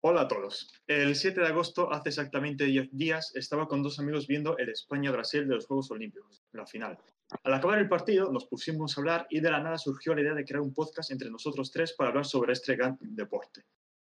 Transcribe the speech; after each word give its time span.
Hola 0.00 0.20
a 0.22 0.28
todos. 0.28 0.72
El 0.86 1.16
7 1.16 1.40
de 1.40 1.48
agosto, 1.48 1.92
hace 1.92 2.10
exactamente 2.10 2.66
10 2.66 2.90
días, 2.92 3.32
estaba 3.34 3.66
con 3.66 3.82
dos 3.82 3.98
amigos 3.98 4.28
viendo 4.28 4.56
el 4.56 4.68
España-Brasil 4.68 5.48
de 5.48 5.56
los 5.56 5.66
Juegos 5.66 5.90
Olímpicos, 5.90 6.44
la 6.52 6.66
final. 6.66 6.96
Al 7.42 7.54
acabar 7.54 7.80
el 7.80 7.88
partido, 7.88 8.30
nos 8.30 8.46
pusimos 8.46 8.96
a 8.96 9.00
hablar 9.00 9.26
y 9.28 9.40
de 9.40 9.50
la 9.50 9.60
nada 9.60 9.76
surgió 9.76 10.14
la 10.14 10.20
idea 10.20 10.34
de 10.34 10.44
crear 10.44 10.60
un 10.60 10.72
podcast 10.72 11.10
entre 11.10 11.30
nosotros 11.30 11.72
tres 11.72 11.94
para 11.94 12.10
hablar 12.10 12.26
sobre 12.26 12.52
este 12.52 12.76
gran 12.76 12.96
deporte. 13.00 13.64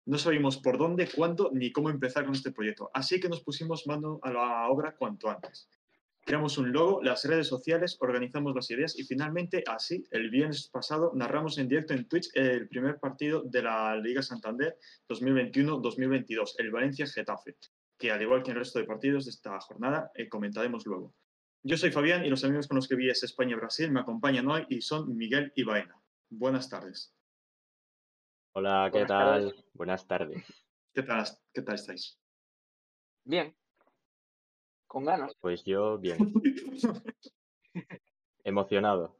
No 0.06 0.18
sabíamos 0.18 0.58
por 0.58 0.76
dónde, 0.76 1.08
cuándo 1.08 1.52
ni 1.52 1.70
cómo 1.70 1.88
empezar 1.88 2.24
con 2.24 2.34
este 2.34 2.50
proyecto, 2.50 2.90
así 2.92 3.20
que 3.20 3.28
nos 3.28 3.44
pusimos 3.44 3.86
mano 3.86 4.18
a 4.24 4.32
la 4.32 4.68
obra 4.68 4.96
cuanto 4.96 5.30
antes. 5.30 5.68
Creamos 6.26 6.58
un 6.58 6.72
logo, 6.72 7.00
las 7.04 7.24
redes 7.24 7.46
sociales, 7.46 7.98
organizamos 8.00 8.52
las 8.52 8.68
ideas 8.72 8.98
y 8.98 9.04
finalmente, 9.04 9.62
así, 9.64 10.04
el 10.10 10.28
viernes 10.28 10.68
pasado, 10.68 11.12
narramos 11.14 11.56
en 11.58 11.68
directo 11.68 11.94
en 11.94 12.08
Twitch 12.08 12.30
el 12.34 12.66
primer 12.66 12.98
partido 12.98 13.42
de 13.44 13.62
la 13.62 13.94
Liga 13.94 14.22
Santander 14.22 14.76
2021-2022, 15.08 16.54
el 16.58 16.72
Valencia-Getafe, 16.72 17.54
que 17.96 18.10
al 18.10 18.20
igual 18.20 18.42
que 18.42 18.50
el 18.50 18.56
resto 18.56 18.80
de 18.80 18.86
partidos 18.86 19.26
de 19.26 19.30
esta 19.30 19.60
jornada, 19.60 20.10
eh, 20.16 20.28
comentaremos 20.28 20.84
luego. 20.84 21.14
Yo 21.62 21.76
soy 21.76 21.92
Fabián 21.92 22.24
y 22.24 22.28
los 22.28 22.42
amigos 22.42 22.66
con 22.66 22.74
los 22.74 22.88
que 22.88 22.96
vi 22.96 23.08
es 23.08 23.22
España-Brasil 23.22 23.92
me 23.92 24.00
acompañan 24.00 24.48
hoy 24.48 24.66
y 24.68 24.80
son 24.80 25.16
Miguel 25.16 25.52
y 25.54 25.62
Baena. 25.62 25.94
Buenas 26.28 26.68
tardes. 26.68 27.14
Hola, 28.56 28.88
¿qué 28.92 28.98
Buenas 28.98 29.08
tal? 29.08 29.42
tardes. 29.44 29.64
Buenas 29.74 30.06
tardes. 30.08 30.44
¿Qué 30.92 31.02
tal, 31.04 31.24
qué 31.54 31.62
tal 31.62 31.74
estáis? 31.76 32.18
Bien. 33.24 33.54
Con 34.86 35.04
ganas. 35.04 35.34
Pues 35.40 35.64
yo, 35.64 35.98
bien, 35.98 36.18
emocionado. 38.44 39.16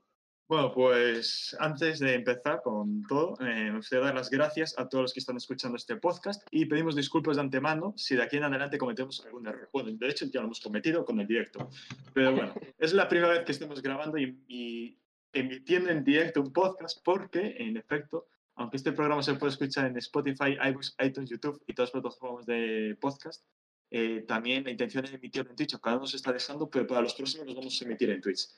Bueno, 0.48 0.73
pues 0.73 1.57
antes 1.59 1.98
de 1.98 2.15
empezar 2.15 2.62
con 2.62 3.02
todo, 3.09 3.34
eh, 3.41 3.71
me 3.71 3.77
gustaría 3.79 4.05
dar 4.05 4.15
las 4.15 4.30
gracias 4.30 4.79
a 4.79 4.88
todos 4.88 5.02
los 5.02 5.12
que 5.12 5.19
están 5.19 5.37
escuchando 5.37 5.77
este 5.77 5.97
podcast 5.97 6.47
y 6.52 6.66
pedimos 6.66 6.95
disculpas 6.95 7.37
de 7.37 7.43
antemano 7.43 7.95
si 7.97 8.15
de 8.15 8.23
aquí 8.23 8.37
en 8.37 8.45
adelante 8.45 8.79
cometemos 8.79 9.24
algún 9.27 9.49
error. 9.49 9.68
Bueno, 9.73 9.90
de 9.93 10.09
hecho 10.09 10.24
ya 10.27 10.40
lo 10.40 10.46
hemos 10.46 10.60
cometido 10.60 11.05
con 11.05 11.18
el 11.18 11.27
directo, 11.27 11.68
pero 12.15 12.33
bueno, 12.33 12.55
es 12.79 12.93
la 12.93 13.09
primera 13.09 13.33
vez 13.33 13.45
que 13.45 13.51
estamos 13.51 13.83
grabando 13.83 14.18
y, 14.18 14.40
y 14.46 14.96
emitiendo 15.33 15.90
en 15.90 16.05
directo 16.05 16.40
un 16.40 16.52
podcast 16.52 17.01
porque, 17.05 17.57
en 17.59 17.77
efecto, 17.77 18.29
aunque 18.55 18.77
este 18.77 18.93
programa 18.93 19.24
se 19.24 19.35
puede 19.35 19.52
escuchar 19.52 19.87
en 19.87 19.96
Spotify, 19.99 20.57
iBooks, 20.68 20.95
iTunes, 21.05 21.29
YouTube 21.29 21.60
y 21.66 21.74
todas 21.74 21.93
las 21.93 22.02
plataformas 22.02 22.46
de 22.46 22.96
podcast, 23.01 23.45
eh, 23.90 24.24
también 24.26 24.65
la 24.65 24.70
intención 24.70 25.04
es 25.04 25.12
emitirlo 25.12 25.51
en 25.51 25.56
Twitch, 25.56 25.74
aunque 25.74 25.88
ahora 25.88 26.01
nos 26.01 26.15
está 26.15 26.32
dejando, 26.32 26.68
pero 26.68 26.87
para 26.87 27.02
los 27.02 27.15
próximos 27.15 27.46
los 27.46 27.56
vamos 27.56 27.80
a 27.80 27.84
emitir 27.84 28.10
en 28.10 28.20
Twitch. 28.20 28.48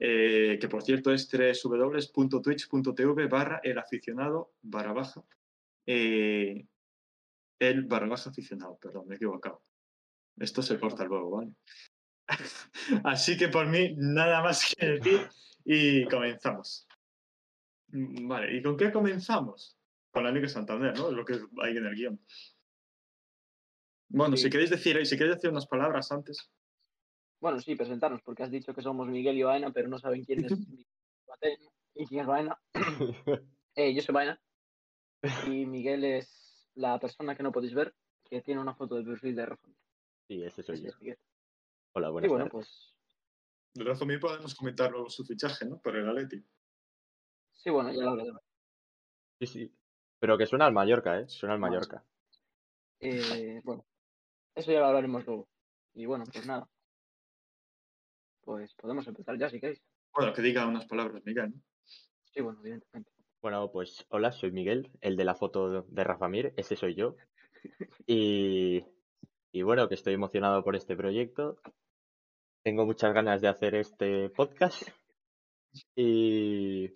Eh, 0.00 0.58
que 0.60 0.68
por 0.68 0.82
cierto 0.82 1.12
es 1.12 1.28
www.twitch.tv 1.28 3.26
barra 3.26 3.60
el 3.64 3.78
aficionado 3.78 4.52
barra 4.62 4.92
baja 4.92 5.24
eh, 5.86 6.64
el 7.58 7.82
barra 7.82 8.06
baja 8.06 8.30
aficionado, 8.30 8.78
perdón, 8.78 9.08
me 9.08 9.14
he 9.14 9.16
equivocado. 9.16 9.62
Esto 10.36 10.62
se 10.62 10.78
corta 10.78 11.04
luego, 11.04 11.30
¿vale? 11.30 11.52
Así 13.04 13.36
que 13.36 13.48
por 13.48 13.66
mí 13.66 13.94
nada 13.96 14.42
más 14.42 14.74
que 14.74 14.86
decir 14.86 15.28
y 15.64 16.04
comenzamos. 16.06 16.86
Mm, 17.88 18.28
Vale, 18.28 18.56
¿y 18.56 18.62
con 18.62 18.76
qué 18.76 18.92
comenzamos? 18.92 19.76
Con 20.10 20.24
la 20.24 20.30
Liga 20.30 20.48
Santander, 20.48 20.96
¿no? 20.96 21.10
Es 21.10 21.14
lo 21.14 21.24
que 21.24 21.40
hay 21.62 21.76
en 21.76 21.86
el 21.86 21.94
guion. 21.94 22.20
Bueno, 24.08 24.36
Sí. 24.36 24.44
si 24.44 24.50
queréis 24.50 24.70
decir, 24.70 25.04
si 25.06 25.16
queréis 25.16 25.36
decir 25.36 25.50
unas 25.50 25.66
palabras 25.66 26.10
antes. 26.12 26.50
Bueno, 27.40 27.60
sí, 27.60 27.76
presentarnos, 27.76 28.22
porque 28.22 28.42
has 28.42 28.50
dicho 28.50 28.74
que 28.74 28.82
somos 28.82 29.06
Miguel 29.08 29.36
y 29.38 29.42
Baena, 29.42 29.70
pero 29.72 29.88
no 29.88 29.98
saben 29.98 30.24
quién 30.24 30.44
es 30.44 30.50
Miguel 30.68 31.58
y 31.94 32.06
quién 32.06 32.20
es 32.22 32.26
Baena. 32.26 32.58
Eh, 33.76 33.94
yo 33.94 34.02
soy 34.02 34.12
Baena. 34.12 34.40
Y 35.46 35.64
Miguel 35.66 36.02
es 36.02 36.68
la 36.74 36.98
persona 36.98 37.36
que 37.36 37.44
no 37.44 37.52
podéis 37.52 37.74
ver, 37.74 37.94
que 38.24 38.40
tiene 38.42 38.60
una 38.60 38.74
foto 38.74 38.96
de 38.96 39.04
perfil 39.04 39.36
de 39.36 39.46
Rafa. 39.46 39.68
Sí, 40.26 40.42
ese 40.42 40.64
soy 40.64 40.74
Ese 40.74 40.84
yo. 40.84 40.90
es 40.90 40.98
Miguel. 41.00 41.18
Hola, 41.94 42.08
Y 42.08 42.10
buenas 42.10 42.28
bueno, 42.30 42.44
tardes. 42.46 42.52
pues 42.52 42.94
De 43.74 43.84
verdad, 43.84 44.04
mí 44.04 44.18
podemos 44.18 44.52
comentar 44.56 44.90
luego 44.90 45.08
su 45.08 45.24
fichaje, 45.24 45.64
¿no? 45.64 45.80
Por 45.80 45.94
el 45.96 46.08
Atleti. 46.08 46.44
sí, 47.52 47.70
bueno, 47.70 47.92
ya 47.92 48.02
lo 48.02 48.10
hablaremos. 48.10 48.42
Sí, 49.40 49.46
sí. 49.46 49.72
Pero 50.18 50.36
que 50.36 50.46
suena 50.46 50.66
al 50.66 50.72
Mallorca, 50.72 51.20
¿eh? 51.20 51.28
Suena 51.28 51.54
al. 51.54 51.60
Mallorca. 51.60 52.04
Eh, 52.98 53.60
bueno, 53.62 53.86
eso 54.58 54.72
ya 54.72 54.80
lo 54.80 54.86
hablaremos 54.86 55.24
luego. 55.26 55.48
Y 55.94 56.06
bueno, 56.06 56.24
pues 56.32 56.46
nada. 56.46 56.68
Pues 58.42 58.74
podemos 58.74 59.06
empezar 59.06 59.38
ya 59.38 59.48
si 59.48 59.60
queréis. 59.60 59.80
Bueno, 60.14 60.32
que 60.32 60.42
diga 60.42 60.66
unas 60.66 60.86
palabras, 60.86 61.22
Miguel. 61.24 61.50
¿no? 61.50 61.62
Sí, 62.32 62.40
bueno, 62.40 62.58
evidentemente. 62.60 63.10
Bueno, 63.40 63.70
pues 63.70 64.04
hola, 64.08 64.32
soy 64.32 64.50
Miguel, 64.50 64.90
el 65.00 65.16
de 65.16 65.24
la 65.24 65.34
foto 65.34 65.82
de 65.82 66.04
Rafa 66.04 66.28
Mir, 66.28 66.52
ese 66.56 66.76
soy 66.76 66.94
yo. 66.94 67.16
Y, 68.06 68.84
y 69.52 69.62
bueno, 69.62 69.88
que 69.88 69.94
estoy 69.94 70.14
emocionado 70.14 70.64
por 70.64 70.76
este 70.76 70.96
proyecto. 70.96 71.58
Tengo 72.62 72.86
muchas 72.86 73.12
ganas 73.12 73.40
de 73.40 73.48
hacer 73.48 73.74
este 73.74 74.30
podcast. 74.30 74.88
Y 75.94 76.90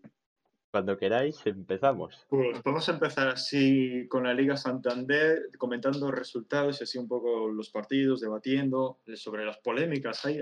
cuando 0.72 0.96
queráis, 0.96 1.38
empezamos. 1.44 2.26
Pues 2.30 2.62
vamos 2.62 2.88
a 2.88 2.92
empezar 2.92 3.28
así 3.28 4.08
con 4.08 4.24
la 4.24 4.32
Liga 4.32 4.56
Santander, 4.56 5.50
comentando 5.58 6.10
resultados 6.10 6.80
y 6.80 6.84
así 6.84 6.96
un 6.96 7.06
poco 7.06 7.48
los 7.48 7.68
partidos, 7.68 8.22
debatiendo 8.22 8.98
sobre 9.14 9.44
las 9.44 9.58
polémicas. 9.58 10.24
Hay, 10.24 10.40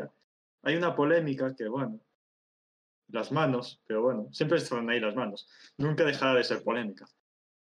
hay 0.62 0.76
una 0.76 0.94
polémica 0.94 1.52
que, 1.56 1.66
bueno, 1.66 2.00
las 3.08 3.32
manos, 3.32 3.82
pero 3.88 4.02
bueno, 4.02 4.28
siempre 4.30 4.58
están 4.58 4.88
ahí 4.88 5.00
las 5.00 5.16
manos. 5.16 5.48
Nunca 5.76 6.04
dejará 6.04 6.34
de 6.34 6.44
ser 6.44 6.62
polémica. 6.62 7.06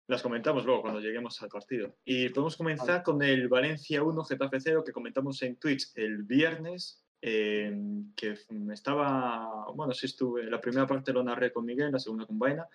Las 0.06 0.22
comentamos 0.22 0.64
luego 0.64 0.82
cuando 0.82 1.00
lleguemos 1.00 1.43
al 1.43 1.48
partido. 1.48 1.97
Y 2.04 2.28
podemos 2.28 2.56
comenzar 2.56 3.03
con 3.03 3.20
el 3.20 3.48
Valencia 3.48 4.00
1, 4.04 4.25
Getafe 4.26 4.60
0, 4.60 4.84
que 4.87 4.93
comentamos 4.93 5.43
en 5.43 5.56
Twitch 5.56 5.91
el 5.97 6.22
viernes, 6.22 7.03
eh, 7.27 7.75
que 8.15 8.35
estaba, 8.71 9.67
bueno, 9.75 9.95
sí 9.95 10.05
estuve, 10.07 10.45
la 10.45 10.61
primera 10.61 10.87
parte 10.87 11.11
lo 11.12 11.25
narré 11.25 11.51
con 11.53 11.65
Miguel, 11.65 11.91
la 11.91 11.99
segunda 11.99 12.27
con 12.27 12.39
Vaina, 12.39 12.69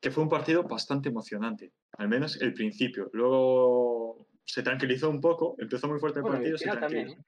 que 0.00 0.10
fue 0.10 0.22
un 0.22 0.30
partido 0.30 0.62
bastante 0.62 1.10
emocionante, 1.10 1.72
al 1.98 2.08
menos 2.08 2.40
el 2.40 2.54
principio. 2.54 3.10
Luego 3.12 4.26
se 4.42 4.62
tranquilizó 4.62 5.10
un 5.10 5.20
poco, 5.20 5.54
empezó 5.58 5.86
muy 5.86 5.98
fuerte 5.98 6.20
el 6.20 6.22
Bueno, 6.22 6.36
partido, 6.38 6.54
el 6.54 6.58
se 6.58 6.64
también, 6.66 6.90
tranquilizó. 6.90 7.24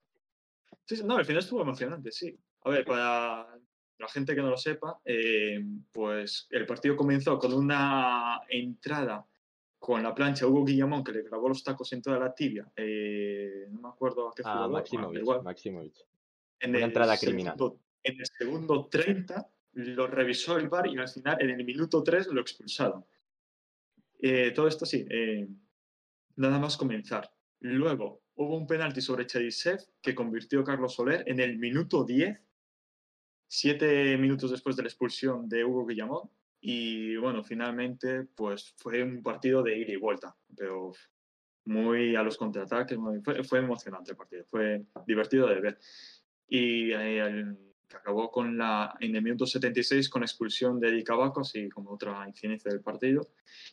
Sí, 0.86 1.02
no, 1.04 1.18
el 1.18 1.26
final 1.26 1.42
estuvo 1.42 1.60
emocionante, 1.60 2.10
sí. 2.10 2.34
A 2.62 2.70
ver, 2.70 2.86
para 2.86 3.46
la 3.98 4.08
gente 4.08 4.34
que 4.34 4.40
no 4.40 4.48
lo 4.48 4.56
sepa, 4.56 4.98
eh, 5.04 5.62
pues 5.92 6.46
el 6.50 6.64
partido 6.64 6.96
comenzó 6.96 7.38
con 7.38 7.52
una 7.52 8.40
entrada 8.48 9.26
con 9.78 10.02
la 10.02 10.14
plancha 10.14 10.46
Hugo 10.46 10.64
Guillamón, 10.64 11.04
que 11.04 11.12
le 11.12 11.24
clavó 11.24 11.48
los 11.50 11.62
tacos 11.62 11.92
en 11.92 12.00
toda 12.00 12.18
la 12.18 12.34
tibia. 12.34 12.66
eh, 12.76 13.66
no 13.70 13.80
me 13.82 13.88
acuerdo 13.88 14.28
a 14.28 14.32
qué 14.34 14.42
A 14.44 14.52
jugador. 14.52 14.70
Maximovic, 14.72 15.20
igual. 15.20 15.42
Maximovic. 15.42 15.94
En 16.62 16.70
Una 16.76 16.84
entrada 16.86 17.16
criminal. 17.18 17.54
segundo- 17.56 17.80
en 18.04 18.20
el 18.20 18.26
segundo 18.26 18.86
30 18.88 19.48
lo 19.74 20.06
revisó 20.06 20.56
el 20.58 20.68
VAR 20.68 20.86
y 20.88 20.96
al 20.98 21.08
final 21.08 21.36
en 21.40 21.50
el 21.50 21.64
minuto 21.64 22.02
3 22.02 22.26
lo 22.28 22.40
expulsaron. 22.40 23.04
Eh, 24.20 24.52
todo 24.54 24.68
esto 24.68 24.86
sí, 24.86 25.04
eh, 25.10 25.48
nada 26.36 26.58
más 26.58 26.76
comenzar. 26.76 27.32
Luego 27.60 28.22
hubo 28.34 28.56
un 28.56 28.66
penalti 28.66 29.00
sobre 29.00 29.26
Cherisev 29.26 29.80
que 30.00 30.14
convirtió 30.14 30.62
Carlos 30.64 30.94
Soler 30.94 31.24
en 31.26 31.40
el 31.40 31.58
minuto 31.58 32.04
10, 32.04 32.38
siete 33.48 34.16
minutos 34.16 34.50
después 34.50 34.76
de 34.76 34.82
la 34.82 34.88
expulsión 34.88 35.48
de 35.48 35.64
Hugo 35.64 35.86
Guillamón. 35.86 36.30
Y 36.60 37.16
bueno, 37.16 37.42
finalmente 37.42 38.24
pues 38.36 38.74
fue 38.76 39.02
un 39.02 39.22
partido 39.22 39.62
de 39.64 39.76
ida 39.78 39.92
y 39.92 39.96
vuelta, 39.96 40.36
pero 40.56 40.92
muy 41.64 42.14
a 42.16 42.22
los 42.22 42.36
contraataques, 42.36 42.96
muy- 42.98 43.20
fue, 43.20 43.42
fue 43.44 43.58
emocionante 43.58 44.12
el 44.12 44.16
partido, 44.16 44.44
fue 44.48 44.84
divertido 45.06 45.48
de 45.48 45.60
ver. 45.60 45.78
Y 46.54 46.92
eh, 46.92 47.46
acabó 47.94 48.30
con 48.30 48.58
la, 48.58 48.94
en 49.00 49.16
el 49.16 49.22
minuto 49.22 49.46
76 49.46 50.10
con 50.10 50.22
expulsión 50.22 50.78
de 50.78 51.02
Cavacos 51.02 51.54
y 51.54 51.70
como 51.70 51.92
otra 51.92 52.28
incidencia 52.28 52.70
del 52.70 52.82
partido. 52.82 53.26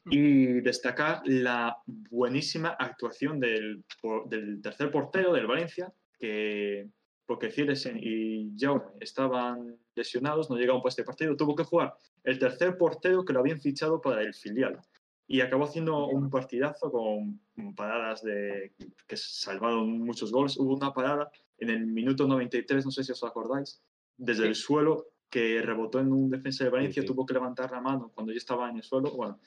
Y 0.06 0.62
destacar 0.62 1.22
la 1.25 1.78
buenísima 1.85 2.69
actuación 2.69 3.38
del, 3.42 3.83
del 4.27 4.62
tercer 4.62 4.92
portero 4.92 5.33
del 5.33 5.45
Valencia, 5.45 5.92
que 6.18 6.88
porque 7.25 7.51
Cilesen 7.51 8.00
y 8.01 8.56
Jaume 8.57 8.86
estaban 9.01 9.77
lesionados, 9.94 10.50
no 10.50 10.56
llegaban 10.56 10.81
para 10.81 10.92
este 10.92 11.04
partido, 11.04 11.36
tuvo 11.36 11.57
que 11.57 11.65
jugar 11.65 11.94
el 12.24 12.39
tercer 12.39 12.77
portero 12.77 13.25
que 13.25 13.33
lo 13.33 13.42
habían 13.42 13.59
fichado 13.59 14.00
para 14.00 14.21
el 14.21 14.33
filial. 14.33 14.80
Y 15.27 15.42
acabó 15.42 15.65
haciendo 15.65 16.07
un 16.07 16.30
partidazo 16.30 16.89
con 16.89 17.42
paradas 17.75 18.24
de 18.24 18.71
que 19.06 19.18
salvaron 19.18 20.00
muchos 20.00 20.31
goles. 20.31 20.57
Hubo 20.57 20.74
una 20.74 20.94
parada 20.94 21.30
en 21.59 21.69
el 21.69 21.85
minuto 21.88 22.27
93, 22.27 22.85
no 22.85 22.91
sé 22.91 23.03
si 23.03 23.11
os 23.11 23.23
acordáis, 23.23 23.81
desde 24.17 24.47
el 24.47 24.56
suelo 24.56 25.07
que 25.29 25.61
rebotó 25.61 26.00
en 26.00 26.11
un 26.11 26.29
defensa 26.29 26.63
de 26.63 26.69
Valencia, 26.69 27.01
sí. 27.01 27.07
tuvo 27.07 27.25
que 27.25 27.33
levantar 27.33 27.71
la 27.71 27.81
mano 27.81 28.11
cuando 28.13 28.31
ya 28.31 28.38
estaba 28.38 28.69
en 28.69 28.77
el 28.77 28.83
suelo. 28.83 29.11
Bueno, 29.11 29.39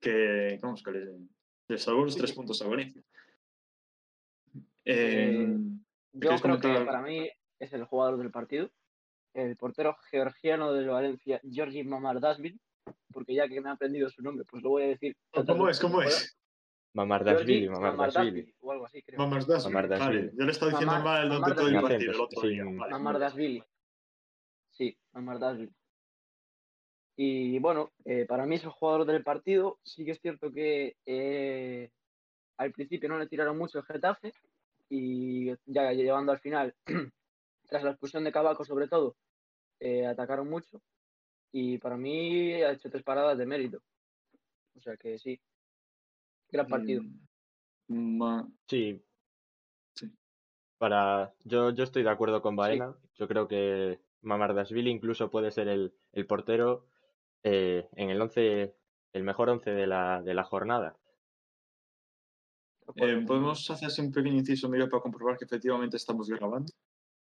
que, 0.00 0.58
vamos, 0.62 0.82
que 0.82 0.90
le, 0.90 1.18
le 1.68 1.78
salvó 1.78 2.04
los 2.04 2.16
tres 2.16 2.32
puntos 2.32 2.62
a 2.62 2.68
Valencia. 2.68 3.02
Eh, 4.84 5.46
Eh, 5.46 5.58
Yo 6.12 6.36
creo 6.40 6.58
que 6.58 6.80
para 6.84 7.02
mí 7.02 7.28
es 7.58 7.72
el 7.72 7.84
jugador 7.84 8.18
del 8.18 8.30
partido. 8.30 8.70
El 9.34 9.56
portero 9.56 9.96
georgiano 10.10 10.72
del 10.72 10.88
Valencia, 10.88 11.40
Georgi 11.48 11.84
Mamardashvili, 11.84 12.58
porque 13.12 13.34
ya 13.34 13.46
que 13.46 13.60
me 13.60 13.68
ha 13.68 13.72
aprendido 13.72 14.08
su 14.08 14.22
nombre, 14.22 14.46
pues 14.50 14.62
lo 14.62 14.70
voy 14.70 14.84
a 14.84 14.86
decir. 14.88 15.16
¿Cómo 15.30 15.68
es? 15.68 15.78
¿Cómo 15.78 16.02
es? 16.02 16.38
Mamardashvili, 16.94 17.68
Mamardashvili. 17.68 18.54
O 18.60 18.72
algo 18.72 18.86
así, 18.86 19.02
creo. 19.02 19.18
Mamardashvili. 19.18 19.72
Mamardashvili. 19.72 20.18
Vale, 20.20 20.32
yo 20.36 20.44
le 20.44 20.50
estaba 20.52 20.70
diciendo 20.72 20.94
Mamar- 20.94 21.04
mal 21.04 21.22
el 21.24 21.28
nombre 21.28 21.54
todo 21.54 21.68
el 21.68 21.80
partido 21.80 22.12
el 22.12 22.20
otro 22.20 22.48
día. 22.48 22.64
Vale. 22.64 22.92
Mamardashvili. 22.92 23.64
Sí, 24.70 24.98
Mamardashvili. 25.12 25.72
Y 27.16 27.58
bueno, 27.58 27.90
eh, 28.04 28.26
para 28.26 28.46
mí 28.46 28.54
es 28.56 28.64
el 28.64 28.70
jugador 28.70 29.04
del 29.04 29.22
partido. 29.24 29.78
Sí 29.82 30.04
que 30.04 30.12
es 30.12 30.20
cierto 30.20 30.52
que 30.52 30.96
eh, 31.04 31.90
al 32.56 32.72
principio 32.72 33.08
no 33.08 33.18
le 33.18 33.26
tiraron 33.26 33.58
mucho 33.58 33.78
el 33.78 33.84
Getafe 33.84 34.32
y 34.88 35.52
ya 35.66 35.92
llevando 35.92 36.32
al 36.32 36.38
final, 36.40 36.74
tras 37.68 37.82
la 37.82 37.90
expulsión 37.90 38.24
de 38.24 38.32
Cabaco 38.32 38.64
sobre 38.64 38.88
todo, 38.88 39.16
eh, 39.80 40.06
atacaron 40.06 40.48
mucho 40.48 40.80
y 41.52 41.78
para 41.78 41.96
mí 41.96 42.54
ha 42.62 42.72
hecho 42.72 42.88
tres 42.90 43.02
paradas 43.02 43.36
de 43.36 43.46
mérito. 43.46 43.82
O 44.76 44.80
sea 44.80 44.96
que 44.96 45.18
sí, 45.18 45.40
gran 46.50 46.66
partido. 46.68 47.02
Ma- 47.88 48.48
Sí. 48.66 49.02
Sí. 49.94 50.12
Para, 50.78 51.34
yo, 51.44 51.70
yo 51.70 51.84
estoy 51.84 52.02
de 52.02 52.10
acuerdo 52.10 52.42
con 52.42 52.54
Baena. 52.56 52.96
Yo 53.14 53.26
creo 53.26 53.48
que 53.48 54.00
Mamardashvili 54.22 54.90
incluso 54.90 55.30
puede 55.30 55.50
ser 55.50 55.68
el, 55.68 55.94
el 56.12 56.26
portero 56.26 56.86
eh, 57.42 57.88
en 57.92 58.10
el 58.10 58.20
once, 58.20 58.76
el 59.12 59.22
mejor 59.24 59.48
once 59.48 59.70
de 59.70 59.86
la, 59.86 60.22
de 60.22 60.34
la 60.34 60.44
jornada. 60.44 60.96
Eh, 62.96 63.22
¿Podemos 63.26 63.68
hacer 63.70 64.04
un 64.04 64.12
pequeño 64.12 64.36
inciso, 64.38 64.68
Miguel, 64.68 64.88
para 64.88 65.02
comprobar 65.02 65.36
que 65.36 65.44
efectivamente 65.44 65.96
estamos 65.96 66.28
grabando? 66.28 66.72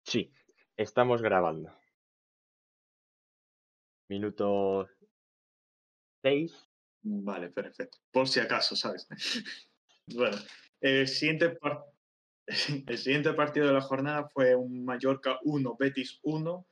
Sí, 0.04 0.31
estamos 0.75 1.22
grabando. 1.22 1.72
Minuto 4.10 4.88
6. 6.24 6.70
Vale, 7.02 7.50
perfecto. 7.50 7.98
Por 8.12 8.28
si 8.28 8.40
acaso, 8.40 8.76
¿sabes? 8.76 9.08
bueno, 10.08 10.38
el 10.82 11.08
siguiente, 11.08 11.58
el 12.88 12.98
siguiente 12.98 13.34
partido 13.34 13.68
de 13.68 13.74
la 13.74 13.82
jornada 13.82 14.30
fue 14.30 14.56
un 14.56 14.84
Mallorca 14.84 15.40
1, 15.44 15.76
Betis 15.80 16.20
1. 16.24 16.68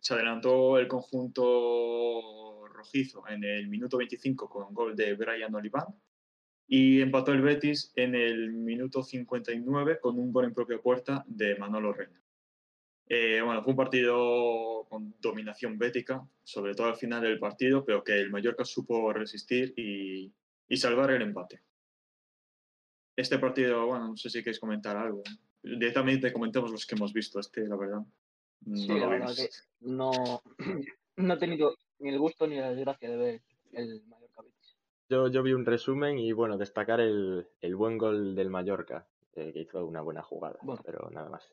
Se 0.00 0.14
adelantó 0.14 0.78
el 0.78 0.88
conjunto 0.88 2.66
rojizo 2.68 3.26
en 3.28 3.44
el 3.44 3.68
minuto 3.68 3.98
25 3.98 4.48
con 4.48 4.72
gol 4.72 4.96
de 4.96 5.14
Brian 5.14 5.54
Oliván. 5.54 5.86
Y 6.66 7.00
empató 7.00 7.32
el 7.32 7.42
Betis 7.42 7.92
en 7.96 8.14
el 8.14 8.52
minuto 8.52 9.02
59 9.02 9.98
con 10.00 10.18
un 10.18 10.32
gol 10.32 10.44
en 10.44 10.54
propia 10.54 10.78
puerta 10.78 11.24
de 11.26 11.56
Manolo 11.56 11.92
Reina. 11.92 12.22
Eh, 13.08 13.40
bueno, 13.44 13.60
fue 13.64 13.72
un 13.72 13.76
partido 13.76 14.79
con 14.90 15.14
dominación 15.20 15.78
bética, 15.78 16.28
sobre 16.42 16.74
todo 16.74 16.88
al 16.88 16.96
final 16.96 17.22
del 17.22 17.38
partido, 17.38 17.84
pero 17.84 18.02
que 18.02 18.12
el 18.18 18.28
Mallorca 18.30 18.64
supo 18.64 19.12
resistir 19.12 19.72
y, 19.76 20.34
y 20.68 20.76
salvar 20.76 21.12
el 21.12 21.22
empate. 21.22 21.62
Este 23.16 23.38
partido, 23.38 23.86
bueno, 23.86 24.08
no 24.08 24.16
sé 24.16 24.28
si 24.30 24.40
queréis 24.40 24.58
comentar 24.58 24.96
algo. 24.96 25.22
Directamente 25.62 26.32
comentemos 26.32 26.72
los 26.72 26.84
que 26.86 26.96
hemos 26.96 27.12
visto. 27.12 27.38
Este, 27.38 27.66
la 27.68 27.76
verdad, 27.76 28.00
no 28.62 28.76
Sí, 28.76 28.88
lo 28.88 28.98
la 28.98 29.06
verdad 29.06 29.34
que 29.36 29.48
no, 29.80 30.10
no 31.16 31.34
he 31.34 31.38
tenido 31.38 31.76
ni 32.00 32.08
el 32.10 32.18
gusto 32.18 32.48
ni 32.48 32.56
la 32.56 32.70
desgracia 32.74 33.10
de 33.10 33.16
ver 33.16 33.42
el 33.72 34.02
Mallorca 34.08 34.42
Betis. 34.42 34.76
Yo, 35.08 35.28
yo 35.28 35.42
vi 35.44 35.52
un 35.52 35.66
resumen 35.66 36.18
y 36.18 36.32
bueno, 36.32 36.58
destacar 36.58 36.98
el, 37.00 37.46
el 37.60 37.76
buen 37.76 37.96
gol 37.96 38.34
del 38.34 38.50
Mallorca, 38.50 39.06
eh, 39.34 39.52
que 39.52 39.60
hizo 39.60 39.84
una 39.86 40.00
buena 40.00 40.22
jugada, 40.22 40.58
Bueno. 40.62 40.82
pero 40.84 41.08
nada 41.10 41.28
más. 41.28 41.48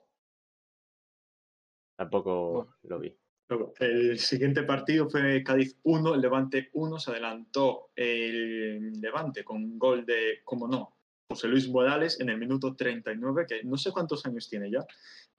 Tampoco 1.96 2.52
Bueno. 2.52 2.76
lo 2.84 3.00
vi. 3.00 3.18
Luego, 3.50 3.74
el 3.80 4.20
siguiente 4.20 4.64
partido 4.64 5.10
fue 5.10 5.42
Cádiz 5.44 5.78
1, 5.84 6.18
Levante 6.18 6.70
1. 6.74 7.00
Se 7.00 7.12
adelantó 7.12 7.90
el 7.96 8.92
Levante 9.00 9.44
con 9.44 9.58
un 9.64 9.80
gol 9.80 10.06
de, 10.06 10.42
como 10.44 10.68
no, 10.68 10.98
José 11.30 11.48
Luis 11.48 11.70
Morales 11.70 12.20
en 12.20 12.30
el 12.30 12.38
minuto 12.38 12.76
39, 12.76 13.46
que 13.48 13.64
no 13.64 13.78
sé 13.78 13.92
cuántos 13.92 14.26
años 14.26 14.50
tiene 14.50 14.70
ya, 14.70 14.86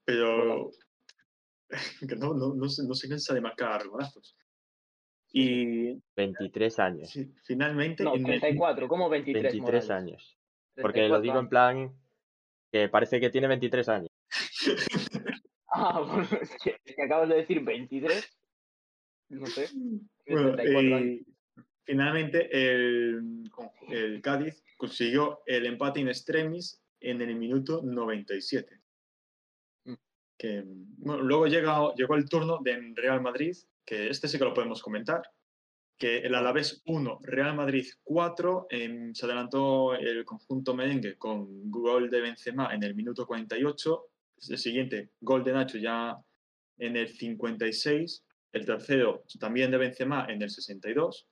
pero 0.04 0.70
que 2.08 2.16
no, 2.16 2.32
no, 2.34 2.54
no, 2.54 2.68
se, 2.68 2.86
no 2.86 2.94
se 2.94 3.08
cansa 3.08 3.34
de 3.34 3.40
marcar 3.42 3.86
golazos. 3.88 4.36
Y 5.30 6.00
23 6.16 6.78
años. 6.78 7.10
sí, 7.10 7.30
finalmente, 7.44 8.02
No, 8.04 8.14
en 8.14 8.20
el- 8.26 8.40
34, 8.40 8.88
¿cómo 8.88 9.10
23? 9.10 9.42
23 9.52 9.62
Morales? 9.62 9.90
años. 9.90 10.38
Porque 10.74 11.00
lo 11.08 11.20
34 11.20 11.22
digo 11.22 11.38
en 11.40 11.48
plan 11.50 11.92
que 12.72 12.88
parece 12.88 13.20
que 13.20 13.28
tiene 13.28 13.48
23 13.48 13.88
años. 13.90 14.08
Ah, 15.90 16.00
bueno, 16.00 16.28
es 16.40 16.56
que, 16.62 16.76
es 16.84 16.96
que 16.96 17.02
acabas 17.02 17.28
de 17.28 17.36
decir 17.36 17.60
23. 17.62 18.38
No 19.30 19.46
sé. 19.46 19.68
tiene 19.68 20.02
Bueno, 20.26 20.56
34 20.56 20.96
años. 20.96 21.20
finalmente 21.84 22.48
el, 22.52 23.50
el 23.88 24.20
Cádiz 24.20 24.62
consiguió 24.76 25.40
el 25.46 25.66
empate 25.66 26.00
in 26.00 26.08
extremis 26.08 26.82
en 27.00 27.20
el 27.20 27.36
minuto 27.36 27.80
97. 27.82 28.80
Mm. 29.84 29.94
Que, 30.36 30.64
bueno, 30.66 31.22
luego 31.22 31.46
llega, 31.46 31.94
llegó 31.94 32.14
el 32.16 32.28
turno 32.28 32.58
de 32.62 32.92
Real 32.94 33.20
Madrid, 33.20 33.56
que 33.84 34.08
este 34.08 34.28
sí 34.28 34.38
que 34.38 34.44
lo 34.44 34.54
podemos 34.54 34.82
comentar, 34.82 35.22
que 35.98 36.18
el 36.18 36.34
Alavés 36.34 36.82
1, 36.86 37.18
Real 37.22 37.56
Madrid 37.56 37.86
4, 38.04 38.66
em, 38.70 39.14
se 39.14 39.26
adelantó 39.26 39.94
el 39.94 40.24
conjunto 40.24 40.74
merengue 40.74 41.18
con 41.18 41.70
gol 41.70 42.08
de 42.08 42.20
Benzema 42.20 42.72
en 42.72 42.84
el 42.84 42.94
minuto 42.94 43.26
48, 43.26 44.06
el 44.48 44.58
siguiente 44.58 45.10
gol 45.20 45.44
de 45.44 45.52
Nacho 45.52 45.78
ya 45.78 46.16
en 46.78 46.96
el 46.96 47.08
56, 47.08 48.24
el 48.52 48.64
tercero 48.64 49.24
también 49.38 49.70
de 49.70 49.78
Benzema 49.78 50.26
en 50.28 50.42
el 50.42 50.50
62. 50.50 51.26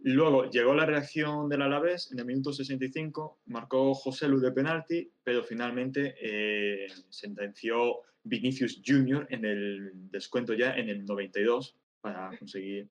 Luego 0.00 0.50
llegó 0.50 0.74
la 0.74 0.86
reacción 0.86 1.48
del 1.48 1.62
Alavés 1.62 2.10
en 2.12 2.18
el 2.18 2.26
minuto 2.26 2.52
65, 2.52 3.40
marcó 3.46 3.94
José 3.94 4.28
Lu 4.28 4.40
de 4.40 4.52
penalti, 4.52 5.10
pero 5.22 5.42
finalmente 5.42 6.14
eh, 6.20 6.88
sentenció 7.08 8.00
Vinicius 8.24 8.82
Junior 8.84 9.26
en 9.30 9.44
el 9.44 10.10
descuento 10.10 10.52
ya 10.52 10.74
en 10.74 10.88
el 10.88 11.04
92 11.04 11.76
para 12.00 12.36
conseguir 12.36 12.88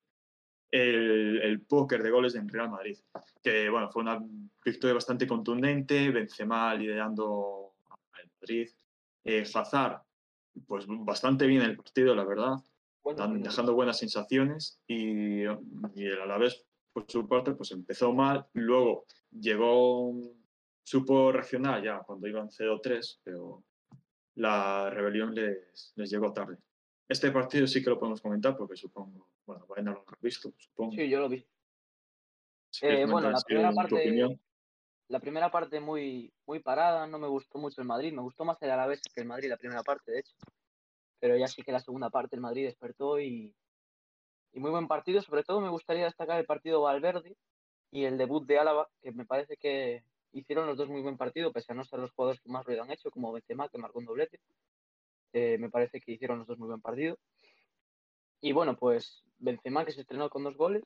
el, 0.72 1.40
el 1.44 1.62
póker 1.62 2.02
de 2.02 2.10
goles 2.10 2.36
en 2.36 2.50
Real 2.50 2.72
Madrid. 2.72 2.98
Que 3.44 3.70
bueno, 3.70 3.92
fue 3.92 4.02
una 4.02 4.20
victoria 4.66 4.96
bastante 4.96 5.28
contundente, 5.28 6.10
Benzema 6.10 6.74
liderando 6.74 7.74
al 8.16 8.30
Madrid, 8.40 8.70
eh, 9.24 9.44
Hazard, 9.54 10.02
pues 10.68 10.86
bastante 10.88 11.48
bien 11.48 11.62
el 11.62 11.76
partido, 11.76 12.14
la 12.16 12.24
verdad 12.24 12.56
Bueno, 13.04 13.28
dejando 13.36 13.74
buenas 13.74 13.98
sensaciones 13.98 14.80
y, 14.88 15.44
y 15.44 16.06
el 16.06 16.22
Alavés 16.22 16.66
por 16.94 17.06
su 17.10 17.28
parte 17.28 17.54
pues 17.54 17.72
empezó 17.72 18.14
mal 18.14 18.46
luego 18.54 19.06
llegó 19.32 20.14
supo 20.84 21.32
reaccionar 21.32 21.84
ya 21.84 22.00
cuando 22.02 22.28
iban 22.28 22.50
0-3 22.50 23.20
pero 23.24 23.64
la 24.36 24.92
rebelión 24.92 25.34
les, 25.34 25.92
les 25.96 26.12
llegó 26.12 26.32
tarde 26.32 26.58
este 27.10 27.32
partido 27.32 27.66
sí 27.66 27.84
que 27.84 27.90
lo 27.90 27.98
podemos 27.98 28.22
comentar 28.22 28.56
porque 28.56 28.78
supongo 28.78 29.28
bueno 29.46 29.66
Baena 29.68 29.92
lo 29.92 30.02
habrá 30.02 30.18
visto 30.22 30.54
supongo 30.56 30.92
Sí, 30.92 31.10
yo 31.10 31.20
lo 31.20 31.30
vi. 31.30 31.46
Eh, 32.82 33.06
bueno, 33.06 33.30
la 33.30 33.40
primera 33.46 33.72
parte. 33.72 34.40
La 35.08 35.20
primera 35.20 35.52
parte 35.52 35.80
muy, 35.80 36.32
muy 36.46 36.60
parada, 36.60 37.08
no 37.08 37.20
me 37.20 37.28
gustó 37.28 37.60
mucho 37.60 37.82
el 37.82 37.88
Madrid, 37.88 38.14
me 38.14 38.22
gustó 38.22 38.46
más 38.46 38.62
el 38.62 38.72
Alavés 38.72 39.02
que 39.02 39.22
el 39.22 39.28
Madrid 39.28 39.50
la 39.50 39.58
primera 39.58 39.84
parte, 39.84 40.12
de 40.12 40.20
hecho. 40.20 40.34
Pero 41.20 41.38
ya 41.38 41.48
sí 41.48 41.62
que 41.64 41.72
la 41.72 41.80
segunda 41.80 42.10
parte 42.10 42.36
el 42.36 42.42
Madrid 42.42 42.66
despertó 42.66 43.20
y, 43.20 43.54
y 44.54 44.60
muy 44.60 44.72
buen 44.72 44.88
partido. 44.88 45.22
Sobre 45.22 45.44
todo 45.44 45.62
me 45.62 45.70
gustaría 45.70 46.06
destacar 46.06 46.40
el 46.40 46.46
partido 46.46 46.82
Valverde 46.82 47.36
y 47.92 48.06
el 48.06 48.18
debut 48.18 48.46
de 48.46 48.60
Álava, 48.60 48.90
que 49.02 49.12
me 49.12 49.26
parece 49.26 49.56
que 49.58 50.04
hicieron 50.34 50.68
los 50.68 50.78
dos 50.78 50.90
muy 50.90 51.02
buen 51.02 51.18
partido, 51.18 51.52
pese 51.52 51.72
a 51.72 51.76
no 51.76 51.86
ser 51.86 52.00
los 52.00 52.12
jugadores 52.12 52.42
que 52.42 52.50
más 52.50 52.66
ruido 52.66 52.84
han 52.84 52.92
hecho, 52.92 53.12
como 53.12 53.32
Benzema, 53.32 53.70
que 53.70 53.78
marcó 53.78 54.00
un 54.00 54.06
doblete. 54.06 54.40
Eh, 55.32 55.58
me 55.60 55.70
parece 55.70 56.02
que 56.02 56.12
hicieron 56.12 56.40
los 56.40 56.48
dos 56.48 56.58
muy 56.58 56.68
buen 56.68 56.82
partido. 56.82 57.18
Y 58.42 58.52
bueno, 58.52 58.76
pues 58.76 59.24
Benzema, 59.38 59.86
que 59.86 59.92
se 59.92 60.02
estrenó 60.02 60.30
con 60.30 60.44
dos 60.44 60.58
goles, 60.58 60.84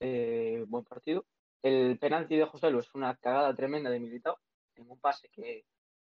eh, 0.00 0.64
buen 0.68 0.84
partido. 0.84 1.24
El 1.62 1.98
penalti 1.98 2.36
de 2.36 2.44
José 2.44 2.70
Lu 2.70 2.78
es 2.80 2.94
una 2.94 3.16
cagada 3.16 3.54
tremenda 3.54 3.90
de 3.90 4.00
Militao, 4.00 4.38
en 4.76 4.90
un 4.90 4.98
pase 5.00 5.28
que 5.30 5.64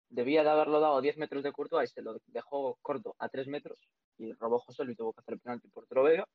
debía 0.09 0.43
de 0.43 0.51
haberlo 0.51 0.79
dado 0.81 0.99
a 0.99 1.01
10 1.01 1.17
metros 1.17 1.43
de 1.43 1.53
Courtois 1.53 1.91
y 1.91 1.95
se 1.95 2.03
lo 2.03 2.21
dejó 2.27 2.79
corto 2.83 3.17
a 3.19 3.29
3 3.29 3.49
metros 3.49 3.79
y 4.19 4.33
robó 4.35 4.61
José 4.61 4.85
Lu 4.85 4.93
y 4.93 4.97
tuvo 4.97 5.13
que 5.13 5.21
hacer 5.21 5.35
el 5.35 5.41
penalti 5.41 5.69
por 5.69 5.87
Vega. 6.05 6.29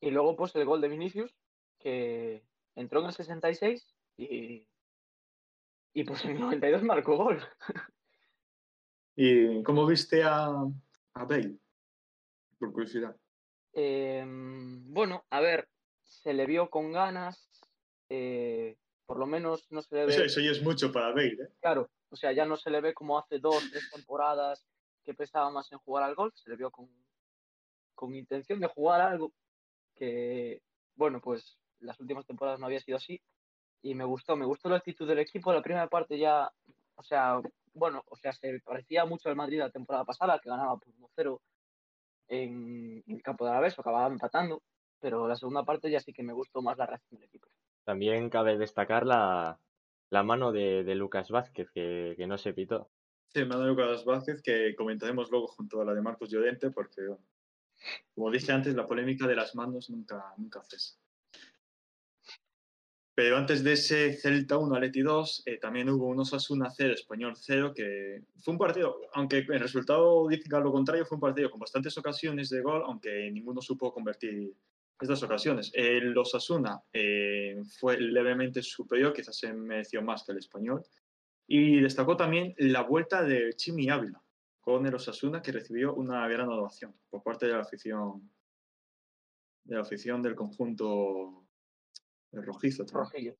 Y 0.00 0.10
luego 0.10 0.36
pues 0.36 0.54
el 0.56 0.64
gol 0.64 0.80
de 0.80 0.88
Vinicius, 0.88 1.34
que 1.78 2.44
entró 2.74 3.00
en 3.00 3.06
el 3.06 3.12
66 3.12 3.94
y, 4.16 4.68
y 5.94 6.04
pues 6.04 6.24
en 6.24 6.32
el 6.32 6.40
92 6.40 6.82
marcó 6.82 7.16
gol. 7.16 7.42
y 9.16 9.62
cómo 9.62 9.86
viste 9.86 10.22
a, 10.22 10.46
a 10.46 11.24
Bale 11.24 11.58
por 12.58 12.72
curiosidad 12.72 13.16
Eh, 13.72 14.24
bueno, 14.26 15.24
a 15.30 15.40
ver, 15.40 15.68
se 16.02 16.32
le 16.32 16.46
vio 16.46 16.70
con 16.70 16.92
ganas, 16.92 17.50
eh, 18.14 18.76
por 19.06 19.18
lo 19.18 19.26
menos 19.26 19.66
no 19.70 19.80
se 19.80 19.94
le 19.94 20.04
ve... 20.04 20.12
eso, 20.12 20.24
eso 20.24 20.40
ya 20.40 20.50
es 20.50 20.62
mucho 20.62 20.92
para 20.92 21.08
Bale 21.08 21.32
¿eh? 21.32 21.48
Claro, 21.60 21.90
o 22.10 22.16
sea, 22.16 22.32
ya 22.32 22.44
no 22.44 22.58
se 22.58 22.68
le 22.68 22.82
ve 22.82 22.92
como 22.92 23.18
hace 23.18 23.38
dos, 23.38 23.70
tres 23.70 23.90
temporadas 23.90 24.66
que 25.02 25.14
pensaba 25.14 25.50
más 25.50 25.72
en 25.72 25.78
jugar 25.78 26.04
al 26.04 26.14
golf, 26.14 26.34
se 26.36 26.50
le 26.50 26.56
vio 26.56 26.70
con, 26.70 26.90
con 27.94 28.14
intención 28.14 28.60
de 28.60 28.66
jugar 28.66 29.00
algo 29.00 29.32
que, 29.94 30.60
bueno, 30.94 31.22
pues 31.22 31.56
las 31.80 31.98
últimas 32.00 32.26
temporadas 32.26 32.60
no 32.60 32.66
había 32.66 32.80
sido 32.80 32.98
así. 32.98 33.18
y 33.80 33.94
me 33.94 34.04
gustó, 34.04 34.36
me 34.36 34.44
gustó 34.44 34.68
la 34.68 34.76
actitud 34.76 35.08
del 35.08 35.20
equipo. 35.20 35.52
La 35.54 35.62
primera 35.62 35.88
parte 35.88 36.18
ya, 36.18 36.52
o 36.96 37.02
sea, 37.02 37.40
bueno, 37.72 38.02
o 38.08 38.16
sea, 38.16 38.32
se 38.34 38.60
parecía 38.60 39.06
mucho 39.06 39.30
al 39.30 39.36
Madrid 39.36 39.58
la 39.58 39.70
temporada 39.70 40.04
pasada, 40.04 40.38
que 40.38 40.50
ganaba 40.50 40.76
por 40.76 40.92
1-0 41.16 41.40
en, 42.28 43.02
el 43.06 43.22
campo 43.22 43.46
de 43.46 43.52
Alavés, 43.52 43.78
acababa 43.78 44.06
empatando, 44.08 44.62
pero 45.00 45.26
la 45.26 45.36
segunda 45.36 45.64
parte 45.64 45.90
ya 45.90 46.00
sí 46.00 46.12
que 46.12 46.22
me 46.22 46.34
gustó 46.34 46.60
más 46.60 46.76
la 46.76 46.86
reacción 46.86 47.18
del 47.18 47.28
equipo. 47.28 47.48
También 47.84 48.30
cabe 48.30 48.58
destacar 48.58 49.06
la, 49.06 49.58
la 50.10 50.22
mano 50.22 50.52
de, 50.52 50.84
de 50.84 50.94
Lucas 50.94 51.30
Vázquez, 51.30 51.70
que, 51.70 52.14
que 52.16 52.26
no 52.26 52.38
se 52.38 52.52
pitó. 52.52 52.90
Sí, 53.28 53.44
mano 53.44 53.62
de 53.62 53.68
Lucas 53.68 54.04
Vázquez, 54.04 54.42
que 54.42 54.74
comentaremos 54.76 55.30
luego 55.30 55.46
junto 55.48 55.80
a 55.80 55.84
la 55.84 55.94
de 55.94 56.02
Marcos 56.02 56.30
Llorente, 56.30 56.70
porque, 56.70 57.02
como 58.14 58.30
dije 58.30 58.52
antes, 58.52 58.74
la 58.74 58.86
polémica 58.86 59.26
de 59.26 59.36
las 59.36 59.54
manos 59.54 59.88
nunca, 59.88 60.34
nunca 60.36 60.62
cesa. 60.62 60.98
Pero 63.14 63.36
antes 63.36 63.62
de 63.62 63.72
ese 63.72 64.14
Celta 64.14 64.56
1 64.56 64.74
Aleti 64.74 65.02
2, 65.02 65.42
eh, 65.46 65.58
también 65.58 65.88
hubo 65.90 66.06
un 66.06 66.20
Osasuna 66.20 66.70
0, 66.70 66.94
Español 66.94 67.34
0, 67.36 67.72
que 67.74 68.22
fue 68.42 68.52
un 68.52 68.58
partido, 68.58 69.00
aunque 69.12 69.38
el 69.38 69.60
resultado 69.60 70.28
diga 70.28 70.60
lo 70.60 70.72
contrario, 70.72 71.04
fue 71.04 71.16
un 71.16 71.20
partido 71.20 71.50
con 71.50 71.60
bastantes 71.60 71.96
ocasiones 71.98 72.48
de 72.48 72.62
gol, 72.62 72.82
aunque 72.86 73.30
ninguno 73.30 73.60
supo 73.60 73.92
convertir 73.92 74.54
estas 75.02 75.22
ocasiones. 75.22 75.70
El 75.74 76.16
Osasuna 76.16 76.80
eh, 76.92 77.60
fue 77.78 78.00
levemente 78.00 78.62
superior, 78.62 79.12
quizás 79.12 79.36
se 79.36 79.52
mereció 79.52 80.02
más 80.02 80.24
que 80.24 80.32
el 80.32 80.38
Español, 80.38 80.82
y 81.46 81.80
destacó 81.80 82.16
también 82.16 82.54
la 82.58 82.82
vuelta 82.82 83.22
de 83.22 83.52
Chimi 83.54 83.88
Ávila 83.88 84.22
con 84.60 84.86
el 84.86 84.94
Osasuna, 84.94 85.42
que 85.42 85.52
recibió 85.52 85.94
una 85.94 86.26
gran 86.28 86.48
ovación 86.48 86.94
por 87.10 87.22
parte 87.22 87.46
de 87.46 87.52
la 87.52 87.60
afición, 87.60 88.30
de 89.64 89.74
la 89.74 89.82
afición 89.82 90.22
del 90.22 90.36
conjunto 90.36 91.46
rojizo. 92.30 92.84
Rojillo. 92.90 93.36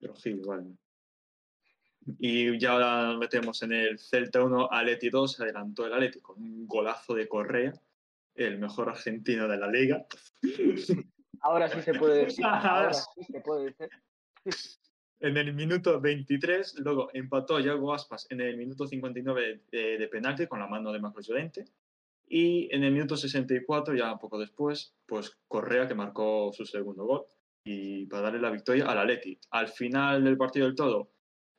Rojillo, 0.00 0.46
vale. 0.46 0.78
Y 2.18 2.58
ya 2.58 2.72
ahora 2.72 3.08
nos 3.08 3.18
metemos 3.18 3.62
en 3.62 3.72
el 3.72 3.98
Celta 3.98 4.42
1, 4.42 4.70
Aleti 4.70 5.10
2, 5.10 5.32
se 5.32 5.42
adelantó 5.42 5.86
el 5.86 5.92
Aleti 5.92 6.20
con 6.20 6.40
un 6.40 6.66
golazo 6.66 7.14
de 7.14 7.28
Correa, 7.28 7.74
el 8.38 8.58
mejor 8.58 8.88
argentino 8.88 9.48
de 9.48 9.56
la 9.56 9.68
liga. 9.68 10.06
Ahora 11.40 11.68
sí 11.68 11.82
se 11.82 11.94
puede 11.94 12.24
decir. 12.24 12.44
Ahora 12.46 12.92
sí 12.92 13.24
se 13.24 13.40
puede 13.40 13.66
decir. 13.66 13.88
En 15.20 15.36
el 15.36 15.52
minuto 15.52 16.00
23, 16.00 16.76
luego 16.78 17.10
empató 17.12 17.58
Yago 17.58 17.92
Aspas 17.92 18.26
en 18.30 18.40
el 18.40 18.56
minuto 18.56 18.86
59 18.86 19.64
de, 19.70 19.98
de 19.98 20.08
penalti 20.08 20.46
con 20.46 20.60
la 20.60 20.68
mano 20.68 20.92
de 20.92 21.00
Marcos 21.00 21.26
Llorente. 21.26 21.64
Y 22.28 22.72
en 22.74 22.84
el 22.84 22.92
minuto 22.92 23.16
64, 23.16 23.96
ya 23.96 24.16
poco 24.16 24.38
después, 24.38 24.94
pues 25.06 25.36
Correa 25.48 25.88
que 25.88 25.94
marcó 25.94 26.52
su 26.52 26.64
segundo 26.66 27.04
gol 27.04 27.26
y 27.64 28.06
para 28.06 28.24
darle 28.24 28.40
la 28.40 28.50
victoria 28.50 28.86
al 28.86 28.98
Atleti. 28.98 29.38
Al 29.50 29.68
final 29.68 30.22
del 30.22 30.36
partido 30.36 30.66
del 30.66 30.76
todo, 30.76 31.10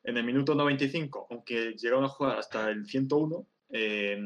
en 0.04 0.18
el 0.18 0.24
minuto 0.24 0.56
95, 0.56 1.28
aunque 1.30 1.74
llegaron 1.74 2.06
a 2.06 2.10
jugar 2.10 2.38
hasta 2.38 2.70
el 2.70 2.86
101, 2.86 3.48
eh, 3.72 4.20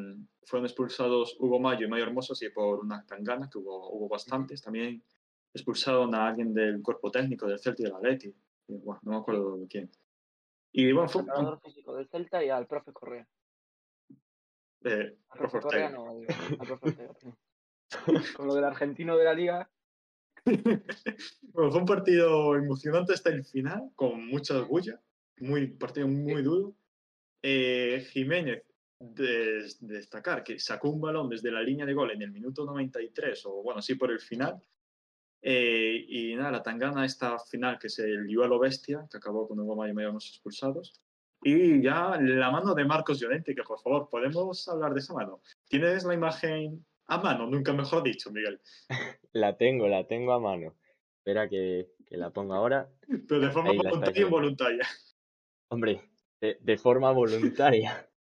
fueron 0.45 0.65
expulsados 0.65 1.35
Hugo 1.39 1.59
Mayo 1.59 1.85
y 1.85 1.89
Mayo 1.89 2.03
Hermoso, 2.03 2.33
así 2.33 2.49
por 2.49 2.79
una 2.79 3.05
tangana, 3.05 3.49
que 3.49 3.57
hubo, 3.57 3.89
hubo 3.91 4.07
bastantes. 4.07 4.61
También 4.61 5.03
expulsaron 5.53 6.13
a 6.15 6.27
alguien 6.27 6.53
del 6.53 6.81
cuerpo 6.81 7.11
técnico 7.11 7.47
del 7.47 7.59
Celta 7.59 7.81
y 7.81 7.85
del 7.85 7.95
Atleti. 7.95 8.35
Bueno, 8.67 8.99
no 9.03 9.11
me 9.11 9.17
acuerdo 9.17 9.57
de 9.57 9.67
quién. 9.67 9.91
Y 10.71 10.91
bueno, 10.91 11.09
fue. 11.09 11.23
Al 11.29 11.59
físico 11.59 11.95
del 11.95 12.07
Celta 12.07 12.43
y 12.43 12.49
al 12.49 12.67
profe 12.67 12.91
Correa. 12.91 13.27
Eh, 14.83 15.17
al 15.29 15.39
profe 15.39 15.59
Correa 15.59 15.89
no, 15.89 16.09
al 16.09 16.67
profe 16.67 16.87
Ortega. 16.89 17.13
Con 18.35 18.47
lo 18.47 18.55
del 18.55 18.63
argentino 18.63 19.17
de 19.17 19.23
la 19.23 19.33
liga. 19.33 19.69
bueno, 21.53 21.71
fue 21.71 21.79
un 21.79 21.85
partido 21.85 22.55
emocionante 22.55 23.13
hasta 23.13 23.29
el 23.29 23.45
final, 23.45 23.91
con 23.95 24.27
mucha 24.27 24.59
bulla. 24.61 24.99
Muy, 25.37 25.67
partido 25.67 26.07
muy 26.07 26.41
duro. 26.41 26.75
Eh, 27.41 28.05
Jiménez, 28.11 28.63
de, 29.11 29.63
de 29.79 29.95
destacar 29.95 30.43
que 30.43 30.59
sacó 30.59 30.89
un 30.89 31.01
balón 31.01 31.29
desde 31.29 31.51
la 31.51 31.61
línea 31.61 31.85
de 31.85 31.93
gol 31.93 32.11
en 32.11 32.21
el 32.21 32.31
minuto 32.31 32.65
93, 32.65 33.45
o 33.45 33.63
bueno, 33.63 33.81
sí 33.81 33.95
por 33.95 34.11
el 34.11 34.19
final, 34.19 34.61
eh, 35.45 36.05
y 36.07 36.35
nada, 36.35 36.51
la 36.51 36.63
Tangana, 36.63 37.05
esta 37.05 37.37
final 37.37 37.77
que 37.77 37.89
se 37.89 38.07
lió 38.07 38.45
a 38.45 38.47
lo 38.47 38.59
bestia, 38.59 39.05
que 39.11 39.17
acabó 39.17 39.45
con 39.45 39.59
un 39.59 39.67
goma 39.67 39.89
y 39.89 39.93
medio 39.93 40.11
unos 40.11 40.29
expulsados. 40.29 41.01
Y 41.43 41.81
ya 41.81 42.17
la 42.17 42.49
mano 42.49 42.73
de 42.73 42.85
Marcos 42.85 43.19
Llorente, 43.19 43.53
que 43.53 43.63
por 43.63 43.77
favor, 43.81 44.07
podemos 44.09 44.65
hablar 44.69 44.93
de 44.93 45.01
esa 45.01 45.13
mano. 45.13 45.41
¿Tienes 45.67 46.05
la 46.05 46.13
imagen 46.13 46.85
a 47.07 47.17
mano? 47.17 47.45
Nunca 47.45 47.73
mejor 47.73 48.03
dicho, 48.03 48.31
Miguel. 48.31 48.61
La 49.33 49.57
tengo, 49.57 49.87
la 49.87 50.05
tengo 50.05 50.31
a 50.31 50.39
mano. 50.39 50.75
Espera 51.17 51.49
que, 51.49 51.89
que 52.05 52.17
la 52.17 52.29
ponga 52.29 52.57
ahora. 52.57 52.87
Pero 53.27 53.41
de 53.41 53.49
forma 53.49 53.71
voluntaria 53.73 54.21
involuntaria. 54.21 54.87
Hombre, 55.69 56.01
de, 56.39 56.59
de, 56.61 56.77
forma 56.77 57.11
voluntaria. 57.11 58.07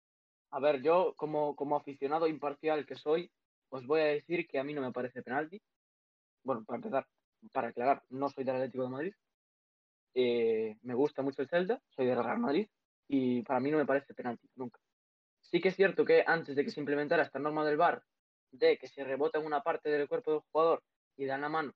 A 0.52 0.60
ver, 0.60 0.82
yo 0.82 1.14
como, 1.16 1.56
como 1.56 1.76
aficionado 1.76 2.26
imparcial 2.28 2.86
que 2.86 2.94
soy, 2.94 3.30
os 3.70 3.86
voy 3.86 4.00
a 4.00 4.04
decir 4.04 4.46
que 4.46 4.58
a 4.58 4.64
mí 4.64 4.72
no 4.74 4.82
me 4.82 4.92
parece 4.92 5.22
penalti 5.22 5.60
bueno, 6.44 6.64
para 6.64 6.76
empezar, 6.76 7.06
para 7.52 7.68
aclarar, 7.68 8.02
no 8.10 8.28
soy 8.28 8.44
del 8.44 8.56
Atlético 8.56 8.84
de 8.84 8.90
Madrid. 8.90 9.14
Eh, 10.14 10.76
me 10.82 10.94
gusta 10.94 11.22
mucho 11.22 11.42
el 11.42 11.48
Celta, 11.48 11.80
soy 11.88 12.06
del 12.06 12.22
Real 12.22 12.38
Madrid 12.38 12.68
y 13.08 13.42
para 13.42 13.60
mí 13.60 13.70
no 13.70 13.78
me 13.78 13.86
parece 13.86 14.14
penalti, 14.14 14.48
nunca. 14.56 14.80
Sí 15.40 15.60
que 15.60 15.68
es 15.68 15.76
cierto 15.76 16.04
que 16.04 16.24
antes 16.26 16.56
de 16.56 16.64
que 16.64 16.70
se 16.70 16.80
implementara 16.80 17.22
esta 17.22 17.38
norma 17.38 17.64
del 17.64 17.76
VAR, 17.76 18.02
de 18.50 18.78
que 18.78 18.88
se 18.88 19.04
rebota 19.04 19.38
en 19.38 19.46
una 19.46 19.62
parte 19.62 19.90
del 19.90 20.08
cuerpo 20.08 20.32
del 20.32 20.40
jugador 20.50 20.82
y 21.16 21.26
dan 21.26 21.40
la 21.42 21.48
mano, 21.48 21.72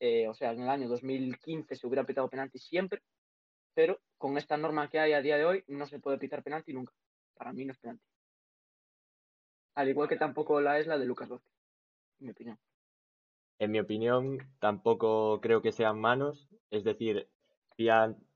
eh, 0.00 0.28
o 0.28 0.34
sea, 0.34 0.52
en 0.52 0.62
el 0.62 0.68
año 0.68 0.88
2015 0.88 1.74
se 1.76 1.86
hubiera 1.86 2.04
pitado 2.04 2.28
penalti 2.28 2.58
siempre, 2.58 3.02
pero 3.74 4.00
con 4.18 4.38
esta 4.38 4.56
norma 4.56 4.88
que 4.88 5.00
hay 5.00 5.12
a 5.12 5.22
día 5.22 5.36
de 5.36 5.44
hoy 5.44 5.64
no 5.68 5.86
se 5.86 5.98
puede 5.98 6.18
pitar 6.18 6.42
penalti 6.42 6.72
nunca. 6.72 6.92
Para 7.36 7.52
mí 7.52 7.64
no 7.64 7.72
es 7.72 7.78
penalti. 7.78 8.04
Al 9.74 9.88
igual 9.88 10.08
que 10.08 10.16
tampoco 10.16 10.60
la 10.60 10.78
es 10.78 10.86
la 10.86 10.98
de 10.98 11.04
Lucas 11.04 11.28
Vázquez, 11.28 11.50
en 12.20 12.26
mi 12.26 12.30
opinión. 12.30 12.58
En 13.58 13.70
mi 13.70 13.80
opinión, 13.80 14.38
tampoco 14.60 15.40
creo 15.40 15.62
que 15.62 15.72
sean 15.72 16.00
manos. 16.00 16.48
Es 16.70 16.84
decir, 16.84 17.28
vi 17.76 17.88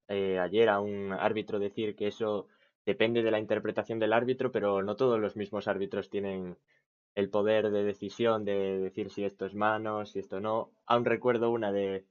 eh, 0.08 0.38
ayer 0.38 0.68
a 0.68 0.80
un 0.80 1.12
árbitro 1.12 1.58
decir 1.58 1.94
que 1.96 2.08
eso 2.08 2.48
depende 2.86 3.22
de 3.22 3.30
la 3.30 3.38
interpretación 3.38 3.98
del 3.98 4.12
árbitro, 4.12 4.50
pero 4.50 4.82
no 4.82 4.96
todos 4.96 5.20
los 5.20 5.36
mismos 5.36 5.68
árbitros 5.68 6.08
tienen 6.10 6.56
el 7.14 7.30
poder 7.30 7.70
de 7.70 7.84
decisión 7.84 8.44
de 8.44 8.78
decir 8.78 9.10
si 9.10 9.24
esto 9.24 9.46
es 9.46 9.54
manos, 9.54 10.10
si 10.12 10.20
esto 10.20 10.40
no. 10.40 10.70
Aún 10.86 11.04
recuerdo 11.04 11.50
una 11.50 11.72
de, 11.72 12.06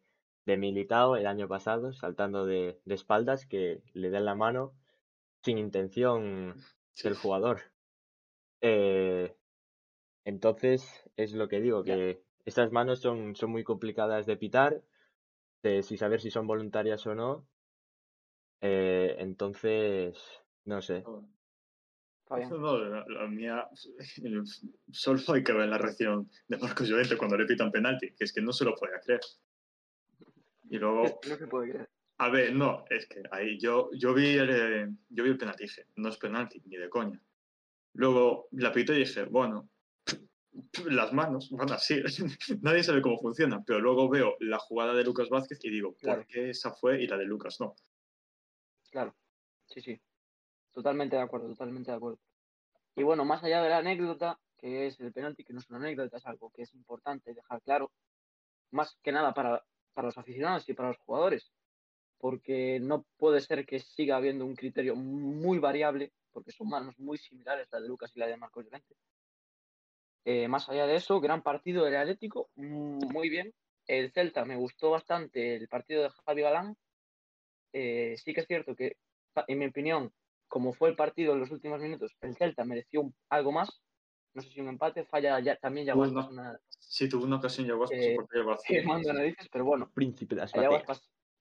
de 0.45 0.57
Militao 0.57 1.15
el 1.15 1.27
año 1.27 1.47
pasado, 1.47 1.93
saltando 1.93 2.45
de, 2.45 2.79
de 2.85 2.95
espaldas, 2.95 3.45
que 3.45 3.81
le 3.93 4.09
dan 4.09 4.25
la 4.25 4.35
mano 4.35 4.73
sin 5.43 5.57
intención 5.57 6.55
del 7.03 7.15
jugador. 7.15 7.61
Eh, 8.61 9.35
entonces, 10.25 11.09
es 11.15 11.33
lo 11.33 11.47
que 11.47 11.61
digo, 11.61 11.83
que 11.83 12.21
estas 12.45 12.71
manos 12.71 12.99
son, 12.99 13.35
son 13.35 13.51
muy 13.51 13.63
complicadas 13.63 14.25
de 14.25 14.37
pitar, 14.37 14.81
de 15.63 15.83
si 15.83 15.97
saber 15.97 16.21
si 16.21 16.31
son 16.31 16.47
voluntarias 16.47 17.05
o 17.07 17.15
no. 17.15 17.47
Eh, 18.61 19.15
entonces, 19.19 20.17
no 20.65 20.81
sé. 20.81 21.03
No, 22.29 22.77
la, 22.77 23.27
mía, 23.27 23.69
solo 24.91 25.19
hay 25.33 25.43
que 25.43 25.53
ver 25.53 25.69
la 25.69 25.77
reacción 25.77 26.29
de 26.47 26.57
Marcos 26.57 26.89
Llorente 26.89 27.17
cuando 27.17 27.37
le 27.37 27.45
pitan 27.45 27.71
penalti, 27.71 28.11
que 28.11 28.25
es 28.25 28.33
que 28.33 28.41
no 28.41 28.51
se 28.51 28.65
lo 28.65 28.75
puede 28.75 28.99
creer. 29.01 29.21
Y 30.69 30.77
luego. 30.77 31.03
No 31.29 31.37
se 31.37 31.47
puede 31.47 31.71
creer. 31.71 31.89
A 32.19 32.29
ver, 32.29 32.53
no, 32.55 32.83
es 32.89 33.07
que 33.07 33.21
ahí 33.31 33.59
yo, 33.59 33.91
yo, 33.93 34.13
vi, 34.13 34.37
el, 34.37 34.97
yo 35.09 35.23
vi 35.23 35.29
el 35.29 35.37
penalti 35.37 35.63
dije, 35.63 35.85
no 35.97 36.09
es 36.09 36.17
penalti, 36.17 36.61
ni 36.65 36.77
de 36.77 36.89
coña. 36.89 37.21
Luego 37.93 38.47
la 38.51 38.71
pito 38.71 38.93
y 38.93 38.99
dije, 38.99 39.25
bueno, 39.25 39.69
las 40.85 41.13
manos 41.13 41.51
van 41.51 41.71
así. 41.71 42.01
Nadie 42.61 42.83
sabe 42.83 43.01
cómo 43.01 43.19
funciona, 43.19 43.63
pero 43.63 43.79
luego 43.79 44.09
veo 44.09 44.35
la 44.39 44.57
jugada 44.57 44.95
de 44.95 45.03
Lucas 45.03 45.29
Vázquez 45.29 45.63
y 45.63 45.69
digo, 45.69 45.93
claro. 45.95 46.21
¿por 46.21 46.27
qué 46.27 46.49
esa 46.49 46.71
fue 46.71 47.01
y 47.01 47.07
la 47.07 47.17
de 47.17 47.25
Lucas 47.25 47.59
no? 47.59 47.75
Claro, 48.89 49.15
sí, 49.67 49.81
sí. 49.81 50.01
Totalmente 50.71 51.15
de 51.15 51.21
acuerdo, 51.21 51.49
totalmente 51.49 51.91
de 51.91 51.97
acuerdo. 51.97 52.19
Y 52.95 53.03
bueno, 53.03 53.25
más 53.25 53.43
allá 53.43 53.61
de 53.61 53.69
la 53.69 53.77
anécdota, 53.77 54.39
que 54.57 54.87
es 54.87 54.99
el 54.99 55.13
penalti, 55.13 55.43
que 55.43 55.53
no 55.53 55.59
es 55.59 55.69
una 55.69 55.77
anécdota, 55.77 56.17
es 56.17 56.25
algo 56.25 56.51
que 56.51 56.63
es 56.63 56.73
importante 56.73 57.35
dejar 57.35 57.61
claro, 57.61 57.91
más 58.71 58.97
que 59.03 59.11
nada 59.11 59.35
para, 59.35 59.63
para 59.93 60.07
los 60.07 60.17
aficionados 60.17 60.67
y 60.67 60.73
para 60.73 60.89
los 60.89 60.97
jugadores, 60.97 61.51
porque 62.19 62.79
no 62.81 63.05
puede 63.17 63.41
ser 63.41 63.65
que 63.65 63.79
siga 63.79 64.17
habiendo 64.17 64.45
un 64.45 64.55
criterio 64.55 64.95
muy 64.95 65.59
variable, 65.59 66.11
porque 66.31 66.51
son 66.51 66.69
manos 66.69 66.97
muy 66.99 67.17
similares, 67.17 67.67
la 67.71 67.79
de 67.79 67.87
Lucas 67.87 68.11
y 68.15 68.19
la 68.19 68.27
de 68.27 68.37
Marcos 68.37 68.65
Llorente, 68.65 68.95
eh, 70.29 70.49
más 70.49 70.67
allá 70.67 70.85
de 70.87 70.95
eso, 70.97 71.21
gran 71.21 71.41
partido 71.41 71.85
del 71.85 71.95
Atlético, 71.95 72.49
mm, 72.55 73.13
muy 73.13 73.29
bien. 73.29 73.53
El 73.87 74.11
Celta 74.11 74.43
me 74.43 74.57
gustó 74.57 74.91
bastante 74.91 75.55
el 75.55 75.69
partido 75.69 76.03
de 76.03 76.09
Javi 76.09 76.41
Galán. 76.41 76.75
Eh, 77.71 78.15
sí 78.17 78.33
que 78.33 78.41
es 78.41 78.47
cierto 78.47 78.75
que, 78.75 78.97
en 79.47 79.57
mi 79.57 79.67
opinión, 79.67 80.11
como 80.49 80.73
fue 80.73 80.89
el 80.89 80.97
partido 80.97 81.31
en 81.31 81.39
los 81.39 81.51
últimos 81.51 81.79
minutos, 81.79 82.13
el 82.19 82.35
Celta 82.35 82.65
mereció 82.65 83.03
un, 83.03 83.15
algo 83.29 83.53
más. 83.53 83.81
No 84.33 84.41
sé 84.41 84.49
si 84.49 84.59
un 84.59 84.67
empate, 84.67 85.05
falla 85.05 85.39
ya, 85.39 85.55
también 85.55 85.87
ya 85.87 85.95
una, 85.95 86.59
Sí, 86.67 87.07
tuvo 87.07 87.23
una 87.23 87.37
ocasión 87.37 87.65
ya 87.65 87.75
eh, 87.91 88.17
mando 88.85 89.13
narices, 89.13 89.47
pero 89.49 89.63
bueno. 89.63 89.89
Príncipe 89.93 90.35
de 90.35 90.41
que 90.41 90.93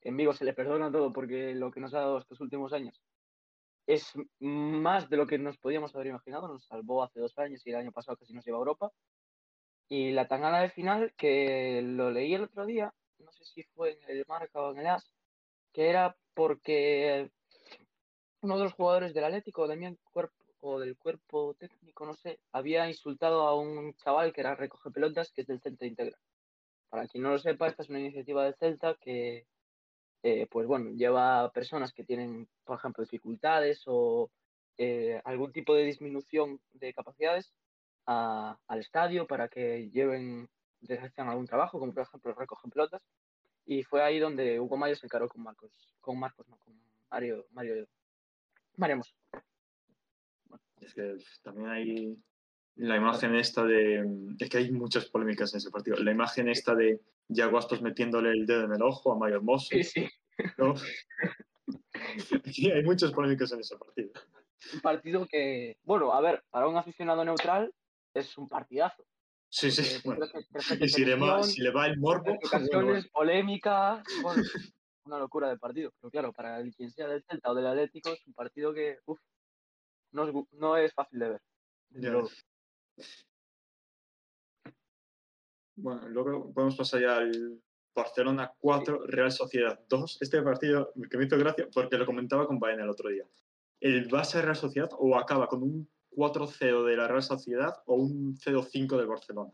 en 0.07 0.17
Vigo 0.17 0.33
se 0.33 0.45
le 0.45 0.55
perdona 0.55 0.91
todo 0.91 1.13
porque 1.13 1.55
lo 1.55 1.71
que 1.71 1.81
nos 1.81 1.93
ha 1.95 2.01
dado 2.01 2.19
estos 2.19 2.41
últimos 2.41 2.73
años 2.73 3.03
es 3.87 4.13
más 4.41 5.09
de 5.09 5.17
lo 5.17 5.27
que 5.27 5.39
nos 5.39 5.59
podíamos 5.59 5.95
haber 5.95 6.09
imaginado. 6.09 6.49
Nos 6.49 6.67
salvó 6.67 7.05
hace 7.05 7.21
dos 7.21 7.39
años 7.39 7.65
y 7.65 7.71
el 7.71 7.77
año 7.77 7.93
pasado 7.93 8.17
casi 8.17 8.33
nos 8.35 8.45
lleva 8.45 8.59
a 8.59 8.61
Europa. 8.61 8.93
Y 9.89 10.11
la 10.13 10.27
tangana 10.27 10.61
de 10.61 10.71
final, 10.71 11.15
que 11.17 11.83
lo 11.83 12.11
leí 12.11 12.35
el 12.35 12.45
otro 12.45 12.67
día, 12.67 12.93
no 13.19 13.31
sé 13.33 13.45
si 13.45 13.63
fue 13.63 13.99
en 14.03 14.11
el 14.11 14.25
Marca 14.27 14.61
o 14.61 14.73
en 14.73 14.81
el 14.81 14.87
As, 14.89 15.13
que 15.73 15.89
era 15.89 16.17
porque 16.35 17.31
uno 18.41 18.59
de 18.59 18.65
los 18.65 18.73
jugadores 18.75 19.15
del 19.15 19.25
Atlético, 19.25 19.69
Damián 19.69 19.97
Cuerpo, 20.13 20.35
o 20.61 20.81
del 20.81 20.97
cuerpo 20.97 21.55
técnico, 21.55 22.07
no 22.07 22.15
sé, 22.15 22.41
había 22.51 22.89
insultado 22.89 23.43
a 23.47 23.55
un 23.55 23.95
chaval 23.95 24.33
que 24.33 24.41
era 24.41 24.57
recoge 24.57 24.91
pelotas, 24.91 25.31
que 25.31 25.43
es 25.43 25.47
del 25.47 25.61
Celta 25.61 25.87
Integra. 25.87 26.19
Para 26.89 27.07
quien 27.07 27.23
no 27.23 27.31
lo 27.31 27.39
sepa, 27.39 27.69
esta 27.69 27.83
es 27.83 27.89
una 27.89 28.01
iniciativa 28.01 28.45
del 28.45 28.57
Celta 28.57 28.97
que, 29.01 29.47
eh, 30.29 30.49
pues 30.51 30.67
bueno, 30.67 30.91
lleva 30.91 31.45
a 31.45 31.53
personas 31.53 31.93
que 31.93 32.03
tienen, 32.03 32.49
por 32.65 32.79
ejemplo, 32.79 33.05
dificultades 33.05 33.85
o 33.87 34.29
eh, 34.77 35.21
algún 35.25 35.53
tipo 35.53 35.73
de 35.73 35.85
disminución 35.85 36.61
de 36.73 36.93
capacidades 36.93 37.55
al 38.07 38.81
estadio 38.81 39.29
para 39.29 39.47
que 39.47 39.89
lleven, 39.91 40.49
ejercen 40.83 41.29
algún 41.29 41.47
trabajo, 41.47 41.79
como 41.79 41.95
por 41.95 42.03
ejemplo 42.03 42.35
recogen 42.35 42.73
pelotas. 42.73 43.03
Y 43.67 43.85
fue 43.85 44.03
ahí 44.03 44.19
donde 44.19 44.59
Hugo 44.59 44.77
Mayo 44.77 44.97
se 44.97 45.07
encaró 45.07 45.29
con 45.29 45.45
Marcos, 45.45 45.71
con 46.01 46.19
Marcos, 46.19 46.49
no, 46.49 46.59
con 46.65 46.75
Mario, 47.09 47.47
Mario, 47.53 47.87
Mario 48.79 49.03
Es 50.81 50.93
que 50.93 51.19
también 51.45 51.69
hay 51.69 52.19
la 52.75 52.97
imagen 52.97 53.37
esta 53.37 53.63
de. 53.63 54.05
Es 54.41 54.51
que 54.51 54.59
hay 54.59 54.73
muchas 54.73 55.07
polémicas 55.07 55.55
en 55.55 55.59
ese 55.59 55.71
partido. 55.71 55.99
La 55.99 56.11
imagen 56.11 56.49
esta 56.49 56.75
de 56.75 57.01
Yaguastos 57.29 57.83
metiéndole 57.83 58.31
el 58.31 58.47
dedo 58.47 58.65
en 58.65 58.73
el 58.73 58.83
ojo 58.83 59.13
a 59.13 59.19
Mario 59.19 59.37
Hermoso. 59.37 59.69
Sí, 59.71 59.85
sí. 59.85 60.09
hay 62.73 62.85
muchas 62.85 63.13
polémicas 63.13 63.53
en 63.53 63.61
ese 63.61 63.77
partido. 63.77 64.11
Un 64.75 64.81
partido 64.81 65.27
que, 65.27 65.79
bueno, 65.85 66.13
a 66.13 66.21
ver, 66.21 66.43
para 66.51 66.69
un 66.69 66.77
aficionado 66.77 67.25
neutral 67.25 67.73
es 68.15 68.37
un 68.39 68.49
partidazo. 68.49 69.05
Sí, 69.49 69.71
sí. 69.71 70.01
Bueno. 70.05 70.27
Y 70.81 70.89
si 70.89 71.05
le, 71.05 71.15
va, 71.15 71.43
si 71.43 71.63
le, 71.63 71.71
va, 71.71 71.87
el 71.87 71.99
morbo. 71.99 72.37
Ocasiones, 72.45 73.09
polémica. 73.09 74.03
Bueno, 74.23 74.43
una 75.05 75.19
locura 75.19 75.49
de 75.49 75.57
partido. 75.57 75.93
Pero 76.01 76.11
claro, 76.11 76.33
para 76.33 76.61
el 76.61 76.75
quien 76.75 76.91
sea 76.91 77.07
del 77.07 77.23
Celta 77.23 77.51
o 77.51 77.55
del 77.55 77.67
Atlético, 77.67 78.11
es 78.11 78.27
un 78.27 78.35
partido 78.35 78.75
que, 78.75 78.99
uff, 79.07 79.21
no, 80.13 80.29
es, 80.29 80.35
no 80.53 80.77
es 80.77 80.93
fácil 80.93 81.21
de 81.21 81.29
ver. 81.29 81.41
Bueno, 85.77 86.09
luego 86.09 86.53
podemos 86.53 86.75
pasar 86.75 87.03
ya 87.03 87.19
al 87.19 87.61
Barcelona 87.95 88.53
4, 88.59 89.07
Real 89.07 89.31
Sociedad 89.31 89.79
2. 89.89 90.19
Este 90.21 90.43
partido 90.43 90.93
que 91.11 91.19
me 91.19 91.27
hizo 91.27 91.39
gracia 91.39 91.69
porque 91.73 91.99
lo 91.99 92.07
comentaba 92.07 92.47
con 92.47 92.59
Baena 92.59 92.85
el 92.85 92.91
otro 92.91 93.11
día. 93.11 93.25
¿El 93.81 94.09
Barça 94.09 94.41
Real 94.41 94.57
Sociedad 94.57 94.91
o 94.99 95.17
acaba 95.17 95.49
con 95.49 95.63
un 95.63 95.89
4-0 96.13 96.85
de 96.85 96.97
la 96.97 97.09
Real 97.09 97.23
Sociedad 97.23 97.75
o 97.85 97.95
un 97.95 98.37
0-5 98.37 98.97
del 98.97 99.07
Barcelona? 99.07 99.53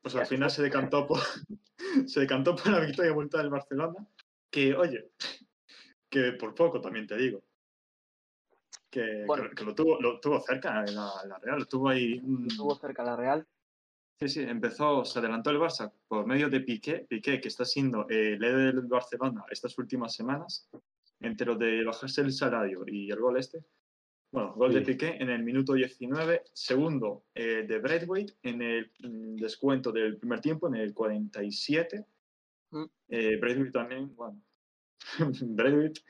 Pues 0.00 0.16
al 0.16 0.26
final 0.26 0.50
se 0.50 0.62
decantó 0.62 1.06
por, 1.06 1.18
se 2.06 2.20
decantó 2.20 2.56
por 2.56 2.68
la 2.68 2.80
victoria 2.80 3.12
vuelta 3.12 3.38
del 3.38 3.50
Barcelona, 3.50 4.06
que 4.50 4.74
oye, 4.74 5.12
que 6.08 6.32
por 6.32 6.54
poco 6.54 6.80
también 6.80 7.06
te 7.06 7.16
digo. 7.16 7.42
Que, 8.90 9.26
que, 9.56 9.64
lo, 9.64 9.74
tuvo, 9.74 10.00
lo 10.00 10.20
tuvo 10.20 10.40
cerca 10.40 10.82
la, 10.84 11.22
la 11.26 11.38
Real, 11.38 11.60
lo 11.60 11.66
tuvo 11.66 11.88
ahí. 11.88 12.20
Lo 12.20 12.48
tuvo 12.56 12.74
cerca 12.76 13.02
la 13.02 13.16
Real. 13.16 13.46
Sí, 14.20 14.28
sí, 14.28 14.40
empezó, 14.42 15.04
se 15.04 15.18
adelantó 15.18 15.50
el 15.50 15.58
Barça 15.58 15.92
por 16.06 16.26
medio 16.26 16.48
de 16.48 16.60
Piqué, 16.60 17.06
Piqué 17.08 17.40
que 17.40 17.48
está 17.48 17.64
siendo 17.64 18.06
el 18.08 18.38
líder 18.38 18.74
del 18.74 18.86
Barcelona 18.86 19.44
estas 19.50 19.76
últimas 19.78 20.14
semanas, 20.14 20.68
entre 21.20 21.46
lo 21.46 21.56
de 21.56 21.84
bajarse 21.84 22.20
el 22.20 22.32
salario 22.32 22.84
y 22.86 23.10
el 23.10 23.18
gol 23.18 23.38
este. 23.38 23.64
Bueno, 24.30 24.54
gol 24.54 24.72
de 24.72 24.82
Piqué 24.82 25.16
en 25.18 25.28
el 25.28 25.42
minuto 25.42 25.74
19, 25.74 26.44
segundo 26.54 27.24
eh, 27.34 27.66
de 27.68 27.78
Braithwaite 27.78 28.34
en 28.42 28.62
el 28.62 28.90
mm, 29.00 29.36
descuento 29.36 29.92
del 29.92 30.16
primer 30.16 30.40
tiempo, 30.40 30.68
en 30.68 30.76
el 30.76 30.94
47. 30.94 32.06
Mm. 32.70 32.84
Eh, 33.08 33.36
Braithwaite 33.38 33.72
también, 33.72 34.14
bueno, 34.14 34.40
Braithwaite 35.42 36.00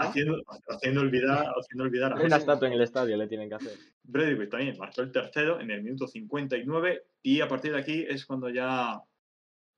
Haciendo, 0.00 0.42
haciendo, 0.68 1.00
olvidar, 1.02 1.46
haciendo 1.58 1.84
olvidar 1.84 2.12
a 2.12 2.22
Una 2.22 2.36
estatua 2.36 2.68
en 2.68 2.74
el 2.74 2.82
estadio 2.82 3.16
le 3.16 3.26
tienen 3.26 3.48
que 3.48 3.54
hacer. 3.56 3.72
Bradley 4.02 4.48
también 4.48 4.78
marcó 4.78 5.02
el 5.02 5.12
tercero 5.12 5.60
en 5.60 5.70
el 5.70 5.82
minuto 5.82 6.06
59 6.06 7.02
y 7.22 7.40
a 7.40 7.48
partir 7.48 7.72
de 7.72 7.78
aquí 7.78 8.04
es 8.08 8.24
cuando 8.24 8.48
ya 8.48 9.00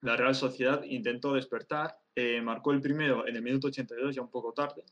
la 0.03 0.17
Real 0.17 0.35
Sociedad 0.35 0.83
intentó 0.85 1.35
despertar. 1.35 1.97
Eh, 2.15 2.41
marcó 2.41 2.73
el 2.73 2.81
primero 2.81 3.27
en 3.27 3.37
el 3.37 3.43
minuto 3.43 3.67
82, 3.69 4.15
ya 4.15 4.23
un 4.23 4.31
poco 4.31 4.53
tarde. 4.53 4.85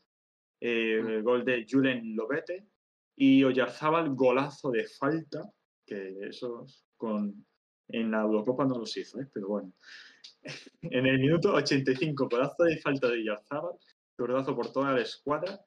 Eh, 0.59 1.01
mm. 1.01 1.07
el 1.07 1.23
gol 1.23 1.45
de 1.45 1.65
Julen 1.69 2.15
Lobete 2.15 2.67
y 3.15 3.43
Oyarzábal, 3.43 4.13
golazo 4.15 4.71
de 4.71 4.85
falta, 4.85 5.49
que 5.85 6.27
eso 6.27 6.65
con, 6.97 7.45
en 7.87 8.11
la 8.11 8.21
Eurocopa 8.21 8.65
no 8.65 8.77
los 8.77 8.95
hizo, 8.97 9.19
¿eh? 9.21 9.27
pero 9.33 9.47
bueno. 9.47 9.73
En 10.81 11.07
el 11.07 11.19
minuto 11.19 11.53
85, 11.53 12.27
golazo 12.29 12.63
de 12.63 12.77
falta 12.77 13.07
de 13.07 13.19
Oyarzábal 13.19 13.73
zurdazo 14.15 14.55
por 14.55 14.71
toda 14.71 14.93
la 14.93 15.01
escuadra. 15.01 15.59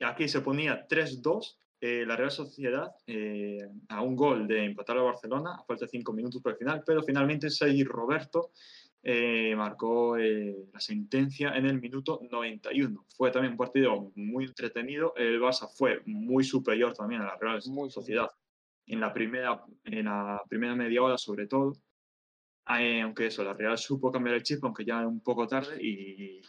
Aquí 0.00 0.28
se 0.28 0.40
ponía 0.40 0.86
3-2 0.88 1.58
eh, 1.84 2.06
la 2.06 2.14
Real 2.14 2.30
Sociedad 2.30 2.94
eh, 3.08 3.58
a 3.88 4.02
un 4.02 4.14
gol 4.14 4.46
de 4.46 4.66
empatar 4.66 4.98
a 4.98 5.02
Barcelona, 5.02 5.56
a 5.56 5.64
falta 5.64 5.86
de 5.86 5.90
5 5.90 6.12
minutos 6.12 6.40
para 6.40 6.52
el 6.52 6.58
final, 6.58 6.84
pero 6.86 7.02
finalmente 7.02 7.50
Sergi 7.50 7.82
Roberto 7.82 8.52
eh, 9.02 9.52
marcó 9.56 10.16
la 10.16 10.78
sentencia 10.78 11.56
en 11.56 11.66
el 11.66 11.80
minuto 11.80 12.20
91. 12.30 13.06
Fue 13.16 13.32
también 13.32 13.54
un 13.54 13.58
partido 13.58 14.12
muy 14.14 14.44
entretenido. 14.44 15.12
El 15.16 15.40
Barça 15.40 15.68
fue 15.76 16.02
muy 16.06 16.44
superior 16.44 16.92
también 16.92 17.22
a 17.22 17.26
la 17.26 17.36
Real 17.36 17.60
Sociedad 17.60 18.28
en 18.86 19.00
la 19.00 19.12
primera, 19.12 19.64
en 19.84 20.04
la 20.04 20.40
primera 20.48 20.76
media 20.76 21.02
hora, 21.02 21.18
sobre 21.18 21.48
todo. 21.48 21.72
Eh, 22.68 23.00
aunque 23.00 23.26
eso, 23.26 23.42
la 23.42 23.54
Real 23.54 23.76
supo 23.76 24.12
cambiar 24.12 24.36
el 24.36 24.42
chip, 24.42 24.64
aunque 24.64 24.84
ya 24.84 25.06
un 25.06 25.20
poco 25.20 25.46
tarde, 25.46 25.82
y 25.82 26.40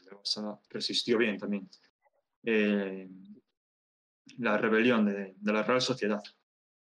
resistió 0.69 1.17
bien 1.17 1.37
también. 1.37 1.67
Eh, 2.43 3.09
la 4.37 4.57
rebelión 4.57 5.05
de, 5.05 5.35
la 5.43 5.63
Real 5.63 5.81
Sociedad 5.81 6.21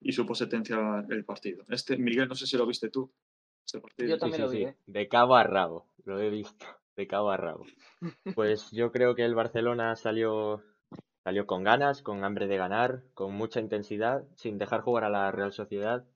y 0.00 0.12
supo 0.12 0.34
sentenciar 0.34 1.06
el 1.10 1.24
partido. 1.24 1.64
Este, 1.68 1.96
Miguel, 1.96 2.28
no 2.28 2.34
sé 2.34 2.46
si 2.46 2.56
lo 2.56 2.66
viste 2.66 2.88
tú. 2.88 3.12
Este 3.64 4.08
yo 4.08 4.18
también 4.18 4.42
lo 4.42 4.48
vi. 4.48 4.64
¿eh? 4.64 4.76
De 4.86 5.08
cabo 5.08 5.36
a 5.36 5.44
rabo, 5.44 5.86
lo 6.04 6.18
he 6.18 6.30
visto, 6.30 6.66
de 6.96 7.06
cabo 7.06 7.30
a 7.30 7.36
rabo. 7.36 7.66
Pues 8.34 8.70
yo 8.70 8.90
creo 8.90 9.14
que 9.14 9.24
el 9.24 9.34
Barcelona 9.34 9.94
salió, 9.96 10.62
salió 11.22 11.46
con 11.46 11.62
ganas, 11.62 12.02
con 12.02 12.24
hambre 12.24 12.46
de 12.46 12.56
ganar, 12.56 13.04
con 13.12 13.34
mucha 13.34 13.60
intensidad, 13.60 14.24
sin 14.36 14.56
dejar 14.56 14.80
jugar 14.80 15.04
a 15.04 15.10
la 15.10 15.30
Real 15.30 15.52
Sociedad 15.52 16.06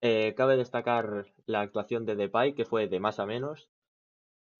eh, 0.00 0.34
cabe 0.36 0.56
destacar 0.56 1.26
la 1.46 1.60
actuación 1.60 2.06
de 2.06 2.16
Depay, 2.16 2.54
que 2.54 2.64
fue 2.64 2.88
de 2.88 3.00
más 3.00 3.18
a 3.18 3.26
menos, 3.26 3.68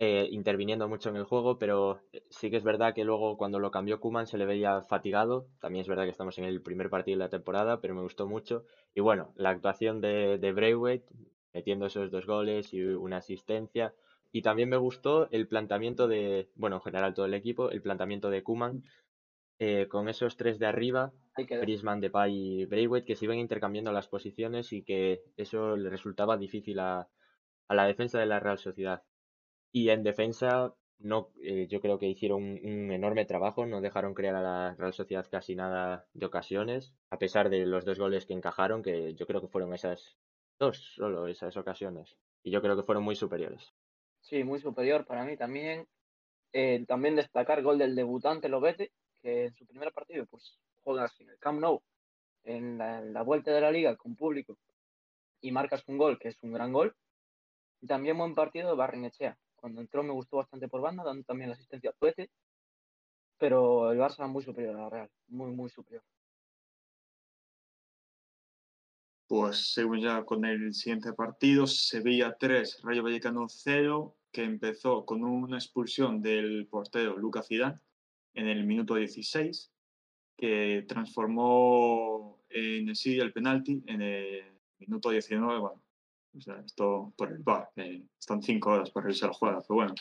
eh, 0.00 0.28
interviniendo 0.30 0.88
mucho 0.88 1.08
en 1.10 1.16
el 1.16 1.24
juego, 1.24 1.58
pero 1.58 2.00
eh, 2.12 2.22
sí 2.30 2.50
que 2.50 2.56
es 2.56 2.64
verdad 2.64 2.94
que 2.94 3.04
luego 3.04 3.36
cuando 3.36 3.58
lo 3.58 3.72
cambió 3.72 3.98
Kuman 4.00 4.28
se 4.28 4.38
le 4.38 4.46
veía 4.46 4.82
fatigado. 4.82 5.48
También 5.60 5.82
es 5.82 5.88
verdad 5.88 6.04
que 6.04 6.10
estamos 6.10 6.38
en 6.38 6.44
el 6.44 6.62
primer 6.62 6.88
partido 6.88 7.18
de 7.18 7.24
la 7.24 7.30
temporada, 7.30 7.80
pero 7.80 7.94
me 7.94 8.02
gustó 8.02 8.26
mucho. 8.28 8.64
Y 8.94 9.00
bueno, 9.00 9.32
la 9.36 9.50
actuación 9.50 10.00
de, 10.00 10.38
de 10.38 10.52
metiendo 11.52 11.86
esos 11.86 12.10
dos 12.10 12.26
goles 12.26 12.72
y 12.72 12.82
una 12.82 13.16
asistencia. 13.18 13.94
Y 14.30 14.42
también 14.42 14.68
me 14.68 14.76
gustó 14.76 15.28
el 15.30 15.48
planteamiento 15.48 16.06
de, 16.06 16.48
bueno, 16.54 16.76
en 16.76 16.82
general 16.82 17.14
todo 17.14 17.26
el 17.26 17.34
equipo, 17.34 17.70
el 17.70 17.82
planteamiento 17.82 18.30
de 18.30 18.42
Kuman, 18.42 18.84
eh, 19.58 19.88
con 19.88 20.08
esos 20.08 20.36
tres 20.36 20.58
de 20.58 20.66
arriba, 20.66 21.12
Griezmann, 21.36 22.00
Depay 22.00 22.32
y 22.34 22.64
Braithwaite, 22.66 23.06
que 23.06 23.16
se 23.16 23.24
iban 23.24 23.38
intercambiando 23.38 23.92
las 23.92 24.08
posiciones 24.08 24.72
y 24.72 24.82
que 24.82 25.22
eso 25.36 25.76
le 25.76 25.90
resultaba 25.90 26.36
difícil 26.36 26.78
a, 26.78 27.08
la 27.68 27.86
defensa 27.86 28.18
de 28.18 28.26
la 28.26 28.40
Real 28.40 28.58
Sociedad. 28.58 29.02
Y 29.72 29.90
en 29.90 30.02
defensa, 30.02 30.74
no, 30.98 31.30
eh, 31.42 31.66
yo 31.68 31.80
creo 31.80 31.98
que 31.98 32.08
hicieron 32.08 32.42
un, 32.42 32.92
enorme 32.92 33.24
trabajo, 33.24 33.66
no 33.66 33.80
dejaron 33.80 34.14
crear 34.14 34.36
a 34.36 34.42
la 34.42 34.74
Real 34.76 34.92
Sociedad 34.92 35.26
casi 35.30 35.54
nada 35.54 36.06
de 36.14 36.26
ocasiones, 36.26 36.94
a 37.10 37.18
pesar 37.18 37.50
de 37.50 37.66
los 37.66 37.84
dos 37.84 37.98
goles 37.98 38.26
que 38.26 38.34
encajaron, 38.34 38.82
que 38.82 39.14
yo 39.14 39.26
creo 39.26 39.40
que 39.40 39.48
fueron 39.48 39.74
esas 39.74 40.18
dos 40.58 40.94
solo 40.94 41.26
esas 41.26 41.56
ocasiones. 41.56 42.16
Y 42.42 42.50
yo 42.50 42.62
creo 42.62 42.76
que 42.76 42.82
fueron 42.82 43.04
muy 43.04 43.16
superiores. 43.16 43.72
Sí, 44.20 44.44
muy 44.44 44.60
superior 44.60 45.04
para 45.04 45.24
mí 45.24 45.36
también. 45.36 45.86
Eh, 46.52 46.84
también 46.86 47.16
destacar 47.16 47.62
gol 47.62 47.78
del 47.78 47.94
debutante 47.94 48.48
Lobete, 48.48 48.92
que 49.20 49.46
en 49.46 49.54
su 49.54 49.66
primer 49.66 49.92
partido 49.92 50.26
pues 50.26 50.58
juegas 50.82 51.18
en 51.20 51.30
el 51.30 51.38
Camp 51.38 51.60
Nou, 51.60 51.82
en 52.44 52.78
la, 52.78 53.22
vuelta 53.22 53.52
de 53.52 53.60
la 53.60 53.70
liga 53.70 53.96
con 53.96 54.16
público 54.16 54.56
y 55.40 55.52
marcas 55.52 55.84
un 55.86 55.98
gol, 55.98 56.18
que 56.18 56.28
es 56.28 56.42
un 56.42 56.52
gran 56.52 56.72
gol. 56.72 56.94
Y 57.80 57.86
también 57.86 58.18
buen 58.18 58.34
partido 58.34 58.70
de 58.70 58.76
Barrinechea. 58.76 59.38
Cuando 59.54 59.80
entró 59.80 60.02
me 60.02 60.12
gustó 60.12 60.38
bastante 60.38 60.68
por 60.68 60.80
banda, 60.80 61.04
dando 61.04 61.24
también 61.24 61.50
la 61.50 61.54
asistencia 61.54 61.90
a 61.90 61.92
Tuete. 61.92 62.30
Pero 63.38 63.92
el 63.92 63.98
Barça 63.98 64.26
muy 64.26 64.42
superior 64.42 64.74
a 64.76 64.82
la 64.82 64.90
Real, 64.90 65.10
muy, 65.28 65.52
muy 65.52 65.70
superior. 65.70 66.02
Pues 69.28 69.74
según 69.74 70.00
ya 70.00 70.24
con 70.24 70.44
el 70.44 70.74
siguiente 70.74 71.12
partido, 71.12 71.66
Sevilla 71.66 72.36
3, 72.38 72.80
Rayo 72.82 73.02
Vallecano 73.02 73.46
0. 73.48 74.16
que 74.32 74.42
empezó 74.42 75.04
con 75.04 75.22
una 75.22 75.58
expulsión 75.58 76.20
del 76.20 76.66
portero 76.68 77.16
Lucas 77.16 77.46
Zidane 77.46 77.80
en 78.34 78.48
el 78.48 78.64
minuto 78.64 78.94
16, 78.94 79.72
que 80.36 80.84
transformó 80.88 82.40
en 82.48 82.94
sí 82.94 83.18
el 83.18 83.32
penalti 83.32 83.82
en 83.86 84.02
el 84.02 84.44
minuto 84.78 85.10
19. 85.10 85.58
Bueno, 85.58 85.82
o 86.36 86.40
sea, 86.40 86.60
esto 86.64 87.12
por 87.16 87.32
el 87.32 87.38
bar, 87.38 87.70
están 88.18 88.42
cinco 88.42 88.70
horas 88.70 88.90
por 88.90 89.02
revisar 89.02 89.30
la 89.30 89.34
jugada, 89.34 89.60
pero 89.66 89.74
bueno, 89.74 89.94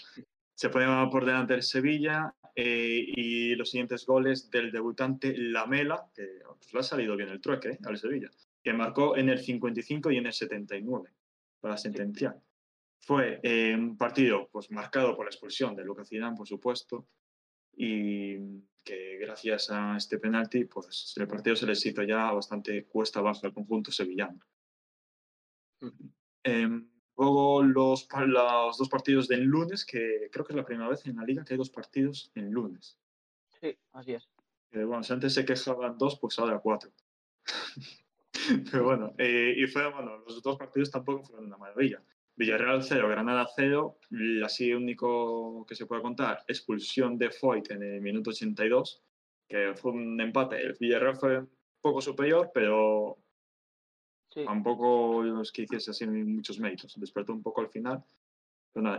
se 0.54 0.70
ponía 0.70 1.08
por 1.12 1.26
delante 1.26 1.54
el 1.54 1.63
Sevilla 1.63 2.34
eh, 2.56 3.06
y 3.08 3.56
los 3.56 3.70
siguientes 3.70 4.06
goles 4.06 4.50
del 4.50 4.72
debutante 4.72 5.36
Lamela, 5.38 6.10
que 6.16 6.42
pues, 6.58 6.74
le 6.74 6.80
ha 6.80 6.84
salido 6.84 7.16
bien 7.16 7.30
el 7.30 7.40
trueque 7.40 7.70
eh, 7.70 7.80
al 7.86 7.98
Sevilla, 7.98 8.30
que 8.63 8.74
marcó 8.74 9.16
en 9.16 9.30
el 9.30 9.40
55 9.40 10.12
y 10.12 10.18
en 10.18 10.26
el 10.26 10.34
79 10.34 11.12
para 11.60 11.78
sentenciar. 11.78 12.42
Fue 13.00 13.40
eh, 13.44 13.76
un 13.76 13.96
partido 13.96 14.50
pues, 14.52 14.72
marcado 14.72 15.16
por 15.16 15.26
la 15.26 15.30
expulsión 15.30 15.76
de 15.76 15.86
Lucas 15.86 16.10
Zidane, 16.10 16.36
por 16.36 16.48
supuesto, 16.48 17.08
y 17.78 18.63
que 18.84 19.18
gracias 19.18 19.70
a 19.70 19.96
este 19.96 20.18
penalti, 20.18 20.66
pues 20.66 21.13
el 21.18 21.28
partido 21.28 21.56
se 21.56 21.68
les 21.68 21.86
hizo 21.86 22.02
ya 22.04 22.32
bastante 22.32 22.86
cuesta 22.86 23.20
abajo 23.20 23.46
al 23.46 23.54
conjunto 23.54 23.92
sevillano. 23.92 24.40
Em, 26.44 26.90
luego 27.16 27.62
los, 27.62 28.08
los 28.26 28.78
dos 28.78 28.90
partidos 28.90 29.28
del 29.28 29.44
lunes, 29.44 29.86
que 29.86 30.30
creo 30.32 30.44
que 30.44 30.54
es 30.54 30.58
la 30.58 30.66
primera 30.66 30.90
vez 30.90 31.06
en 31.06 31.18
la 31.18 31.24
liga 31.24 31.46
que 31.46 31.54
hay 31.54 31.58
dos 31.58 31.70
partidos 31.70 32.32
en 32.34 32.50
lunes. 32.52 32.98
Sí, 33.62 33.78
así 33.92 34.13
es. 34.13 34.28
bueno, 34.72 35.04
si 35.04 35.13
antes 35.13 35.34
se 35.34 35.46
quejaban 35.46 35.98
dos, 35.98 36.18
pues 36.20 36.40
ahora 36.40 36.60
cuatro. 36.60 36.92
Pero 38.72 38.84
bueno, 38.86 39.13
eh, 39.18 39.54
y 39.56 39.68
fue, 39.68 39.92
bueno, 39.92 40.18
los 40.20 40.42
dos 40.42 40.58
partidos 40.58 40.90
tampoco 40.90 41.24
fueron 41.24 41.46
una 41.46 41.58
maravilla. 41.58 42.02
Villarreal 42.38 42.84
0, 42.84 43.10
Granada 43.10 43.47
0, 43.56 43.97
así 44.45 44.71
único 44.71 45.65
que 45.65 45.76
se 45.76 45.88
puede 45.88 46.04
contar, 46.04 46.43
expulsión 46.47 47.17
de 47.17 47.32
Foyt 47.32 47.71
en 47.71 47.82
el 47.82 48.00
minuto 48.00 48.30
82, 48.30 49.04
que 49.47 49.73
fue 49.76 49.91
un 49.91 50.21
empate. 50.21 50.62
El 50.62 50.78
Villarreal 50.80 51.15
fue 51.15 51.39
un 51.39 51.50
poco 51.82 52.00
superior, 52.00 52.52
pero 52.54 53.17
tampoco 54.45 55.23
los 55.23 55.52
que 55.52 55.63
hiciese 55.63 55.89
así 55.89 56.06
muchos 56.06 56.60
méritos. 56.60 56.93
Despertó 56.97 57.34
un 57.34 57.41
poco 57.41 57.62
al 57.62 57.69
final. 57.69 58.04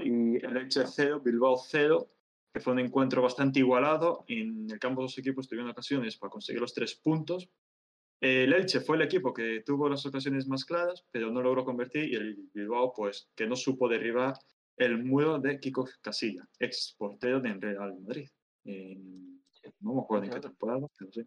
Y 0.02 0.44
el 0.44 0.56
Elche 0.56 0.84
0, 0.84 1.20
Bilbao 1.24 1.56
0, 1.56 2.10
que 2.52 2.58
fue 2.58 2.72
un 2.72 2.80
encuentro 2.80 3.22
bastante 3.22 3.60
igualado. 3.60 4.24
En 4.26 4.68
el 4.68 4.80
campo 4.80 5.02
los 5.02 5.16
equipos 5.16 5.46
tuvieron 5.46 5.70
ocasiones 5.70 6.16
para 6.16 6.30
conseguir 6.30 6.60
los 6.60 6.74
tres 6.74 6.96
puntos, 6.96 7.48
el 8.20 8.52
Elche 8.52 8.80
fue 8.80 8.96
el 8.96 9.02
equipo 9.02 9.32
que 9.32 9.62
tuvo 9.64 9.88
las 9.88 10.04
ocasiones 10.04 10.48
más 10.48 10.64
claras, 10.64 11.04
pero 11.10 11.30
no 11.30 11.40
logró 11.40 11.64
convertir 11.64 12.12
y 12.12 12.16
el 12.16 12.36
Bilbao, 12.52 12.92
pues, 12.92 13.30
que 13.36 13.46
no 13.46 13.54
supo 13.54 13.88
derribar 13.88 14.34
el 14.76 15.04
muro 15.04 15.38
de 15.38 15.60
Kiko 15.60 15.88
Casilla, 16.00 16.48
ex 16.58 16.96
portero 16.98 17.40
de 17.40 17.54
Real 17.54 17.96
Madrid. 18.00 18.28
no 19.80 19.94
me 19.94 20.00
acuerdo 20.00 20.24
en 20.24 20.30
qué 20.32 20.40
temporada, 20.40 20.86
pero 20.98 21.12
sí. 21.12 21.22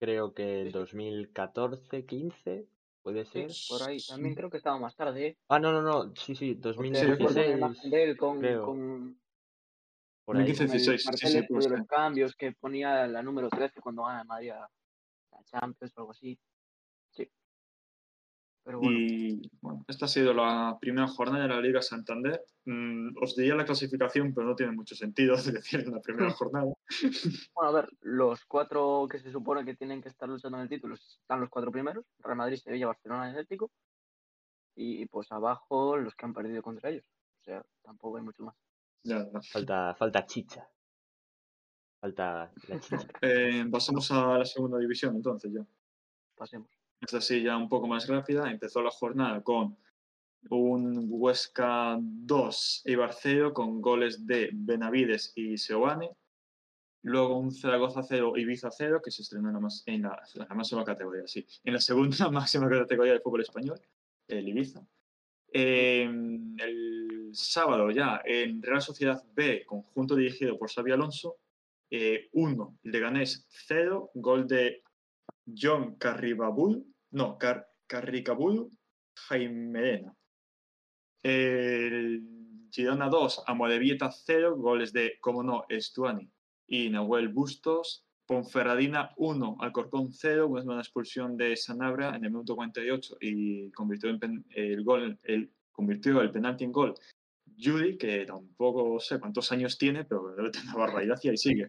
Creo 0.00 0.34
que 0.34 0.72
2014-15, 0.72 2.66
puede 3.02 3.24
ser. 3.26 3.50
por 3.68 3.88
ahí. 3.88 3.98
También 4.08 4.34
creo 4.34 4.50
que 4.50 4.56
estaba 4.56 4.78
más 4.78 4.96
tarde. 4.96 5.26
¿eh? 5.26 5.38
Ah, 5.48 5.60
no, 5.60 5.72
no, 5.72 5.82
no. 5.82 6.14
Sí, 6.16 6.34
sí, 6.34 6.54
2016. 6.54 7.90
De 7.90 8.02
él 8.02 8.16
con, 8.16 8.40
con... 8.40 9.20
Por 10.24 10.36
ahí. 10.36 10.48
2016, 10.48 11.04
sí, 11.14 11.26
sí, 11.28 11.42
pues, 11.48 11.68
los 11.70 11.86
cambios 11.86 12.34
que 12.34 12.52
ponía 12.52 13.06
la 13.06 13.22
número 13.22 13.48
13 13.48 13.80
cuando 13.80 14.02
gana 14.04 14.24
Madrid 14.24 14.50
Champions 15.44 15.96
o 15.96 16.00
algo 16.00 16.12
así. 16.12 16.38
Sí. 17.10 17.30
Pero 18.64 18.78
bueno. 18.78 18.98
Y 18.98 19.50
bueno, 19.60 19.84
esta 19.88 20.06
ha 20.06 20.08
sido 20.08 20.32
la 20.32 20.78
primera 20.80 21.06
jornada 21.06 21.42
de 21.44 21.48
la 21.48 21.60
Liga 21.60 21.82
Santander. 21.82 22.42
Mm, 22.64 23.16
os 23.22 23.36
diría 23.36 23.54
la 23.54 23.64
clasificación, 23.64 24.32
pero 24.32 24.46
no 24.46 24.54
tiene 24.54 24.72
mucho 24.72 24.94
sentido 24.94 25.36
decir 25.62 25.80
en 25.80 25.92
la 25.92 26.00
primera 26.00 26.30
jornada. 26.30 26.72
Bueno, 27.54 27.70
a 27.70 27.72
ver, 27.72 27.88
los 28.00 28.44
cuatro 28.46 29.06
que 29.10 29.18
se 29.18 29.30
supone 29.30 29.64
que 29.64 29.74
tienen 29.74 30.00
que 30.02 30.08
estar 30.08 30.28
luchando 30.28 30.58
en 30.58 30.62
el 30.62 30.68
título 30.68 30.94
están 30.94 31.40
los 31.40 31.50
cuatro 31.50 31.70
primeros: 31.70 32.04
Real 32.18 32.36
Madrid, 32.36 32.56
Sevilla, 32.56 32.86
Barcelona 32.86 33.28
y 33.28 33.30
Atlético. 33.30 33.70
Y 34.76 35.06
pues 35.06 35.30
abajo 35.30 35.96
los 35.96 36.14
que 36.14 36.26
han 36.26 36.34
perdido 36.34 36.62
contra 36.62 36.90
ellos. 36.90 37.04
O 37.40 37.44
sea, 37.44 37.64
tampoco 37.82 38.16
hay 38.16 38.24
mucho 38.24 38.42
más. 38.42 38.56
Falta, 39.52 39.94
falta 39.94 40.24
chicha. 40.26 40.66
Falta 42.04 42.52
la 42.68 42.80
eh, 43.22 43.64
pasemos 43.72 44.10
a 44.10 44.36
la 44.36 44.44
segunda 44.44 44.76
división 44.76 45.16
entonces 45.16 45.50
ya. 45.54 45.64
Pasemos. 46.36 46.68
Es 47.00 47.14
así 47.14 47.42
ya 47.42 47.56
un 47.56 47.66
poco 47.66 47.86
más 47.86 48.06
rápida. 48.08 48.50
Empezó 48.50 48.82
la 48.82 48.90
jornada 48.90 49.42
con 49.42 49.78
un 50.50 51.06
Huesca 51.08 51.96
2 51.98 52.82
y 52.84 52.96
0 53.10 53.54
con 53.54 53.80
goles 53.80 54.26
de 54.26 54.50
Benavides 54.52 55.32
y 55.34 55.56
Seoane. 55.56 56.10
Luego 57.04 57.38
un 57.38 57.50
Zaragoza 57.50 58.02
0 58.02 58.34
Ibiza 58.36 58.70
0 58.70 59.00
que 59.02 59.10
se 59.10 59.22
estrenó 59.22 59.48
en 59.48 60.02
la, 60.02 60.18
máxima 60.54 60.84
categoría, 60.84 61.26
sí. 61.26 61.46
En 61.64 61.72
la 61.72 61.80
segunda 61.80 62.28
máxima 62.30 62.68
categoría 62.68 63.14
del 63.14 63.22
fútbol 63.22 63.40
español, 63.40 63.80
el 64.28 64.46
Ibiza. 64.46 64.86
Em, 65.50 66.54
el 66.60 67.30
sábado 67.32 67.90
ya 67.90 68.20
en 68.26 68.60
Real 68.60 68.82
Sociedad 68.82 69.24
B, 69.34 69.64
conjunto 69.64 70.14
dirigido 70.14 70.58
por 70.58 70.70
Xavi 70.70 70.92
Alonso, 70.92 71.38
1, 72.32 72.78
eh, 72.84 72.88
Leganés 72.90 73.46
0, 73.68 74.10
gol 74.14 74.46
de 74.46 74.82
John 75.46 75.96
Carribabul, 75.96 76.84
no, 77.12 77.38
Car 77.38 77.66
Carricabul, 77.86 78.70
Jaime 79.28 79.70
Medena. 79.70 80.14
El 81.22 82.22
Girona 82.70 83.08
2, 83.08 83.44
Amorebieta 83.46 84.10
0, 84.10 84.56
goles 84.56 84.92
de, 84.92 85.18
como 85.20 85.42
no, 85.42 85.64
Estuani 85.68 86.30
y 86.66 86.90
Nahuel 86.90 87.28
Bustos. 87.28 88.04
Ponferradina 88.26 89.12
1, 89.18 89.58
Alcorcón 89.60 90.10
0, 90.10 90.48
una 90.48 90.80
expulsión 90.80 91.36
de 91.36 91.56
Sanabra 91.56 92.16
en 92.16 92.24
el 92.24 92.30
minuto 92.30 92.56
48 92.56 93.18
y 93.20 93.70
convirtió 93.72 94.08
el 94.08 94.82
gol, 94.82 95.18
el, 95.24 95.52
convirtió 95.70 96.22
el 96.22 96.30
penalti 96.30 96.64
en 96.64 96.72
gol 96.72 96.94
Judy, 97.58 97.96
que 97.96 98.24
tampoco 98.26 98.98
sé 99.00 99.18
cuántos 99.20 99.50
años 99.52 99.78
tiene, 99.78 100.04
pero 100.04 100.34
debe 100.34 100.50
tener 100.50 100.74
barbaridad 100.74 101.18
y 101.22 101.28
ahí 101.28 101.36
sigue. 101.36 101.68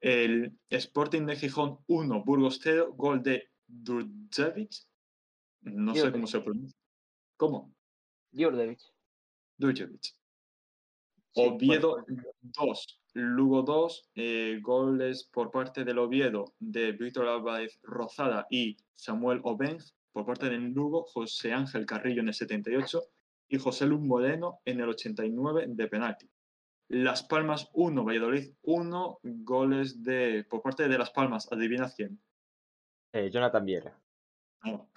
El 0.00 0.58
Sporting 0.68 1.26
de 1.26 1.36
Gijón 1.36 1.78
1, 1.86 2.24
Burgos 2.24 2.60
0, 2.62 2.92
gol 2.96 3.22
de 3.22 3.50
Durdjevic. 3.66 4.72
No 5.62 5.94
sé 5.94 6.10
cómo 6.10 6.26
se 6.26 6.40
pronuncia. 6.40 6.76
¿Cómo? 7.36 7.74
Djurjevic. 8.32 8.80
Djurjevic. 9.58 10.14
Oviedo 11.34 12.04
2, 12.40 13.00
Lugo 13.14 13.62
2, 13.62 14.10
eh, 14.16 14.58
goles 14.60 15.24
por 15.32 15.50
parte 15.50 15.84
del 15.84 15.98
Oviedo 15.98 16.54
de 16.58 16.92
Víctor 16.92 17.26
Álvarez 17.26 17.78
Rozada 17.82 18.46
y 18.50 18.76
Samuel 18.94 19.40
Obenz, 19.44 19.94
por 20.12 20.26
parte 20.26 20.50
del 20.50 20.72
Lugo, 20.72 21.04
José 21.04 21.52
Ángel 21.52 21.86
Carrillo 21.86 22.20
en 22.20 22.28
el 22.28 22.34
78 22.34 23.02
y 23.52 23.58
José 23.58 23.84
Luis 23.84 24.00
Moreno 24.00 24.62
en 24.64 24.80
el 24.80 24.88
89 24.88 25.66
de 25.68 25.86
penalti. 25.86 26.26
Las 26.88 27.22
Palmas 27.22 27.68
1, 27.74 28.02
Valladolid 28.02 28.54
1, 28.62 29.18
goles 29.22 30.02
de 30.02 30.46
por 30.48 30.62
parte 30.62 30.88
de 30.88 30.96
Las 30.96 31.10
Palmas, 31.10 31.52
adivina 31.52 31.92
quién. 31.94 32.18
Eh, 33.12 33.30
Jonathan 33.30 33.64
Viera. 33.66 34.00
No. 34.64 34.88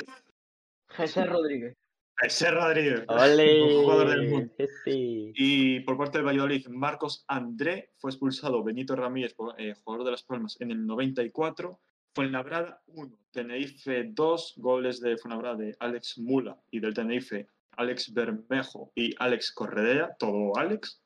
José 0.87 1.25
Rodríguez. 1.25 1.75
José 2.17 2.49
Rodríguez, 2.51 3.03
jugador 3.81 4.09
del 4.09 4.29
mundo. 4.29 4.53
Y 4.85 5.81
por 5.81 5.97
parte 5.97 6.19
del 6.19 6.27
Valladolid, 6.27 6.65
Marcos 6.67 7.25
André 7.27 7.91
fue 7.97 8.11
expulsado 8.11 8.63
Benito 8.63 8.95
Ramírez, 8.95 9.35
eh, 9.57 9.73
jugador 9.83 10.05
de 10.05 10.11
Las 10.11 10.23
Palmas, 10.23 10.55
en 10.61 10.71
el 10.71 10.85
94. 10.87 11.77
Fuenlabrada 12.13 12.81
1, 12.87 13.19
Tenerife 13.31 14.05
2, 14.13 14.53
goles 14.55 15.01
de 15.01 15.17
Fuenlabrada 15.17 15.57
de 15.57 15.75
Alex 15.81 16.17
Mula 16.19 16.57
y 16.71 16.79
del 16.79 16.93
Tenerife 16.93 17.49
Alex 17.77 18.13
Bermejo 18.13 18.91
y 18.95 19.13
Alex 19.17 19.51
Corredera, 19.51 20.15
todo 20.17 20.55
Alex. 20.57 21.01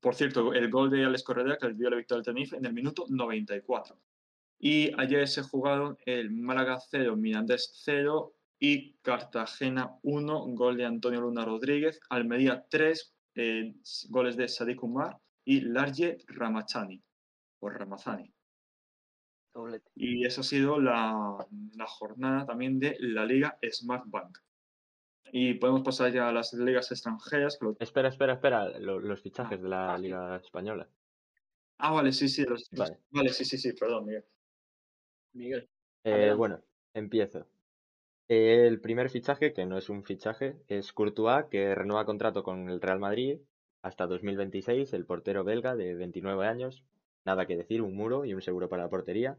Por 0.00 0.14
cierto, 0.14 0.52
el 0.54 0.70
gol 0.70 0.90
de 0.90 1.04
Alex 1.04 1.22
Corredera 1.22 1.58
que 1.58 1.68
les 1.68 1.78
dio 1.78 1.90
la 1.90 1.96
victoria 1.96 2.20
al 2.20 2.24
Tenerife 2.24 2.56
en 2.56 2.64
el 2.64 2.72
minuto 2.72 3.04
94. 3.08 3.98
Y 4.58 4.92
ayer 5.00 5.26
se 5.26 5.42
jugaron 5.42 5.96
el 6.04 6.30
Málaga 6.30 6.78
0, 6.78 7.16
Mirandés 7.16 7.70
0 7.84 8.34
y 8.58 8.92
Cartagena 9.02 9.98
1, 10.02 10.46
gol 10.48 10.76
de 10.76 10.84
Antonio 10.84 11.22
Luna 11.22 11.44
Rodríguez, 11.44 11.98
Almería 12.10 12.66
3, 12.68 13.14
eh, 13.36 13.74
goles 14.10 14.36
de 14.36 14.48
Sadik 14.48 14.82
Umar 14.82 15.18
y 15.44 15.62
Large 15.62 16.18
Ramachani, 16.28 17.02
o 17.60 17.70
Ramazani. 17.70 18.32
Y 19.96 20.26
esa 20.26 20.42
ha 20.42 20.44
sido 20.44 20.78
la, 20.78 21.46
la, 21.74 21.86
jornada 21.86 22.46
también 22.46 22.78
de 22.78 22.96
la 23.00 23.24
Liga 23.24 23.58
Smart 23.72 24.04
Bank. 24.06 24.38
Y 25.32 25.54
podemos 25.54 25.82
pasar 25.82 26.12
ya 26.12 26.28
a 26.28 26.32
las 26.32 26.52
ligas 26.54 26.90
extranjeras. 26.90 27.58
Espera, 27.78 28.08
espera, 28.08 28.34
espera. 28.34 28.78
Los, 28.78 29.20
fichajes 29.20 29.62
de 29.62 29.68
la 29.68 29.96
Liga 29.98 30.36
Española. 30.36 30.88
Ah, 31.78 31.92
vale, 31.92 32.12
sí, 32.12 32.28
sí. 32.28 32.44
vale. 33.10 33.30
sí, 33.30 33.44
sí, 33.44 33.58
sí. 33.58 33.72
Perdón, 33.72 34.06
Miguel. 34.06 34.24
Miguel. 35.32 35.68
Eh, 36.04 36.34
bueno, 36.36 36.62
empiezo. 36.94 37.46
El 38.28 38.80
primer 38.80 39.10
fichaje, 39.10 39.52
que 39.52 39.66
no 39.66 39.76
es 39.76 39.88
un 39.88 40.04
fichaje, 40.04 40.56
es 40.68 40.92
Courtois, 40.92 41.46
que 41.50 41.74
renueva 41.74 42.04
contrato 42.04 42.42
con 42.42 42.68
el 42.68 42.80
Real 42.80 43.00
Madrid 43.00 43.40
hasta 43.82 44.06
2026, 44.06 44.92
el 44.92 45.06
portero 45.06 45.42
belga 45.42 45.74
de 45.74 45.94
29 45.94 46.46
años. 46.46 46.84
Nada 47.24 47.46
que 47.46 47.56
decir, 47.56 47.82
un 47.82 47.96
muro 47.96 48.24
y 48.24 48.34
un 48.34 48.42
seguro 48.42 48.68
para 48.68 48.84
la 48.84 48.90
portería. 48.90 49.36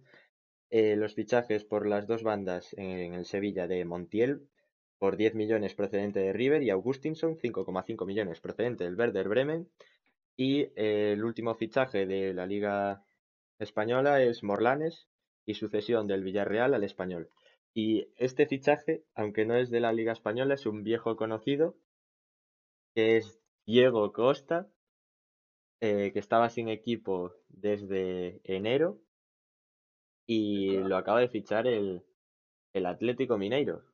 Eh, 0.69 0.95
los 0.95 1.15
fichajes 1.15 1.63
por 1.63 1.85
las 1.85 2.07
dos 2.07 2.23
bandas 2.23 2.73
en 2.77 3.13
el 3.13 3.25
Sevilla 3.25 3.67
de 3.67 3.85
Montiel, 3.85 4.47
por 5.01 5.17
10 5.17 5.33
millones 5.33 5.73
procedente 5.73 6.19
de 6.19 6.31
River 6.31 6.61
y 6.61 6.69
Augustinson, 6.69 7.35
5,5 7.35 8.05
millones 8.05 8.39
procedente 8.39 8.83
del 8.83 8.95
Werder 8.95 9.27
Bremen. 9.29 9.67
Y 10.37 10.67
eh, 10.75 11.13
el 11.13 11.23
último 11.23 11.55
fichaje 11.55 12.05
de 12.05 12.35
la 12.35 12.45
Liga 12.45 13.03
Española 13.57 14.21
es 14.21 14.43
Morlanes 14.43 15.07
y 15.43 15.55
sucesión 15.55 16.05
del 16.05 16.23
Villarreal 16.23 16.75
al 16.75 16.83
Español. 16.83 17.29
Y 17.73 18.09
este 18.17 18.45
fichaje, 18.45 19.03
aunque 19.15 19.43
no 19.43 19.55
es 19.55 19.71
de 19.71 19.79
la 19.79 19.91
Liga 19.91 20.11
Española, 20.11 20.53
es 20.53 20.67
un 20.67 20.83
viejo 20.83 21.15
conocido, 21.15 21.75
que 22.93 23.17
es 23.17 23.41
Diego 23.65 24.13
Costa, 24.13 24.69
eh, 25.79 26.11
que 26.13 26.19
estaba 26.19 26.47
sin 26.51 26.69
equipo 26.69 27.33
desde 27.49 28.39
enero 28.43 29.01
y 30.27 30.77
lo 30.77 30.95
acaba 30.95 31.21
de 31.21 31.27
fichar 31.27 31.65
el, 31.65 32.03
el 32.73 32.85
Atlético 32.85 33.39
Mineiro. 33.39 33.90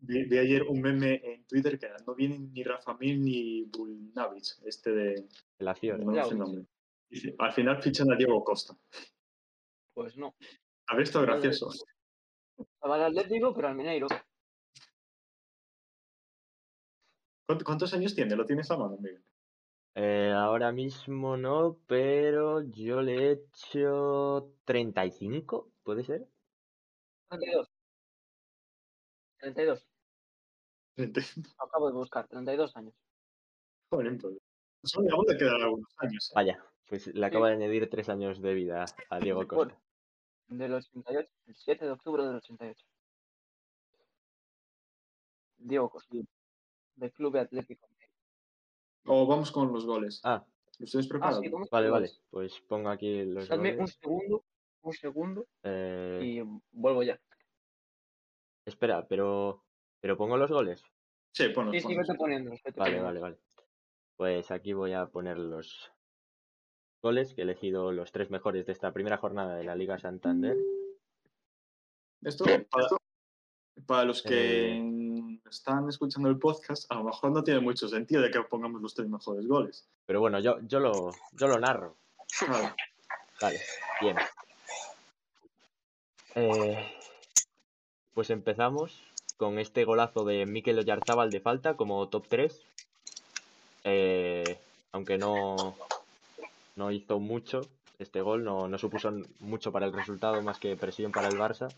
Vi, 0.00 0.24
vi 0.24 0.38
ayer 0.38 0.62
un 0.62 0.80
meme 0.80 1.20
en 1.24 1.44
Twitter 1.46 1.78
que 1.78 1.88
no 2.06 2.14
viene 2.14 2.38
ni 2.38 2.62
Rafa 2.62 2.94
Mir 2.94 3.18
ni 3.18 3.64
Bulnavic, 3.64 4.44
este 4.64 4.90
de... 4.92 5.28
La 5.58 5.74
Fiore. 5.74 6.04
no 6.04 6.12
sé 6.24 6.30
el 6.32 6.38
nombre. 6.38 6.64
Dice, 7.10 7.34
al 7.38 7.52
final 7.52 7.82
fichan 7.82 8.12
a 8.12 8.16
Diego 8.16 8.42
Costa. 8.44 8.76
Pues 9.94 10.16
no. 10.16 10.34
A 10.88 10.94
ver, 10.94 11.02
esto 11.02 11.20
Vale. 11.20 11.32
gracioso. 11.32 11.70
Estaba 12.58 12.96
el 12.96 13.02
Atlético, 13.18 13.52
pero 13.54 13.68
al 13.68 13.74
Mineiro. 13.74 14.06
¿Cuánto- 17.46 17.64
¿Cuántos 17.64 17.92
años 17.94 18.14
tiene? 18.14 18.36
¿Lo 18.36 18.44
tienes 18.44 18.70
a 18.70 18.76
mano, 18.76 18.96
Miguel? 18.98 19.24
Eh, 19.94 20.30
ahora 20.32 20.70
mismo 20.70 21.36
no, 21.36 21.80
pero 21.86 22.62
yo 22.62 23.00
le 23.02 23.14
he 23.16 23.32
hecho 23.32 24.54
35, 24.64 25.72
¿puede 25.82 26.04
ser? 26.04 26.28
32. 27.30 27.68
32. 29.38 29.86
Lo 30.96 31.64
acabo 31.64 31.86
de 31.88 31.92
buscar. 31.94 32.26
32 32.28 32.76
años. 32.76 32.94
Joder, 33.90 34.18
pues. 34.18 34.36
Solo 34.84 35.14
aún 35.14 35.24
le 35.28 35.36
quedan 35.36 35.60
algunos 35.62 35.88
años. 35.98 36.30
¿eh? 36.30 36.32
Vaya, 36.36 36.64
pues 36.86 37.06
le 37.08 37.26
acaba 37.26 37.48
de 37.48 37.54
añadir 37.54 37.88
tres 37.90 38.08
años 38.08 38.40
de 38.40 38.54
vida 38.54 38.84
a 39.10 39.18
Diego 39.18 39.44
Bueno. 39.46 39.72
Costa. 39.72 39.82
Del 40.48 40.72
88. 40.74 41.30
El 41.46 41.54
7 41.54 41.84
de 41.84 41.90
octubre 41.90 42.24
del 42.24 42.36
88. 42.36 42.86
Diego 45.58 45.90
Costa. 45.90 46.16
Del 46.96 47.12
Club 47.12 47.36
Atlético. 47.36 47.88
O 49.06 49.26
vamos 49.26 49.50
con 49.50 49.72
los 49.72 49.84
goles. 49.86 50.20
Ah, 50.24 50.44
¿Ustedes 50.80 51.06
Ah, 51.06 51.08
preparados? 51.10 51.40
sí, 51.42 51.48
vamos 51.48 51.70
vale, 51.70 51.90
vale. 51.90 52.10
Pues 52.30 52.60
pongo 52.60 52.88
aquí 52.88 53.24
los 53.24 53.48
Dadme 53.48 53.70
un 53.72 53.76
goles. 53.78 53.98
segundo. 54.00 54.44
Un 54.82 54.92
segundo. 54.92 55.46
Eh, 55.64 56.20
Y 56.22 56.60
vuelvo 56.72 57.02
ya. 57.02 57.20
Espera, 58.68 59.06
pero 59.08 59.64
pero 60.00 60.16
pongo 60.16 60.36
los 60.36 60.50
goles. 60.50 60.82
Sí, 61.32 61.48
ponlos, 61.48 61.74
Sí, 61.74 61.80
sí, 61.80 61.86
ponlos. 61.88 62.08
vete 62.08 62.50
vete 62.64 62.78
Vale, 62.80 63.00
vale, 63.00 63.20
vale. 63.20 63.38
Pues 64.16 64.50
aquí 64.50 64.72
voy 64.72 64.92
a 64.92 65.06
poner 65.06 65.38
los 65.38 65.90
goles 67.02 67.34
que 67.34 67.40
he 67.42 67.44
elegido 67.44 67.92
los 67.92 68.10
tres 68.12 68.30
mejores 68.30 68.66
de 68.66 68.72
esta 68.72 68.92
primera 68.92 69.16
jornada 69.18 69.56
de 69.56 69.64
la 69.64 69.74
Liga 69.76 69.98
Santander. 69.98 70.56
Esto, 72.22 72.44
para, 72.70 72.88
para 73.86 74.04
los 74.04 74.22
que 74.22 74.76
Eh. 74.76 75.40
están 75.48 75.88
escuchando 75.88 76.28
el 76.28 76.38
podcast, 76.38 76.90
a 76.90 76.96
lo 76.96 77.04
mejor 77.04 77.30
no 77.30 77.44
tiene 77.44 77.60
mucho 77.60 77.88
sentido 77.88 78.22
de 78.22 78.30
que 78.30 78.42
pongamos 78.42 78.82
los 78.82 78.94
tres 78.94 79.08
mejores 79.08 79.46
goles. 79.46 79.88
Pero 80.06 80.20
bueno, 80.20 80.40
yo, 80.40 80.58
yo 80.62 80.80
lo 80.80 81.12
yo 81.32 81.46
lo 81.46 81.58
narro. 81.58 81.96
Claro. 82.38 82.74
Vale, 83.40 83.60
bien. 84.00 84.16
Eh, 86.34 86.97
pues 88.18 88.30
empezamos 88.30 89.00
con 89.36 89.60
este 89.60 89.84
golazo 89.84 90.24
de 90.24 90.44
Mikel 90.44 90.80
Oyarzábal 90.80 91.30
de 91.30 91.38
falta 91.38 91.74
como 91.74 92.08
top 92.08 92.26
3. 92.26 92.60
Eh, 93.84 94.58
aunque 94.90 95.18
no, 95.18 95.76
no 96.74 96.90
hizo 96.90 97.20
mucho 97.20 97.60
este 98.00 98.20
gol, 98.20 98.42
no, 98.42 98.66
no 98.66 98.76
supuso 98.76 99.12
mucho 99.38 99.70
para 99.70 99.86
el 99.86 99.92
resultado 99.92 100.42
más 100.42 100.58
que 100.58 100.74
presión 100.74 101.12
para 101.12 101.28
el 101.28 101.38
Barça, 101.38 101.72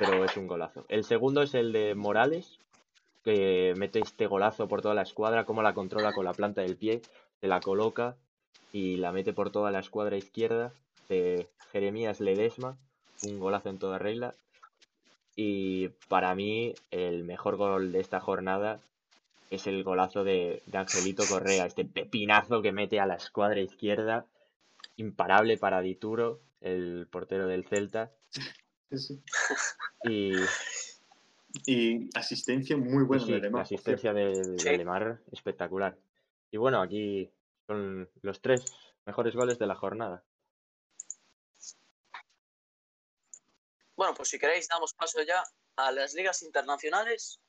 pero 0.00 0.24
es 0.24 0.36
un 0.36 0.48
golazo. 0.48 0.84
El 0.88 1.04
segundo 1.04 1.42
es 1.42 1.54
el 1.54 1.72
de 1.72 1.94
Morales, 1.94 2.58
que 3.22 3.72
mete 3.76 4.00
este 4.00 4.26
golazo 4.26 4.66
por 4.66 4.82
toda 4.82 4.96
la 4.96 5.02
escuadra, 5.02 5.44
como 5.44 5.62
la 5.62 5.74
controla 5.74 6.12
con 6.12 6.24
la 6.24 6.34
planta 6.34 6.62
del 6.62 6.74
pie, 6.74 7.02
se 7.40 7.46
la 7.46 7.60
coloca 7.60 8.16
y 8.72 8.96
la 8.96 9.12
mete 9.12 9.32
por 9.32 9.52
toda 9.52 9.70
la 9.70 9.78
escuadra 9.78 10.16
izquierda 10.16 10.72
de 11.08 11.46
Jeremías 11.70 12.18
Ledesma, 12.18 12.76
un 13.22 13.38
golazo 13.38 13.68
en 13.68 13.78
toda 13.78 14.00
regla. 14.00 14.34
Y 15.36 15.88
para 16.08 16.34
mí 16.34 16.74
el 16.90 17.24
mejor 17.24 17.56
gol 17.56 17.92
de 17.92 18.00
esta 18.00 18.20
jornada 18.20 18.80
es 19.50 19.66
el 19.66 19.84
golazo 19.84 20.24
de, 20.24 20.62
de 20.66 20.78
Angelito 20.78 21.22
Correa, 21.28 21.66
este 21.66 21.84
pepinazo 21.84 22.62
que 22.62 22.72
mete 22.72 22.98
a 23.00 23.06
la 23.06 23.14
escuadra 23.16 23.60
izquierda, 23.60 24.24
imparable 24.96 25.58
para 25.58 25.82
Dituro, 25.82 26.40
el 26.62 27.06
portero 27.10 27.46
del 27.46 27.66
Celta. 27.66 28.10
Sí, 28.90 28.98
sí. 28.98 29.20
Y, 30.04 30.32
Y 31.66 32.10
asistencia 32.14 32.76
muy 32.76 33.04
buena 33.04 33.24
sí, 33.24 33.32
de 33.32 33.38
la 33.38 33.44
Lemar. 33.44 33.62
asistencia 33.62 34.12
de, 34.12 34.26
de 34.42 34.58
Sí. 34.58 34.76
Lemar 34.76 35.20
espectacular. 35.32 35.96
Y 36.50 36.56
bueno, 36.56 36.80
aquí 36.80 37.30
son 37.66 38.08
los 38.22 38.40
tres 38.40 38.64
mejores 39.04 39.34
goles 39.34 39.58
de 39.58 39.66
la 39.66 39.74
jornada. 39.74 40.22
Bueno, 43.96 44.14
pues 44.14 44.28
si 44.28 44.38
queréis 44.38 44.68
damos 44.68 44.94
paso 44.94 45.22
ya 45.22 45.42
a 45.76 45.90
las 45.90 46.14
ligas 46.14 46.42
internacionales. 46.42 47.40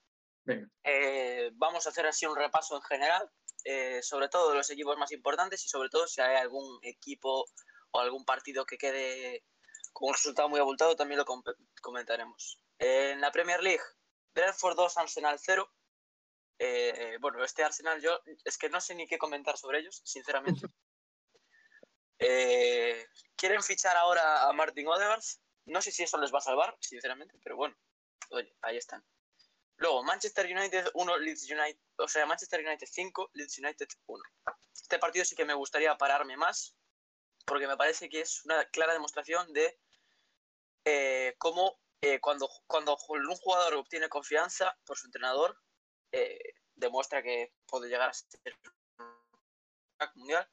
Venga. 0.43 0.69
Eh, 0.83 1.51
vamos 1.55 1.85
a 1.85 1.89
hacer 1.89 2.05
así 2.07 2.25
un 2.25 2.35
repaso 2.37 2.75
en 2.77 2.81
general, 2.83 3.29
eh, 3.65 4.01
sobre 4.01 4.29
todo 4.29 4.49
de 4.51 4.55
los 4.57 4.69
equipos 4.69 4.97
más 4.97 5.11
importantes 5.11 5.63
y 5.65 5.69
sobre 5.69 5.89
todo 5.89 6.07
si 6.07 6.21
hay 6.21 6.37
algún 6.37 6.79
equipo 6.83 7.45
o 7.91 7.99
algún 7.99 8.23
partido 8.23 8.65
que 8.65 8.77
quede 8.77 9.43
con 9.91 10.09
un 10.09 10.13
resultado 10.13 10.47
muy 10.47 10.59
abultado, 10.59 10.95
también 10.95 11.17
lo 11.17 11.25
com- 11.25 11.43
comentaremos. 11.81 12.61
Eh, 12.79 13.11
en 13.11 13.21
la 13.21 13.31
Premier 13.31 13.61
League, 13.61 13.83
Brentford 14.33 14.75
2, 14.77 14.97
Arsenal 14.97 15.37
0. 15.39 15.69
Eh, 16.59 17.17
bueno, 17.19 17.43
este 17.43 17.63
Arsenal 17.63 18.01
yo 18.01 18.19
es 18.45 18.57
que 18.57 18.69
no 18.69 18.79
sé 18.79 18.95
ni 18.95 19.05
qué 19.07 19.17
comentar 19.17 19.57
sobre 19.57 19.79
ellos, 19.79 20.01
sinceramente. 20.05 20.61
Eh, 22.19 23.05
quieren 23.35 23.61
fichar 23.61 23.95
ahora 23.95 24.47
a 24.49 24.53
Martin 24.53 24.87
Odegaard. 24.87 25.21
No 25.67 25.81
sé 25.81 25.91
si 25.91 26.03
eso 26.03 26.17
les 26.17 26.33
va 26.33 26.39
a 26.39 26.41
salvar, 26.41 26.77
sinceramente, 26.79 27.37
pero 27.43 27.57
bueno, 27.57 27.75
oye, 28.31 28.55
ahí 28.61 28.77
están. 28.77 29.03
Luego, 29.75 30.03
Manchester 30.03 30.45
United 30.45 30.87
1, 30.93 31.17
Leeds 31.17 31.51
United, 31.51 31.79
o 31.97 32.07
sea, 32.07 32.25
Manchester 32.25 32.65
United 32.65 32.87
5, 32.89 33.31
Leeds 33.33 33.59
United 33.59 33.87
1. 34.07 34.23
Este 34.73 34.97
partido 34.97 35.25
sí 35.25 35.35
que 35.35 35.45
me 35.45 35.53
gustaría 35.53 35.95
pararme 35.97 36.35
más, 36.37 36.73
porque 37.45 37.67
me 37.67 37.77
parece 37.77 38.09
que 38.09 38.21
es 38.21 38.43
una 38.45 38.65
clara 38.69 38.93
demostración 38.93 39.51
de 39.53 39.79
eh, 40.85 41.35
cómo 41.37 41.79
eh, 42.01 42.19
cuando, 42.21 42.49
cuando 42.65 42.97
un 43.09 43.35
jugador 43.35 43.75
obtiene 43.75 44.09
confianza 44.09 44.75
por 44.85 44.97
su 44.97 45.07
entrenador, 45.07 45.59
eh, 46.11 46.39
demuestra 46.75 47.21
que 47.21 47.53
puede 47.65 47.89
llegar 47.89 48.09
a 48.09 48.13
ser 48.13 48.57
mundial. 50.15 50.49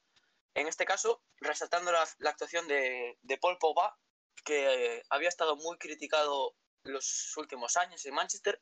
En 0.53 0.67
este 0.67 0.85
caso, 0.85 1.23
resaltando 1.37 1.91
la, 1.91 2.07
la 2.19 2.31
actuación 2.31 2.67
de, 2.67 3.17
de 3.21 3.37
Paul 3.37 3.57
Pogba, 3.57 3.97
que 4.43 5.03
había 5.09 5.29
estado 5.29 5.55
muy 5.55 5.77
criticado 5.77 6.55
los 6.83 7.35
últimos 7.37 7.77
años 7.77 8.05
en 8.05 8.13
Manchester 8.13 8.61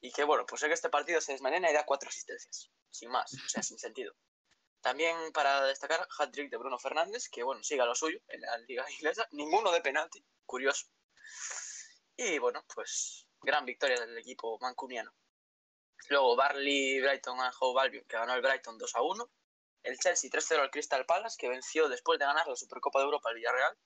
y 0.00 0.12
que, 0.12 0.24
bueno, 0.24 0.46
pues 0.46 0.62
en 0.62 0.72
este 0.72 0.88
partido 0.88 1.20
se 1.20 1.32
desmanena 1.32 1.70
y 1.70 1.74
da 1.74 1.84
cuatro 1.84 2.08
asistencias, 2.08 2.70
sin 2.90 3.10
más, 3.10 3.32
o 3.34 3.48
sea, 3.48 3.62
sin 3.62 3.78
sentido. 3.78 4.14
También 4.80 5.32
para 5.32 5.64
destacar, 5.64 6.06
hat-trick 6.18 6.50
de 6.50 6.56
Bruno 6.56 6.78
Fernández, 6.78 7.28
que, 7.28 7.42
bueno, 7.42 7.62
siga 7.62 7.84
lo 7.84 7.94
suyo 7.94 8.18
en 8.28 8.40
la 8.40 8.56
liga 8.58 8.90
inglesa, 8.92 9.28
ninguno 9.32 9.70
de 9.72 9.82
penalti, 9.82 10.24
curioso. 10.46 10.86
Y, 12.16 12.38
bueno, 12.38 12.64
pues 12.74 13.26
gran 13.42 13.64
victoria 13.64 14.00
del 14.00 14.16
equipo 14.18 14.58
mancuniano. 14.60 15.12
Luego, 16.08 16.36
Barley, 16.36 17.00
Brighton 17.00 17.40
and 17.40 17.54
Hove 17.60 18.04
que 18.06 18.16
ganó 18.16 18.34
el 18.34 18.42
Brighton 18.42 18.78
2 18.78 18.94
a 18.96 19.02
1. 19.02 19.30
El 19.82 19.98
Chelsea 19.98 20.30
3-0 20.30 20.60
al 20.60 20.70
Crystal 20.70 21.06
Palace, 21.06 21.36
que 21.38 21.48
venció 21.48 21.88
después 21.88 22.18
de 22.18 22.26
ganar 22.26 22.46
la 22.46 22.56
Supercopa 22.56 22.98
de 22.98 23.06
Europa 23.06 23.28
al 23.28 23.36
Villarreal. 23.36 23.78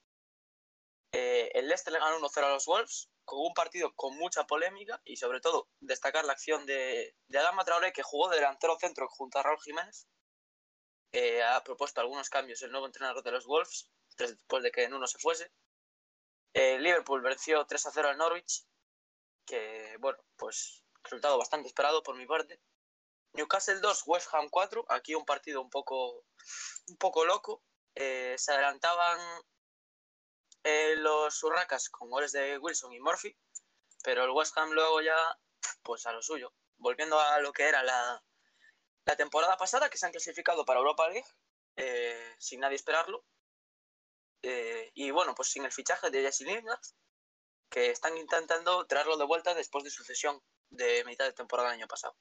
Eh, 1.16 1.52
el 1.54 1.68
Leicester 1.68 1.92
le 1.92 2.00
ganó 2.00 2.18
1-0 2.18 2.44
a 2.44 2.48
los 2.48 2.66
Wolves, 2.66 3.08
con 3.24 3.38
un 3.38 3.54
partido 3.54 3.94
con 3.94 4.16
mucha 4.16 4.48
polémica 4.48 5.00
y 5.04 5.16
sobre 5.16 5.40
todo 5.40 5.68
destacar 5.78 6.24
la 6.24 6.32
acción 6.32 6.66
de, 6.66 7.14
de 7.28 7.38
Adama 7.38 7.64
Traoré, 7.64 7.92
que 7.92 8.02
jugó 8.02 8.28
de 8.28 8.36
delantero 8.36 8.76
centro 8.80 9.08
junto 9.08 9.38
a 9.38 9.44
Raúl 9.44 9.62
Jiménez. 9.62 10.08
Eh, 11.12 11.40
ha 11.40 11.62
propuesto 11.62 12.00
algunos 12.00 12.28
cambios 12.28 12.60
el 12.62 12.72
nuevo 12.72 12.86
entrenador 12.86 13.22
de 13.22 13.30
los 13.30 13.46
Wolves, 13.46 13.88
después 14.18 14.64
de 14.64 14.72
que 14.72 14.82
en 14.82 14.94
uno 14.94 15.06
se 15.06 15.18
fuese. 15.18 15.52
Eh, 16.52 16.80
Liverpool 16.80 17.22
venció 17.22 17.64
3-0 17.64 18.08
al 18.08 18.18
Norwich. 18.18 18.66
que, 19.46 19.96
bueno, 20.00 20.18
pues 20.36 20.82
resultado 21.04 21.38
bastante 21.38 21.68
esperado 21.68 22.02
por 22.02 22.16
mi 22.16 22.26
parte. 22.26 22.60
Newcastle 23.34 23.78
2, 23.78 24.02
West 24.06 24.28
Ham 24.32 24.48
4, 24.50 24.86
aquí 24.88 25.14
un 25.14 25.24
partido 25.24 25.60
un 25.62 25.70
poco, 25.70 26.24
un 26.88 26.96
poco 26.96 27.24
loco. 27.24 27.62
Eh, 27.94 28.34
se 28.36 28.50
adelantaban 28.50 29.20
eh, 30.64 30.96
los 30.96 31.42
Urracas 31.42 31.88
con 31.90 32.10
goles 32.10 32.32
de 32.32 32.58
Wilson 32.58 32.92
y 32.92 33.00
Murphy, 33.00 33.36
pero 34.02 34.24
el 34.24 34.30
West 34.30 34.56
Ham 34.58 34.72
luego 34.72 35.00
ya, 35.02 35.16
pues 35.82 36.06
a 36.06 36.12
lo 36.12 36.22
suyo. 36.22 36.52
Volviendo 36.76 37.20
a 37.20 37.38
lo 37.40 37.52
que 37.52 37.64
era 37.68 37.82
la, 37.82 38.24
la 39.04 39.16
temporada 39.16 39.56
pasada, 39.56 39.90
que 39.90 39.98
se 39.98 40.06
han 40.06 40.12
clasificado 40.12 40.64
para 40.64 40.80
Europa 40.80 41.08
League, 41.08 41.28
eh, 41.76 42.34
sin 42.38 42.60
nadie 42.60 42.76
esperarlo. 42.76 43.24
Eh, 44.42 44.90
y 44.94 45.10
bueno, 45.10 45.34
pues 45.34 45.48
sin 45.48 45.64
el 45.64 45.72
fichaje 45.72 46.10
de 46.10 46.22
Jesse 46.22 46.42
Lingard, 46.42 46.80
que 47.70 47.90
están 47.90 48.16
intentando 48.16 48.86
traerlo 48.86 49.16
de 49.16 49.24
vuelta 49.24 49.54
después 49.54 49.84
de 49.84 49.90
su 49.90 50.04
cesión 50.04 50.42
de 50.70 51.04
mitad 51.04 51.24
de 51.24 51.32
temporada 51.32 51.70
del 51.70 51.78
año 51.80 51.88
pasado. 51.88 52.16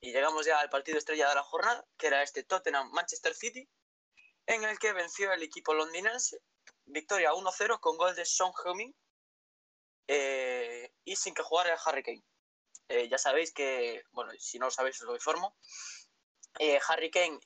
Y 0.00 0.12
llegamos 0.12 0.46
ya 0.46 0.60
al 0.60 0.70
partido 0.70 0.98
estrella 0.98 1.28
de 1.28 1.34
la 1.34 1.42
jornada, 1.42 1.86
que 1.96 2.06
era 2.06 2.22
este 2.22 2.44
Tottenham-Manchester 2.44 3.34
City, 3.34 3.68
en 4.46 4.64
el 4.64 4.78
que 4.78 4.92
venció 4.92 5.32
el 5.32 5.42
equipo 5.42 5.74
londinense, 5.74 6.40
victoria 6.88 7.32
1-0 7.32 7.80
con 7.80 7.96
gol 7.96 8.14
de 8.14 8.24
Son 8.24 8.52
Heung-min 8.64 8.94
eh, 10.06 10.92
y 11.04 11.16
sin 11.16 11.34
que 11.34 11.42
jugara 11.42 11.78
Harry 11.84 12.02
Kane. 12.02 12.24
Eh, 12.88 13.08
ya 13.08 13.18
sabéis 13.18 13.52
que, 13.52 14.02
bueno, 14.12 14.32
si 14.38 14.58
no 14.58 14.66
lo 14.66 14.70
sabéis 14.70 15.00
os 15.00 15.06
lo 15.06 15.14
informo, 15.14 15.56
eh, 16.58 16.80
Harry 16.88 17.10
Kane 17.10 17.38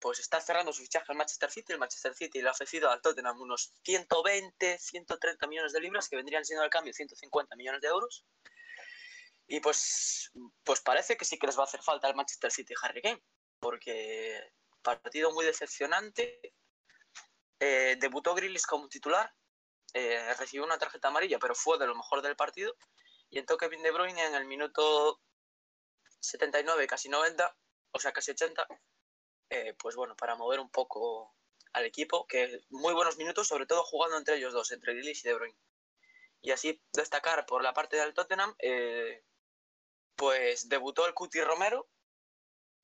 pues 0.00 0.18
está 0.18 0.40
cerrando 0.40 0.72
su 0.72 0.80
fichaje 0.80 1.12
al 1.12 1.18
Manchester 1.18 1.50
City. 1.50 1.74
El 1.74 1.78
Manchester 1.78 2.14
City 2.14 2.40
le 2.40 2.48
ha 2.48 2.52
ofrecido 2.52 2.90
al 2.90 3.02
Tottenham 3.02 3.38
unos 3.38 3.74
120, 3.84 4.78
130 4.78 5.46
millones 5.46 5.72
de 5.74 5.80
libras, 5.80 6.08
que 6.08 6.16
vendrían 6.16 6.42
siendo 6.42 6.64
al 6.64 6.70
cambio 6.70 6.94
150 6.94 7.54
millones 7.56 7.82
de 7.82 7.88
euros. 7.88 8.24
Y 9.46 9.60
pues, 9.60 10.30
pues 10.64 10.80
parece 10.80 11.18
que 11.18 11.26
sí 11.26 11.38
que 11.38 11.46
les 11.46 11.58
va 11.58 11.62
a 11.62 11.66
hacer 11.66 11.82
falta 11.82 12.06
al 12.06 12.14
Manchester 12.14 12.50
City 12.50 12.72
Harry 12.80 13.02
Kane, 13.02 13.22
porque 13.58 14.40
partido 14.80 15.32
muy 15.32 15.44
decepcionante. 15.44 16.54
Eh, 17.60 17.96
debutó 18.00 18.34
Grillis 18.34 18.66
como 18.66 18.88
titular, 18.88 19.32
eh, 19.92 20.34
recibió 20.38 20.64
una 20.64 20.78
tarjeta 20.78 21.08
amarilla, 21.08 21.38
pero 21.38 21.54
fue 21.54 21.78
de 21.78 21.86
lo 21.86 21.94
mejor 21.94 22.22
del 22.22 22.34
partido. 22.34 22.74
Y 23.28 23.38
entró 23.38 23.58
Kevin 23.58 23.82
De 23.82 23.90
Bruyne 23.90 24.24
en 24.24 24.34
el 24.34 24.46
minuto 24.46 25.20
79, 26.20 26.86
casi 26.86 27.10
90, 27.10 27.54
o 27.92 27.98
sea, 28.00 28.12
casi 28.12 28.30
80, 28.30 28.66
eh, 29.50 29.74
pues 29.78 29.94
bueno, 29.94 30.16
para 30.16 30.36
mover 30.36 30.58
un 30.58 30.70
poco 30.70 31.36
al 31.74 31.84
equipo, 31.84 32.26
que 32.26 32.64
muy 32.70 32.94
buenos 32.94 33.18
minutos, 33.18 33.46
sobre 33.46 33.66
todo 33.66 33.84
jugando 33.84 34.16
entre 34.16 34.36
ellos 34.36 34.52
dos, 34.54 34.72
entre 34.72 34.94
Grealish 34.94 35.20
y 35.20 35.28
De 35.28 35.34
Bruyne. 35.34 35.58
Y 36.40 36.52
así 36.52 36.82
destacar 36.92 37.44
por 37.44 37.62
la 37.62 37.74
parte 37.74 37.96
del 37.96 38.14
Tottenham, 38.14 38.56
pues 40.16 40.68
debutó 40.68 41.06
el 41.06 41.14
Cuti 41.14 41.40
Romero, 41.42 41.88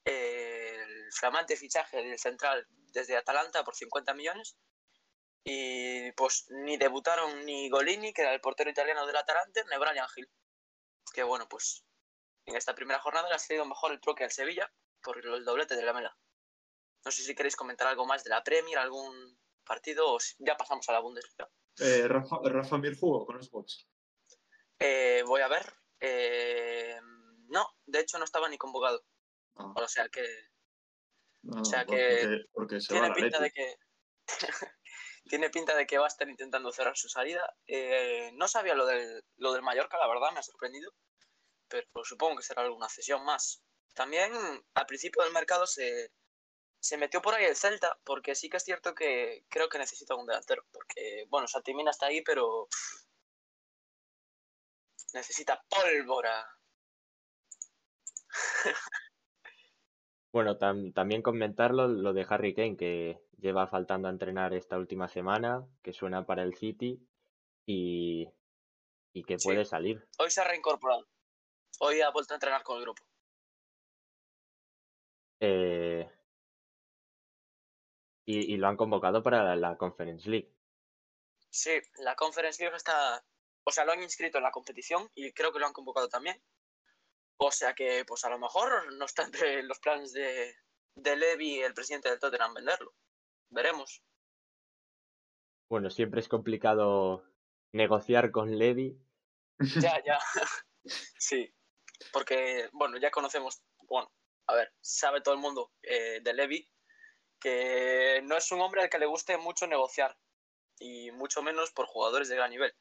el 0.04 1.12
flamante 1.12 1.56
fichaje 1.56 1.96
del 1.96 2.18
central 2.18 2.68
desde 2.96 3.16
Atalanta 3.16 3.64
por 3.64 3.74
50 3.74 4.14
millones. 4.14 4.56
Y 5.48 6.10
pues 6.12 6.46
ni 6.50 6.76
debutaron 6.76 7.44
ni 7.46 7.68
Golini, 7.70 8.12
que 8.12 8.22
era 8.22 8.34
el 8.34 8.40
portero 8.40 8.68
italiano 8.68 9.06
del 9.06 9.14
Atalanta, 9.16 9.62
ni 9.62 9.76
Brian 9.78 10.08
Hill. 10.16 10.28
Que 11.14 11.22
bueno, 11.22 11.48
pues 11.48 11.84
en 12.46 12.56
esta 12.56 12.74
primera 12.74 12.98
jornada 12.98 13.28
le 13.28 13.36
ha 13.36 13.38
sido 13.38 13.64
mejor 13.64 13.92
el 13.92 14.00
truque 14.00 14.24
al 14.24 14.32
Sevilla 14.32 14.68
por 15.00 15.24
el 15.24 15.44
doblete 15.44 15.76
de 15.76 15.82
la 15.84 15.92
Mela. 15.92 16.18
No 17.04 17.12
sé 17.12 17.22
si 17.22 17.36
queréis 17.36 17.54
comentar 17.54 17.86
algo 17.86 18.06
más 18.06 18.24
de 18.24 18.30
la 18.30 18.42
Premier, 18.42 18.76
algún 18.78 19.38
partido, 19.64 20.14
o 20.14 20.18
ya 20.40 20.56
pasamos 20.56 20.88
a 20.88 20.92
la 20.94 20.98
Bundesliga. 20.98 21.48
Eh, 21.78 22.08
Rafa, 22.08 22.38
Rafa 22.42 22.78
Mir 22.78 22.98
jugó 22.98 23.24
con 23.24 23.36
los 23.36 23.48
bots. 23.48 23.88
Eh, 24.80 25.22
voy 25.26 25.42
a 25.42 25.48
ver. 25.48 25.72
Eh, 26.00 26.98
no, 27.50 27.68
de 27.84 28.00
hecho 28.00 28.18
no 28.18 28.24
estaba 28.24 28.48
ni 28.48 28.58
convocado. 28.58 29.04
Ah. 29.54 29.72
O 29.76 29.86
sea 29.86 30.08
que 30.08 30.26
No, 31.42 31.60
o 31.60 31.64
sea 31.64 31.86
porque- 31.86 31.98
que 32.20 32.44
porque 32.52 32.80
se 32.80 32.88
tiene 32.88 33.08
va 33.10 33.14
pinta 33.14 33.38
de 33.38 33.50
que 33.52 33.76
tiene 35.28 35.50
pinta 35.50 35.74
de 35.76 35.86
que 35.86 35.98
va 35.98 36.04
a 36.04 36.08
estar 36.08 36.28
intentando 36.28 36.72
cerrar 36.72 36.96
su 36.96 37.08
salida. 37.08 37.54
Eh, 37.66 38.30
no 38.34 38.48
sabía 38.48 38.74
lo 38.74 38.86
del, 38.86 39.22
lo 39.36 39.52
del 39.52 39.62
Mallorca, 39.62 39.98
la 39.98 40.08
verdad, 40.08 40.32
me 40.32 40.40
ha 40.40 40.42
sorprendido. 40.42 40.92
Pero 41.68 41.86
supongo 42.04 42.36
que 42.36 42.42
será 42.42 42.62
alguna 42.62 42.88
cesión 42.88 43.24
más. 43.24 43.62
También 43.94 44.32
al 44.74 44.86
principio 44.86 45.22
del 45.22 45.32
mercado 45.32 45.66
se, 45.66 46.12
se 46.80 46.96
metió 46.96 47.20
por 47.22 47.34
ahí 47.34 47.44
el 47.44 47.56
Celta, 47.56 47.98
porque 48.04 48.34
sí 48.34 48.48
que 48.48 48.58
es 48.58 48.64
cierto 48.64 48.94
que 48.94 49.44
creo 49.48 49.68
que 49.68 49.78
necesita 49.78 50.14
un 50.14 50.26
delantero. 50.26 50.64
Porque, 50.70 51.24
bueno, 51.28 51.48
Santimina 51.48 51.90
está 51.90 52.06
ahí, 52.06 52.22
pero 52.22 52.68
necesita 55.14 55.62
pólvora. 55.68 56.46
Bueno, 60.32 60.58
tam- 60.58 60.92
también 60.92 61.22
comentarlo 61.22 61.88
lo 61.88 62.12
de 62.12 62.26
Harry 62.28 62.54
Kane, 62.54 62.76
que 62.76 63.18
lleva 63.38 63.66
faltando 63.66 64.08
a 64.08 64.10
entrenar 64.10 64.54
esta 64.54 64.78
última 64.78 65.08
semana, 65.08 65.66
que 65.82 65.92
suena 65.92 66.24
para 66.26 66.42
el 66.42 66.54
City 66.56 67.00
y, 67.66 68.28
y 69.12 69.24
que 69.24 69.38
Sí. 69.38 69.48
puede 69.48 69.64
salir. 69.64 70.06
Hoy 70.18 70.30
se 70.30 70.40
ha 70.40 70.44
reincorporado. 70.44 71.06
Hoy 71.80 72.00
ha 72.00 72.10
vuelto 72.10 72.34
a 72.34 72.36
entrenar 72.36 72.62
con 72.62 72.76
el 72.78 72.82
grupo. 72.84 73.02
Eh, 75.40 76.10
y, 78.24 78.54
y 78.54 78.56
lo 78.56 78.68
han 78.68 78.76
convocado 78.76 79.22
para 79.22 79.44
la, 79.44 79.56
la 79.56 79.76
Conference 79.76 80.28
League. 80.28 80.52
Sí, 81.50 81.78
la 81.98 82.16
Conference 82.16 82.62
League 82.62 82.76
está. 82.76 83.24
O 83.64 83.70
sea, 83.70 83.84
lo 83.84 83.92
han 83.92 84.02
inscrito 84.02 84.38
en 84.38 84.44
la 84.44 84.50
competición 84.52 85.10
y 85.14 85.32
creo 85.32 85.52
que 85.52 85.58
lo 85.58 85.66
han 85.66 85.72
convocado 85.72 86.08
también. 86.08 86.40
O 87.38 87.50
sea 87.50 87.74
que, 87.74 88.04
pues 88.06 88.24
a 88.24 88.30
lo 88.30 88.38
mejor 88.38 88.92
no 88.94 89.04
está 89.04 89.24
entre 89.24 89.62
los 89.62 89.78
planes 89.78 90.12
de, 90.12 90.54
de 90.94 91.16
Levy, 91.16 91.60
el 91.60 91.74
presidente 91.74 92.08
del 92.08 92.18
Tottenham, 92.18 92.54
venderlo. 92.54 92.94
Veremos. 93.50 94.02
Bueno, 95.68 95.90
siempre 95.90 96.20
es 96.20 96.28
complicado 96.28 97.24
negociar 97.72 98.30
con 98.30 98.56
Levy. 98.58 98.98
Ya, 99.80 100.02
ya. 100.04 100.18
Sí. 101.18 101.52
Porque, 102.12 102.68
bueno, 102.72 102.96
ya 102.98 103.10
conocemos. 103.10 103.62
Bueno, 103.88 104.12
a 104.46 104.54
ver, 104.54 104.72
sabe 104.80 105.20
todo 105.22 105.34
el 105.34 105.40
mundo 105.40 105.72
eh, 105.82 106.20
de 106.22 106.34
Levy 106.34 106.70
que 107.40 108.20
no 108.24 108.36
es 108.36 108.50
un 108.52 108.60
hombre 108.60 108.82
al 108.82 108.88
que 108.90 108.98
le 108.98 109.06
guste 109.06 109.36
mucho 109.38 109.66
negociar. 109.66 110.16
Y 110.78 111.10
mucho 111.12 111.42
menos 111.42 111.70
por 111.72 111.86
jugadores 111.86 112.28
de 112.28 112.36
gran 112.36 112.50
nivel. 112.50 112.74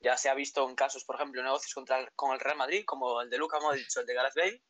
Ya 0.00 0.16
se 0.16 0.28
ha 0.30 0.34
visto 0.34 0.66
en 0.68 0.74
casos, 0.76 1.04
por 1.04 1.16
ejemplo, 1.16 1.42
negocios 1.42 1.74
contra 1.74 2.00
el- 2.00 2.12
con 2.14 2.32
el 2.32 2.40
Real 2.40 2.56
Madrid, 2.56 2.84
como 2.86 3.20
el 3.20 3.28
de 3.30 3.38
Luka 3.38 3.60
Modric 3.60 3.86
o 3.96 4.00
el 4.00 4.06
de 4.06 4.14
Gareth 4.14 4.34
Bale, 4.34 4.62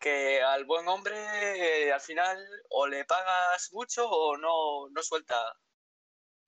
que 0.00 0.42
al 0.42 0.64
buen 0.64 0.88
hombre 0.88 1.14
eh, 1.16 1.92
al 1.92 2.00
final 2.00 2.38
o 2.70 2.86
le 2.86 3.04
pagas 3.04 3.70
mucho 3.72 4.08
o 4.08 4.36
no, 4.38 4.88
no 4.88 5.02
suelta 5.02 5.36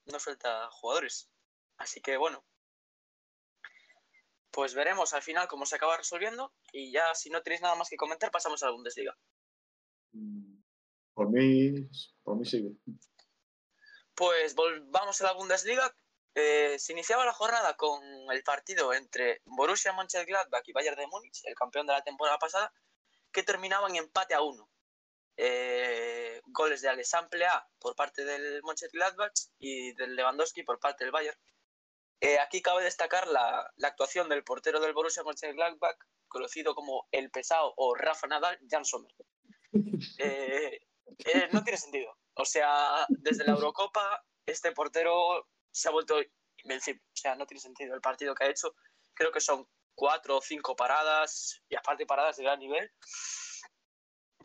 no 0.07 0.19
suelta 0.19 0.69
jugadores. 0.71 1.31
Así 1.77 2.01
que 2.01 2.17
bueno, 2.17 2.45
pues 4.51 4.75
veremos 4.75 5.13
al 5.13 5.23
final 5.23 5.49
cómo 5.49 5.67
se 5.67 5.77
acaba 5.77 5.97
resolviendo 5.97 6.53
y 6.73 6.91
ya 6.93 7.15
si 7.15 7.31
no 7.31 7.43
tenéis 7.43 7.63
nada 7.63 7.75
más 7.75 7.89
que 7.89 7.97
comentar 7.97 8.31
pasamos 8.31 8.63
a 8.63 8.67
la 8.67 8.73
Bundesliga. 8.73 9.17
Por 11.15 11.31
mí, 11.31 11.75
por 12.23 12.37
mí 12.37 12.45
sigue. 12.45 12.73
Pues 14.15 14.55
volvamos 14.55 15.21
a 15.21 15.25
la 15.25 15.33
Bundesliga. 15.33 15.95
Eh, 16.35 16.79
se 16.79 16.93
iniciaba 16.93 17.27
la 17.27 17.35
jornada 17.35 17.77
con 17.77 18.03
el 18.31 18.43
partido 18.43 18.95
entre 18.95 19.43
Borussia 19.45 19.93
Mönchengladbach 19.93 20.67
y 20.67 20.73
Bayern 20.73 20.97
de 20.97 21.07
Múnich, 21.07 21.43
el 21.45 21.55
campeón 21.55 21.87
de 21.87 21.93
la 21.93 22.03
temporada 22.03 22.39
pasada, 22.39 22.73
que 23.33 23.43
terminaban 23.43 23.97
empate 23.97 24.35
a 24.35 24.43
uno. 24.43 24.69
Eh, 25.37 26.41
goles 26.47 26.83
de 26.83 26.89
Alexandre 26.91 27.47
A 27.47 27.67
por 27.79 27.97
parte 27.97 28.25
del 28.25 28.63
Mönchengladbach 28.63 29.33
y 29.59 29.95
del 29.95 30.15
Lewandowski 30.15 30.63
por 30.63 30.79
parte 30.79 31.05
del 31.05 31.13
Bayern. 31.13 31.39
Eh, 32.21 32.39
aquí 32.39 32.63
cabe 32.63 32.85
destacar 32.85 33.27
la, 33.27 33.73
la 33.77 33.89
actuación 33.89 34.29
del 34.29 34.45
portero 34.45 34.79
del 34.79 34.93
Borussia 34.93 35.25
Mönchengladbach, 35.25 35.97
conocido 36.29 36.75
como 36.75 37.09
el 37.11 37.31
pesado 37.31 37.73
o 37.77 37.95
Rafa 37.95 38.27
Nadal, 38.27 38.59
Jan 38.71 38.85
Sommer. 38.85 39.13
Eh, 40.19 40.81
eh, 41.19 41.49
no 41.53 41.63
tiene 41.63 41.79
sentido. 41.79 42.17
O 42.35 42.45
sea, 42.45 43.07
desde 43.09 43.45
la 43.45 43.53
Eurocopa, 43.53 44.25
este 44.47 44.73
portero 44.73 45.49
se 45.71 45.89
ha 45.89 45.93
vuelto 45.93 46.17
invencible. 46.63 47.03
O 47.07 47.17
sea, 47.17 47.35
no 47.37 47.47
tiene 47.47 47.61
sentido 47.61 47.95
el 47.95 48.01
partido 48.01 48.35
que 48.35 48.45
ha 48.45 48.51
hecho. 48.51 48.75
Creo 49.15 49.33
que 49.33 49.41
son 49.41 49.67
cuatro 50.03 50.39
o 50.39 50.43
cinco 50.43 50.75
paradas, 50.75 51.63
y 51.69 51.77
aparte 51.77 52.07
paradas 52.07 52.37
de 52.37 52.43
gran 52.43 52.59
nivel. 52.59 52.91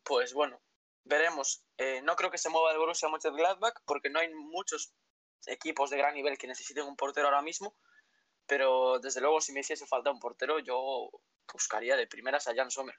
Pues 0.04 0.32
bueno, 0.32 0.62
veremos. 1.04 1.64
Eh, 1.78 2.00
no 2.04 2.16
creo 2.16 2.30
que 2.30 2.38
se 2.38 2.50
mueva 2.50 2.72
el 2.72 2.78
Borussia 2.78 3.10
Mönchengladbach 3.10 3.74
porque 3.84 4.12
no 4.12 4.20
hay 4.20 4.32
muchos 4.32 4.94
equipos 5.48 5.90
de 5.90 5.98
gran 5.98 6.14
nivel 6.14 6.38
que 6.38 6.46
necesiten 6.46 6.86
un 6.86 6.96
portero 6.96 7.26
ahora 7.26 7.42
mismo. 7.42 7.76
Pero 8.46 9.00
desde 9.00 9.20
luego, 9.20 9.42
si 9.42 9.52
me 9.52 9.62
hiciese 9.62 9.88
falta 9.88 10.12
un 10.12 10.20
portero, 10.20 10.60
yo 10.60 11.10
buscaría 11.52 11.98
de 11.98 12.06
primeras 12.06 12.48
a 12.48 12.54
Jan 12.54 12.70
Sommer. 12.70 12.96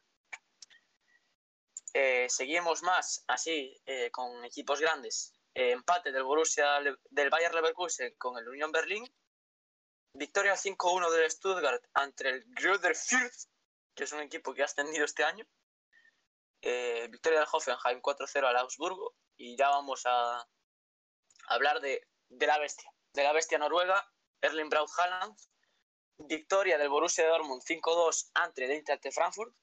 Eh, 1.94 2.26
seguimos 2.28 2.82
más 2.82 3.22
así 3.28 3.80
eh, 3.86 4.10
con 4.10 4.44
equipos 4.44 4.80
grandes. 4.80 5.32
Empate 5.54 6.10
del 6.10 6.24
Borussia 6.24 6.80
del 7.10 7.30
Bayer 7.30 7.54
Leverkusen 7.54 8.16
con 8.18 8.36
el 8.36 8.48
Union 8.48 8.72
Berlin 8.72 9.06
victoria 10.12 10.54
5-1 10.54 11.10
del 11.10 11.30
Stuttgart 11.30 11.82
ante 11.94 12.28
el 12.28 12.44
Fürth, 12.94 13.48
que 13.94 14.04
es 14.04 14.12
un 14.12 14.20
equipo 14.20 14.54
que 14.54 14.62
ha 14.62 14.66
ascendido 14.66 15.04
este 15.04 15.24
año. 15.24 15.46
Eh, 16.60 17.08
victoria 17.10 17.40
del 17.40 17.48
Hoffenheim 17.50 18.00
4-0 18.00 18.46
al 18.46 18.56
Augsburgo. 18.56 19.14
Y 19.36 19.56
ya 19.56 19.68
vamos 19.68 20.02
a 20.04 20.46
hablar 21.48 21.80
de, 21.80 22.06
de 22.28 22.46
la 22.46 22.58
bestia, 22.58 22.90
de 23.12 23.22
la 23.22 23.32
bestia 23.32 23.58
noruega, 23.58 24.04
Erling 24.40 24.68
Braut 24.68 24.90
Haaland. 24.96 25.36
Victoria 26.18 26.78
del 26.78 26.88
Borussia 26.88 27.28
Dortmund 27.28 27.62
5-2 27.62 28.30
ante 28.34 28.64
el 28.64 28.72
Eintracht 28.72 29.02
de 29.02 29.12
Frankfurt. 29.12 29.54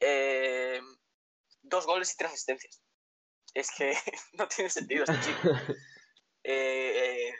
Eh, 0.00 0.80
dos 1.62 1.86
goles 1.86 2.12
y 2.12 2.16
tres 2.16 2.32
asistencias. 2.32 2.82
Es 3.54 3.70
que 3.70 3.96
no 4.32 4.48
tiene 4.48 4.70
sentido 4.70 5.04
este 5.04 5.20
chico. 5.20 5.48
Eh, 6.44 7.28
eh, 7.28 7.34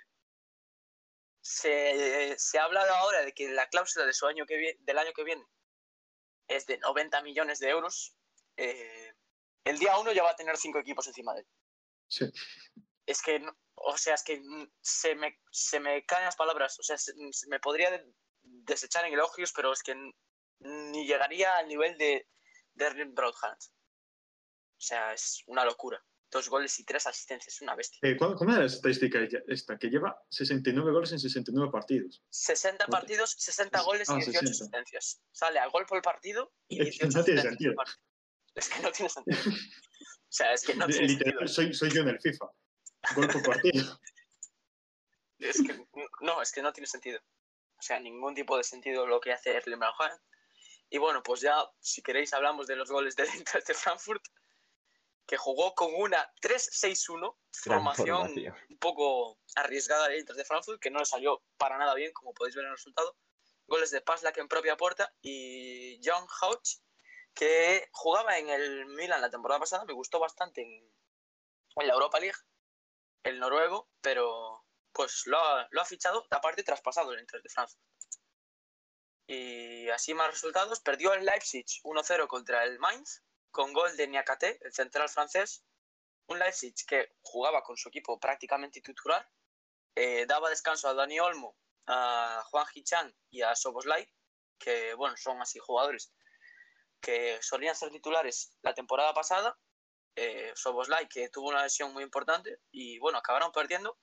se, 1.53 2.35
se 2.39 2.59
ha 2.59 2.65
hablado 2.65 2.95
ahora 2.95 3.23
de 3.23 3.33
que 3.33 3.49
la 3.51 3.69
cláusula 3.69 4.07
de 4.07 4.13
su 4.13 4.27
año 4.27 4.47
que 4.47 4.77
del 4.81 4.99
año 4.99 5.13
que 5.13 5.25
viene 5.25 5.45
es 6.49 6.67
de 6.67 6.79
90 6.79 7.23
millones 7.23 7.59
de 7.59 7.69
euros. 7.69 8.17
Eh, 8.57 9.13
el 9.65 9.79
día 9.79 9.99
uno 9.99 10.13
ya 10.13 10.23
va 10.23 10.31
a 10.31 10.37
tener 10.37 10.57
cinco 10.57 10.79
equipos 10.79 11.07
encima 11.07 11.35
de 11.35 11.41
él. 11.41 11.47
Sí. 12.09 12.25
Es 13.07 13.23
que, 13.23 13.43
o 13.75 13.97
sea, 13.97 14.15
es 14.15 14.23
que 14.23 14.43
se 14.81 15.15
me, 15.15 15.41
se 15.51 15.81
me 15.81 16.05
caen 16.05 16.25
las 16.25 16.37
palabras. 16.37 16.79
O 16.79 16.83
sea, 16.83 16.99
se, 16.99 17.13
se 17.33 17.49
me 17.49 17.61
podría 17.61 17.91
de- 17.91 18.13
desechar 18.43 19.05
en 19.05 19.15
elogios, 19.15 19.53
pero 19.53 19.73
es 19.73 19.83
que 19.83 19.95
ni 20.61 21.07
llegaría 21.07 21.57
al 21.57 21.69
nivel 21.69 21.97
de, 21.99 22.29
de 22.75 22.85
Erling 22.85 23.15
Haaland. 23.17 23.63
O 23.63 24.85
sea, 24.85 25.13
es 25.13 25.43
una 25.47 25.65
locura. 25.65 26.05
Dos 26.33 26.49
goles 26.49 26.81
y 26.81 26.85
tres 26.85 27.07
asistencias, 27.07 27.61
una 27.61 27.75
bestia. 27.77 27.99
Eh, 28.03 28.17
¿cuál- 28.17 28.35
¿Cómo 28.37 28.51
era 28.51 28.61
la 28.61 28.67
estadística 28.67 29.19
esta? 29.47 29.79
Que 29.79 29.89
lleva 29.89 30.19
69 30.31 30.91
goles 30.91 31.13
en 31.13 31.21
69 31.21 31.71
partidos. 31.71 32.23
60 32.31 32.87
Joder. 32.87 33.01
partidos, 33.01 33.33
60 33.39 33.81
goles 33.83 34.09
y 34.09 34.13
Ah, 34.13 34.17
18 34.17 34.39
60. 34.47 34.51
asistencias. 34.51 35.23
Sale 35.31 35.59
al 35.59 35.71
gol 35.71 35.85
por 35.87 36.01
partido 36.01 36.53
y 36.69 36.81
Es 36.81 36.99
que 36.99 37.07
18 37.07 37.19
no 37.19 37.25
tiene 37.25 37.43
sentido. 37.43 37.75
Es 38.55 38.69
que 38.69 38.81
no 38.83 38.91
tiene 38.93 39.09
sentido. 39.11 39.39
O 40.33 40.35
sea, 40.35 40.55
es 40.55 40.63
que 40.65 40.75
no 40.75 40.87
tiene 40.87 41.07
Literal, 41.09 41.47
sentido. 41.47 41.49
soy, 41.49 41.75
soy 41.75 41.91
yo 41.91 42.01
en 42.01 42.09
el 42.09 42.19
FIFA. 42.21 42.47
Gol 43.15 43.29
por 43.29 43.43
partido. 43.43 44.01
Es 45.39 45.63
que, 45.63 45.87
no, 46.23 46.41
es 46.41 46.53
que 46.53 46.63
no 46.63 46.73
tiene 46.73 46.87
sentido. 46.87 47.21
O 47.77 47.83
sea, 47.83 48.01
ningún 48.01 48.35
tipo 48.35 48.57
de 48.57 48.65
sentido 48.65 49.07
lo 49.07 49.21
que 49.21 49.33
hace 49.33 49.51
Erling 49.55 49.83
Haaland. 49.83 50.21
Y 50.89 50.99
bueno, 50.99 51.23
pues 51.23 51.41
ya, 51.43 51.57
si 51.81 52.01
queréis, 52.03 52.33
hablamos 52.33 52.67
de 52.67 52.77
los 52.77 52.91
goles 52.91 53.17
del 53.17 53.29
Eintracht 53.29 53.67
de 53.67 53.75
Frankfurt, 53.75 54.23
que 55.33 55.39
jugó 55.39 55.75
con 55.75 55.95
una 55.95 56.31
3-6-1, 56.43 57.39
Gran 57.65 57.79
formación 57.79 58.35
un 58.69 58.79
poco 58.79 59.39
arriesgada 59.55 60.09
del 60.09 60.19
Eintracht 60.19 60.37
de 60.37 60.45
Frankfurt, 60.45 60.79
que 60.79 60.91
no 60.91 60.99
le 60.99 61.07
salió 61.07 61.43
para 61.57 61.79
nada 61.79 61.95
bien, 61.95 62.13
como 62.13 62.35
podéis 62.35 62.55
ver 62.55 62.67
en 62.67 62.73
el 62.73 62.77
resultado. 62.77 63.17
Goles 63.67 63.91
de 63.91 64.03
Paslak 64.03 64.37
en 64.37 64.47
propia 64.47 64.77
puerta 64.77 65.11
y 65.23 65.99
John 66.05 66.27
Houch, 66.27 66.83
que 67.33 67.89
jugaba 67.93 68.37
en 68.37 68.51
el 68.51 68.85
Milan 68.85 69.23
la 69.23 69.31
temporada 69.31 69.61
pasada, 69.61 69.87
me 69.87 69.95
gustó 69.95 70.21
bastante 70.21 70.61
en, 70.61 70.95
en 71.77 71.87
la 71.87 71.95
Europa 71.95 72.21
League, 72.21 72.37
el 73.23 73.41
noruego, 73.41 73.89
pero 74.03 74.67
pues 74.93 75.23
lo 75.25 75.39
ha, 75.39 75.67
lo 75.71 75.81
ha 75.81 75.87
fichado, 75.87 76.27
aparte 76.31 76.63
traspasado 76.63 77.11
el 77.15 77.21
Eintracht 77.21 77.43
de 77.43 77.49
Frankfurt. 77.49 77.83
Y 79.29 79.89
así 79.89 80.13
más 80.13 80.31
resultados, 80.31 80.81
perdió 80.81 81.15
el 81.15 81.25
Leipzig 81.25 81.65
1-0 81.85 82.27
contra 82.27 82.65
el 82.65 82.79
Mainz, 82.79 83.23
con 83.53 83.73
gol 83.73 83.97
de 83.97 84.09
Niakate, 84.09 84.59
el 84.63 84.73
central 84.73 85.09
francés. 85.09 85.65
Un 86.27 86.39
Leipzig 86.39 86.75
que 86.87 87.15
jugaba 87.23 87.63
con 87.63 87.77
su 87.77 87.89
equipo 87.89 88.19
prácticamente 88.19 88.81
titular, 88.81 89.29
eh, 89.95 90.27
daba 90.27 90.51
descanso 90.51 90.89
a 90.89 90.95
Dani 90.95 91.21
Olmo, 91.21 91.57
a 91.87 92.43
Juan 92.47 92.67
Hichan 92.75 93.15
y 93.31 93.43
a 93.43 93.55
Soboslai, 93.55 94.11
que 94.59 94.95
bueno, 94.95 95.17
son 95.17 95.41
así 95.41 95.59
jugadores 95.59 96.13
que 97.03 97.43
solían 97.43 97.75
ser 97.75 97.91
titulares 97.91 98.57
la 98.63 98.73
temporada 98.73 99.13
pasada. 99.13 99.59
Eh, 100.15 100.53
Soboslai, 100.55 101.09
que 101.09 101.29
tuvo 101.29 101.49
una 101.49 101.65
lesión 101.65 101.93
muy 101.93 102.05
importante, 102.05 102.61
y 102.71 102.99
bueno, 102.99 103.19
acabaron 103.19 103.51
perdiendo 103.51 103.99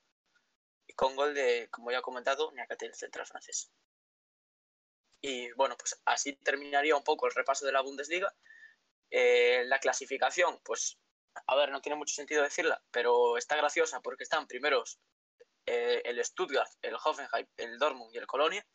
y 0.86 0.94
con 0.94 1.16
gol 1.16 1.34
de, 1.34 1.70
como 1.72 1.92
ya 1.92 2.00
he 2.00 2.02
comentado, 2.02 2.52
Niakate, 2.52 2.88
el 2.88 2.96
central 2.96 3.26
francés. 3.26 3.72
Y 5.22 5.52
bueno, 5.54 5.78
pues 5.78 6.02
así 6.06 6.34
terminaría 6.38 6.96
un 6.96 7.04
poco 7.04 7.28
el 7.28 7.34
repaso 7.34 7.66
de 7.66 7.72
la 7.72 7.82
Bundesliga. 7.82 8.36
Eh, 9.12 9.64
la 9.66 9.80
clasificación, 9.80 10.60
pues, 10.64 10.98
a 11.48 11.56
ver, 11.56 11.72
no 11.72 11.82
tiene 11.82 11.96
mucho 11.96 12.14
sentido 12.14 12.44
decirla, 12.44 12.82
pero 12.92 13.38
está 13.38 13.56
graciosa 13.56 14.02
porque 14.02 14.24
están 14.24 14.48
primeros 14.48 15.00
eh, 15.66 16.02
el 16.06 16.24
Stuttgart, 16.24 16.72
el 16.82 16.96
Hoffenheim, 16.96 17.48
el 17.58 17.78
Dortmund 17.78 18.14
y 18.14 18.18
el 18.18 18.28
Colonia. 18.28 18.66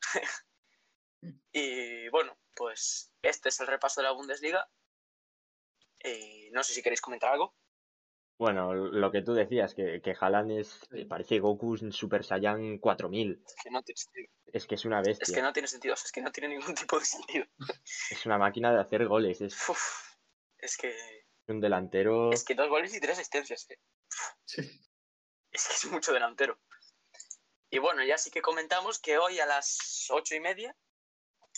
y 1.52 2.08
bueno, 2.08 2.38
pues 2.54 3.12
este 3.22 3.48
es 3.48 3.60
el 3.60 3.66
repaso 3.66 4.00
de 4.00 4.08
la 4.08 4.12
Bundesliga. 4.12 4.68
Y 6.04 6.50
no 6.50 6.64
sé 6.64 6.74
si 6.74 6.82
queréis 6.82 7.00
comentar 7.00 7.32
algo. 7.32 7.54
Bueno, 8.42 8.74
lo 8.74 9.12
que 9.12 9.22
tú 9.22 9.34
decías, 9.34 9.72
que, 9.72 10.00
que 10.02 10.16
Haaland 10.20 10.50
es, 10.50 10.80
Sí. 10.90 11.04
parece 11.04 11.38
Goku 11.38 11.76
en 11.76 11.92
Super 11.92 12.24
Saiyan 12.24 12.78
4000. 12.78 13.40
Es 13.46 13.54
que 13.62 13.70
no 13.70 13.82
tiene 13.84 13.96
sentido. 13.96 14.28
Es 14.46 14.66
que 14.66 14.74
es 14.74 14.84
una 14.84 15.00
Es 15.00 15.06
bestia. 15.06 15.34
que 15.36 15.42
no 15.42 15.52
tiene 15.52 15.68
sentido, 15.68 15.94
o 15.94 15.96
sea, 15.96 16.06
es 16.06 16.10
que 16.12 16.22
no 16.22 16.32
tiene 16.32 16.48
ningún 16.56 16.74
tipo 16.88 16.98
de 16.98 17.04
sentido. 17.04 17.46
Es 18.10 18.26
una 18.26 18.38
máquina 18.38 18.72
de 18.74 18.80
hacer 18.80 19.06
goles. 19.06 19.40
Es 19.40 19.68
Uf, 19.68 19.78
es 20.58 20.76
que 20.76 20.92
un 21.46 21.60
delantero. 21.60 22.32
es 22.32 22.44
que 22.44 22.56
dos 22.56 22.68
goles 22.68 22.92
y 22.96 22.98
tres 23.00 23.12
asistencias. 23.18 23.70
eh. 23.70 23.78
Sí. 24.44 24.60
Es 25.52 25.68
que 25.68 25.74
es 25.74 25.84
mucho 25.92 26.12
delantero. 26.12 26.58
Y 27.70 27.78
bueno, 27.78 28.02
ya 28.04 28.18
sí 28.18 28.32
que 28.32 28.42
comentamos 28.42 28.98
que 28.98 29.18
hoy 29.18 29.38
a 29.38 29.46
las 29.46 30.08
ocho 30.10 30.34
y 30.34 30.40
media, 30.40 30.76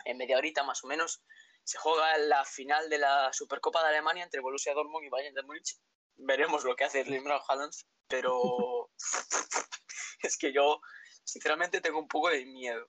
en 0.05 0.18
media 0.18 0.37
horita 0.37 0.64
más 0.64 0.85
o 0.85 0.87
menos, 0.87 1.24
se 1.64 1.78
juega 1.78 2.18
la 2.18 2.45
final 2.45 2.91
de 2.91 2.99
la 2.99 3.32
Supercopa 3.32 3.82
de 3.82 3.89
Alemania 3.89 4.22
entre 4.24 4.41
Borussia 4.41 4.74
Dortmund 4.74 5.07
y 5.07 5.09
Bayern 5.09 5.35
de 5.35 5.43
Múnich. 5.45 5.78
Veremos 6.16 6.64
lo 6.64 6.76
que 6.76 6.84
hace 6.84 7.02
Braut 7.02 7.42
Haaland, 7.48 7.72
pero 8.08 8.90
es 10.20 10.36
que 10.36 10.52
yo 10.52 10.80
sinceramente 11.24 11.80
tengo 11.80 11.98
un 11.98 12.08
poco 12.08 12.30
de 12.30 12.44
miedo. 12.46 12.88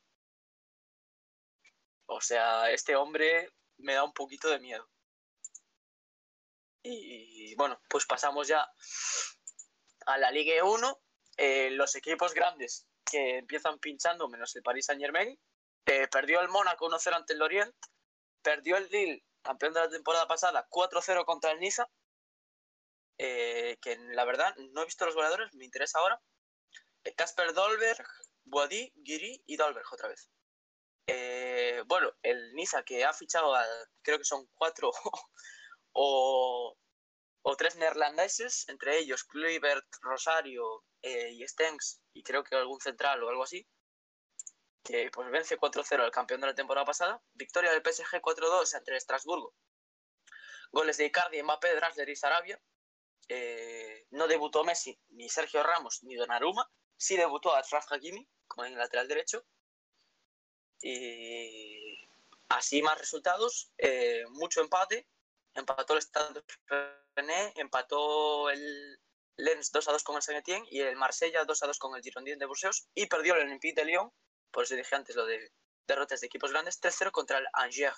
O 2.07 2.21
sea, 2.21 2.71
este 2.71 2.95
hombre 2.95 3.51
me 3.78 3.93
da 3.93 4.03
un 4.03 4.13
poquito 4.13 4.49
de 4.49 4.59
miedo. 4.59 4.88
Y 6.84 7.55
bueno, 7.55 7.82
pues 7.89 8.05
pasamos 8.05 8.47
ya 8.47 8.69
a 10.05 10.17
la 10.17 10.32
Ligue 10.32 10.61
1. 10.61 11.01
Eh, 11.38 11.71
los 11.71 11.95
equipos 11.95 12.34
grandes 12.34 12.88
que 13.03 13.38
empiezan 13.38 13.80
pinchando, 13.80 14.30
menos 14.30 14.55
el 14.55 14.63
Paris 14.63 14.86
Saint 14.86 15.01
Germain. 15.01 15.39
Eh, 15.86 16.07
perdió 16.07 16.41
el 16.41 16.49
Mónaco 16.49 16.89
1-0 16.89 17.15
ante 17.15 17.34
el 17.34 17.39
Lorient. 17.39 17.76
Perdió 18.41 18.78
el 18.78 18.88
Lille, 18.89 19.23
campeón 19.41 19.73
de 19.73 19.80
la 19.82 19.89
temporada 19.89 20.28
pasada, 20.28 20.67
4-0 20.69 21.26
contra 21.26 21.51
el 21.51 21.59
Niza. 21.59 21.88
Eh, 23.18 23.78
que 23.82 23.97
la 23.97 24.26
verdad 24.26 24.55
no 24.74 24.82
he 24.82 24.86
visto 24.86 25.05
los 25.05 25.16
goleadores, 25.16 25.53
me 25.53 25.66
interesa 25.66 25.99
ahora. 25.99 26.22
Eh, 27.03 27.13
Casper 27.16 27.53
Dolberg, 27.53 28.05
Boadi, 28.43 28.91
Guiri 28.95 29.43
y 29.45 29.57
Dolberg 29.57 29.86
otra 29.91 30.09
vez. 30.09 30.30
Eh, 31.07 31.84
bueno, 31.86 32.11
el 32.24 32.53
Niza 32.55 32.84
que 32.84 33.05
ha 33.05 33.13
fichado, 33.13 33.55
a, 33.55 33.63
creo 34.01 34.18
que 34.18 34.24
son 34.24 34.47
cuatro 34.55 34.91
o, 35.93 36.78
o 37.43 37.55
tres 37.55 37.76
neerlandeses, 37.76 38.68
entre 38.70 38.97
ellos 38.97 39.24
Kluivert, 39.24 39.86
Rosario 40.01 40.84
eh, 41.03 41.32
y 41.32 41.47
Stengs, 41.47 42.01
y 42.13 42.24
creo 42.24 42.43
que 42.43 42.55
algún 42.55 42.82
central 42.82 43.22
o 43.24 43.30
algo 43.30 43.43
así, 43.43 43.68
que 44.84 45.09
pues 45.11 45.30
vence 45.32 45.57
4-0 45.57 46.03
al 46.03 46.11
campeón 46.11 46.41
de 46.41 46.47
la 46.47 46.55
temporada 46.55 46.86
pasada. 46.86 47.22
Victoria 47.34 47.72
del 47.72 47.82
PSG 47.82 48.22
4-2 48.22 48.78
entre 48.78 48.97
Estrasburgo. 48.97 49.53
Goles 50.72 50.97
de 50.97 51.05
Icardi, 51.05 51.41
Mbappé, 51.41 51.76
Drasler 51.76 52.09
y 52.09 52.16
Sarabia. 52.16 52.61
Eh, 53.28 54.05
no 54.11 54.28
debutó 54.28 54.63
Messi, 54.63 54.99
ni 55.09 55.30
Sergio 55.30 55.63
Ramos, 55.63 56.03
ni 56.03 56.15
Donnarumma. 56.15 56.69
Sí 56.97 57.17
debutó 57.17 57.55
Achraf 57.55 57.91
Hakimi, 57.91 58.28
como 58.47 58.65
en 58.65 58.73
el 58.73 58.80
lateral 58.80 59.07
derecho. 59.07 59.45
Y 60.82 61.97
así 62.49 62.82
más 62.82 62.97
resultados, 62.97 63.71
eh, 63.78 64.23
mucho 64.30 64.61
empate. 64.61 65.07
Empató 65.53 65.93
el 65.93 66.01
Stade 66.01 66.43
René, 67.15 67.53
empató 67.55 68.49
el 68.49 68.99
Lens 69.38 69.71
2 69.71 69.88
a 69.88 69.91
2 69.91 70.03
con 70.03 70.15
el 70.15 70.21
Saint 70.21 70.39
Etienne 70.39 70.67
y 70.69 70.80
el 70.80 70.95
Marsella 70.95 71.43
2 71.43 71.63
a 71.63 71.67
2 71.67 71.80
con 71.80 71.95
el 71.95 72.01
Girondins 72.01 72.39
de 72.39 72.45
Burdeos 72.45 72.88
y 72.93 73.07
perdió 73.07 73.36
el 73.36 73.43
Olympique 73.43 73.80
de 73.80 73.86
Lyon, 73.86 74.11
por 74.51 74.63
eso 74.63 74.76
dije 74.76 74.95
antes 74.95 75.15
lo 75.15 75.26
de 75.26 75.51
derrotas 75.88 76.21
de 76.21 76.28
equipos 76.28 76.51
grandes, 76.51 76.80
3-0 76.82 77.11
contra 77.11 77.38
el 77.38 77.47
Angers. 77.53 77.97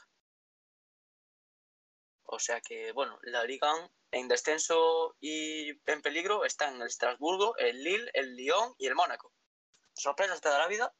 O 2.30 2.40
sea 2.40 2.60
que, 2.60 2.92
bueno, 2.92 3.18
la 3.24 3.44
Liga 3.46 3.72
en 4.12 4.28
descenso 4.28 5.16
y 5.20 5.70
en 5.90 6.02
peligro 6.02 6.44
están 6.44 6.76
el 6.76 6.88
Estrasburgo, 6.88 7.56
el 7.58 7.82
Lille, 7.82 8.12
el 8.14 8.36
Lyon 8.36 8.76
y 8.78 8.88
el 8.88 8.96
Mónaco. 8.96 9.34
Sorpresas 9.94 10.42
te 10.42 10.50
da 10.50 10.60
la 10.60 10.68
vida. 10.68 10.94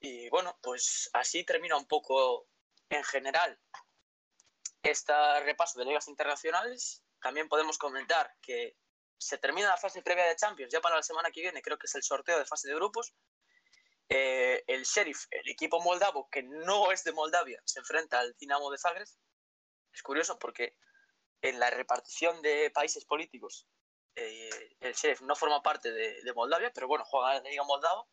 Y 0.00 0.28
bueno, 0.28 0.58
pues 0.62 1.08
así 1.14 1.44
termina 1.44 1.76
un 1.76 1.86
poco 1.86 2.46
en 2.90 3.02
general 3.04 3.58
este 4.82 5.12
repaso 5.40 5.78
de 5.78 5.86
ligas 5.86 6.08
internacionales. 6.08 7.02
También 7.20 7.48
podemos 7.48 7.78
comentar 7.78 8.34
que 8.42 8.76
se 9.16 9.38
termina 9.38 9.68
la 9.68 9.76
fase 9.78 10.02
previa 10.02 10.26
de 10.26 10.36
Champions 10.36 10.72
ya 10.72 10.80
para 10.80 10.96
la 10.96 11.02
semana 11.02 11.30
que 11.30 11.40
viene, 11.40 11.62
creo 11.62 11.78
que 11.78 11.86
es 11.86 11.94
el 11.94 12.02
sorteo 12.02 12.38
de 12.38 12.44
fase 12.44 12.68
de 12.68 12.74
grupos. 12.74 13.14
Eh, 14.14 14.62
el 14.66 14.82
Sheriff, 14.82 15.24
el 15.30 15.48
equipo 15.48 15.80
moldavo, 15.80 16.28
que 16.30 16.42
no 16.42 16.92
es 16.92 17.02
de 17.02 17.12
Moldavia, 17.12 17.62
se 17.64 17.80
enfrenta 17.80 18.20
al 18.20 18.36
Dinamo 18.38 18.70
de 18.70 18.76
Zagreb. 18.76 19.08
Es 19.90 20.02
curioso 20.02 20.38
porque 20.38 20.76
en 21.40 21.58
la 21.58 21.70
repartición 21.70 22.42
de 22.42 22.70
países 22.70 23.06
políticos, 23.06 23.66
eh, 24.14 24.76
el 24.80 24.92
Sheriff 24.92 25.22
no 25.22 25.34
forma 25.34 25.62
parte 25.62 25.90
de, 25.90 26.32
Moldavia, 26.34 26.70
pero 26.74 26.88
bueno, 26.88 27.06
juega 27.06 27.38
en 27.38 27.44
la 27.44 27.48
Liga 27.48 27.64
Moldava 27.64 28.04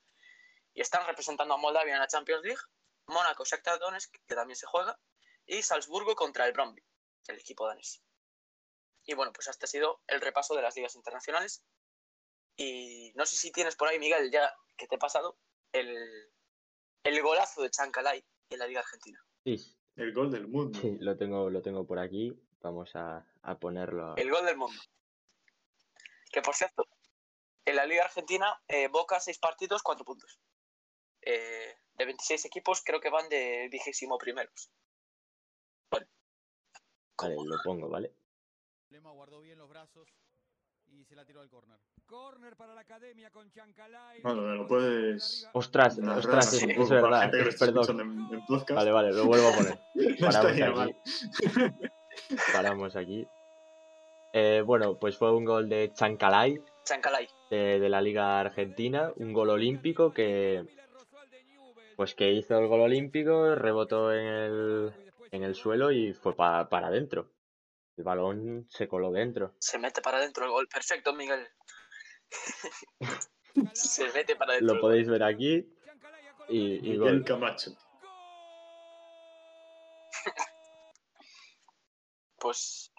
y 0.74 0.80
están 0.80 1.06
representando 1.06 1.56
a 1.56 1.58
Moldavia 1.58 1.95
en 1.95 2.00
la 2.00 2.08
Champions 2.08 2.43
League. 2.45 2.62
Mónaco, 3.08 3.43
Shakhtar 3.43 3.78
Donetsk, 3.80 4.10
que 4.26 4.36
también 4.36 4.56
se 4.56 4.68
juega, 4.68 4.97
y 5.45 5.62
Salzburgo 5.64 6.16
contra 6.16 6.45
el 6.45 6.54
Bromby, 6.54 6.82
el 7.28 7.39
equipo 7.39 7.68
danés. 7.68 8.02
Y 9.04 9.16
bueno, 9.16 9.34
pues 9.34 9.47
este 9.47 9.66
ha 9.66 9.68
sido 9.68 10.02
el 10.08 10.22
repaso 10.22 10.56
de 10.56 10.62
las 10.62 10.78
ligas 10.78 10.95
internacionales. 10.95 11.62
Y 12.56 13.12
no 13.16 13.26
sé 13.26 13.36
si 13.36 13.52
tienes 13.52 13.76
por 13.76 13.89
ahí, 13.89 14.00
Miguel, 14.00 14.32
ya 14.32 14.56
que 14.78 14.88
te 14.88 14.95
he 14.95 15.00
pasado, 15.00 15.38
el, 15.74 16.32
el 17.03 17.22
golazo 17.22 17.61
de 17.61 17.70
Chancalay 17.70 18.24
en 18.49 18.59
la 18.59 18.67
Liga 18.67 18.82
Argentina. 18.82 19.20
Sí, 19.43 19.57
El 19.95 20.13
gol 20.13 20.32
del 20.32 20.47
mundo. 20.47 20.80
sí, 20.80 20.97
lo 20.99 21.17
tengo, 21.17 21.49
lo 21.49 21.61
tengo 21.61 21.86
por 21.86 21.99
aquí. 21.99 22.34
Vamos 22.61 22.95
a, 22.95 23.26
a 23.43 23.57
ponerlo. 23.57 24.15
El 24.17 24.30
gol 24.32 24.45
del 24.45 24.57
mundo. 24.57 24.80
Que 26.32 26.41
por 26.41 26.55
cierto, 26.55 26.88
en 27.65 27.76
la 27.76 27.86
Liga 27.86 28.03
Argentina, 28.05 28.61
eh, 28.67 28.88
Boca, 28.88 29.20
seis 29.20 29.39
partidos, 29.39 29.82
cuatro 29.82 30.03
puntos. 30.05 30.39
Eh, 31.22 31.76
de 31.95 32.05
26 32.05 32.45
equipos, 32.45 32.82
creo 32.84 32.99
que 32.99 33.09
van 33.09 33.28
de 33.30 33.67
vigésimo 33.72 34.17
primeros. 34.17 34.70
Bueno. 35.89 36.07
Vale, 37.17 37.36
lo 37.36 37.57
pongo, 37.63 37.89
¿vale? 37.89 38.13
Lema 38.89 39.11
guardó 39.11 39.41
bien 39.41 39.57
los 39.57 39.70
brazos 39.70 40.09
y 40.88 41.03
se 41.05 41.15
la 41.15 41.26
tiró 41.26 41.41
al 41.41 41.49
córner. 41.49 41.80
Córner 42.10 42.55
para 42.55 42.74
la 42.74 42.82
academia 42.82 43.30
con 43.30 43.49
Chancalay. 43.51 44.22
Bueno, 44.24 44.41
me 44.41 44.55
lo 44.55 44.68
puedes- 44.68 45.47
Ostras, 45.53 45.99
ostras, 45.99 46.53
es, 46.53 46.64
es 46.64 46.89
verdad. 46.89 47.32
lo 47.32 47.49
esté 47.49 47.66
Perdón. 47.68 47.99
en, 48.01 48.34
en 48.34 48.45
podcast. 48.47 48.72
Vale, 48.78 48.91
vale, 48.91 49.14
lo 49.14 49.26
vuelvo 49.26 49.47
a 49.49 49.51
poner. 49.53 49.80
Paramos 50.20 50.51
aquí. 50.51 50.74
mal. 50.74 50.95
Paramos 52.53 52.95
aquí. 52.95 53.28
Eh, 54.34 54.62
bueno, 54.66 54.97
pues 54.99 55.18
fue 55.18 55.32
un 55.36 55.45
gol 55.45 55.70
de 55.70 55.91
Chancalay 55.93 56.60
Chancalay. 56.84 57.28
de, 57.49 57.80
de 57.80 57.89
la 57.89 58.01
Liga 58.01 58.39
Argentina, 58.39 59.12
un 59.16 59.34
gol 59.34 59.49
olímpico 59.49 60.12
que 60.14 60.66
pues 61.95 62.16
que 62.16 62.32
hizo 62.32 62.57
el 62.57 62.68
gol 62.68 62.82
olímpico, 62.82 63.55
rebotó 63.55 64.14
en 64.14 64.26
el, 64.26 64.93
en 65.32 65.43
el 65.43 65.53
suelo 65.55 65.91
y 65.91 66.14
fue 66.14 66.34
pa- 66.36 66.70
para 66.70 66.88
adentro. 66.88 67.30
El 67.97 68.05
balón 68.05 68.66
se 68.70 68.88
coló 68.88 69.12
dentro. 69.12 69.53
Se 69.60 69.78
mete 69.78 70.01
para 70.01 70.18
adentro 70.18 70.45
el 70.45 70.51
gol. 70.51 70.68
Perfecto, 70.72 71.12
Miguel. 71.14 71.45
Se 73.73 74.11
mete 74.13 74.36
para 74.36 74.53
adentro. 74.53 74.75
Lo 74.75 74.82
podéis 74.82 75.07
ver 75.09 75.23
aquí 75.23 75.67
y, 76.47 76.91
y 76.91 76.97
gol. 76.97 77.23
Camacho. 77.25 77.71
Pues 82.41 82.91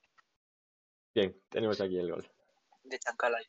Bien, 1.15 1.35
tenemos 1.49 1.81
aquí 1.81 1.99
el 1.99 2.11
gol. 2.13 2.31
de 2.85 2.99
Chancalay. 2.99 3.45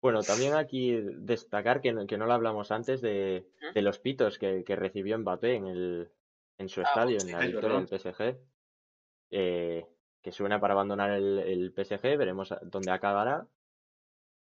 Bueno, 0.00 0.22
también 0.22 0.54
aquí 0.54 0.92
destacar 0.92 1.80
que 1.80 1.92
no, 1.92 2.06
que 2.06 2.16
no 2.16 2.26
lo 2.26 2.32
hablamos 2.32 2.70
antes 2.70 3.00
de, 3.00 3.46
¿Mm? 3.60 3.74
de 3.74 3.82
los 3.82 3.98
pitos 3.98 4.38
que, 4.38 4.64
que 4.64 4.74
recibió 4.76 5.18
Mbappé 5.18 5.54
en, 5.56 5.66
el, 5.66 6.12
en 6.56 6.68
su 6.68 6.80
Ah, 6.80 6.84
estadio, 6.84 7.18
en 7.20 7.30
la 7.32 7.40
victoria 7.40 7.76
del 7.80 7.88
PSG. 7.88 8.38
eh, 9.30 9.86
que 10.22 10.32
suena 10.32 10.60
para 10.60 10.74
abandonar 10.74 11.10
el, 11.10 11.38
el 11.40 11.72
PSG, 11.72 12.16
veremos 12.16 12.52
dónde 12.62 12.90
acabará. 12.90 13.46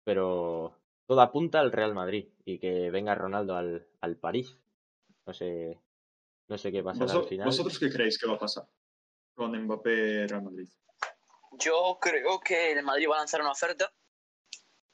Pero 0.08 0.74
todo 1.06 1.20
apunta 1.20 1.60
al 1.60 1.74
Real 1.74 1.94
Madrid 1.94 2.30
y 2.46 2.60
que 2.60 2.90
venga 2.92 3.14
Ronaldo 3.14 3.58
al, 3.58 3.90
al 4.00 4.16
París. 4.16 4.58
No 5.26 5.34
sé, 5.34 5.82
no 6.48 6.58
sé 6.58 6.72
qué 6.72 6.82
pasará 6.82 7.12
al 7.12 7.18
¿Vos- 7.20 7.28
final. 7.28 7.46
¿Vosotros 7.46 7.78
qué 7.78 7.90
creéis 7.90 8.18
que 8.18 8.26
va 8.26 8.36
a 8.36 8.40
pasar 8.40 8.70
con 9.36 9.52
Mbappé 9.52 10.28
Real 10.28 10.44
Madrid? 10.44 10.70
Yo 11.60 11.98
creo 12.00 12.40
que 12.40 12.72
el 12.72 12.84
Madrid 12.84 13.08
va 13.12 13.16
a 13.16 13.20
lanzar 13.20 13.42
una 13.42 13.52
oferta 13.52 13.92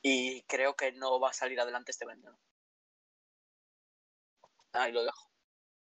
y 0.02 0.42
creo 0.48 0.76
que 0.76 0.92
no 0.94 1.20
va 1.20 1.30
a 1.30 1.34
salir 1.34 1.60
adelante 1.60 1.92
este 1.92 2.08
verano. 2.08 2.40
Ahí 4.72 4.92
lo 4.92 5.04
dejo. 5.04 5.30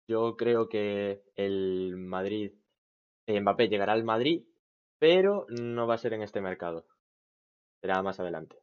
Yo 0.07 0.37
creo 0.37 0.69
que 0.69 1.23
el 1.35 1.95
Madrid, 1.97 2.51
eh, 3.25 3.41
Mbappé 3.41 3.69
llegará 3.69 3.93
al 3.93 4.03
Madrid, 4.03 4.43
pero 4.99 5.47
no 5.49 5.87
va 5.87 5.95
a 5.95 5.97
ser 5.97 6.13
en 6.13 6.21
este 6.21 6.41
mercado. 6.41 6.85
Será 7.81 8.03
más 8.03 8.19
adelante. 8.19 8.61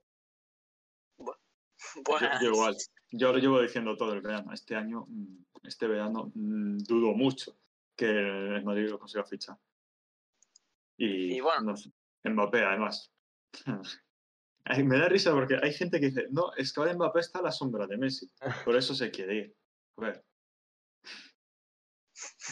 Yo, 1.97 2.03
Buenas. 2.07 2.43
yo 2.43 2.51
igual. 2.51 2.77
Yo 3.11 3.33
lo 3.33 3.39
llevo 3.39 3.61
diciendo 3.61 3.97
todo 3.97 4.13
el 4.13 4.21
verano. 4.21 4.53
Este 4.53 4.77
año, 4.77 5.05
mm, 5.09 5.45
este 5.65 5.87
verano, 5.87 6.31
mm, 6.35 6.79
dudo 6.79 7.13
mucho 7.15 7.57
que 7.97 8.07
el 8.09 8.65
Madrid 8.65 8.89
lo 8.89 8.99
consiga 8.99 9.25
fichar. 9.25 9.57
Y, 10.97 11.35
Y 11.37 11.41
bueno. 11.41 11.73
no 11.73 11.77
sé, 11.77 11.91
Mbappé, 12.25 12.65
además. 12.65 13.13
Me 14.85 14.97
da 14.99 15.09
risa 15.09 15.33
porque 15.33 15.59
hay 15.61 15.73
gente 15.73 15.99
que 15.99 16.07
dice, 16.07 16.29
no, 16.31 16.53
es 16.57 16.73
que 16.73 16.81
ahora 16.81 16.95
Mbappé 16.95 17.21
está 17.21 17.41
a 17.41 17.43
la 17.43 17.51
sombra 17.53 17.87
de 17.87 17.99
Messi. 17.99 18.31
Por 18.65 18.77
eso 18.77 18.95
se 18.95 19.11
quiere 19.11 19.35
ir. 19.37 19.57
A 19.97 20.01
ver. 20.03 20.25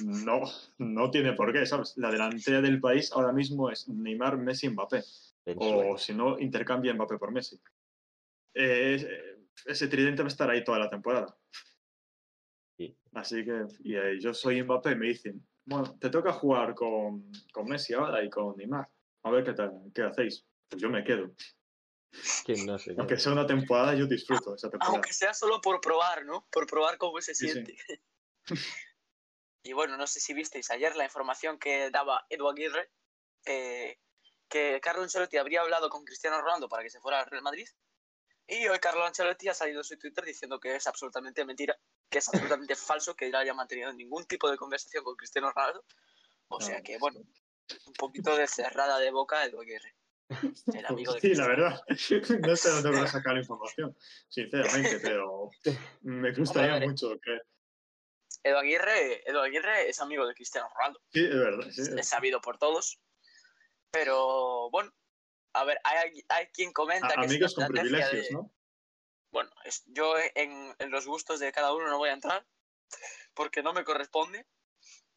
No, 0.04 0.42
no 0.78 1.10
tiene 1.10 1.32
por 1.34 1.52
qué, 1.52 1.64
¿sabes? 1.64 1.94
La 1.96 2.10
delantera 2.10 2.60
del 2.60 2.80
país 2.80 3.12
ahora 3.12 3.32
mismo 3.32 3.70
es 3.70 3.88
Neymar, 3.88 4.36
Messi, 4.36 4.68
Mbappé. 4.68 5.02
O 5.56 5.96
si 5.96 6.12
no, 6.14 6.38
intercambia 6.38 6.92
Mbappé 6.94 7.18
por 7.18 7.32
Messi. 7.32 7.60
Eh, 8.54 8.94
es- 8.94 9.06
ese 9.66 9.88
tridente 9.88 10.22
va 10.22 10.28
a 10.28 10.32
estar 10.32 10.48
ahí 10.50 10.64
toda 10.64 10.78
la 10.78 10.88
temporada. 10.90 11.36
Sí. 12.78 12.96
Así 13.12 13.44
que, 13.44 13.66
y 13.80 13.94
eh, 13.96 14.18
yo 14.20 14.32
soy 14.32 14.62
Mbappé, 14.62 14.94
me 14.96 15.08
dicen, 15.08 15.46
bueno, 15.66 15.98
te 15.98 16.08
toca 16.08 16.32
jugar 16.32 16.74
con, 16.74 17.30
con 17.52 17.66
Messi 17.68 17.92
ahora 17.92 18.24
y 18.24 18.30
con 18.30 18.56
Neymar. 18.56 18.88
A 19.22 19.30
ver 19.30 19.44
qué, 19.44 19.52
tal, 19.52 19.72
qué 19.94 20.02
hacéis. 20.02 20.46
Pues 20.68 20.80
yo 20.80 20.88
me 20.88 21.04
quedo. 21.04 21.34
Que 22.44 22.54
no 22.64 22.78
sé 22.78 22.94
qué. 22.94 22.96
Aunque 23.00 23.18
sea 23.18 23.32
una 23.32 23.46
temporada, 23.46 23.94
yo 23.94 24.06
disfruto 24.06 24.54
esa 24.54 24.70
temporada. 24.70 24.94
Aunque 24.94 25.12
sea 25.12 25.34
solo 25.34 25.60
por 25.60 25.80
probar, 25.80 26.24
¿no? 26.24 26.46
Por 26.50 26.66
probar 26.66 26.96
cómo 26.96 27.20
se 27.20 27.34
Sí, 27.34 27.48
sí. 27.48 27.52
siente. 27.52 27.76
y 29.62 29.72
bueno, 29.74 29.96
no 29.96 30.06
sé 30.06 30.20
si 30.20 30.32
visteis 30.32 30.70
ayer 30.70 30.96
la 30.96 31.04
información 31.04 31.58
que 31.58 31.90
daba 31.90 32.26
Edu 32.30 32.48
Aguirre, 32.48 32.90
eh, 33.44 33.98
que 34.48 34.80
Carlo 34.82 35.02
Ancelotti 35.02 35.36
habría 35.36 35.60
hablado 35.60 35.90
con 35.90 36.04
Cristiano 36.04 36.40
Ronaldo 36.40 36.68
para 36.68 36.82
que 36.82 36.90
se 36.90 37.00
fuera 37.00 37.20
al 37.20 37.26
Real 37.30 37.42
Madrid. 37.42 37.68
Y 38.50 38.66
hoy 38.66 38.80
Carlo 38.80 39.04
Ancelotti 39.06 39.48
ha 39.48 39.54
salido 39.54 39.78
en 39.80 39.84
su 39.84 39.96
Twitter 39.96 40.24
diciendo 40.24 40.58
que 40.58 40.74
es 40.74 40.86
absolutamente 40.88 41.44
mentira, 41.44 41.78
que 42.08 42.18
es 42.18 42.28
absolutamente 42.28 42.74
falso, 42.76 43.14
que 43.14 43.28
él 43.28 43.34
haya 43.36 43.54
mantenido 43.54 43.92
ningún 43.92 44.26
tipo 44.26 44.50
de 44.50 44.56
conversación 44.56 45.04
con 45.04 45.14
Cristiano 45.14 45.52
Ronaldo. 45.52 45.84
O 46.48 46.60
sea 46.60 46.82
que, 46.82 46.98
bueno, 46.98 47.20
un 47.20 47.92
poquito 47.92 48.36
de 48.36 48.48
cerrada 48.48 48.98
de 48.98 49.12
boca 49.12 49.44
Edu 49.44 49.60
Aguirre. 49.60 49.94
El 50.74 50.86
amigo 50.86 51.14
de 51.14 51.20
Sí, 51.20 51.34
la 51.34 51.46
verdad. 51.46 51.80
No 52.48 52.56
sé 52.56 52.70
dónde 52.70 52.90
voy 52.90 53.00
a 53.00 53.06
sacar 53.06 53.34
la 53.34 53.40
información, 53.40 53.96
sinceramente, 54.28 54.98
pero 55.02 55.50
me 56.02 56.32
gustaría 56.32 56.74
Hombre, 56.74 56.88
mucho 56.88 57.20
que. 57.20 57.38
Edu 58.42 58.56
Aguirre, 58.56 59.28
Edu 59.30 59.38
Aguirre 59.38 59.88
es 59.88 60.00
amigo 60.00 60.26
de 60.26 60.34
Cristiano 60.34 60.68
Ronaldo. 60.74 61.00
Sí, 61.12 61.24
es 61.24 61.36
verdad. 61.36 61.70
Sí, 61.70 61.82
es 61.96 62.08
sabido 62.08 62.40
por 62.40 62.58
todos. 62.58 63.00
Pero 63.92 64.70
bueno, 64.70 64.92
a 65.52 65.64
ver, 65.64 65.80
hay, 65.84 66.24
hay 66.28 66.46
quien 66.48 66.72
comenta 66.72 67.08
A- 67.08 67.14
que 67.14 67.26
amigos 67.26 67.54
con 67.54 67.66
privilegios, 67.66 68.28
de- 68.28 68.32
¿no? 68.34 68.50
Bueno, 69.32 69.50
es- 69.64 69.84
yo 69.86 70.14
en, 70.34 70.74
en 70.78 70.90
los 70.90 71.06
gustos 71.06 71.40
de 71.40 71.52
cada 71.52 71.72
uno 71.74 71.88
no 71.88 71.98
voy 71.98 72.10
a 72.10 72.14
entrar 72.14 72.46
porque 73.34 73.62
no 73.62 73.72
me 73.72 73.84
corresponde, 73.84 74.46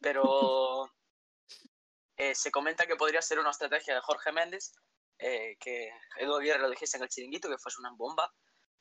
pero 0.00 0.90
eh, 2.16 2.34
se 2.34 2.50
comenta 2.50 2.86
que 2.86 2.96
podría 2.96 3.22
ser 3.22 3.38
una 3.38 3.50
estrategia 3.50 3.94
de 3.94 4.00
Jorge 4.00 4.30
Méndez, 4.32 4.72
eh, 5.18 5.56
que 5.58 5.90
Edu 6.18 6.36
Aguirre 6.36 6.60
lo 6.60 6.70
dijese 6.70 6.96
en 6.96 7.02
el 7.04 7.08
chiringuito, 7.08 7.48
que 7.48 7.58
fuese 7.58 7.80
una 7.80 7.92
bomba, 7.92 8.32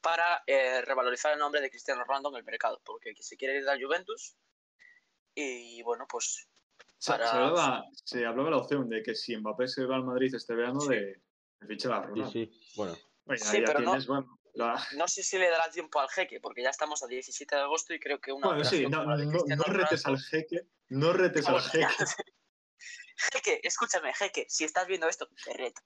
para 0.01 0.43
eh, 0.45 0.82
revalorizar 0.82 1.34
el 1.34 1.39
nombre 1.39 1.62
de 1.62 1.70
Cristiano 1.70 2.04
Ronaldo 2.04 2.30
en 2.30 2.36
el 2.38 2.43
mercado, 2.43 2.82
porque 2.84 3.14
se 3.20 3.38
quiere 3.38 3.58
ir 3.58 3.68
a 3.70 3.78
Juventus 3.80 4.36
y 5.34 5.82
bueno, 5.82 6.06
pues 6.08 6.47
Se, 6.97 7.12
para- 7.12 7.28
se 7.28 7.36
hablaba, 7.38 7.86
se 8.04 8.26
hablaba 8.26 8.49
la 8.51 8.58
opción 8.58 8.89
de 8.89 9.01
que 9.01 9.16
si 9.16 9.36
Mbappé 9.38 9.68
se 9.68 9.86
va 9.86 9.95
al 9.95 10.04
Madrid 10.04 10.34
este 10.36 10.54
verano, 10.54 10.80
Sí. 10.82 10.89
de, 10.89 11.22
de 11.64 11.74
fichar 11.74 11.93
a 11.93 12.14
Sí, 12.30 12.32
sí. 12.32 12.74
Bueno, 12.76 12.95
Oye, 13.26 13.38
Sí, 13.39 13.61
no- 13.61 13.74
tienes, 13.74 14.07
bueno, 14.07 14.39
la- 14.53 14.86
no 14.97 15.07
sé 15.07 15.24
si 15.24 15.38
le 15.38 15.49
dará 15.49 15.70
tiempo 15.72 15.99
al 15.99 16.09
jeque, 16.09 16.39
porque 16.41 16.61
ya 16.61 16.70
estamos 16.70 17.01
a 17.03 17.07
17 17.07 17.55
de 17.55 17.61
agosto 17.61 17.93
y 17.93 17.99
creo 17.99 18.20
que 18.20 18.32
una 18.34 18.47
Bueno, 18.47 18.64
sí, 18.66 18.86
no, 18.88 19.03
la 19.05 19.16
retes 19.66 20.05
al 20.05 20.20
jeque, 20.20 20.68
no 20.89 21.14
retes 21.14 21.47
al 21.47 21.61
jeque. 21.61 21.88
Jeque, 23.32 23.61
escúchame, 23.64 24.14
Jeque, 24.14 24.45
si 24.49 24.64
estás 24.66 24.88
viendo 24.88 25.07
esto, 25.07 25.30
te 25.45 25.53
reto. 25.53 25.82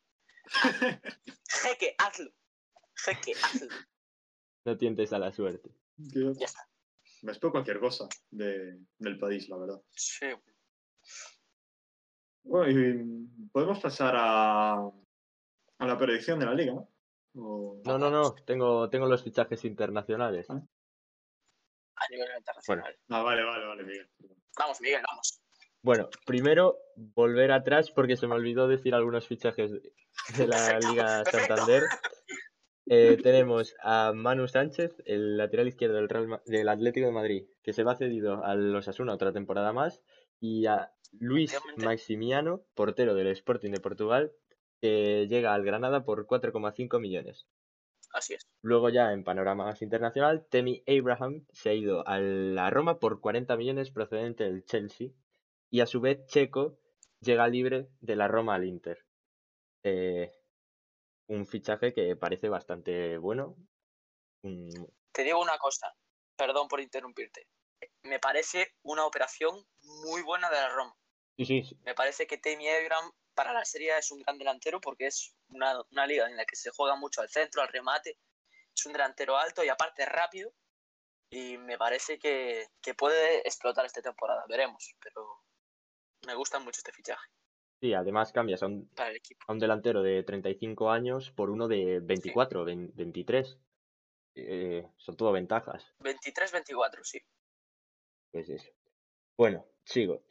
Jeque, 1.61 1.93
hazlo. 1.97 2.31
Jeque, 2.95 3.33
hazlo. 3.43 3.67
no 4.65 4.77
tientes 4.77 5.13
a 5.13 5.19
la 5.19 5.31
suerte. 5.31 5.69
Ya 5.97 6.31
está. 6.45 6.67
me 7.21 7.31
espero 7.33 7.51
cualquier 7.51 7.79
cosa 7.79 8.07
de- 8.31 8.79
del 8.97 9.19
país, 9.19 9.47
la 9.49 9.57
verdad. 9.57 9.81
Sí. 9.91 10.25
Bueno, 12.43 12.71
y 12.71 13.47
podemos 13.51 13.79
pasar 13.79 14.15
a, 14.17 14.89
a 15.79 15.87
la 15.87 15.97
predicción 15.97 16.39
de 16.39 16.45
la 16.45 16.53
liga, 16.53 16.73
¿no? 16.73 16.89
O- 17.35 17.81
No, 17.85 17.97
no, 17.97 18.09
no. 18.09 18.33
Tengo, 18.45 18.89
tengo 18.89 19.07
los 19.07 19.23
fichajes 19.23 19.63
internacionales. 19.65 20.47
Ah. 20.49 20.61
a 21.99 22.09
nivel 22.11 22.27
internacional. 22.37 22.95
Ah, 23.09 23.23
vale, 23.23 23.43
vale, 23.43 23.65
vale, 23.65 23.83
Miguel. 23.83 24.07
Vamos, 24.57 24.81
Miguel, 24.81 25.01
vamos. 25.07 25.41
Bueno, 25.81 26.09
primero 26.25 26.77
volver 26.95 27.51
atrás 27.51 27.91
porque 27.91 28.17
se 28.17 28.27
me 28.27 28.35
olvidó 28.35 28.67
decir 28.67 28.93
algunos 28.93 29.27
fichajes 29.27 29.71
de 29.71 30.47
la 30.47 30.57
Perfecto, 30.57 30.89
Liga 30.89 31.23
perfecto. 31.23 31.55
Santander. 31.55 31.83
Eh, 32.89 33.17
tenemos 33.21 33.75
a 33.81 34.13
Manu 34.13 34.47
Sánchez, 34.47 34.95
el 35.05 35.37
lateral 35.37 35.67
izquierdo 35.67 35.95
del, 35.95 36.07
Real 36.09 36.41
del 36.45 36.69
Atlético 36.69 37.07
de 37.07 37.11
Madrid, 37.13 37.45
que 37.61 37.73
se 37.73 37.83
va 37.83 37.95
cedido 37.97 38.43
a 38.45 38.55
los 38.55 38.87
Asuna 38.87 39.13
otra 39.13 39.33
temporada 39.33 39.73
más, 39.73 40.01
y 40.39 40.65
a 40.67 40.91
Luis. 41.19 41.57
Maximiano, 41.77 42.61
portero 42.75 43.13
del 43.13 43.27
Sporting 43.27 43.71
de 43.71 43.79
Portugal, 43.81 44.31
que 44.81 45.27
llega 45.27 45.53
al 45.53 45.63
Granada 45.63 46.03
por 46.03 46.25
4,5 46.27 46.99
millones. 46.99 47.47
Así 48.13 48.33
es. 48.33 48.47
Luego 48.61 48.89
ya 48.89 49.11
en 49.13 49.23
panorama 49.23 49.65
más 49.65 49.81
internacional, 49.81 50.45
Temi 50.49 50.83
Abraham 50.87 51.45
se 51.51 51.69
ha 51.69 51.73
ido 51.73 52.07
a 52.07 52.19
la 52.19 52.69
Roma 52.69 52.99
por 52.99 53.21
40 53.21 53.55
millones 53.57 53.91
procedente 53.91 54.45
del 54.45 54.65
Chelsea 54.65 55.09
y 55.69 55.81
a 55.81 55.85
su 55.85 56.01
vez 56.01 56.25
Checo 56.27 56.79
llega 57.21 57.47
libre 57.47 57.89
de 57.99 58.15
la 58.15 58.27
Roma 58.27 58.55
al 58.55 58.65
Inter. 58.65 59.05
Eh, 59.83 60.31
un 61.27 61.45
fichaje 61.45 61.93
que 61.93 62.15
parece 62.15 62.49
bastante 62.49 63.17
bueno. 63.17 63.55
Te 64.41 65.23
digo 65.23 65.41
una 65.41 65.57
cosa, 65.57 65.93
perdón 66.35 66.67
por 66.67 66.79
interrumpirte. 66.79 67.47
Me 68.03 68.19
parece 68.19 68.73
una 68.83 69.05
operación 69.05 69.65
muy 70.05 70.21
buena 70.23 70.49
de 70.49 70.55
la 70.55 70.69
Roma. 70.69 70.95
Sí, 71.37 71.45
sí, 71.45 71.63
sí, 71.63 71.77
Me 71.83 71.93
parece 71.93 72.25
que 72.25 72.37
Tammy 72.37 72.67
Abraham 72.67 73.11
para 73.37 73.53
la 73.53 73.63
Serie 73.63 73.95
es 73.97 74.11
un 74.11 74.21
gran 74.23 74.37
delantero 74.37 74.81
porque 74.81 75.05
es 75.05 75.35
una, 75.49 75.79
una 75.91 76.07
liga 76.07 76.27
en 76.27 76.35
la 76.35 76.45
que 76.45 76.55
se 76.55 76.71
juega 76.71 76.95
mucho 76.95 77.21
al 77.21 77.29
centro, 77.29 77.61
al 77.61 77.67
remate. 77.67 78.17
Es 78.75 78.85
un 78.87 78.93
delantero 78.93 79.37
alto 79.37 79.63
y 79.63 79.69
aparte 79.69 80.05
rápido. 80.05 80.51
Y 81.29 81.57
me 81.57 81.77
parece 81.77 82.17
que, 82.17 82.67
que 82.81 82.95
puede 82.95 83.39
explotar 83.47 83.85
esta 83.85 84.01
temporada. 84.01 84.43
Veremos. 84.49 84.95
Pero 84.99 85.43
me 86.25 86.33
gusta 86.33 86.57
mucho 86.59 86.79
este 86.79 86.91
fichaje 86.91 87.29
sí, 87.79 87.93
además 87.93 88.31
cambias 88.31 88.63
a 88.63 88.67
un, 88.67 88.89
para 88.89 89.11
el 89.11 89.17
equipo. 89.17 89.45
a 89.47 89.53
un 89.53 89.59
delantero 89.59 90.01
de 90.01 90.23
35 90.23 90.89
años 90.89 91.31
por 91.31 91.49
uno 91.49 91.67
de 91.67 91.99
24, 92.01 92.65
20 92.65 92.93
23. 92.95 93.59
Eh, 94.35 94.87
son 94.97 95.17
todo 95.17 95.31
ventajas. 95.31 95.95
23-24, 95.99 97.03
sí. 97.03 97.19
Pues 98.31 98.49
eso. 98.49 98.71
Bueno, 99.35 99.65
sigo. 99.83 100.23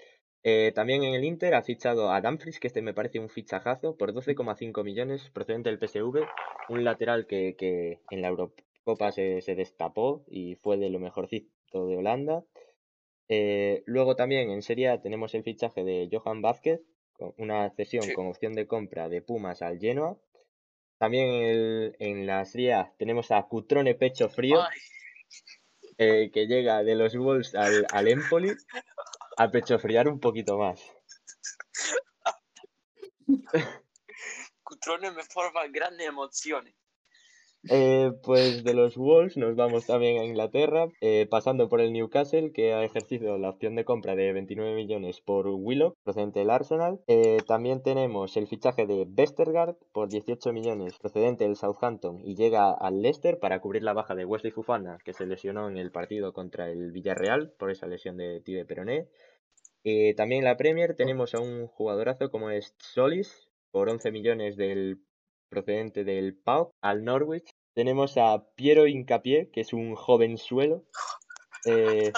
Eh, 0.49 0.71
también 0.77 1.03
en 1.03 1.15
el 1.15 1.25
Inter 1.25 1.55
ha 1.55 1.63
fichado 1.63 2.13
a 2.13 2.21
Dumfries, 2.21 2.61
que 2.61 2.69
este 2.69 2.81
me 2.81 2.95
parece 2.95 3.19
un 3.19 3.29
fichajazo, 3.29 3.97
por 3.97 4.13
12,5 4.15 4.85
millones 4.85 5.29
procedente 5.31 5.71
del 5.71 5.81
PSV. 5.81 6.25
Un 6.69 6.85
lateral 6.85 7.27
que, 7.27 7.57
que 7.59 7.99
en 8.11 8.23
la 8.23 8.29
Eurocopa 8.29 9.11
se, 9.11 9.41
se 9.41 9.57
destapó 9.57 10.25
y 10.29 10.55
fue 10.55 10.77
de 10.77 10.89
lo 10.89 11.01
mejorcito 11.01 11.87
de 11.89 11.97
Holanda. 11.97 12.45
Eh, 13.29 13.83
luego 13.87 14.15
también 14.15 14.51
en 14.51 14.63
Serie 14.63 14.89
A 14.89 15.03
tenemos 15.03 15.35
el 15.35 15.43
fichaje 15.43 15.83
de 15.83 16.09
Johan 16.13 16.43
Vázquez, 16.43 16.81
una 17.39 17.69
cesión 17.71 18.05
Sí. 18.05 18.13
con 18.13 18.29
opción 18.29 18.53
de 18.53 18.69
compra 18.69 19.09
de 19.09 19.23
Pumas 19.23 19.63
al 19.63 19.81
Genoa. 19.81 20.17
También 20.99 21.27
en, 21.27 21.43
el- 21.45 21.97
en 21.99 22.27
la 22.29 22.45
Serie 22.45 22.73
A 22.75 22.93
tenemos 22.99 23.33
a 23.33 23.43
Cutrone 23.49 23.97
Pecho 23.97 24.29
Frío 24.29 24.61
eh, 25.99 26.31
que 26.33 26.47
llega 26.47 26.85
de 26.85 26.95
los 26.95 27.17
Wolves 27.17 27.55
al, 27.57 27.85
al 27.91 28.07
Empoli 28.07 28.53
a 29.37 29.51
pechofriar 29.51 30.09
un 30.09 30.19
poquito 30.19 30.59
más. 30.59 30.81
Cutrone 34.63 35.11
me 35.13 35.23
forma 35.25 35.67
grandes 35.69 36.07
emociones. 36.07 36.75
Eh, 37.71 38.13
pues 38.23 38.63
de 38.65 38.75
los 38.75 38.97
Wolves 38.97 39.37
nos 39.37 39.57
vamos 39.57 39.87
también 39.87 40.21
a 40.21 40.25
Inglaterra, 40.25 40.89
eh, 41.01 41.27
pasando 41.29 41.69
por 41.69 41.81
el 41.81 41.93
Newcastle, 41.93 42.53
que 42.53 42.73
ha 42.75 42.85
ejercido 42.85 43.39
la 43.39 43.51
opción 43.51 43.75
de 43.75 43.85
compra 43.85 44.15
de 44.15 44.33
29 44.33 44.75
millones 44.75 45.21
por 45.21 45.47
Willock, 45.49 45.97
procedente 46.05 46.41
del 46.41 46.51
Arsenal. 46.51 47.01
Eh, 47.07 47.39
también 47.47 47.83
tenemos 47.83 48.37
el 48.37 48.47
fichaje 48.47 48.87
de 48.87 49.07
Vestergaard 49.09 49.77
por 49.93 50.09
18 50.09 50.53
millones, 50.53 50.99
procedente 50.99 51.45
del 51.45 51.57
Southampton, 51.57 52.21
y 52.25 52.37
llega 52.37 52.73
al 52.73 53.03
Leicester 53.03 53.39
para 53.39 53.61
cubrir 53.61 53.83
la 53.83 53.93
baja 53.93 54.15
de 54.15 54.25
Wesley 54.25 54.53
Fofana, 54.53 54.99
que 55.05 55.13
se 55.13 55.27
lesionó 55.27 55.69
en 55.69 55.77
el 55.77 55.91
partido 55.91 56.33
contra 56.33 56.71
el 56.71 56.93
Villarreal 56.93 57.53
por 57.59 57.71
esa 57.71 57.87
lesión 57.87 58.17
de 58.17 58.41
Tibia 58.41 58.65
Peroné. 58.65 59.09
También 60.17 60.41
en 60.41 60.45
la 60.45 60.57
Premier 60.57 60.97
tenemos 60.97 61.35
a 61.35 61.41
un 61.41 61.69
jugadorazo 61.69 62.29
como 62.29 62.51
es 62.51 62.75
Solis, 62.79 63.49
por 63.71 63.89
11 63.89 64.11
millones 64.11 64.57
del 64.57 65.01
procedente 65.49 66.05
del 66.05 66.35
PAOK 66.35 66.73
al 66.81 67.05
Norwich. 67.05 67.51
Tenemos 67.75 68.17
a 68.17 68.47
Piero 68.55 68.87
Incapié, 68.87 69.51
que 69.51 69.61
es 69.61 69.73
un 69.73 69.95
jovenzuelo, 69.95 70.85
eh, 71.67 72.13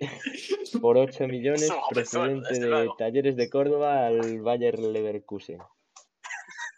por 0.82 0.98
8 0.98 1.28
millones 1.28 1.70
procedente 1.90 2.58
de. 2.58 2.88
Talleres 2.98 3.36
de 3.36 3.50
Córdoba 3.50 4.06
al 4.06 4.40
Bayer 4.40 4.78
Leverkusen. 4.78 5.60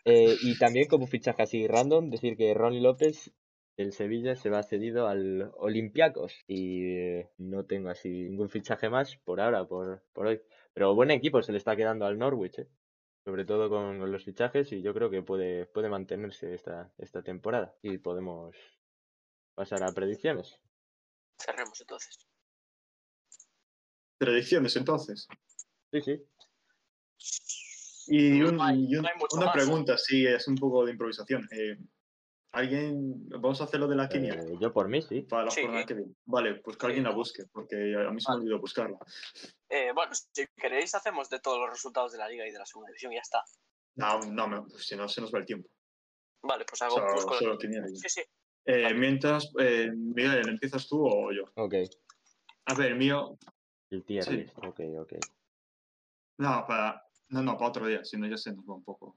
Eh, 0.05 0.36
y 0.43 0.59
también 0.59 0.88
como 0.88 1.07
fichaje 1.07 1.43
así 1.43 1.66
random, 1.66 2.11
decir 2.11 2.36
que 2.36 2.55
Ronnie 2.55 2.80
López 2.80 3.32
del 3.76 3.93
Sevilla 3.93 4.36
se 4.36 4.51
va 4.51 4.62
cedido 4.62 5.09
al 5.09 5.53
Olympiacos 5.57 6.34
y 6.47 6.97
eh, 6.97 7.30
no 7.38 7.64
tengo 7.64 7.91
así 7.91 8.09
ningún 8.09 8.49
fichaje 8.49 8.88
más 8.91 9.16
por 9.24 9.41
ahora, 9.41 9.66
por, 9.66 10.03
por 10.12 10.26
hoy. 10.26 10.41
Pero 10.72 10.95
buen 10.95 11.11
equipo 11.11 11.43
se 11.43 11.53
le 11.53 11.59
está 11.59 11.76
quedando 11.76 12.07
al 12.07 12.18
Norwich, 12.18 12.59
eh, 12.59 12.68
sobre 13.24 13.44
todo 13.44 13.68
con 13.68 14.10
los 14.10 14.24
fichajes 14.24 14.72
y 14.72 14.82
yo 14.82 14.94
creo 14.94 15.10
que 15.10 15.22
puede, 15.22 15.66
puede 15.66 15.88
mantenerse 15.88 16.54
esta, 16.54 16.92
esta 16.98 17.22
temporada 17.22 17.74
y 17.82 17.98
podemos 17.98 18.56
pasar 19.54 19.82
a 19.82 19.92
predicciones. 19.92 20.58
Cerremos 21.38 21.80
entonces. 21.80 22.18
Predicciones, 24.18 24.76
entonces. 24.76 25.26
Sí, 25.92 26.00
sí. 26.02 26.22
Y, 28.08 28.42
un- 28.42 28.58
y 28.74 28.96
un- 28.96 29.06
una 29.32 29.46
más. 29.46 29.54
pregunta, 29.54 29.96
sí, 29.96 30.26
es 30.26 30.46
un 30.48 30.56
poco 30.56 30.84
de 30.84 30.92
improvisación. 30.92 31.48
Eh, 31.52 31.78
¿Alguien, 32.53 33.28
vamos 33.28 33.61
a 33.61 33.64
hacer 33.64 33.78
lo 33.78 33.86
de 33.86 33.94
la 33.94 34.09
quiniela 34.09 34.42
Eh, 34.42 34.57
yo 34.61 34.72
por 34.72 34.88
mí, 34.88 35.01
sí. 35.03 35.22
para 35.22 35.44
la 35.44 35.51
sí. 35.51 35.62
jornada 35.62 35.86
que 35.86 35.94
viene? 35.94 36.14
Vale, 36.24 36.55
pues 36.57 36.76
que 36.76 36.80
Sí, 36.80 36.86
alguien 36.86 37.05
la 37.05 37.11
busque, 37.12 37.44
porque 37.53 37.76
a 37.96 38.11
mí 38.11 38.20
se 38.20 38.30
me 38.32 38.38
olvidó 38.38 38.59
buscarla. 38.59 38.98
Eh, 39.68 39.92
bueno, 39.94 40.12
si 40.14 40.46
queréis 40.57 40.92
hacemos 40.96 41.30
de 41.30 41.38
todos 41.38 41.61
los 41.61 41.70
resultados 41.70 42.11
de 42.12 42.18
la 42.18 42.28
liga 42.28 42.46
y 42.48 42.51
de 42.51 42.59
la 42.59 42.66
segunda 42.66 42.88
división 42.88 43.12
y 43.12 43.16
ya 43.16 43.20
está. 43.20 43.44
No, 43.94 44.18
no, 44.20 44.48
me- 44.48 44.62
pues 44.62 44.84
si 44.86 44.96
no 44.96 45.09
se 45.09 45.20
nos 45.20 45.32
va 45.32 45.38
el 45.38 45.46
tiempo. 45.46 45.68
Vale, 46.42 46.64
pues 46.64 46.82
hago 46.82 46.96
Solo- 46.96 47.14
busco- 47.14 47.38
solo. 47.38 47.59
Sí, 47.61 48.09
sí. 48.09 48.22
Eh, 48.64 48.82
Vale. 48.82 48.94
mientras, 48.94 49.51
eh, 49.61 49.90
Miguel, 49.94 50.48
¿empiezas 50.48 50.88
tú 50.88 51.07
o 51.07 51.30
yo? 51.32 51.44
Ok. 51.55 51.74
A 52.66 52.74
ver, 52.74 52.92
el 52.92 52.98
mío, 52.98 53.38
El 53.90 54.05
tier 54.05 54.24
Sí. 54.24 54.46
Ok, 54.57 54.80
ok. 55.01 55.12
no, 56.38 56.64
para, 56.66 57.03
no, 57.28 57.42
no, 57.42 57.57
para 57.57 57.68
otro 57.68 57.86
día, 57.86 58.05
si 58.05 58.16
no 58.16 58.26
ya 58.26 58.36
se 58.36 58.53
nos 58.53 58.64
va 58.68 58.74
un 58.74 58.84
poco. 58.84 59.16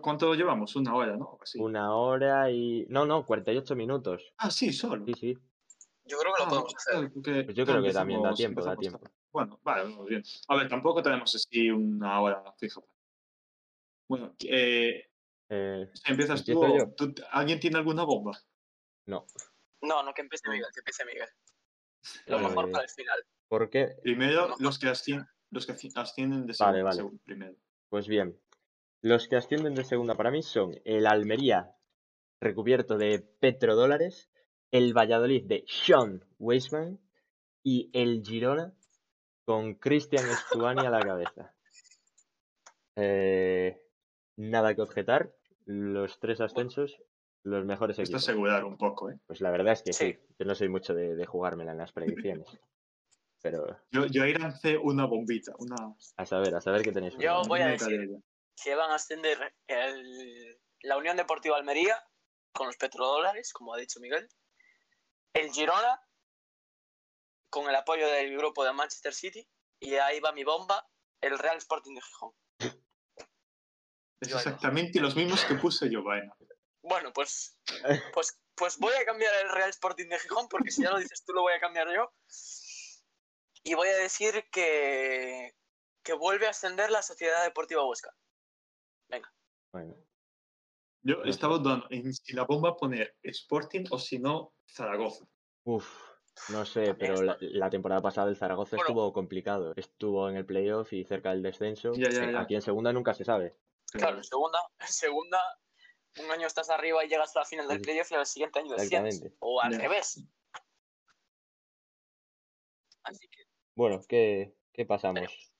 ¿Cuánto 0.00 0.34
llevamos? 0.34 0.74
Una 0.76 0.94
hora, 0.94 1.16
¿no? 1.16 1.38
Así. 1.40 1.58
Una 1.60 1.94
hora 1.94 2.50
y... 2.50 2.84
No, 2.88 3.04
no, 3.06 3.24
48 3.24 3.76
minutos. 3.76 4.32
Ah, 4.38 4.50
sí, 4.50 4.72
solo. 4.72 5.04
Sí, 5.06 5.14
sí. 5.14 5.38
Yo 6.04 6.18
creo 6.18 6.32
que 6.34 6.40
lo 6.42 6.46
Ah, 6.46 6.48
podemos 6.48 6.74
hacer. 6.74 7.12
Pues 7.44 7.54
yo 7.56 7.64
creo 7.66 7.82
que 7.82 7.92
también 7.92 8.22
da 8.22 8.34
tiempo, 8.34 8.62
da 8.62 8.72
empezamos 8.72 8.98
tiempo. 9.00 9.14
Bueno, 9.30 9.60
vale, 9.62 9.84
vamos 9.84 10.06
bien. 10.06 10.22
A 10.48 10.56
ver, 10.56 10.68
tampoco 10.68 11.02
tenemos 11.02 11.34
así 11.34 11.70
una 11.70 12.20
hora 12.20 12.42
fija. 12.58 12.80
Bueno, 14.08 14.34
eh, 14.40 15.04
Eh, 15.50 15.90
¿empiezas 16.06 16.44
tú, 16.44 16.62
¿Alguien 17.30 17.60
tiene 17.60 17.76
alguna 17.78 18.04
bomba? 18.04 18.38
no. 19.06 19.26
No, 19.80 20.02
no, 20.02 20.12
que 20.12 20.22
empiece 20.22 20.48
Miguel, 20.50 20.66
que 20.74 20.80
empiece 20.80 21.04
Miguel. 21.04 21.28
Lo 22.26 22.38
Eh, 22.38 22.48
mejor 22.48 22.70
para 22.72 22.82
el 22.84 22.90
final. 22.90 23.18
¿Por 23.46 23.70
qué? 23.70 23.94
Primero, 24.02 24.48
No. 24.48 24.56
los 24.58 24.76
que 24.78 24.88
ascienden, 24.88 25.28
los 25.50 25.66
que 25.66 25.72
asci- 25.72 25.92
ascienden 25.94 26.46
de 26.46 26.54
Vale, 26.58 26.78
segunda, 26.78 26.82
vale. 26.82 26.96
según- 26.96 27.18
primero. 27.20 27.54
Pues 27.88 28.08
bien, 28.08 28.36
los 29.02 29.28
que 29.28 29.36
ascienden 29.36 29.74
de 29.74 29.84
segunda 29.84 30.14
para 30.14 30.30
mí 30.30 30.42
son 30.42 30.74
el 30.84 31.06
Almería, 31.06 31.74
recubierto 32.40 32.96
de 32.98 33.20
petrodólares, 33.40 34.30
el 34.70 34.92
Valladolid 34.96 35.44
de 35.46 35.64
Sean 35.66 36.24
Weisman 36.38 36.98
y 37.62 37.90
el 37.92 38.22
Girona 38.24 38.72
con 39.44 39.74
Cristian 39.74 40.24
Stuani 40.26 40.86
a 40.86 40.90
la 40.90 41.00
cabeza. 41.00 41.54
Eh, 43.00 43.80
nada 44.36 44.74
que 44.74 44.82
objetar, 44.82 45.32
los 45.66 46.18
tres 46.18 46.40
ascensos, 46.40 47.00
los 47.44 47.64
mejores 47.64 47.96
Esto 47.98 48.02
equipos. 48.16 48.28
asegurar 48.28 48.64
un 48.64 48.76
poco, 48.76 49.08
¿eh? 49.10 49.20
Pues 49.26 49.40
la 49.40 49.52
verdad 49.52 49.74
es 49.74 49.82
que 49.82 49.92
sí, 49.92 50.12
Sí. 50.14 50.18
yo 50.36 50.44
no 50.46 50.54
soy 50.56 50.68
mucho 50.68 50.94
de, 50.94 51.14
de 51.14 51.24
jugármela 51.24 51.70
en 51.70 51.78
las 51.78 51.92
predicciones. 51.92 52.48
Pero 53.40 53.78
Yo, 53.92 54.06
yo 54.06 54.24
ahí 54.24 54.34
lancé 54.34 54.76
una 54.76 55.06
bombita, 55.06 55.52
una... 55.60 55.94
a 56.16 56.26
saber, 56.26 56.56
a 56.56 56.60
saber 56.60 56.82
qué 56.82 56.90
tenéis. 56.90 57.14
Yo 57.18 57.40
voy 57.46 57.60
a 57.60 57.68
decir-. 57.68 58.20
Que 58.62 58.74
van 58.74 58.90
a 58.90 58.96
ascender 58.96 59.54
el- 59.66 60.60
la 60.82 60.96
Unión 60.96 61.16
Deportiva 61.16 61.56
Almería 61.56 62.04
con 62.52 62.66
los 62.66 62.76
petrodólares, 62.76 63.52
como 63.52 63.74
ha 63.74 63.78
dicho 63.78 64.00
Miguel. 64.00 64.28
El 65.32 65.52
Girona 65.52 66.00
con 67.50 67.68
el 67.68 67.74
apoyo 67.76 68.08
del 68.08 68.36
grupo 68.36 68.64
de 68.64 68.72
Manchester 68.72 69.14
City. 69.14 69.48
Y 69.80 69.94
ahí 69.94 70.20
va 70.20 70.32
mi 70.32 70.44
bomba, 70.44 70.88
el 71.20 71.38
Real 71.38 71.56
Sporting 71.58 71.94
de 71.94 72.00
Gijón. 72.00 72.32
Es 74.20 74.34
exactamente 74.34 74.98
los 75.00 75.14
mismos 75.14 75.44
que 75.44 75.54
puse 75.54 75.88
yo, 75.88 76.02
vaina. 76.02 76.34
Bueno, 76.82 77.12
pues, 77.12 77.56
pues, 78.12 78.40
pues 78.56 78.78
voy 78.78 78.92
a 78.94 79.04
cambiar 79.04 79.32
el 79.36 79.50
Real 79.50 79.70
Sporting 79.70 80.08
de 80.08 80.18
Gijón, 80.18 80.48
porque 80.48 80.72
si 80.72 80.82
ya 80.82 80.90
lo 80.90 80.98
dices 80.98 81.24
tú, 81.24 81.32
lo 81.32 81.42
voy 81.42 81.52
a 81.52 81.60
cambiar 81.60 81.88
yo. 81.94 82.12
Y 83.62 83.74
voy 83.74 83.88
a 83.88 83.96
decir 83.96 84.48
que, 84.50 85.54
que 86.02 86.12
vuelve 86.14 86.46
a 86.48 86.50
ascender 86.50 86.90
la 86.90 87.02
Sociedad 87.02 87.44
Deportiva 87.44 87.86
Huesca. 87.86 88.12
Bueno, 89.72 89.94
Yo 91.02 91.16
No 91.16 91.24
sé. 91.24 91.30
estaba 91.30 91.58
dudando 91.58 91.86
en 91.90 92.12
si 92.12 92.32
la 92.34 92.44
bomba 92.44 92.76
poner 92.76 93.16
Sporting 93.22 93.84
o 93.90 93.98
si 93.98 94.18
no 94.18 94.54
Zaragoza. 94.66 95.26
Uf, 95.64 95.86
no 96.50 96.64
sé, 96.64 96.94
pero 96.94 97.22
la, 97.22 97.36
la 97.40 97.70
temporada 97.70 98.00
pasada 98.00 98.30
el 98.30 98.36
Zaragoza 98.36 98.76
Bueno. 98.76 98.88
estuvo 98.88 99.12
complicado. 99.12 99.74
Estuvo 99.76 100.28
en 100.28 100.36
el 100.36 100.46
playoff 100.46 100.92
y 100.92 101.04
cerca 101.04 101.30
del 101.30 101.42
descenso. 101.42 101.92
Ya, 101.94 102.10
ya, 102.10 102.24
Eh, 102.24 102.32
ya. 102.32 102.40
Aquí 102.40 102.54
en 102.54 102.62
segunda 102.62 102.92
nunca 102.92 103.14
se 103.14 103.24
sabe. 103.24 103.56
Claro, 103.92 104.16
en 104.18 104.24
segunda, 104.24 104.58
en 104.80 104.88
segunda, 104.88 105.38
un 106.24 106.30
año 106.30 106.46
estás 106.46 106.70
arriba 106.70 107.04
y 107.04 107.08
llegas 107.08 107.34
a 107.36 107.40
la 107.40 107.44
final 107.44 107.68
del 107.68 107.80
playoff 107.80 108.10
y 108.10 108.14
al 108.14 108.26
siguiente 108.26 108.58
año 108.58 108.74
desciendes. 108.74 109.22
O 109.40 109.60
al 109.60 109.72
Ya. 109.72 109.78
revés. 109.78 110.24
Así 113.02 113.28
que, 113.28 113.42
Bueno, 113.74 114.00
¿qué, 114.08 114.54
qué 114.72 114.84
pasamos? 114.84 115.52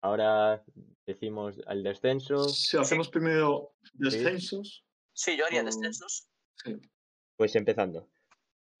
Ahora 0.00 0.64
decimos 1.06 1.60
al 1.66 1.82
descenso. 1.82 2.48
Si 2.48 2.76
hacemos 2.76 3.08
primero 3.08 3.74
descensos, 3.92 4.84
sí, 5.12 5.36
yo 5.36 5.46
haría 5.46 5.62
descensos. 5.62 6.28
sí. 6.56 6.76
Pues 7.36 7.56
empezando. 7.56 8.08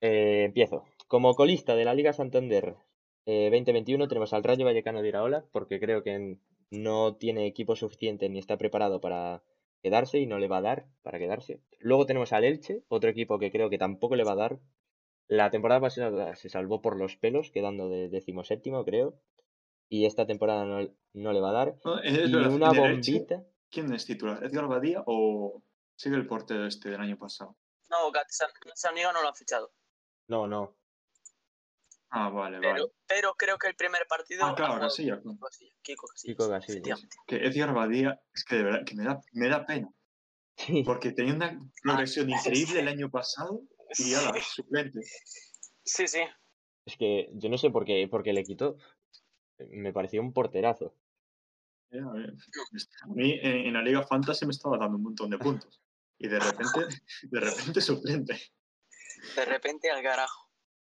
Eh, 0.00 0.44
empiezo. 0.44 0.84
Como 1.08 1.34
colista 1.34 1.74
de 1.74 1.84
la 1.84 1.94
Liga 1.94 2.12
Santander 2.12 2.76
eh, 3.26 3.48
2021 3.50 4.06
tenemos 4.06 4.32
al 4.34 4.44
Rayo 4.44 4.64
Vallecano 4.64 5.00
de 5.00 5.08
Iraola, 5.08 5.44
porque 5.50 5.80
creo 5.80 6.02
que 6.02 6.38
no 6.70 7.16
tiene 7.16 7.46
equipo 7.46 7.74
suficiente 7.74 8.28
ni 8.28 8.38
está 8.38 8.58
preparado 8.58 9.00
para 9.00 9.42
quedarse 9.82 10.18
y 10.18 10.26
no 10.26 10.38
le 10.38 10.48
va 10.48 10.58
a 10.58 10.62
dar 10.62 10.86
para 11.02 11.18
quedarse. 11.18 11.60
Luego 11.78 12.06
tenemos 12.06 12.32
al 12.32 12.44
Elche, 12.44 12.82
otro 12.88 13.10
equipo 13.10 13.38
que 13.38 13.50
creo 13.50 13.70
que 13.70 13.78
tampoco 13.78 14.16
le 14.16 14.24
va 14.24 14.32
a 14.32 14.36
dar. 14.36 14.60
La 15.26 15.50
temporada 15.50 15.80
pasada 15.80 16.36
se 16.36 16.50
salvó 16.50 16.82
por 16.82 16.96
los 16.96 17.16
pelos, 17.16 17.50
quedando 17.50 17.88
de 17.88 18.08
decimoséptimo, 18.08 18.84
creo. 18.84 19.14
Y 19.88 20.06
esta 20.06 20.26
temporada 20.26 20.64
no, 20.64 20.88
no 21.12 21.32
le 21.32 21.40
va 21.40 21.50
a 21.50 21.52
dar. 21.52 21.74
No, 21.84 22.00
es 22.02 22.12
Y 22.28 22.32
verdad, 22.32 22.50
una 22.52 22.68
Elche, 22.68 22.80
bombita. 22.80 23.44
¿Quién 23.70 23.92
es 23.92 24.06
titular? 24.06 24.42
¿Edgar 24.44 24.66
Badía 24.66 25.02
o 25.06 25.62
sigue 25.96 26.16
el 26.16 26.26
portero 26.26 26.66
este 26.66 26.90
del 26.90 27.00
año 27.00 27.16
pasado? 27.18 27.56
No, 27.90 28.10
Gat- 28.12 28.26
Saniga 28.74 29.12
no 29.12 29.22
lo 29.22 29.28
han 29.28 29.34
fichado. 29.34 29.72
No, 30.28 30.46
no. 30.46 30.76
Ah, 32.16 32.28
vale, 32.30 32.58
Pero, 32.60 32.72
vale. 32.72 32.84
pero 33.08 33.34
creo 33.34 33.58
que 33.58 33.66
el 33.66 33.74
primer 33.74 34.06
partido. 34.08 34.44
Ah, 34.44 34.54
claro, 34.54 34.80
Casilla, 34.80 35.16
Kiko 35.20 35.38
Casilla. 35.40 35.72
Kiko 35.82 36.06
Casillas, 36.06 36.24
Kiko 36.48 36.54
efectivamente. 36.56 37.16
Que 37.26 37.36
Edgar 37.46 37.74
Badía 37.74 38.22
es 38.32 38.44
que 38.44 38.56
de 38.56 38.62
verdad 38.62 38.84
que 38.86 38.94
me 38.94 39.04
da, 39.04 39.20
me 39.32 39.48
da 39.48 39.66
pena. 39.66 39.92
Sí. 40.56 40.84
Porque 40.84 41.10
tenía 41.10 41.34
una 41.34 41.58
progresión 41.82 42.32
Ah, 42.32 42.36
increíble 42.38 42.78
el 42.80 42.86
año 42.88 43.10
pasado 43.10 43.62
y 43.98 44.14
ahora 44.14 44.40
suplente. 44.40 45.00
Sí, 45.84 46.06
sí. 46.06 46.20
Es 46.86 46.96
que 46.96 47.30
yo 47.32 47.48
no 47.48 47.58
sé 47.58 47.70
por 47.70 47.84
qué, 47.84 48.06
por 48.08 48.22
qué 48.22 48.32
le 48.32 48.44
quitó. 48.44 48.76
Me 49.58 49.92
pareció 49.92 50.20
un 50.20 50.32
porterazo. 50.32 50.94
Eh, 51.90 52.00
A 52.00 53.06
mí 53.08 53.38
en, 53.40 53.66
en 53.66 53.72
la 53.74 53.82
Liga 53.82 54.02
Fantasy 54.02 54.46
me 54.46 54.52
estaba 54.52 54.78
dando 54.78 54.96
un 54.96 55.04
montón 55.04 55.30
de 55.30 55.38
puntos. 55.38 55.80
Y 56.18 56.28
de 56.28 56.40
repente, 56.40 56.80
de 57.22 57.40
repente 57.40 57.80
suplente. 57.80 58.40
De 59.36 59.44
repente 59.44 59.90
al 59.90 60.02
carajo. 60.02 60.50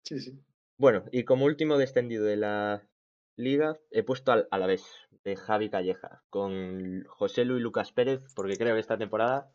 Sí, 0.04 0.20
sí. 0.20 0.38
Bueno, 0.76 1.04
y 1.12 1.24
como 1.24 1.44
último 1.44 1.78
descendido 1.78 2.24
de 2.24 2.36
la 2.36 2.88
liga, 3.36 3.78
he 3.90 4.02
puesto 4.02 4.32
al 4.32 4.48
Alavés, 4.50 4.84
de 5.24 5.36
Javi 5.36 5.70
Calleja, 5.70 6.22
con 6.30 7.04
José 7.04 7.44
Luis 7.44 7.62
Lucas 7.62 7.92
Pérez, 7.92 8.22
porque 8.34 8.56
creo 8.56 8.74
que 8.74 8.80
esta 8.80 8.98
temporada 8.98 9.50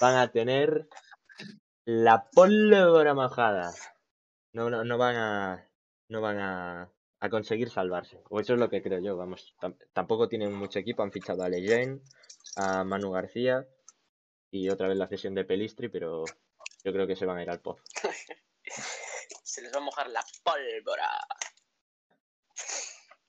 van 0.00 0.16
a 0.16 0.32
tener 0.32 0.88
la 1.84 2.28
pólvora 2.30 3.14
mojada. 3.14 3.72
No, 4.52 4.70
no, 4.70 4.84
no 4.84 4.98
van 4.98 5.16
a. 5.16 5.68
No 6.08 6.20
van 6.20 6.38
a, 6.38 6.92
a 7.22 7.30
conseguir 7.30 7.70
salvarse. 7.70 8.20
O 8.30 8.40
eso 8.40 8.54
es 8.54 8.58
lo 8.58 8.68
que 8.68 8.82
creo 8.82 8.98
yo, 8.98 9.16
vamos. 9.16 9.54
Tam- 9.60 9.76
tampoco 9.92 10.28
tienen 10.28 10.52
mucho 10.52 10.80
equipo, 10.80 11.04
han 11.04 11.12
fichado 11.12 11.44
a 11.44 11.48
Leyen, 11.48 12.02
a 12.56 12.82
Manu 12.82 13.12
García 13.12 13.64
y 14.50 14.68
otra 14.68 14.88
vez 14.88 14.96
la 14.96 15.06
cesión 15.06 15.32
de 15.34 15.44
Pelistri, 15.44 15.88
pero 15.88 16.24
yo 16.82 16.92
creo 16.92 17.06
que 17.06 17.14
se 17.14 17.24
van 17.24 17.38
a 17.38 17.42
ir 17.42 17.50
al 17.50 17.60
pozo. 17.60 17.82
Se 19.44 19.60
les 19.62 19.72
va 19.72 19.78
a 19.78 19.82
mojar 19.82 20.08
la 20.10 20.24
pólvora. 20.42 21.10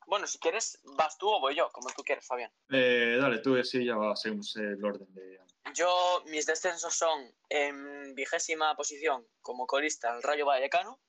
Bueno, 0.07 0.25
si 0.25 0.39
quieres, 0.39 0.79
vas 0.97 1.17
tú 1.17 1.27
o 1.29 1.39
voy 1.39 1.55
yo, 1.55 1.69
como 1.71 1.89
tú 1.95 2.01
quieres, 2.03 2.25
Fabián. 2.25 2.51
Eh, 2.71 3.17
dale, 3.19 3.39
tú 3.39 3.57
y 3.57 3.59
así 3.59 3.85
ya 3.85 3.95
va, 3.95 4.15
seguimos 4.15 4.55
el 4.55 4.83
orden 4.83 5.13
de. 5.13 5.39
Yo, 5.75 6.23
mis 6.27 6.45
descensos 6.45 6.93
son 6.95 7.33
en 7.49 8.15
vigésima 8.15 8.75
posición 8.75 9.27
como 9.41 9.65
colista 9.67 10.15
el 10.15 10.23
Rayo 10.23 10.45
Vallecano. 10.45 10.99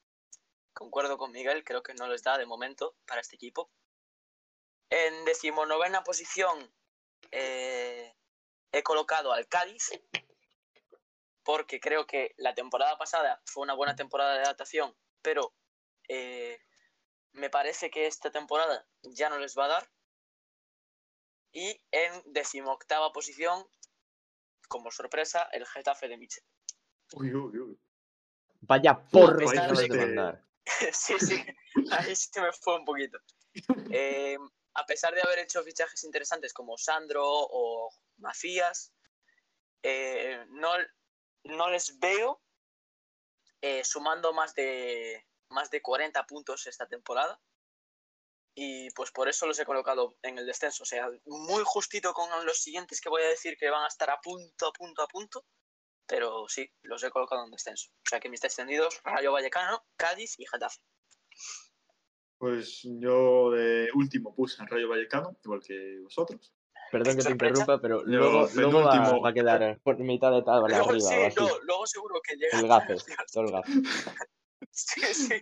Concuerdo 0.75 1.17
con 1.17 1.31
Miguel, 1.33 1.65
creo 1.65 1.83
que 1.83 1.95
no 1.95 2.09
les 2.09 2.23
da 2.23 2.37
de 2.37 2.47
momento 2.47 2.97
para 3.07 3.21
este 3.21 3.37
equipo. 3.37 3.71
En 4.91 5.25
decimonovena 5.25 6.03
posición 6.05 6.75
eh, 7.31 8.15
he 8.73 8.83
colocado 8.83 9.33
al 9.33 9.47
Cádiz, 9.47 9.91
porque 11.45 11.79
creo 11.81 12.07
que 12.07 12.35
la 12.37 12.55
temporada 12.55 12.99
pasada 12.99 13.41
fue 13.47 13.63
una 13.63 13.75
buena 13.75 13.95
temporada 13.95 14.35
de 14.35 14.41
adaptación, 14.41 14.95
pero 15.23 15.55
eh, 16.09 16.61
me 17.33 17.51
parece 17.51 17.91
que 17.91 18.07
esta 18.07 18.31
temporada 18.31 18.87
ya 19.03 19.29
no 19.29 19.39
les 19.39 19.57
va 19.57 19.67
a 19.67 19.69
dar. 19.69 19.91
Y 21.53 21.81
en 21.93 22.23
decimoctava 22.27 23.13
posición 23.13 23.65
como 24.69 24.91
sorpresa, 24.91 25.45
el 25.53 25.67
Getafe 25.67 26.09
de 26.09 26.17
Michel. 26.17 26.45
Uy, 27.13 27.33
uy, 27.33 27.59
uy. 27.59 27.81
Vaya 28.61 29.05
porro 29.05 29.49
que 29.49 29.89
de 29.89 29.99
mandar. 29.99 30.44
sí, 30.93 31.19
sí, 31.19 31.45
ahí 31.91 32.17
sí 32.17 32.29
me 32.41 32.53
fue 32.53 32.79
un 32.79 32.85
poquito. 32.85 33.19
Eh, 33.91 34.37
a 34.75 34.87
pesar 34.87 35.15
de 35.15 35.23
haber 35.23 35.41
hecho 35.41 35.63
fichajes 35.63 36.05
interesantes 36.05 36.53
como 36.53 36.77
Sandro 36.77 37.25
o 37.25 37.91
Macías, 38.19 38.93
eh, 39.83 40.45
no, 40.49 40.73
no 41.45 41.71
les 41.71 41.99
veo 41.99 42.41
eh, 43.61 43.85
sumando 43.85 44.33
más 44.33 44.55
de, 44.55 45.27
más 45.51 45.71
de 45.71 45.81
40 45.81 46.27
puntos 46.27 46.67
esta 46.67 46.87
temporada. 46.87 47.41
Y 48.57 48.91
pues 48.91 49.11
por 49.11 49.29
eso 49.29 49.47
los 49.47 49.59
he 49.59 49.65
colocado 49.65 50.17
en 50.23 50.39
el 50.39 50.47
descenso. 50.47 50.85
O 50.85 50.87
sea, 50.87 51.09
muy 51.27 51.63
justito 51.65 52.13
con 52.13 52.29
los 52.47 52.59
siguientes 52.59 53.01
que 53.01 53.09
voy 53.09 53.23
a 53.23 53.29
decir 53.29 53.57
que 53.57 53.71
van 53.71 53.85
a 53.85 53.89
estar 53.89 54.11
a 54.11 54.21
punto, 54.21 54.69
a 54.69 54.73
punto, 54.73 55.03
a 55.03 55.09
punto. 55.09 55.45
Pero 56.07 56.47
sí, 56.49 56.71
los 56.83 57.03
he 57.03 57.11
colocado 57.11 57.45
en 57.45 57.51
descenso. 57.51 57.91
O 57.91 58.09
sea 58.09 58.21
que 58.21 58.29
mis 58.29 58.41
descendidos, 58.41 59.01
Rayo 59.05 59.33
Vallecano, 59.33 59.85
Cádiz 59.97 60.39
y 60.39 60.47
Getafe. 60.47 60.81
Pues 62.39 62.81
yo 62.83 63.51
de 63.53 63.89
último 63.95 64.35
puse 64.35 64.61
al 64.63 64.69
Rayo 64.69 64.89
Vallecano, 64.89 65.37
igual 65.43 65.63
que 65.67 66.01
vosotros. 66.03 66.53
Perdón 66.91 67.17
que 67.17 67.23
te 67.23 67.31
interrumpa, 67.31 67.81
pero 67.81 68.03
Yo, 68.03 68.19
luego, 68.19 68.49
luego 68.55 68.83
va, 68.83 69.19
va 69.19 69.29
a 69.31 69.33
quedar 69.33 69.81
por 69.83 69.99
mitad 69.99 70.31
de 70.31 70.43
tabla 70.43 70.69
Luego, 70.69 70.91
arriba 70.91 71.09
sí, 71.09 71.15
o 71.17 71.27
así. 71.27 71.41
no, 71.41 71.59
luego 71.63 71.87
seguro 71.87 72.21
que 72.23 72.37
llega. 72.37 72.61
El 72.61 72.69
gafe, 72.69 72.97
todo 73.33 73.45
el 73.45 73.53
gafe. 73.53 73.73
Sí, 74.71 75.01
sí. 75.15 75.35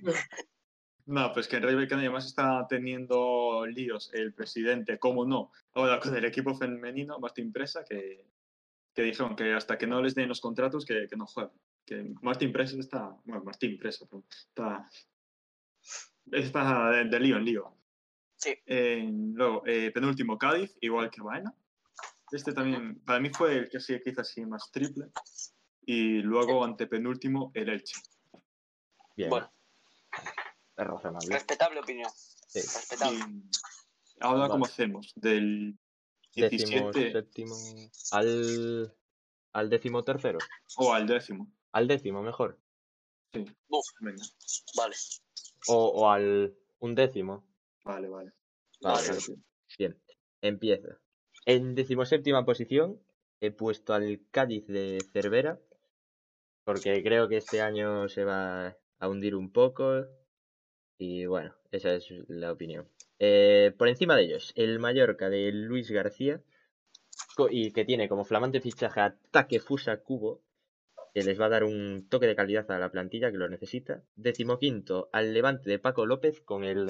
No, 1.06 1.32
pues 1.32 1.48
que 1.48 1.56
el 1.56 1.62
Rayo 1.62 1.76
Vallecano 1.76 2.00
además 2.00 2.26
está 2.26 2.66
teniendo 2.68 3.66
líos 3.66 4.10
el 4.12 4.34
presidente, 4.34 4.98
cómo 4.98 5.24
no, 5.24 5.50
ahora 5.74 5.98
con 5.98 6.14
el 6.14 6.24
equipo 6.24 6.54
femenino, 6.54 7.18
Martín 7.18 7.52
Presa, 7.52 7.84
que, 7.84 8.24
que 8.94 9.02
dijeron 9.02 9.36
que 9.36 9.54
hasta 9.54 9.78
que 9.78 9.86
no 9.86 10.02
les 10.02 10.14
den 10.14 10.28
los 10.28 10.40
contratos 10.40 10.84
que, 10.84 11.06
que 11.08 11.16
no 11.16 11.26
jueguen. 11.26 11.58
Que 11.84 12.14
Martín 12.22 12.52
Presa 12.52 12.78
está, 12.78 13.16
bueno, 13.24 13.42
Martín 13.44 13.76
Presa, 13.78 14.06
perdón, 14.06 14.24
está, 14.30 14.88
está 16.30 16.90
de, 16.90 17.04
de 17.06 17.20
lío 17.20 17.36
en 17.36 17.44
lío. 17.44 17.76
Sí. 18.36 18.54
Eh, 18.66 19.08
luego, 19.10 19.62
eh, 19.66 19.90
penúltimo 19.92 20.36
Cádiz, 20.38 20.76
igual 20.80 21.10
que 21.10 21.22
Baena. 21.22 21.54
Este 22.30 22.52
también, 22.52 23.00
para 23.04 23.20
mí 23.20 23.30
fue 23.30 23.56
el 23.58 23.68
que 23.68 23.78
sí 23.80 24.00
que 24.02 24.10
hizo 24.10 24.20
así 24.22 24.44
más 24.46 24.70
triple. 24.70 25.06
Y 25.84 26.18
luego, 26.22 26.64
antepenúltimo, 26.64 27.50
el 27.54 27.68
Elche. 27.68 28.00
Bien, 29.16 29.28
Bueno, 29.30 29.52
es 30.76 30.86
razonable. 30.86 31.28
respetable 31.34 31.80
opinión. 31.80 32.10
Sí. 32.48 32.60
Respetable. 32.60 33.18
Y 33.18 33.42
ahora, 34.20 34.40
Vale. 34.40 34.50
¿cómo 34.50 34.64
hacemos? 34.64 35.12
Del 35.16 35.76
Décimo 36.34 36.90
17 36.92 37.12
séptimo 37.12 37.54
al, 38.12 38.94
al 39.52 39.70
décimo 39.70 40.02
tercero. 40.04 40.38
o 40.76 40.92
al 40.92 41.06
décimo. 41.06 41.52
Al 41.72 41.88
décimo, 41.88 42.22
mejor. 42.22 42.58
Sí, 43.32 43.44
Uf, 43.68 43.86
venga. 44.00 44.22
vale. 44.76 44.96
O, 45.68 45.86
o 45.88 46.10
al 46.10 46.54
undécimo. 46.80 47.46
Vale, 47.84 48.08
vale. 48.08 48.32
Vale, 48.80 49.08
Vale. 49.08 49.08
vale. 49.08 49.42
Bien, 49.78 50.02
empiezo. 50.42 50.88
En 51.46 51.74
decimoséptima 51.74 52.44
posición 52.44 53.00
he 53.40 53.50
puesto 53.50 53.94
al 53.94 54.20
Cádiz 54.30 54.66
de 54.66 54.98
Cervera, 55.12 55.60
porque 56.64 57.02
creo 57.02 57.28
que 57.28 57.38
este 57.38 57.60
año 57.60 58.08
se 58.08 58.24
va 58.24 58.76
a 58.98 59.08
hundir 59.08 59.34
un 59.34 59.50
poco. 59.50 60.04
Y 60.98 61.26
bueno, 61.26 61.54
esa 61.70 61.94
es 61.94 62.06
la 62.28 62.52
opinión. 62.52 62.88
Eh, 63.18 63.72
por 63.76 63.88
encima 63.88 64.16
de 64.16 64.24
ellos, 64.24 64.52
el 64.56 64.78
Mallorca 64.78 65.28
de 65.28 65.52
Luis 65.52 65.90
García, 65.90 66.42
y 67.50 67.72
que 67.72 67.84
tiene 67.84 68.08
como 68.08 68.24
flamante 68.24 68.60
fichaje 68.60 69.00
a 69.00 69.16
Takefusa 69.30 69.98
Kubo, 69.98 70.42
que 71.14 71.22
les 71.22 71.40
va 71.40 71.46
a 71.46 71.50
dar 71.50 71.64
un 71.64 72.08
toque 72.08 72.26
de 72.26 72.36
calidad 72.36 72.70
a 72.70 72.78
la 72.78 72.90
plantilla 72.90 73.30
que 73.30 73.38
lo 73.38 73.48
necesita. 73.48 74.02
Decimoquinto, 74.16 75.08
al 75.12 75.34
Levante 75.34 75.68
de 75.68 75.78
Paco 75.78 76.06
López 76.06 76.40
con 76.40 76.64
el 76.64 76.86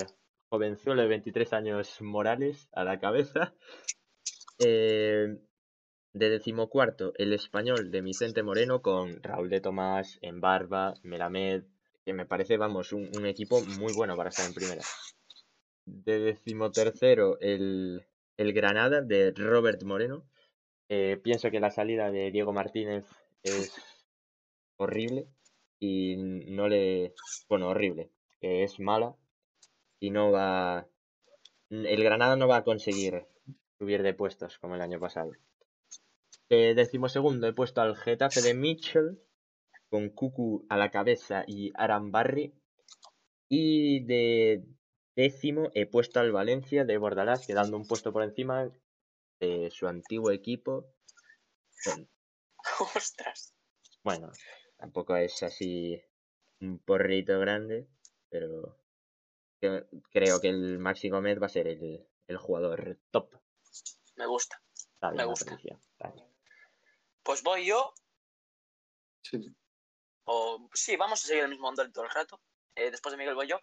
jovenzuelo 0.48 1.02
de 1.02 1.08
23 1.08 1.52
años 1.52 2.00
Morales 2.02 2.68
a 2.72 2.84
la 2.84 3.00
cabeza. 3.00 3.54
Eh, 4.64 5.38
de 6.12 6.28
decimocuarto, 6.28 7.14
el 7.16 7.32
español 7.32 7.90
de 7.90 8.02
Vicente 8.02 8.42
Moreno 8.42 8.82
con 8.82 9.22
Raúl 9.22 9.48
de 9.48 9.60
Tomás, 9.60 10.18
Embarba, 10.20 10.94
Melamed, 11.02 11.64
que 12.04 12.12
me 12.12 12.26
parece, 12.26 12.56
vamos, 12.56 12.92
un, 12.92 13.26
equipo 13.26 13.62
muy 13.78 13.92
bueno 13.92 14.16
para 14.16 14.30
estar 14.30 14.46
en 14.46 14.54
primera. 14.54 14.82
De 15.84 16.18
decimotercero, 16.18 17.38
el, 17.40 18.04
el 18.36 18.52
Granada 18.52 19.00
de 19.00 19.32
Robert 19.32 19.82
Moreno. 19.84 20.24
Eh, 20.88 21.18
pienso 21.22 21.50
que 21.50 21.60
la 21.60 21.70
salida 21.70 22.10
de 22.10 22.30
Diego 22.30 22.52
Martínez 22.52 23.06
es 23.42 23.74
horrible 24.76 25.26
y 25.78 26.16
no 26.16 26.68
le... 26.68 27.14
Bueno, 27.48 27.68
horrible. 27.68 28.10
que 28.40 28.64
es 28.64 28.78
mala 28.80 29.16
y 30.00 30.10
no 30.10 30.30
va... 30.30 30.86
El 31.70 32.04
Granada 32.04 32.36
no 32.36 32.48
va 32.48 32.58
a 32.58 32.64
conseguir 32.64 33.24
subir 33.78 34.02
de 34.02 34.14
puestos 34.14 34.58
como 34.58 34.74
el 34.74 34.82
año 34.82 35.00
pasado. 35.00 35.32
De 36.50 36.74
decimosegundo 36.74 37.46
he 37.46 37.54
puesto 37.54 37.80
al 37.80 37.96
Getafe 37.96 38.42
de 38.42 38.52
Mitchell 38.54 39.18
con 39.92 40.08
Cucu 40.08 40.64
a 40.70 40.78
la 40.78 40.90
cabeza 40.90 41.44
y 41.46 41.70
Arambarri. 41.74 42.54
Y 43.50 44.00
de 44.06 44.64
décimo 45.14 45.68
he 45.74 45.84
puesto 45.84 46.18
al 46.18 46.32
Valencia 46.32 46.86
de 46.86 46.96
Bordalás, 46.96 47.46
quedando 47.46 47.76
un 47.76 47.86
puesto 47.86 48.10
por 48.10 48.22
encima 48.22 48.70
de 49.38 49.70
su 49.70 49.86
antiguo 49.86 50.30
equipo. 50.30 50.86
Con- 51.84 52.08
Ostras. 52.96 53.54
Bueno, 54.02 54.32
tampoco 54.78 55.14
es 55.14 55.42
así 55.42 56.02
un 56.62 56.78
porrito 56.78 57.38
grande, 57.38 57.86
pero 58.30 58.78
creo 59.60 60.40
que 60.40 60.48
el 60.48 60.78
Maxi 60.78 61.10
Gómez 61.10 61.38
va 61.40 61.46
a 61.46 61.50
ser 61.50 61.68
el, 61.68 62.08
el 62.28 62.36
jugador 62.38 62.98
top. 63.10 63.34
Me 64.16 64.26
gusta. 64.26 64.58
Bien 65.02 65.16
Me 65.16 65.24
gusta. 65.26 65.50
Pues 67.22 67.42
voy 67.42 67.66
yo. 67.66 67.92
Sí. 69.22 69.54
Sí, 70.72 70.96
vamos 70.96 71.24
a 71.24 71.26
seguir 71.26 71.44
el 71.44 71.50
mismo 71.50 71.68
orden 71.68 71.92
todo 71.92 72.04
el 72.04 72.10
rato. 72.10 72.40
Eh, 72.74 72.90
después 72.90 73.12
de 73.12 73.18
Miguel 73.18 73.36
yo. 73.46 73.60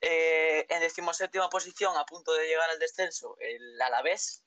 Eh, 0.00 0.66
en 0.68 0.80
decimoséptima 0.80 1.50
posición, 1.50 1.96
a 1.96 2.06
punto 2.06 2.32
de 2.32 2.46
llegar 2.46 2.70
al 2.70 2.78
descenso, 2.78 3.36
el 3.38 3.80
Alavés. 3.80 4.42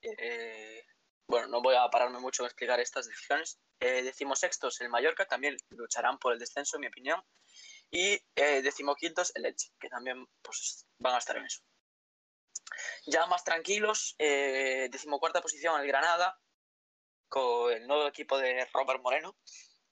Eh, 0.00 0.82
bueno, 1.26 1.48
no 1.48 1.60
voy 1.60 1.76
a 1.76 1.88
pararme 1.90 2.18
mucho 2.20 2.42
en 2.42 2.46
explicar 2.46 2.80
estas 2.80 3.06
decisiones. 3.06 3.60
Eh, 3.80 4.02
decimosextos, 4.02 4.80
el 4.80 4.88
Mallorca, 4.88 5.26
también 5.26 5.56
lucharán 5.70 6.18
por 6.18 6.32
el 6.32 6.38
descenso, 6.38 6.76
en 6.76 6.80
mi 6.82 6.86
opinión. 6.86 7.22
Y 7.90 8.22
decimoquintos, 8.34 9.32
el 9.34 9.46
Elche, 9.46 9.72
que 9.80 9.88
también 9.88 10.26
pues, 10.42 10.86
van 10.98 11.16
a 11.16 11.18
estar 11.18 11.36
en 11.36 11.44
eso. 11.44 11.60
Ya 13.06 13.26
más 13.26 13.42
tranquilos, 13.42 14.14
decimocuarta 14.16 15.42
posición, 15.42 15.80
el 15.80 15.88
Granada, 15.88 16.38
con 17.28 17.72
el 17.72 17.86
nuevo 17.88 18.06
equipo 18.06 18.38
de 18.38 18.64
Robert 18.72 19.02
Moreno. 19.02 19.36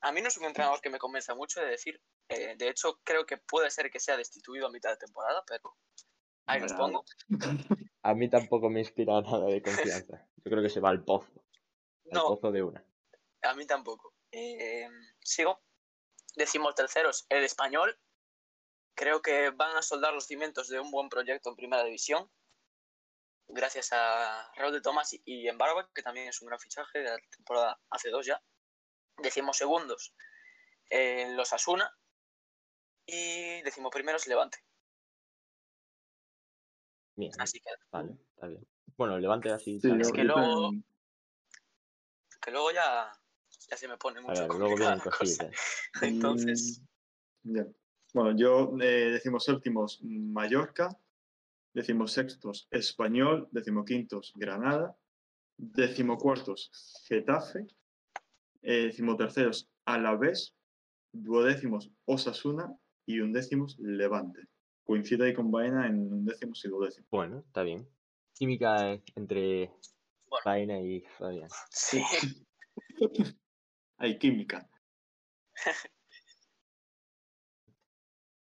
A 0.00 0.12
mí 0.12 0.20
no 0.22 0.28
es 0.28 0.36
un 0.36 0.44
entrenador 0.44 0.80
que 0.80 0.90
me 0.90 0.98
convenza 0.98 1.34
mucho 1.34 1.60
de 1.60 1.66
decir. 1.66 2.00
eh, 2.28 2.54
de 2.56 2.68
hecho, 2.68 3.00
creo 3.04 3.24
que 3.26 3.38
puede 3.38 3.70
ser 3.70 3.90
que 3.90 3.98
sea 4.00 4.16
destituido 4.16 4.66
a 4.66 4.70
mitad 4.70 4.90
de 4.90 4.96
temporada, 4.98 5.42
pero 5.46 5.76
ahí 6.46 6.60
los 6.60 6.72
pongo. 6.74 7.04
A 8.02 8.14
mí 8.14 8.28
tampoco 8.30 8.70
me 8.70 8.80
inspira 8.80 9.20
nada 9.20 9.46
de 9.46 9.60
confianza. 9.60 10.26
Yo 10.36 10.44
creo 10.50 10.62
que 10.62 10.70
se 10.70 10.80
va 10.80 10.90
al 10.90 11.04
pozo. 11.04 11.32
Al 12.06 12.12
No, 12.12 12.26
pozo 12.28 12.52
de 12.52 12.62
una. 12.62 12.84
a 13.42 13.54
mí 13.54 13.66
tampoco. 13.66 14.14
Eh, 14.30 14.88
sigo. 15.20 15.60
Decimos 16.36 16.74
terceros, 16.76 17.26
el 17.28 17.42
español. 17.44 17.98
Creo 18.94 19.20
que 19.20 19.50
van 19.50 19.76
a 19.76 19.82
soldar 19.82 20.14
los 20.14 20.26
cimientos 20.26 20.68
de 20.68 20.78
un 20.80 20.90
buen 20.90 21.08
proyecto 21.08 21.50
en 21.50 21.56
primera 21.56 21.82
división. 21.84 22.30
Gracias 23.48 23.92
a 23.92 24.50
Raúl 24.56 24.72
de 24.74 24.80
Tomás 24.80 25.12
y- 25.14 25.22
y 25.24 25.48
Embarba, 25.48 25.90
que 25.94 26.02
también 26.02 26.28
es 26.28 26.40
un 26.42 26.48
gran 26.48 26.60
fichaje 26.60 26.98
de 27.00 27.04
la 27.10 27.18
temporada 27.36 27.80
hace 27.90 28.10
dos 28.10 28.26
ya. 28.26 28.40
Decimos 29.18 29.56
segundos, 29.56 30.14
eh, 30.90 31.32
los 31.34 31.52
Asuna. 31.52 31.90
Y 33.06 33.62
decimos 33.62 33.90
primeros, 33.92 34.26
Levante. 34.26 34.58
Bien, 37.16 37.32
Así 37.38 37.58
que, 37.60 37.70
vale, 37.90 38.12
está 38.34 38.46
bien. 38.46 38.66
Bueno, 38.96 39.16
el 39.16 39.22
Levante 39.22 39.50
así. 39.50 39.80
Sí, 39.80 39.88
que 40.12 40.24
luego- 40.24 40.62
también- 40.62 40.84
que 42.40 42.50
luego 42.52 42.70
ya, 42.70 43.12
ya 43.68 43.76
se 43.76 43.88
me 43.88 43.96
pone 43.96 44.20
mucho 44.20 44.40
ver, 44.42 44.48
luego 44.58 44.76
vienen 44.76 45.00
cositas. 45.00 45.50
Entonces, 46.02 46.80
Mm, 47.44 47.56
ya. 47.56 47.66
Bueno, 48.14 48.36
yo 48.38 48.72
eh, 48.80 49.10
decimos 49.12 49.44
séptimos 49.44 50.00
Mallorca, 50.02 50.88
decimos 51.74 52.12
sextos 52.12 52.66
Español, 52.70 53.48
decimoquintos 53.52 54.32
Granada, 54.36 54.96
decimocuartos 55.56 56.70
Getafe, 57.06 57.66
eh, 58.62 58.84
decimoterceros 58.86 59.68
Alavés, 59.84 60.54
duodécimos 61.12 61.90
Osasuna 62.04 62.76
y 63.06 63.20
undécimos 63.20 63.76
Levante. 63.78 64.42
Coincide 64.84 65.26
ahí 65.26 65.34
con 65.34 65.50
Baena 65.50 65.86
en 65.86 66.12
undécimos 66.12 66.64
y 66.64 66.68
duodécimos. 66.68 67.08
Bueno, 67.10 67.40
está 67.46 67.62
bien. 67.62 67.88
Química 68.34 68.92
eh, 68.92 69.02
entre 69.16 69.66
Bueno. 70.26 70.42
Faina 70.44 70.80
y 70.80 71.00
Fabián. 71.18 71.48
sí. 71.70 72.02
Hay 73.98 74.18
química. 74.18 74.68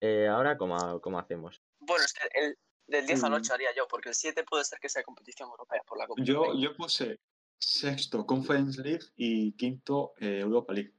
Eh, 0.01 0.29
ahora, 0.29 0.59
¿cómo, 0.59 1.01
cómo 1.01 1.19
hacemos? 1.19 1.63
Bueno, 1.79 2.05
es 2.05 2.13
que 2.13 2.29
el, 2.39 2.59
del 2.87 3.07
10 3.07 3.25
al 3.25 3.31
Mm. 3.31 3.35
8 3.37 3.55
haría 3.55 3.75
yo, 3.75 3.89
porque 3.89 4.11
el 4.11 4.15
7 4.15 4.45
puede 4.45 4.63
ser 4.65 4.79
que 4.79 4.91
sea 4.91 5.03
competición 5.03 5.49
europea 5.49 5.81
por 5.87 5.97
la 5.97 6.07
Copa. 6.07 6.23
Yo, 6.23 6.55
yo 6.59 6.77
puse 6.77 7.21
sexto 7.65 8.27
Conference 8.27 8.81
League 8.83 9.05
y 9.17 9.53
quinto 9.57 10.15
eh, 10.19 10.41
Europa 10.41 10.73
League. 10.73 10.93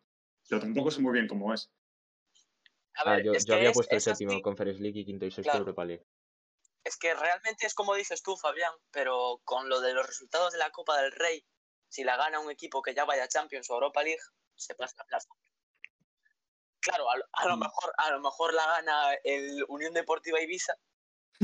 Pero 0.49 0.61
tampoco 0.61 0.91
sé 0.91 1.01
muy 1.01 1.13
bien 1.13 1.27
cómo 1.27 1.53
es. 1.53 1.71
A 2.97 3.01
Ah, 3.03 3.15
ver, 3.15 3.25
yo, 3.25 3.33
es 3.33 3.45
yo 3.45 3.55
había 3.55 3.69
es- 3.69 3.75
puesto 3.75 3.95
el 3.95 3.97
así, 3.97 4.09
séptimo 4.11 4.41
Conference 4.41 4.81
League 4.81 4.99
y 4.99 5.05
quinto 5.05 5.25
y 5.25 5.31
sexto 5.31 5.43
Claro. 5.51 5.59
Europa 5.59 5.85
League. 5.85 6.05
Es 6.83 6.97
que 6.97 7.13
realmente 7.15 7.65
es 7.65 7.73
como 7.73 7.95
dices 7.95 8.21
tú, 8.21 8.37
Fabián, 8.37 8.73
pero 8.91 9.41
con 9.43 9.69
lo 9.69 9.81
de 9.81 9.93
los 9.93 10.05
resultados 10.05 10.53
de 10.53 10.59
la 10.59 10.69
Copa 10.71 11.01
del 11.01 11.11
Rey, 11.11 11.43
si 11.89 12.03
la 12.03 12.15
gana 12.15 12.39
un 12.39 12.51
equipo 12.51 12.81
que 12.81 12.93
ya 12.93 13.05
vaya 13.05 13.23
a 13.23 13.27
Champions 13.27 13.69
o 13.69 13.73
Europa 13.73 14.03
League, 14.03 14.21
se 14.55 14.75
pasa 14.75 14.95
la 14.99 15.05
plaza. 15.05 15.29
Claro, 16.79 17.09
a, 17.09 17.17
lo- 17.17 17.25
a 17.33 17.47
lo 17.47 17.57
Mm. 17.57 17.59
mejor, 17.61 17.93
a 17.97 18.11
lo 18.11 18.21
mejor 18.21 18.53
la 18.53 18.67
gana 18.67 19.13
el 19.23 19.65
Unión 19.67 19.93
Deportiva 19.93 20.39
Ibiza, 20.39 20.75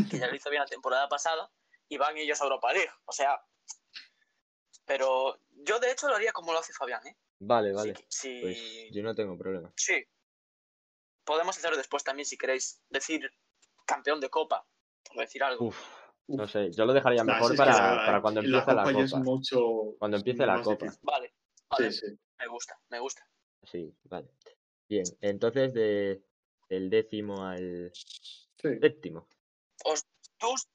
que 0.10 0.20
ya 0.20 0.28
lo 0.28 0.36
hizo 0.36 0.50
bien 0.52 0.62
la 0.62 0.68
temporada 0.70 1.10
pasada, 1.10 1.52
y 1.90 1.98
van 1.98 2.18
ellos 2.18 2.40
a 2.40 2.44
Europa 2.44 2.72
League. 2.72 2.92
O 3.06 3.12
sea, 3.12 3.42
pero 4.92 5.40
yo 5.64 5.80
de 5.80 5.90
hecho 5.90 6.10
lo 6.10 6.16
haría 6.16 6.34
como 6.34 6.52
lo 6.52 6.60
hace 6.60 6.74
Fabián, 6.74 7.06
¿eh? 7.08 7.16
Vale, 7.40 7.72
vale. 7.72 7.96
Si- 7.96 8.06
si- 8.10 8.42
Pues 8.42 8.92
yo 8.92 9.02
no 9.04 9.16
tengo 9.16 9.38
problema. 9.38 9.72
Sí. 9.78 10.04
Podemos 11.24 11.58
hacerlo 11.58 11.78
después 11.78 12.04
también 12.04 12.26
si 12.26 12.38
queréis 12.38 12.82
decir 12.90 13.32
campeón 13.86 14.20
de 14.20 14.30
copa, 14.30 14.68
por 15.06 15.16
decir 15.18 15.44
algo. 15.44 15.68
Uf, 15.68 15.78
no 16.28 16.46
sé. 16.46 16.72
Yo 16.74 16.84
lo 16.86 16.92
dejaría 16.92 17.24
mejor 17.24 17.56
para, 17.56 17.72
la- 17.72 18.06
para 18.06 18.22
cuando 18.22 18.42
la 18.42 18.48
empiece 18.48 18.74
la 18.76 18.84
Copa 18.84 19.02
es 19.04 19.14
mucho- 19.16 19.96
Cuando 19.98 20.18
es 20.18 20.22
empiece 20.22 20.46
la 20.46 20.62
copa. 20.62 20.86
difícil. 20.86 21.00
Vale, 21.04 21.34
vale, 21.70 21.92
Sí, 21.94 22.00
sí. 22.08 22.20
me 22.38 22.48
gusta, 22.48 22.78
me 22.90 23.00
gusta. 23.00 23.26
Sí, 23.64 23.96
vale. 24.04 24.30
Bien, 24.90 25.06
entonces 25.22 25.74
de, 25.74 26.22
del 26.68 26.90
décimo 26.90 27.46
al 27.46 27.92
Sí. 27.94 28.78
séptimo. 28.82 29.26
Tú, 29.82 29.90
os- 30.50 30.68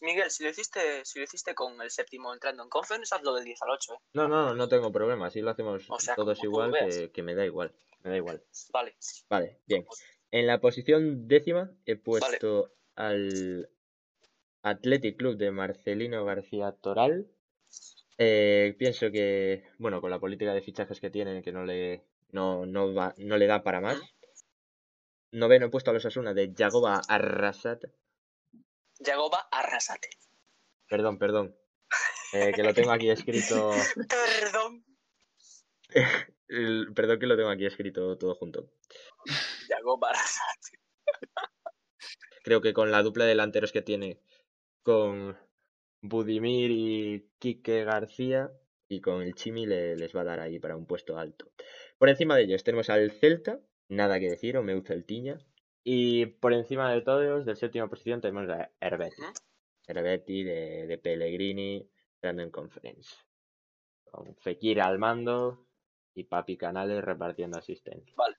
Miguel, 0.00 0.30
si 0.30 0.42
lo 0.42 0.50
hiciste, 0.50 1.04
si 1.04 1.18
lo 1.18 1.24
hiciste 1.24 1.54
con 1.54 1.80
el 1.80 1.90
séptimo 1.90 2.32
entrando 2.32 2.62
en 2.62 2.68
conference, 2.68 3.14
hazlo 3.14 3.34
del 3.34 3.44
10 3.44 3.62
al 3.62 3.70
8, 3.70 3.92
¿eh? 3.92 3.96
No, 4.14 4.26
no, 4.26 4.54
no 4.54 4.68
tengo 4.68 4.90
problema. 4.90 5.30
Si 5.30 5.40
lo 5.40 5.50
hacemos 5.50 5.84
O 5.88 5.98
sea, 5.98 6.14
todos 6.14 6.42
igual, 6.42 6.72
que, 6.72 7.10
que 7.12 7.22
me 7.22 7.34
da 7.34 7.44
igual. 7.44 7.72
Me 8.02 8.10
da 8.10 8.16
igual. 8.16 8.42
Vale. 8.72 8.96
Vale, 9.28 9.60
bien. 9.66 9.86
En 10.30 10.46
la 10.46 10.60
posición 10.60 11.28
décima 11.28 11.70
he 11.86 11.96
puesto 11.96 12.72
al 12.96 13.68
Athletic 14.62 15.16
Club 15.18 15.36
de 15.36 15.50
Marcelino 15.50 16.24
García 16.24 16.72
Toral. 16.72 17.28
Eh, 18.18 18.74
pienso 18.78 19.10
que, 19.10 19.64
bueno, 19.78 20.00
con 20.00 20.10
la 20.10 20.18
política 20.18 20.54
de 20.54 20.62
fichajes 20.62 21.00
que 21.00 21.10
tienen, 21.10 21.42
que 21.42 21.52
no 21.52 21.64
le, 21.64 22.02
no, 22.30 22.66
no 22.66 22.94
va, 22.94 23.14
no 23.18 23.36
le 23.36 23.46
da 23.46 23.62
para 23.62 23.80
más. 23.80 24.00
Noveno 25.32 25.66
he 25.66 25.70
puesto 25.70 25.90
a 25.90 25.94
los 25.94 26.04
Asuna 26.04 26.34
de 26.34 26.52
Yagoba 26.52 27.00
Arrasat. 27.08 27.84
Yagoba, 29.04 29.48
arrasate. 29.50 30.08
Perdón, 30.88 31.18
perdón. 31.18 31.56
Eh, 32.32 32.52
que 32.54 32.62
lo 32.62 32.72
tengo 32.74 32.92
aquí 32.92 33.10
escrito. 33.10 33.70
Perdón. 34.08 34.84
el- 36.48 36.92
perdón 36.94 37.18
que 37.18 37.26
lo 37.26 37.36
tengo 37.36 37.50
aquí 37.50 37.66
escrito 37.66 38.16
todo 38.18 38.34
junto. 38.34 38.72
Yagoba, 39.68 40.10
arrasate. 40.10 40.78
Creo 42.44 42.60
que 42.60 42.72
con 42.72 42.90
la 42.90 43.02
dupla 43.02 43.24
de 43.24 43.30
delanteros 43.30 43.72
que 43.72 43.82
tiene 43.82 44.20
con 44.82 45.38
Budimir 46.00 46.70
y 46.70 47.30
Quique 47.38 47.84
García 47.84 48.50
y 48.88 49.00
con 49.00 49.22
el 49.22 49.34
Chimi 49.34 49.66
le- 49.66 49.96
les 49.96 50.14
va 50.14 50.22
a 50.22 50.24
dar 50.24 50.40
ahí 50.40 50.58
para 50.58 50.76
un 50.76 50.86
puesto 50.86 51.18
alto. 51.18 51.52
Por 51.98 52.08
encima 52.08 52.36
de 52.36 52.42
ellos 52.44 52.64
tenemos 52.64 52.90
al 52.90 53.12
Celta, 53.12 53.60
nada 53.88 54.18
que 54.18 54.28
decir, 54.30 54.56
o 54.56 54.64
Celtiña. 54.84 55.38
Y 55.84 56.26
por 56.26 56.52
encima 56.52 56.92
de 56.92 57.00
todos, 57.00 57.44
de 57.44 57.56
séptima 57.56 57.88
posición, 57.88 58.20
tenemos 58.20 58.48
a 58.48 58.70
Herbeti. 58.80 59.20
Ujú. 59.20 59.32
Herbeti 59.86 60.44
de, 60.44 60.86
de 60.86 60.98
Pellegrini, 60.98 61.90
entrando 62.14 62.42
en 62.42 62.50
conference. 62.50 63.16
Con 64.04 64.36
Fekir 64.36 64.80
al 64.80 64.98
mando 64.98 65.66
y 66.14 66.24
Papi 66.24 66.56
Canales 66.56 67.02
repartiendo 67.04 67.58
asistencia. 67.58 68.14
Vale. 68.16 68.36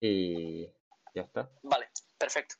Y 0.00 0.66
ya 1.14 1.22
está. 1.22 1.50
Vale, 1.62 1.90
perfecto. 2.18 2.56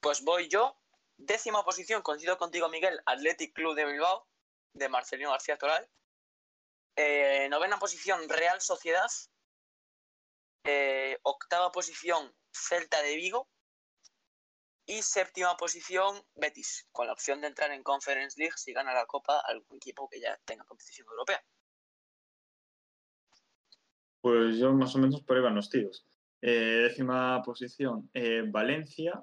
Pues 0.00 0.24
voy 0.24 0.48
yo. 0.48 0.76
Décima 1.16 1.64
posición, 1.64 2.00
coincido 2.02 2.38
contigo, 2.38 2.68
Miguel, 2.68 3.00
Athletic 3.04 3.52
Club 3.52 3.74
de 3.74 3.84
Bilbao, 3.84 4.28
de 4.72 4.88
Marcelino 4.88 5.32
García 5.32 5.58
Toral. 5.58 5.88
Eh, 6.94 7.48
novena 7.50 7.78
posición, 7.78 8.28
Real 8.28 8.60
Sociedad. 8.60 9.10
Eh, 10.64 11.18
octava 11.22 11.72
posición, 11.72 12.32
Celta 12.58 13.02
de 13.02 13.16
Vigo. 13.16 13.48
Y 14.86 15.02
séptima 15.02 15.54
posición, 15.56 16.22
Betis, 16.34 16.88
con 16.92 17.06
la 17.06 17.12
opción 17.12 17.42
de 17.42 17.48
entrar 17.48 17.70
en 17.72 17.82
Conference 17.82 18.40
League 18.40 18.54
si 18.56 18.72
gana 18.72 18.94
la 18.94 19.04
Copa 19.04 19.40
algún 19.40 19.76
equipo 19.76 20.08
que 20.08 20.18
ya 20.18 20.38
tenga 20.46 20.64
competición 20.64 21.06
europea. 21.10 21.44
Pues 24.22 24.58
yo 24.58 24.72
más 24.72 24.94
o 24.94 24.98
menos 24.98 25.22
por 25.22 25.36
ahí 25.36 25.42
van 25.42 25.54
los 25.54 25.68
tiros. 25.68 26.06
Eh, 26.40 26.88
décima 26.88 27.42
posición, 27.42 28.10
eh, 28.14 28.42
Valencia. 28.46 29.22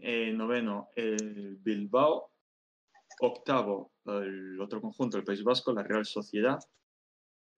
Eh, 0.00 0.32
noveno, 0.32 0.90
el 0.94 1.56
Bilbao. 1.56 2.32
Octavo, 3.20 3.94
el 4.06 4.60
otro 4.60 4.80
conjunto, 4.80 5.16
el 5.16 5.24
País 5.24 5.42
Vasco, 5.42 5.72
la 5.72 5.82
Real 5.82 6.06
Sociedad. 6.06 6.60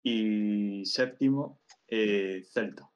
Y 0.02 0.86
séptimo, 0.86 1.60
Celta. 1.86 2.89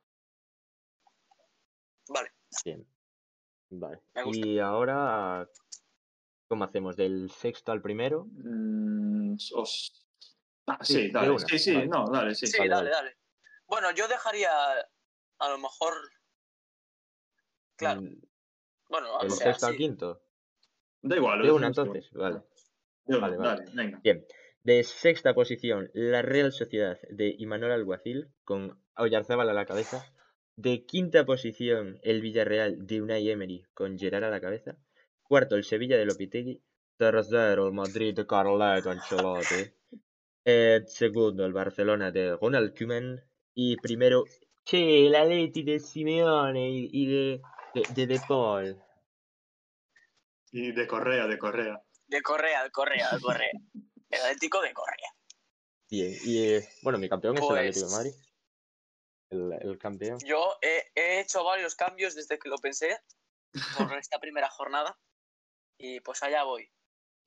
Bien. 2.65 2.87
Vale. 3.71 4.01
Y 4.33 4.59
ahora, 4.59 5.49
¿cómo 6.49 6.65
hacemos? 6.65 6.97
¿Del 6.97 7.31
sexto 7.31 7.73
al 7.73 7.83
primero? 7.83 8.27
Mm, 8.31 9.35
os- 9.55 10.01
Ah, 10.67 10.79
Sí, 10.83 10.95
sí, 10.95 11.11
dale. 11.13 11.31
una, 11.31 11.47
Sí, 11.47 11.59
sí, 11.59 11.75
vale. 11.75 11.89
no, 11.89 12.09
dale, 12.11 12.35
sí. 12.35 12.47
sí, 12.47 12.57
vale, 12.59 12.71
dale, 12.71 12.91
dale. 12.91 13.17
Bueno, 13.67 13.91
yo 13.91 14.09
dejaría 14.09 14.51
a 15.39 15.49
lo 15.51 15.59
mejor. 15.59 15.93
Claro, 17.77 18.01
Mm, 18.03 18.23
bueno, 18.89 19.19
¿Del 19.19 19.31
o 19.33 19.35
sea, 19.35 19.47
sexto 19.49 19.67
al 19.67 19.77
quinto? 19.77 20.23
Da 21.03 21.17
igual. 21.17 21.41
lo 21.41 21.45
De 21.47 21.53
una 21.53 21.67
entonces, 21.67 22.09
igual. 22.13 22.33
vale. 22.33 22.45
De 23.05 23.17
una, 23.19 23.27
Vale, 23.29 23.37
vale. 23.37 23.49
dale, 23.65 23.71
venga. 23.75 24.01
Bien. 24.03 24.27
De 24.63 24.83
sexta 24.85 25.35
posición, 25.35 25.91
la 25.93 26.23
Real 26.23 26.51
Sociedad 26.51 26.99
de 27.11 27.35
Imanol 27.39 27.73
Alguacil, 27.73 28.33
con 28.45 28.83
Oyarzábal 28.97 29.51
a 29.51 29.53
la 29.53 29.67
cabeza. 29.67 30.03
De 30.57 30.85
quinta 30.85 31.25
posición, 31.25 31.99
el 32.03 32.21
Villarreal 32.21 32.87
de 32.87 33.03
Unai 33.03 33.29
Emery, 33.29 33.65
con 33.75 33.99
Gerard 33.99 34.25
a 34.25 34.31
la 34.31 34.41
cabeza. 34.41 34.77
Cuarto, 35.23 35.57
el 35.57 35.65
Sevilla 35.65 35.97
de 35.97 36.05
Lopetegui. 36.07 36.63
Tercero, 36.97 37.67
el 37.67 37.73
Madrid 37.73 38.15
de 38.15 38.27
Carleto 38.27 38.91
Ancelotti. 38.91 39.73
Eh, 40.45 40.83
segundo, 40.87 41.45
el 41.45 41.53
Barcelona 41.53 42.13
de 42.13 42.37
Ronald 42.37 42.77
Koeman. 42.79 43.21
Y 43.55 43.77
primero, 43.79 44.25
che, 44.65 45.07
el 45.07 45.15
Atleti 45.17 45.65
de 45.65 45.81
Simeone 45.81 46.71
y, 46.71 46.89
y 46.93 47.07
de, 47.07 47.43
de, 47.75 47.83
de 47.95 48.07
De 48.07 48.21
Paul. 48.29 48.77
Y 50.53 50.71
de 50.71 50.87
Correa, 50.87 51.27
de 51.27 51.37
Correa. 51.37 51.83
De 52.07 52.23
Correa, 52.23 52.63
de 52.63 52.71
Correa, 52.71 53.11
de 53.13 53.21
Correa. 53.21 53.51
El 54.11 54.21
Atlético 54.21 54.61
de 54.63 54.73
Correa. 54.73 55.09
Bien, 55.91 56.13
y 56.25 56.39
eh, 56.45 56.69
bueno, 56.83 56.99
mi 57.01 57.09
campeón 57.09 57.37
es 57.37 57.43
el 57.43 57.57
Atlético 57.57 57.87
de 57.87 57.93
Pues- 57.93 57.93
Madrid. 57.93 58.13
El, 59.31 59.53
el 59.61 59.79
campeón. 59.79 60.19
Yo 60.25 60.57
he, 60.63 60.91
he 60.95 61.21
hecho 61.21 61.43
varios 61.45 61.75
cambios 61.75 62.15
desde 62.15 62.39
que 62.39 62.49
lo 62.49 62.59
pensé 62.59 62.99
por 63.53 63.53
esta 63.99 64.19
primera 64.21 64.49
jornada. 64.51 64.99
Y 65.79 66.01
pues 66.01 66.23
allá 66.23 66.45
voy. 66.45 66.71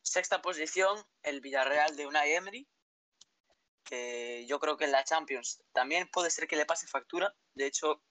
Sexta 0.02 0.41
posición, 0.41 1.04
el 1.24 1.41
Villarreal 1.41 1.95
de 1.95 2.08
Unai 2.08 2.34
Emery. 2.34 2.68
Que 3.84 4.45
yo 4.48 4.60
creo 4.60 4.78
que 4.78 4.86
en 4.86 4.91
la 4.91 5.04
Champions 5.04 5.64
también 5.74 6.10
puede 6.12 6.30
ser 6.30 6.48
que 6.48 6.56
le 6.58 6.66
pase 6.66 6.88
factura. 6.88 7.34
De 7.54 7.66
hecho, 7.68 8.04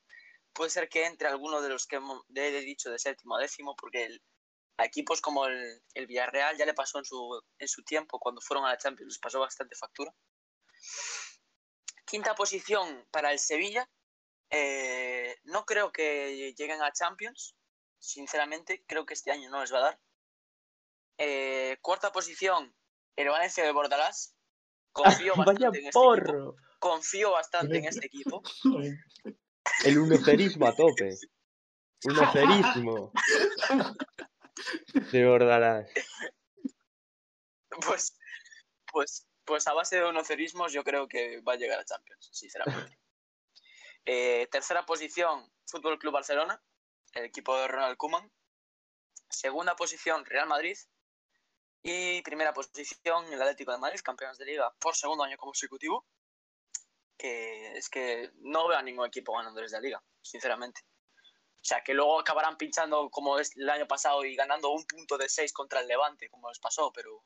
puede 0.53 0.71
ser 0.71 0.89
que 0.89 1.05
entre 1.05 1.29
alguno 1.29 1.61
de 1.61 1.69
los 1.69 1.87
que 1.87 2.01
he 2.35 2.61
dicho 2.63 2.91
de 2.91 2.99
séptimo 2.99 3.37
a 3.37 3.41
décimo, 3.41 3.77
porque 3.77 4.05
el- 4.05 4.23
a 4.79 4.85
equipos 4.85 5.21
como 5.23 5.47
el, 5.47 5.83
el 5.95 6.07
Villarreal 6.07 6.57
ya 6.59 6.67
le 6.67 6.75
pasó 6.75 6.99
en 6.99 7.05
su, 7.07 7.43
en 7.59 7.69
su 7.69 7.83
tiempo, 7.83 8.19
cuando 8.19 8.41
fueron 8.43 8.67
a 8.67 8.71
la 8.71 8.79
Champions, 8.79 9.15
les 9.15 9.19
pasó 9.19 9.41
bastante 9.41 9.75
factura. 9.75 10.15
Quinta 12.07 12.35
posición 12.35 13.05
para 13.11 13.33
el 13.33 13.39
Sevilla. 13.39 13.89
Eh, 14.51 15.37
no 15.45 15.65
creo 15.67 15.91
que 15.91 16.55
lleguen 16.57 16.81
a 16.81 16.93
Champions, 16.93 17.57
sinceramente, 17.99 18.85
creo 18.87 19.05
que 19.05 19.15
este 19.15 19.33
año 19.33 19.51
no 19.51 19.61
les 19.61 19.73
va 19.73 19.79
a 19.79 19.83
dar. 19.83 20.01
Eh, 21.19 21.79
cuarta 21.83 22.13
posición, 22.13 22.75
el 23.17 23.29
Valencia 23.29 23.65
de 23.65 23.73
Bordalás. 23.73 24.37
Confío 24.93 25.35
bastante 25.37 25.79
en 25.79 25.87
este 25.87 25.89
equipo. 25.89 26.01
porro. 26.01 26.57
Confío 26.79 27.33
bastante 27.33 27.79
en 27.79 27.85
este 27.87 28.07
equipo. 28.07 28.43
El 29.85 29.99
unocerismo 29.99 30.69
a 30.69 30.77
tope. 30.77 31.17
Unocerismo. 32.05 33.13
De 35.13 35.27
Bordalás. 35.27 35.91
Pues, 37.85 38.17
pues, 38.93 39.27
pues 39.47 39.67
a 39.67 39.73
base 39.73 39.97
de 39.97 40.05
unocerismos 40.05 40.73
yo 40.73 40.85
creo 40.85 41.09
que 41.09 41.41
va 41.41 41.55
a 41.55 41.57
llegar 41.57 41.79
a 41.79 41.85
Champions, 41.85 42.29
sinceramente. 42.33 42.99
Eh, 44.09 44.47
tercera 44.53 44.87
posición, 44.87 45.53
Fútbol 45.67 45.99
Club 45.99 46.13
Barcelona, 46.13 46.63
el 47.13 47.25
equipo 47.25 47.57
de 47.57 47.67
Ronald 47.67 47.97
Koeman. 47.97 48.33
Segunda 49.29 49.75
posición, 49.75 50.25
Real 50.25 50.47
Madrid. 50.47 50.79
Y 51.83 52.23
primera 52.23 52.53
posición, 52.53 53.33
el 53.33 53.43
Atlético 53.43 53.73
de 53.73 53.79
Madrid, 53.79 53.99
campeones 54.05 54.39
de 54.39 54.45
liga 54.45 54.73
por 54.79 54.95
segundo 54.95 55.25
año 55.25 55.37
consecutivo. 55.37 56.07
Que 57.19 57.77
es 57.77 57.89
que 57.89 58.31
no 58.43 58.69
veo 58.69 58.79
a 58.79 58.83
ningún 58.83 59.07
equipo 59.09 59.37
ganando 59.37 59.61
desde 59.61 59.79
la 59.79 59.83
liga, 59.83 60.05
sinceramente. 60.23 60.83
O 61.57 61.65
sea, 61.65 61.83
que 61.83 61.93
luego 61.93 62.21
acabarán 62.21 62.57
pinchando 62.57 63.11
como 63.11 63.41
es 63.41 63.57
el 63.57 63.69
año 63.69 63.89
pasado 63.89 64.25
y 64.25 64.37
ganando 64.37 64.71
un 64.71 64.87
punto 64.87 65.19
de 65.19 65.29
seis 65.29 65.53
contra 65.53 65.81
el 65.81 65.89
Levante, 65.89 66.29
como 66.29 66.49
les 66.49 66.61
pasó, 66.61 66.93
pero 66.93 67.25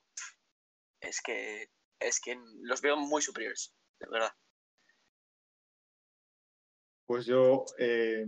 es 1.00 1.20
que 1.20 1.70
es 2.00 2.20
que 2.20 2.38
los 2.62 2.80
veo 2.80 2.96
muy 2.96 3.22
superiores, 3.22 3.74
de 3.98 4.06
verdad. 4.10 4.32
Pues 7.06 7.26
yo, 7.26 7.64
eh, 7.78 8.24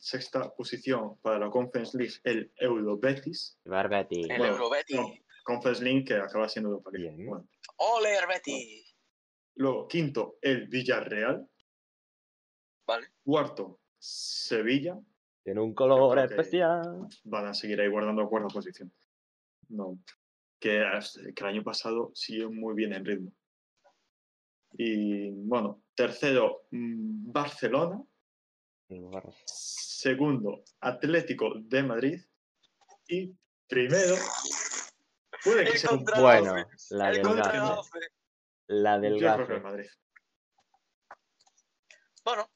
sexta 0.00 0.54
posición 0.54 1.18
para 1.18 1.38
la 1.38 1.50
Conference 1.50 1.96
League, 1.98 2.14
el 2.24 2.52
Euro 2.56 2.98
Betis. 2.98 3.58
El 3.64 3.72
Bueno, 3.72 4.46
Eurobeti. 4.46 4.94
no. 4.94 5.12
Conference 5.44 5.82
League 5.82 6.04
que 6.04 6.14
acaba 6.14 6.48
siendo 6.48 6.70
Europa 6.70 6.90
League. 6.92 7.14
Bien. 7.14 7.26
Bueno. 7.28 7.48
¡Ole, 7.76 8.16
Betty! 8.26 8.84
Luego, 9.56 9.86
quinto, 9.88 10.38
el 10.40 10.68
Villarreal. 10.68 11.48
Vale. 12.86 13.08
Cuarto, 13.24 13.80
Sevilla. 13.98 14.98
Tiene 15.42 15.60
un 15.60 15.74
color 15.74 16.18
especial. 16.20 17.08
Van 17.24 17.46
a 17.46 17.54
seguir 17.54 17.80
ahí 17.80 17.88
guardando 17.88 18.28
cuarta 18.28 18.48
posición. 18.48 18.92
No. 19.68 19.98
Que, 20.64 20.78
el 20.78 21.46
año 21.46 21.62
pasado 21.62 22.10
siguió 22.14 22.50
muy 22.50 22.74
bien 22.74 22.94
en 22.94 23.04
ritmo. 23.04 23.30
Y 24.72 25.30
bueno, 25.30 25.82
tercero, 25.94 26.62
mm, 26.70 27.30
Barcelona. 27.30 28.02
El. 28.88 29.04
Segundo, 29.44 30.64
Atlético 30.80 31.52
de 31.56 31.82
Madrid. 31.82 32.20
Y 33.06 33.30
primero, 33.68 34.14
puede 35.44 35.64
que 35.64 35.72
El 35.72 35.78
sea 35.78 35.90
un 35.90 36.04
Bueno, 36.18 36.54
la 36.88 37.10
El 37.10 37.22
del 37.22 37.36
gafe. 37.36 37.98
La 38.66 38.98
del 38.98 39.20
Yo 39.20 39.34
creo 39.34 39.46
que 39.46 39.52
el 39.52 39.60
gafe. 39.60 39.60
Madrid. 39.60 39.90
Bueno, 42.24 42.50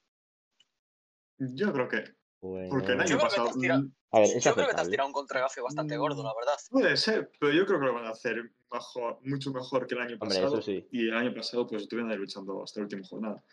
Yo 1.37 1.73
creo 1.75 1.89
que. 1.89 2.18
Bueno. 2.41 2.69
Porque 2.71 2.93
el 2.93 3.01
año 3.01 3.11
Yo 3.11 3.19
pasado. 3.19 3.51
mm, 3.55 3.93
A 4.13 4.21
ver, 4.21 4.29
yo 4.41 4.55
creo 4.55 4.69
que 4.69 4.75
te 4.75 4.81
has 4.81 4.89
tirado 4.91 5.09
un 5.09 5.13
contragafe 5.13 5.61
bastante 5.61 5.97
gordo, 5.97 6.23
la 6.23 6.33
verdad. 6.35 6.57
Puede 6.71 6.97
ser, 6.97 7.31
pero 7.41 7.53
yo 7.53 7.67
creo 7.67 7.81
que 7.81 7.87
lo 7.87 7.95
van 7.95 8.07
a 8.07 8.11
hacer 8.11 8.53
mejor, 8.73 9.19
mucho 9.23 9.53
mejor 9.53 9.87
que 9.87 9.95
el 9.95 10.01
año 10.03 10.17
Hombre, 10.21 10.41
pasado. 10.41 10.63
sí. 10.63 10.87
Y 10.93 11.09
el 11.09 11.15
año 11.17 11.35
pasado, 11.35 11.67
pues 11.67 11.83
estuvieron 11.83 12.11
ahí 12.11 12.17
luchando 12.19 12.63
hasta 12.63 12.81
la 12.81 12.85
última 12.85 13.07
jornada. 13.07 13.45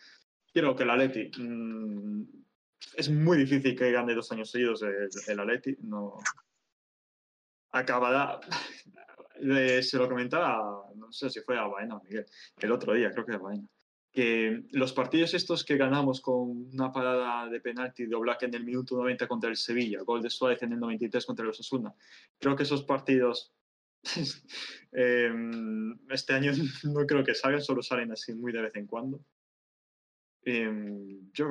Creo 0.52 0.76
que 0.76 0.82
el 0.84 0.90
Atleti. 0.90 1.30
mm, 1.42 2.24
es 2.94 3.10
muy 3.10 3.38
difícil 3.38 3.76
que 3.76 3.90
gane 3.90 4.14
dos 4.14 4.30
años 4.32 4.50
seguidos 4.50 4.82
el, 4.82 5.08
el 5.26 5.40
Atleti. 5.40 5.76
No. 5.80 6.14
Acabará. 7.72 8.40
se 9.82 9.98
lo 9.98 10.08
comentaba, 10.08 10.84
no 10.94 11.12
sé 11.12 11.28
si 11.30 11.40
fue 11.40 11.58
a 11.58 11.64
Baena 11.66 11.96
o 11.96 12.02
Miguel, 12.02 12.24
el 12.58 12.72
otro 12.72 12.94
día, 12.94 13.10
creo 13.10 13.26
que 13.26 13.34
a 13.34 13.38
Baena. 13.38 13.68
Los 14.70 14.94
partidos 14.94 15.34
estos 15.34 15.62
que 15.64 15.76
ganamos 15.76 16.22
con 16.22 16.72
una 16.72 16.90
parada 16.90 17.48
de 17.50 17.60
penalti 17.60 18.06
de 18.06 18.14
Oblak 18.14 18.44
en 18.44 18.54
el 18.54 18.64
minuto 18.64 18.96
90 18.96 19.28
contra 19.28 19.50
el 19.50 19.56
Sevilla, 19.56 20.00
gol 20.02 20.22
de 20.22 20.30
Suárez 20.30 20.62
en 20.62 20.72
el 20.72 20.80
93 20.80 21.26
contra 21.26 21.44
el 21.44 21.50
Osasuna, 21.50 21.94
creo 22.38 22.56
que 22.56 22.62
esos 22.62 22.84
partidos 22.84 23.52
Em, 24.92 25.98
este 26.10 26.32
año 26.32 26.52
no 26.84 27.06
creo 27.06 27.24
que 27.24 27.34
salgan, 27.34 27.60
solo 27.60 27.82
salen 27.82 28.12
así 28.12 28.34
muy 28.34 28.52
de 28.52 28.62
vez 28.62 28.76
en 28.76 28.86
cuando. 28.86 29.20
Em, 30.42 31.30
yo 31.32 31.48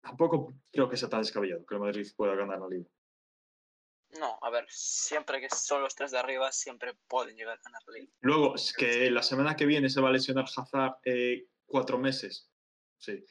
tampoco 0.00 0.54
creo 0.72 0.88
que 0.88 0.96
sea 0.96 1.08
tan 1.08 1.20
descabellado 1.20 1.66
que 1.66 1.74
el 1.74 1.80
Madrid 1.80 2.06
pueda 2.16 2.34
ganar 2.34 2.60
la 2.60 2.68
liga. 2.68 2.88
No, 4.18 4.38
a 4.42 4.50
ver, 4.50 4.66
siempre 4.68 5.40
que 5.40 5.48
son 5.50 5.82
los 5.82 5.94
tres 5.94 6.10
de 6.10 6.18
arriba, 6.18 6.50
siempre 6.52 6.94
pueden 7.06 7.36
llegar 7.36 7.58
a 7.58 7.62
ganar 7.62 7.82
la 7.86 7.92
liga. 7.98 8.12
Luego, 8.20 8.54
es 8.56 8.72
que 8.72 9.10
la 9.10 9.22
semana 9.22 9.54
que 9.54 9.66
viene 9.66 9.88
se 9.88 10.00
va 10.00 10.08
a 10.08 10.12
lesionar 10.12 10.44
Hazard 10.44 10.96
eh, 11.04 11.46
cuatro 11.66 11.98
meses. 11.98 12.50
Sí. 12.98 13.24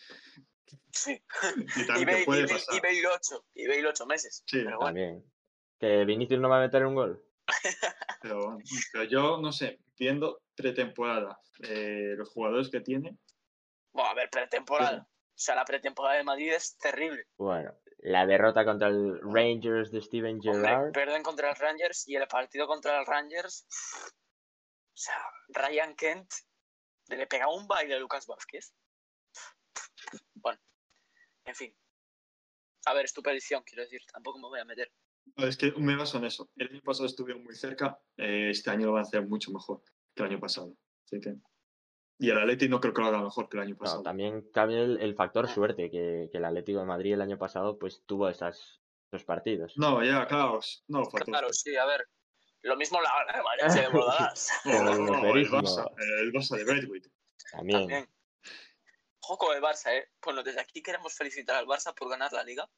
Sí. 0.91 1.21
Y 1.57 1.81
Y 1.83 1.87
también 1.87 2.07
Bale, 2.07 2.25
puede 2.25 2.41
y 2.41 2.43
Bale- 2.45 2.53
pasar. 2.53 2.75
y 2.75 2.79
Bale 2.79 3.07
ocho, 3.07 3.45
y 3.53 3.67
Bale 3.67 3.87
ocho 3.87 4.05
meses. 4.05 4.43
Sí, 4.47 4.61
pero 4.63 4.77
bueno, 4.77 4.85
También. 4.85 5.31
Que 5.79 6.05
Vinicius 6.05 6.39
no 6.39 6.49
va 6.49 6.57
a 6.57 6.61
meter 6.61 6.85
un 6.85 6.95
gol. 6.95 7.23
Pero, 8.21 8.57
pero 8.91 9.03
yo, 9.05 9.37
no 9.41 9.51
sé, 9.51 9.79
viendo 9.97 10.43
pretemporada, 10.53 11.39
eh, 11.63 12.13
los 12.17 12.29
jugadores 12.29 12.69
que 12.69 12.81
tiene, 12.81 13.17
bueno, 13.93 14.09
a 14.11 14.13
ver, 14.13 14.29
pretemporada. 14.29 15.07
O 15.09 15.41
sea, 15.41 15.55
la 15.55 15.63
pretemporada 15.65 16.17
de 16.17 16.23
Madrid 16.23 16.51
es 16.53 16.77
terrible. 16.77 17.25
Bueno, 17.37 17.73
la 18.01 18.25
derrota 18.25 18.63
contra 18.65 18.87
el 18.87 19.19
Rangers 19.21 19.91
de 19.91 20.01
Steven 20.01 20.41
Gerrard. 20.41 20.91
pierden 20.91 21.23
contra 21.23 21.49
el 21.49 21.55
Rangers 21.55 22.07
y 22.07 22.15
el 22.15 22.27
partido 22.27 22.67
contra 22.67 22.99
el 22.99 23.05
Rangers. 23.05 23.65
O 24.93 25.01
sea, 25.01 25.21
Ryan 25.49 25.95
Kent 25.95 26.31
le 27.07 27.27
pega 27.27 27.47
un 27.53 27.67
baile 27.67 27.95
a 27.95 27.99
Lucas 27.99 28.27
Vázquez. 28.27 28.73
Bueno, 30.35 30.59
en 31.45 31.55
fin. 31.55 31.75
A 32.85 32.93
ver, 32.93 33.05
es 33.05 33.13
tu 33.13 33.21
predicción, 33.21 33.63
quiero 33.63 33.83
decir, 33.83 34.01
tampoco 34.11 34.39
me 34.39 34.47
voy 34.47 34.59
a 34.59 34.65
meter. 34.65 34.91
es 35.37 35.57
que 35.57 35.71
me 35.73 35.95
baso 35.95 36.17
en 36.17 36.25
eso. 36.25 36.49
El 36.55 36.69
año 36.69 36.81
pasado 36.81 37.05
estuvieron 37.05 37.43
muy 37.43 37.55
cerca, 37.55 37.99
eh, 38.17 38.49
este 38.51 38.69
año 38.69 38.87
lo 38.87 38.93
van 38.93 39.03
a 39.03 39.07
hacer 39.07 39.27
mucho 39.27 39.51
mejor 39.51 39.83
que 40.15 40.23
el 40.23 40.29
año 40.29 40.39
pasado. 40.39 40.75
Así 41.05 41.19
que... 41.19 41.35
Y 42.21 42.29
el 42.29 42.37
Atleti 42.37 42.67
no 42.67 42.81
creo 42.81 42.93
que 42.93 43.01
lo 43.01 43.07
haga 43.07 43.23
mejor 43.23 43.47
que 43.47 43.55
el 43.57 43.63
año 43.63 43.71
No, 43.75 43.77
pasado. 43.79 44.03
también 44.03 44.41
cambia 44.51 44.79
el, 44.79 44.99
el 44.99 45.15
factor 45.15 45.47
suerte, 45.47 45.89
que, 45.89 46.27
que 46.31 46.37
el 46.37 46.45
Atlético 46.45 46.79
de 46.79 46.85
Madrid 46.85 47.13
el 47.13 47.21
año 47.21 47.37
pasado 47.37 47.79
pues 47.79 48.03
tuvo 48.05 48.27
esas, 48.27 48.81
esos 49.09 49.23
partidos. 49.23 49.77
No, 49.77 50.03
ya, 50.03 50.27
claro. 50.27 50.59
No, 50.89 51.05
factor. 51.05 51.23
Claro, 51.25 51.53
sí, 51.53 51.75
a 51.77 51.85
ver. 51.85 52.05
Lo 52.61 52.75
mismo 52.75 52.99
la 53.01 53.09
gana 53.09 53.37
de 53.37 53.41
Valencia 53.43 53.81
de 53.83 53.87
Bordalás. 53.87 54.49
No, 54.65 55.33
el. 55.33 55.49
Barça, 55.49 55.89
el 56.21 56.33
Barça 56.33 56.57
de 56.57 56.65
Braithwaite. 56.65 57.09
También. 57.53 57.79
También. 57.79 58.09
Ojo 59.21 59.37
con 59.37 59.55
el 59.55 59.61
Barça, 59.63 59.93
¿eh? 59.93 60.09
Bueno, 60.21 60.43
desde 60.43 60.59
aquí 60.59 60.81
queremos 60.83 61.13
felicitar 61.15 61.55
al 61.55 61.67
Barça 61.67 61.93
por 61.95 62.09
ganar 62.09 62.33
la 62.33 62.43
liga. 62.43 62.69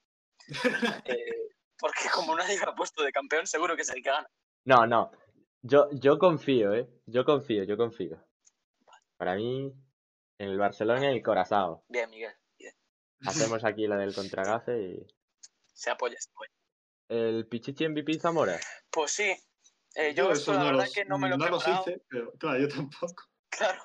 Eh, 1.06 1.50
porque 1.80 2.10
como 2.14 2.36
nadie 2.36 2.60
lo 2.60 2.70
ha 2.70 2.76
puesto 2.76 3.04
de 3.04 3.12
campeón, 3.12 3.48
seguro 3.48 3.76
que 3.76 3.82
es 3.82 3.90
el 3.90 4.04
que 4.04 4.10
gana. 4.12 4.30
No, 4.66 4.86
no. 4.86 5.12
Yo, 5.64 5.90
yo 5.94 6.20
confío, 6.20 6.76
¿eh? 6.76 6.88
Yo 7.08 7.26
confío, 7.26 7.64
yo 7.64 7.76
confío. 7.76 8.24
Para 9.22 9.36
mí, 9.36 9.72
en 10.40 10.50
el 10.50 10.58
Barcelona 10.58 11.12
y 11.12 11.16
el 11.18 11.22
Corazao. 11.22 11.86
Bien, 11.90 12.10
Miguel. 12.10 12.34
Bien. 12.58 12.74
Hacemos 13.24 13.64
aquí 13.64 13.86
la 13.86 13.96
del 13.98 14.16
contragace 14.16 14.82
y... 14.82 15.08
Se 15.72 15.92
apoya, 15.92 16.16
se 16.20 16.32
apoya. 16.32 16.50
¿El 17.08 17.46
Pichichi 17.48 17.88
MVP 17.88 18.18
Zamora? 18.18 18.60
Pues 18.90 19.12
sí. 19.12 19.32
Eh, 19.94 20.16
yo, 20.16 20.32
esos 20.32 20.56
la 20.56 20.62
no 20.62 20.66
verdad 20.72 20.86
los- 20.86 20.94
que 20.96 21.06
no 21.06 21.20
me 21.20 21.30
lo 21.30 21.36
he 21.36 21.38
no 21.38 21.50
los 21.50 21.64
preparado. 21.64 21.92
hice, 21.92 22.02
pero 22.10 22.32
claro, 22.40 22.60
yo 22.62 22.68
tampoco. 22.68 23.24
Claro. 23.52 23.84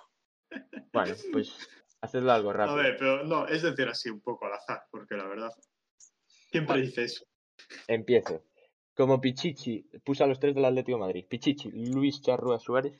Bueno, 0.95 1.14
pues 1.32 1.53
hacedlo 2.01 2.32
algo 2.32 2.49
A 2.49 2.53
rápido. 2.55 2.76
ver, 2.76 2.97
pero 2.99 3.22
no, 3.24 3.47
es 3.47 3.61
decir 3.61 3.87
así 3.91 4.09
un 4.09 4.22
poco 4.22 4.47
al 4.47 4.55
azar, 4.55 4.87
porque 4.91 5.16
la 5.16 5.26
verdad. 5.26 5.53
Siempre 6.51 6.76
Vale. 6.76 6.87
dice 6.87 7.05
eso. 7.05 7.26
Empiezo. 7.89 8.43
Como 8.97 9.20
Pichichi 9.20 9.82
puso 10.05 10.24
a 10.24 10.26
los 10.26 10.40
tres 10.40 10.55
del 10.55 10.64
Atlético 10.64 10.97
de 10.97 11.01
Madrid. 11.05 11.26
Pichichi, 11.28 11.70
Luis 11.70 12.22
Charrúa 12.22 12.59
Suárez. 12.59 12.99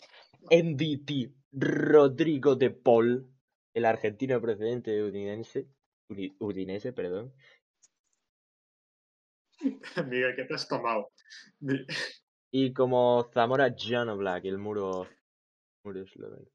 MVP, 0.51 1.33
Rodrigo 1.53 2.55
de 2.55 2.71
Paul, 2.71 3.33
el 3.75 3.85
argentino 3.87 4.41
procedente 4.41 4.91
de 4.91 5.03
Udinese. 5.05 5.67
Udi- 6.11 6.37
Udinese, 6.39 6.93
perdón. 6.93 7.33
Miguel, 10.07 10.37
¿qué 10.37 10.45
te 10.45 10.55
has 10.55 10.69
tomado? 10.69 11.11
Y 12.51 12.73
como 12.75 13.29
Zamora, 13.33 13.75
John 13.77 14.17
Black, 14.19 14.45
el 14.45 14.59
muro, 14.59 15.09
muro 15.83 16.03
esloveno. 16.03 16.47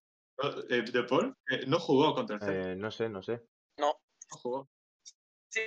eh, 0.69 0.83
¿De 0.83 1.03
Paul? 1.03 1.35
Eh, 1.49 1.65
no 1.67 1.79
jugó 1.79 2.13
contra 2.13 2.37
el. 2.37 2.55
Eh, 2.73 2.75
no 2.75 2.91
sé, 2.91 3.09
no 3.09 3.23
sé. 3.23 3.41
No 3.77 3.99
jugó. 4.29 4.69
Sí, 5.49 5.61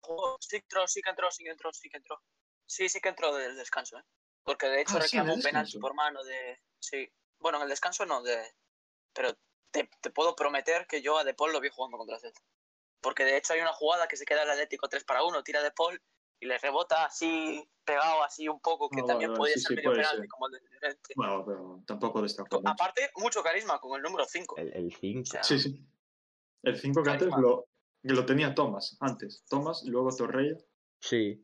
jugó, 0.00 0.36
sí 0.40 0.56
entró, 0.56 0.86
sí 0.88 1.00
que 1.00 1.10
entró, 1.10 1.30
sí 1.30 1.44
que 1.44 1.50
entró, 1.50 1.72
sí 1.72 1.88
que 1.88 1.96
entró. 1.98 2.20
Sí, 2.66 2.88
sí 2.88 3.00
que 3.00 3.08
entró 3.10 3.34
del 3.34 3.56
descanso, 3.56 3.98
¿eh? 3.98 4.04
Porque 4.42 4.66
de 4.66 4.80
hecho 4.82 4.96
Ah, 4.98 5.02
sí, 5.02 5.16
reclamó 5.16 5.32
el 5.32 5.38
un 5.38 5.42
penalti 5.42 5.78
por 5.78 5.94
mano 5.94 6.22
de... 6.24 6.60
Sí. 6.78 7.08
Bueno, 7.38 7.58
en 7.58 7.64
el 7.64 7.68
descanso 7.68 8.06
no, 8.06 8.22
de... 8.22 8.54
Pero 9.12 9.36
te, 9.70 9.88
te 10.00 10.10
puedo 10.10 10.36
prometer 10.36 10.86
que 10.86 11.02
yo 11.02 11.18
a 11.18 11.24
De 11.24 11.34
Paul 11.34 11.52
lo 11.52 11.60
vi 11.60 11.68
jugando 11.68 11.96
contra 11.98 12.16
el 12.16 12.20
Celta. 12.22 12.40
Porque 13.00 13.24
de 13.24 13.36
hecho 13.36 13.52
hay 13.52 13.60
una 13.60 13.72
jugada 13.72 14.08
que 14.08 14.16
se 14.16 14.24
queda 14.24 14.42
el 14.42 14.50
Atlético 14.50 14.88
3 14.88 15.04
para 15.04 15.22
1, 15.24 15.42
tira 15.42 15.62
De 15.62 15.70
Paul 15.72 16.00
y 16.38 16.46
le 16.46 16.58
rebota 16.58 17.06
así, 17.06 17.66
pegado 17.84 18.22
así 18.22 18.46
un 18.48 18.60
poco, 18.60 18.90
que 18.90 19.00
Ah, 19.00 19.06
también 19.06 19.30
vale, 19.30 19.38
podía 19.38 19.54
sí, 19.54 19.60
ser 19.60 19.68
sí, 19.68 19.74
medio 19.76 19.90
puede 19.90 19.98
penalti 20.02 20.20
ser. 20.22 20.28
como 20.28 20.46
el 20.48 20.60
Llorente. 20.70 21.14
Bueno, 21.16 21.44
pero 21.46 21.82
tampoco 21.86 22.22
destacó 22.22 22.56
mucho. 22.58 22.68
Aparte, 22.68 23.10
mucho 23.16 23.42
carisma 23.42 23.80
con 23.80 23.96
el 23.96 24.02
número 24.02 24.24
5. 24.26 24.56
El, 24.58 24.72
el 24.74 24.94
5. 24.94 25.20
O 25.22 25.24
sea, 25.24 25.42
Sí, 25.42 25.58
sí. 25.58 25.86
El 26.62 26.78
5 26.78 27.02
que 27.02 27.10
antes 27.10 27.28
lo, 27.38 27.66
que 28.02 28.12
lo 28.12 28.26
tenía 28.26 28.54
Thomas, 28.54 28.96
antes. 29.00 29.44
Thomas, 29.48 29.82
luego 29.84 30.14
Torreira 30.14 30.58
Sí. 31.00 31.42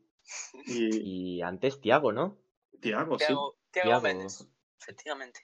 Y 0.65 1.37
Y 1.37 1.41
antes 1.41 1.79
Tiago, 1.81 2.11
¿no? 2.11 2.37
Thiago, 2.81 3.19
sí. 3.19 3.33
Thiago. 3.71 4.01
Méndez, 4.01 4.47
efectivamente. 4.79 5.41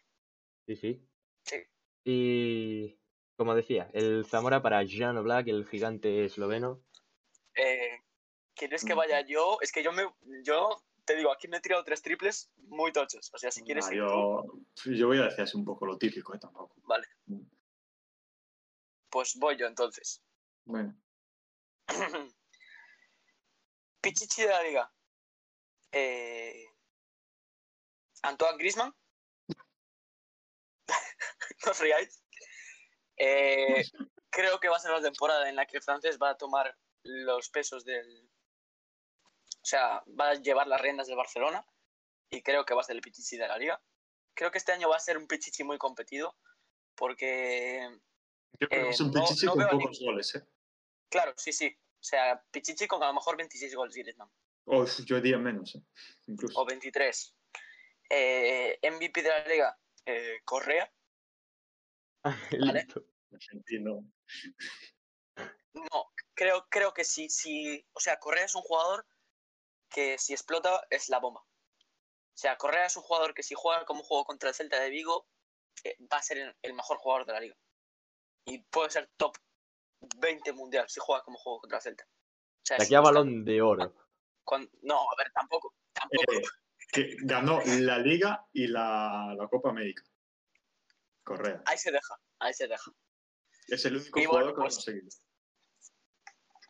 Sí, 0.68 0.76
sí. 0.76 1.02
Sí. 1.44 1.58
Y 2.04 3.00
como 3.36 3.56
decía, 3.56 3.90
el 3.94 4.26
Zamora 4.26 4.62
para 4.62 4.84
Jan 4.88 5.22
Black, 5.24 5.48
el 5.48 5.66
gigante 5.68 6.26
esloveno. 6.26 6.82
Eh, 7.56 8.00
¿Quieres 8.56 8.84
que 8.84 8.94
Mm. 8.94 8.98
vaya 8.98 9.22
yo? 9.26 9.58
Es 9.62 9.72
que 9.72 9.84
yo 9.84 9.92
me, 9.92 10.04
yo 10.44 10.82
te 11.06 11.16
digo, 11.16 11.32
aquí 11.32 11.48
me 11.48 11.58
he 11.58 11.62
tirado 11.62 11.84
tres 11.84 12.02
triples 12.02 12.52
muy 12.58 12.92
tochos. 12.92 13.32
O 13.34 13.38
sea, 13.38 13.52
si 13.52 13.64
quieres 13.64 13.88
Ah, 13.88 13.94
ir 13.96 14.02
tú, 14.02 14.06
yo, 14.86 14.92
yo 14.92 15.08
voy 15.08 15.18
a 15.20 15.24
decir 15.24 15.42
así 15.42 15.58
un 15.58 15.66
poco 15.66 15.86
lo 15.86 15.98
típico, 15.98 16.36
¿eh? 16.36 16.40
Tampoco. 16.40 16.76
vale. 16.84 17.08
Pues 19.10 19.36
voy 19.38 19.58
yo 19.58 19.66
entonces. 19.68 20.22
Bueno, 20.66 20.96
Pichichi 24.02 24.44
de 24.44 24.48
la 24.50 24.64
liga. 24.64 24.92
Eh, 25.92 26.66
Antoine 28.24 28.58
Grisman. 28.58 28.94
no 30.88 30.88
os 31.72 31.80
riáis. 31.80 32.24
Eh, 33.18 33.84
creo 34.30 34.60
que 34.60 34.70
va 34.70 34.78
a 34.78 34.80
ser 34.80 34.92
la 34.92 35.02
temporada 35.02 35.50
en 35.50 35.56
la 35.56 35.66
que 35.66 35.78
el 35.78 35.84
francés 35.84 36.18
va 36.22 36.30
a 36.32 36.38
tomar 36.38 36.78
los 37.04 37.50
pesos 37.50 37.84
del. 37.84 38.30
O 39.62 39.66
sea, 39.66 40.04
va 40.20 40.30
a 40.30 40.34
llevar 40.36 40.68
las 40.68 40.80
riendas 40.82 41.08
del 41.08 41.18
Barcelona. 41.18 41.66
Y 42.32 42.42
creo 42.44 42.64
que 42.66 42.74
va 42.76 42.82
a 42.82 42.84
ser 42.84 42.96
el 42.96 43.02
Pichichi 43.02 43.38
de 43.38 43.48
la 43.48 43.58
liga. 43.58 43.82
Creo 44.36 44.52
que 44.52 44.60
este 44.60 44.72
año 44.72 44.88
va 44.90 44.96
a 44.96 45.00
ser 45.00 45.18
un 45.18 45.28
Pichichi 45.28 45.64
muy 45.64 45.78
competido. 45.78 46.38
Porque 46.96 47.90
yo 48.60 48.68
creo 48.68 48.70
que 48.70 48.88
Eh, 48.88 48.90
es 48.90 49.00
un 49.02 49.12
no- 49.12 49.22
Pichichi 49.22 49.46
no 49.48 49.54
con 49.54 49.68
pocos 49.70 50.00
goles, 50.00 50.36
¿eh? 50.36 50.48
Claro, 51.10 51.34
sí, 51.38 51.52
sí. 51.52 51.76
O 52.00 52.04
sea, 52.04 52.42
Pichichi 52.52 52.88
con 52.88 53.04
a 53.04 53.08
lo 53.08 53.14
mejor 53.14 53.36
26 53.36 53.76
goles 53.76 53.96
Griezmann. 53.96 54.32
O 54.66 54.86
yo 54.86 55.20
diría 55.20 55.38
menos, 55.38 55.76
¿eh? 55.76 55.82
Incluso. 56.28 56.60
O 56.60 56.66
23. 56.66 57.36
Eh, 58.10 58.80
MVP 58.84 59.22
de 59.22 59.30
la 59.30 59.46
liga, 59.46 59.80
eh, 60.06 60.40
Correa. 60.46 60.92
Vale. 62.24 62.84
Listo. 62.84 63.04
Argentino. 63.32 64.04
No, 65.74 66.12
creo, 66.34 66.68
creo 66.70 66.94
que 66.94 67.04
sí, 67.04 67.30
sí. 67.30 67.86
O 67.94 68.00
sea, 68.00 68.18
Correa 68.18 68.46
es 68.46 68.56
un 68.56 68.62
jugador 68.62 69.06
que 69.90 70.18
si 70.18 70.34
explota 70.34 70.86
es 70.90 71.10
la 71.10 71.20
bomba. 71.20 71.42
O 71.42 72.42
sea, 72.42 72.58
Correa 72.58 72.86
es 72.86 72.96
un 72.96 73.04
jugador 73.04 73.34
que 73.34 73.44
si 73.44 73.56
juega 73.56 73.86
como 73.86 74.04
juego 74.04 74.26
contra 74.26 74.50
el 74.50 74.56
Celta 74.56 74.80
de 74.80 74.90
Vigo, 74.90 75.28
eh, 75.84 75.98
va 76.12 76.18
a 76.18 76.24
ser 76.24 76.56
el 76.62 76.74
mejor 76.74 76.98
jugador 76.98 77.26
de 77.26 77.34
la 77.34 77.40
liga. 77.42 77.58
Y 78.46 78.60
puede 78.64 78.90
ser 78.90 79.10
top 79.18 79.38
20 80.18 80.54
mundial 80.54 80.86
si 80.90 81.00
juega 81.00 81.24
como 81.24 81.38
juego 81.38 81.60
contra 81.62 81.78
el 81.78 81.84
Celta. 81.84 82.06
O 82.06 82.62
sea, 82.66 82.78
De 82.78 82.84
aquí 82.86 82.96
a 82.96 83.02
balón 83.02 83.44
de 83.46 83.62
oro. 83.62 83.94
No, 84.82 85.02
a 85.02 85.16
ver, 85.18 85.32
tampoco. 85.34 85.76
Tampoco. 85.94 86.34
Eh, 86.34 86.42
que 86.92 87.16
ganó 87.22 87.62
la 87.66 88.00
Liga 88.00 88.48
y 88.52 88.68
la, 88.68 89.36
la 89.38 89.48
Copa 89.48 89.70
América. 89.70 90.04
Correa. 91.24 91.62
Ahí 91.66 91.78
se 91.78 91.92
deja, 91.92 92.16
ahí 92.40 92.54
se 92.54 92.68
deja. 92.68 92.92
Es 93.68 93.86
el 93.86 93.98
único 93.98 94.20
Y 94.20 94.26
jugador 94.26 94.46
bueno, 94.46 94.56
que 94.56 94.60
lo 94.60 94.64
ha 94.64 94.66
pues- 94.66 94.76
conseguido. 94.76 95.10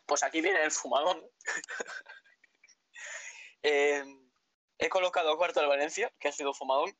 Pues 0.05 0.23
aquí 0.23 0.41
viene 0.41 0.63
el 0.63 0.71
fumadón. 0.71 1.21
Eh, 3.61 4.03
he 4.77 4.87
colocado 4.87 5.33
a 5.33 5.37
cuarto 5.37 5.59
al 5.59 5.67
Valencia, 5.67 6.13
que 6.17 6.29
ha 6.29 6.31
sido 6.31 6.53
fumadón. 6.53 6.97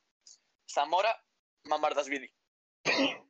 Zamora, 0.69 1.18
Mamardasvili. 1.64 2.30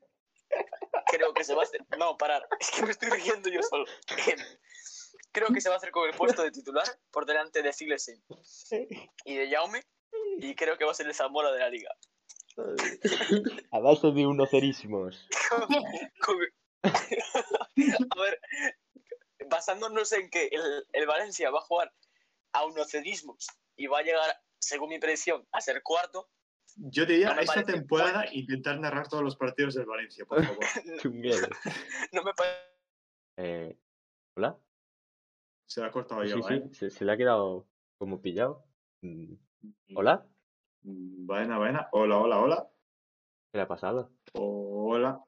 Creo 1.09 1.33
que 1.33 1.43
se 1.43 1.55
va 1.55 1.61
a 1.61 1.65
hacer. 1.65 1.85
No, 1.97 2.17
parar. 2.17 2.47
Es 2.59 2.71
que 2.71 2.83
me 2.83 2.91
estoy 2.91 3.09
riendo 3.09 3.49
yo 3.49 3.61
solo. 3.63 3.85
Creo 5.31 5.49
que 5.49 5.61
se 5.61 5.69
va 5.69 5.75
a 5.75 5.77
hacer 5.77 5.91
con 5.91 6.09
el 6.09 6.15
puesto 6.15 6.43
de 6.43 6.51
titular 6.51 6.85
por 7.11 7.25
delante 7.25 7.61
de 7.61 7.71
Silesen 7.71 8.23
y 9.25 9.35
de 9.35 9.49
Jaume. 9.49 9.83
y 10.39 10.55
creo 10.55 10.77
que 10.77 10.85
va 10.85 10.91
a 10.91 10.95
ser 10.95 11.07
el 11.07 11.13
Zamora 11.13 11.51
de 11.51 11.59
la 11.59 11.69
liga. 11.69 11.91
A 13.71 13.79
base 13.79 14.11
de 14.11 14.25
unos 14.25 14.49
cerísimos. 14.49 15.27
A 16.81 18.21
ver, 18.21 18.39
basándonos 19.47 20.11
en 20.13 20.29
que 20.29 20.47
el, 20.47 20.87
el 20.93 21.05
Valencia 21.05 21.51
va 21.51 21.59
a 21.59 21.63
jugar 21.63 21.93
a 22.53 22.65
unos 22.65 22.89
cedismos 22.89 23.47
y 23.75 23.87
va 23.87 23.99
a 23.99 24.03
llegar, 24.03 24.41
según 24.59 24.89
mi 24.89 24.99
predicción, 24.99 25.47
a 25.51 25.61
ser 25.61 25.81
cuarto, 25.83 26.29
Yo 26.81 27.05
diría 27.05 27.33
No 27.33 27.41
esta 27.41 27.63
temporada 27.63 28.25
intentar 28.31 28.79
narrar 28.79 29.07
todos 29.09 29.23
los 29.23 29.35
partidos 29.35 29.75
del 29.75 29.85
Valencia, 29.85 30.25
por 30.25 30.43
favor. 30.43 30.59
No 32.13 32.23
me 32.23 32.33
parece. 32.33 32.69
Eh, 33.37 33.77
¿Hola? 34.35 34.57
Se 35.65 35.81
la 35.81 35.87
ha 35.87 35.91
cortado 35.91 36.23
Sí, 36.23 36.29
yo, 36.29 36.41
sí, 36.43 36.53
¿eh? 36.53 36.69
se, 36.71 36.89
se 36.89 37.05
le 37.05 37.11
ha 37.11 37.17
quedado 37.17 37.67
como 37.97 38.21
pillado. 38.21 38.65
Mm, 39.01 39.33
¿Hola? 39.95 40.25
Mm, 40.83 41.25
Buena, 41.25 41.57
buena. 41.57 41.89
Hola, 41.91 42.17
hola, 42.17 42.39
hola. 42.39 42.69
¿Qué 43.51 43.57
le 43.57 43.63
ha 43.63 43.67
pasado? 43.67 44.11
Hola. 44.33 45.21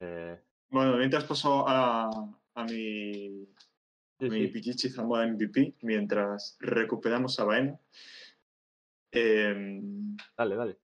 Eh, 0.00 0.40
Bueno, 0.70 0.96
mientras 0.96 1.24
paso 1.24 1.64
a, 1.68 2.08
a 2.54 2.64
mi, 2.64 3.46
sí, 4.18 4.30
mi 4.30 4.46
sí. 4.46 4.48
Pichichi 4.48 4.88
Zamora 4.90 5.26
MVP, 5.26 5.76
mientras 5.82 6.56
recuperamos 6.60 7.38
a 7.40 7.44
Baena. 7.44 7.80
Em, 9.12 10.16
Dale, 10.36 10.56
dale. 10.56 10.78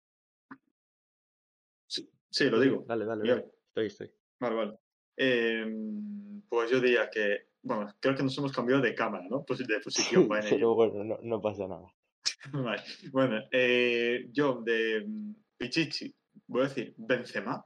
sí, 1.87 2.11
sí, 2.31 2.51
lo 2.51 2.61
digo. 2.61 2.85
Dale, 2.87 3.05
dale, 3.05 3.29
dale. 3.29 3.47
Estoy, 3.69 3.87
estoy. 3.87 4.11
Vale, 4.41 4.55
vale. 4.55 4.79
Em, 5.17 6.43
pues 6.49 6.71
yo 6.71 6.81
diría 6.81 7.09
que, 7.11 7.49
bueno, 7.63 7.93
creo 8.01 8.15
que 8.17 8.23
nos 8.23 8.37
hemos 8.39 8.53
cambiado 8.53 8.83
de 8.83 8.95
cámara, 8.95 9.27
¿no? 9.29 9.45
Pues 9.45 9.67
de 9.67 9.81
posición, 9.81 10.23
yo. 10.29 10.29
Pero 10.51 10.75
bueno, 10.75 11.05
no, 11.05 11.19
no 11.23 11.41
pasa 11.41 11.67
nada. 11.69 11.87
Vale. 12.53 12.83
Bueno, 13.13 13.43
eh, 13.51 14.29
yo 14.33 14.61
de 14.63 15.05
mm, 15.07 15.35
Pichichi 15.57 16.15
voy 16.47 16.63
a 16.63 16.65
decir 16.65 16.95
Benzema, 16.97 17.65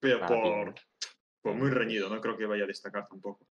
pero 0.00 0.18
Ah, 0.22 0.26
por, 0.26 0.74
por 1.40 1.54
muy 1.54 1.70
reñido, 1.70 2.08
no 2.08 2.20
creo 2.20 2.36
que 2.36 2.46
vaya 2.46 2.64
a 2.64 2.66
destacar 2.66 3.06
tampoco 3.08 3.46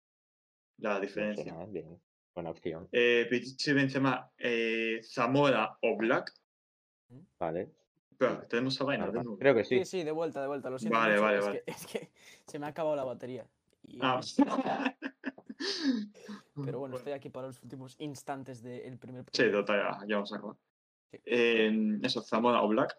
la 0.78 1.00
diferencia. 1.00 1.44
Benzema, 1.44 1.66
bien. 1.66 2.02
Buena 2.40 2.52
opción. 2.52 2.88
Eh, 2.94 3.28
Pichichi, 3.30 3.74
Benzema, 3.74 4.32
eh, 4.38 5.02
Zamora 5.04 5.78
o 5.82 5.98
Black. 5.98 6.32
Vale. 7.38 7.70
Pero 8.18 8.48
tenemos 8.48 8.80
a 8.80 8.86
Vaina 8.86 9.08
de 9.08 9.08
normal. 9.08 9.26
nuevo. 9.26 9.40
Creo 9.40 9.56
que 9.56 9.66
Sí, 9.66 9.80
sí. 9.80 9.86
sí, 10.00 10.04
de 10.06 10.12
vuelta, 10.14 10.42
de 10.42 10.48
vuelta. 10.48 10.70
Lo 10.70 10.80
siento. 10.80 10.98
Vale, 10.98 11.16
mucho, 11.16 11.24
vale, 11.24 11.38
es 11.40 11.46
vale. 11.46 11.64
Que, 11.66 11.72
es 11.72 11.86
que 11.86 12.12
se 12.48 12.58
me 12.58 12.66
ha 12.66 12.70
acabado 12.70 12.96
la 12.96 13.04
batería. 13.04 13.46
Y- 13.84 14.00
Ah. 14.02 14.22
Pero 16.64 16.80
bueno, 16.80 16.96
estoy 16.96 17.12
aquí 17.12 17.30
para 17.30 17.48
los 17.48 17.62
últimos 17.62 17.98
instantes 18.00 18.64
del 18.64 18.98
primer 18.98 19.26
Sí, 19.34 19.52
total, 19.52 19.80
ya, 20.00 20.08
ya 20.08 20.16
vamos 20.16 20.32
a 20.32 20.38
acabar. 20.38 20.56
Sí. 21.12 21.20
Eh, 21.26 22.00
eso, 22.04 22.22
Zamora 22.22 22.62
o 22.62 22.70
Black, 22.70 22.98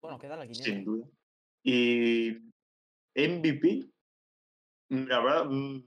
Bueno, 0.00 0.18
queda 0.18 0.36
la 0.36 0.44
quiniela. 0.48 0.64
sin 0.64 0.84
duda. 0.84 1.06
Y 1.62 2.32
MVP, 3.14 3.88
mm, 4.88 5.04
la 5.06 5.20
verdad, 5.20 5.44
mm, 5.44 5.84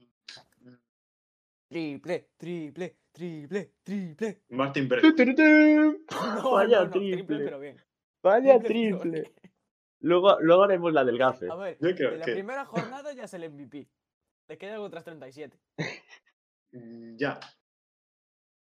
Triple, 1.68 2.30
triple, 2.36 2.96
triple, 3.12 3.72
triple. 3.82 4.42
Martin 4.50 4.88
Brett. 4.88 5.02
No, 5.04 5.96
Vaya 6.52 6.78
no, 6.80 6.84
no, 6.86 6.90
triple. 6.90 7.38
pero 7.44 7.58
bien. 7.60 7.76
Vaya 8.22 8.58
Triple, 8.60 8.98
triple. 9.22 9.32
Luego, 10.00 10.38
luego 10.40 10.62
haremos 10.64 10.92
la 10.92 11.04
del 11.04 11.18
gafe. 11.18 11.48
A 11.50 11.54
ver, 11.56 11.78
Yo 11.80 11.94
creo 11.94 12.12
en 12.12 12.18
la 12.20 12.24
que- 12.24 12.32
primera 12.32 12.64
jornada 12.64 13.12
ya 13.14 13.24
es 13.24 13.34
el 13.34 13.44
MVP. 13.50 13.88
Le 14.48 14.58
quedan 14.58 14.80
otras 14.80 15.04
37. 15.04 15.58
Mm, 16.72 17.16
Ya. 17.16 17.40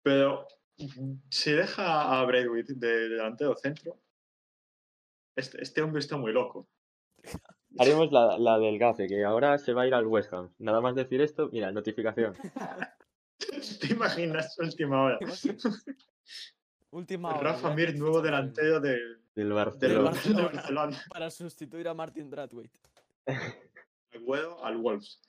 Pero 0.03 0.47
si 1.29 1.51
deja 1.51 2.19
a 2.19 2.25
Braithwaite 2.25 2.73
de 2.75 3.09
delantero 3.09 3.55
centro, 3.55 3.99
este, 5.37 5.61
este 5.61 5.81
hombre 5.81 5.99
está 5.99 6.17
muy 6.17 6.31
loco. 6.33 6.67
Haremos 7.79 8.11
la, 8.11 8.37
la 8.37 8.59
del 8.59 8.77
gafe, 8.77 9.07
que 9.07 9.23
ahora 9.23 9.57
se 9.57 9.71
va 9.71 9.83
a 9.83 9.87
ir 9.87 9.93
al 9.93 10.05
West 10.05 10.33
Ham. 10.33 10.49
Nada 10.59 10.81
más 10.81 10.95
decir 10.95 11.21
esto, 11.21 11.49
mira, 11.51 11.71
notificación. 11.71 12.35
¿Te 13.79 13.93
imaginas 13.93 14.59
última 14.59 15.03
hora? 15.03 15.19
Última 16.91 17.29
hora. 17.29 17.51
Rafa 17.51 17.73
Mir, 17.75 17.95
nuevo 17.95 18.21
delantero 18.21 18.79
del, 18.79 19.19
Barcelona. 19.53 20.09
Barcelona. 20.09 20.47
del 20.47 20.55
Barcelona. 20.55 20.97
Para 21.09 21.29
sustituir 21.29 21.87
a 21.87 21.93
Martin 21.93 22.29
Brathwaite. 22.29 22.79
Agüero 24.13 24.63
al 24.65 24.77
Wolves. 24.77 25.21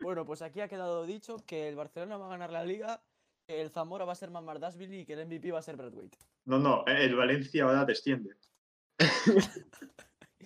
Bueno, 0.00 0.24
pues 0.24 0.42
aquí 0.42 0.60
ha 0.60 0.68
quedado 0.68 1.04
dicho 1.04 1.36
que 1.46 1.68
el 1.68 1.76
Barcelona 1.76 2.16
va 2.16 2.26
a 2.26 2.30
ganar 2.30 2.50
la 2.50 2.64
liga, 2.64 3.02
que 3.46 3.60
el 3.60 3.70
Zamora 3.70 4.04
va 4.06 4.12
a 4.12 4.16
ser 4.16 4.30
Mamardashvili 4.30 5.00
y 5.00 5.04
que 5.04 5.12
el 5.12 5.26
MVP 5.26 5.52
va 5.52 5.58
a 5.58 5.62
ser 5.62 5.76
Brathwaite. 5.76 6.18
No, 6.46 6.58
no, 6.58 6.84
el 6.86 7.14
Valencia 7.14 7.64
ahora 7.64 7.84
desciende. 7.84 8.30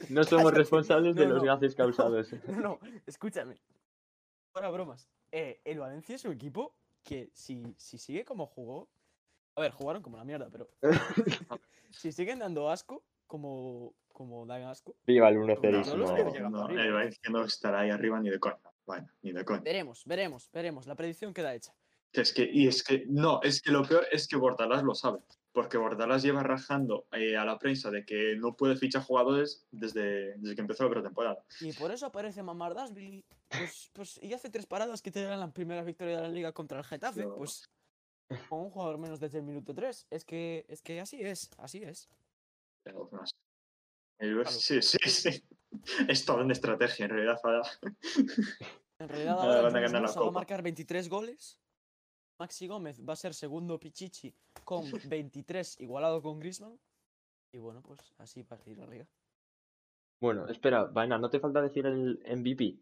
No 0.09 0.25
somos 0.25 0.53
responsables 0.55 1.15
de 1.15 1.27
No, 1.27 1.35
los 1.35 1.43
no. 1.43 1.49
gafes 1.49 1.75
causados. 1.77 2.33
No, 2.49 2.61
no, 2.61 2.81
escúchame. 3.07 3.57
Ahora 4.55 4.71
bromas. 4.71 5.09
Eh, 5.31 5.61
el 5.65 5.79
Valencia 5.79 6.15
es 6.15 6.25
un 6.25 6.33
equipo 6.33 6.75
que 7.03 7.31
si, 7.33 7.75
si 7.77 7.99
sigue 7.99 8.25
como 8.25 8.47
jugó. 8.47 8.89
A 9.55 9.61
ver, 9.61 9.73
jugaron 9.73 10.03
como 10.03 10.17
la 10.17 10.25
mierda, 10.25 10.49
pero. 10.51 10.69
si 11.91 12.13
siguen 12.13 12.39
dando 12.39 12.71
asco, 12.71 13.05
como, 13.27 13.95
como 14.13 14.47
dan 14.47 14.63
asco. 14.65 14.95
Viva 15.07 15.29
el 15.29 15.39
1 15.39 15.63
Yo 15.85 15.97
los 15.97 16.11
0 16.15 16.33
veo 16.33 16.51
No, 16.51 16.69
el. 16.69 16.93
Valencia 16.93 17.31
no 17.31 17.45
estará 17.45 17.81
ahí 17.81 17.91
arriba 17.91 18.21
ni 18.21 18.31
de 18.31 18.39
coña. 18.39 18.59
Bueno, 18.87 19.09
ni 19.23 19.33
de 19.33 19.45
coña. 19.45 19.61
Veremos, 19.61 20.05
veremos, 20.07 20.51
veremos. 20.53 20.87
La 20.87 20.95
predicción 20.95 21.33
queda 21.33 21.55
hecha. 21.55 21.75
Que 22.11 22.21
es 22.23 22.33
que, 22.33 22.49
y 22.51 22.67
es 22.67 22.83
que, 22.83 23.05
no, 23.09 23.41
es 23.43 23.63
que 23.63 23.71
lo 23.71 23.85
peor 23.85 24.07
es 24.13 24.29
que 24.29 24.37
Bordalás 24.37 24.83
lo 24.83 24.95
sabe. 24.95 25.21
Porque 25.53 25.77
Bordalás 25.77 26.23
lleva 26.23 26.43
rajando 26.43 27.07
eh, 27.13 27.37
a 27.37 27.45
la 27.45 27.59
prensa 27.59 27.91
de 27.91 28.07
que 28.07 28.37
no 28.37 28.57
puede 28.57 28.77
fichar 28.77 29.03
jugadores 29.03 29.67
desde, 29.71 30.39
desde 30.39 30.55
que 30.55 30.61
empezó 30.63 30.85
la 30.85 30.91
pretemporada. 30.91 31.45
Y 31.61 31.73
por 31.75 31.91
eso 31.91 32.07
aparece 32.07 32.43
Mamardashvili. 32.43 33.25
Pues, 33.49 33.91
pues, 33.93 34.21
y 34.23 34.33
hace 34.33 34.49
tres 34.49 34.65
paradas 34.65 35.03
que 35.03 35.11
te 35.11 35.23
dan 35.23 35.41
la 35.41 35.53
primera 35.53 35.83
victoria 35.83 36.17
de 36.17 36.23
la 36.23 36.29
liga 36.29 36.53
contra 36.53 36.79
el 36.79 36.85
Getafe. 36.85 37.25
No. 37.27 37.37
Pues 37.37 37.69
con 38.49 38.61
un 38.61 38.71
jugador 38.71 38.99
menos 38.99 39.21
desde 39.21 39.39
el 39.39 39.45
minuto 39.45 39.75
3. 39.75 40.07
Es 40.11 40.25
que, 40.25 40.65
es 40.69 40.81
que 40.81 41.01
así 41.01 41.21
es, 41.23 41.51
así 41.59 41.83
es. 41.83 42.09
Pero, 42.83 43.09
no 43.13 43.27
sé. 43.27 43.35
El- 44.19 44.35
Claro. 44.35 44.51
Sí, 44.51 44.81
sí, 44.81 44.99
sí. 45.05 45.45
Es 46.09 46.25
toda 46.25 46.45
una 46.45 46.53
estrategia, 46.53 47.07
en 47.07 47.11
realidad. 47.11 47.41
Para... 47.43 47.63
En 48.99 49.09
realidad 49.09 49.39
Ahora 49.41 49.63
van 49.63 49.77
a 49.77 49.81
Yunus 49.81 49.93
ganar 49.93 50.03
la 50.03 50.09
Musa 50.09 50.21
va 50.21 50.29
a 50.29 50.31
marcar 50.31 50.63
23 50.63 51.09
goles. 51.09 51.59
Maxi 52.43 52.67
Gómez 52.67 53.01
va 53.09 53.13
a 53.13 53.17
ser 53.17 53.35
segundo 53.35 53.79
Pichichi 53.79 54.35
con 54.65 54.83
23 55.17 55.81
igualado 55.81 56.21
con 56.21 56.41
Griezmann. 56.41 56.77
Y 57.53 57.59
bueno, 57.59 57.81
pues 57.83 58.01
así 58.19 58.43
va 58.43 58.57
a 58.57 58.71
ir 58.71 58.79
la 58.79 58.87
liga. 58.87 59.07
Bueno, 60.21 60.49
espera, 60.49 60.85
Vaina, 60.85 61.19
¿no 61.19 61.31
te 61.31 61.39
falta 61.39 61.61
decir 61.63 61.87
el 61.87 62.21
MVP? 62.27 62.79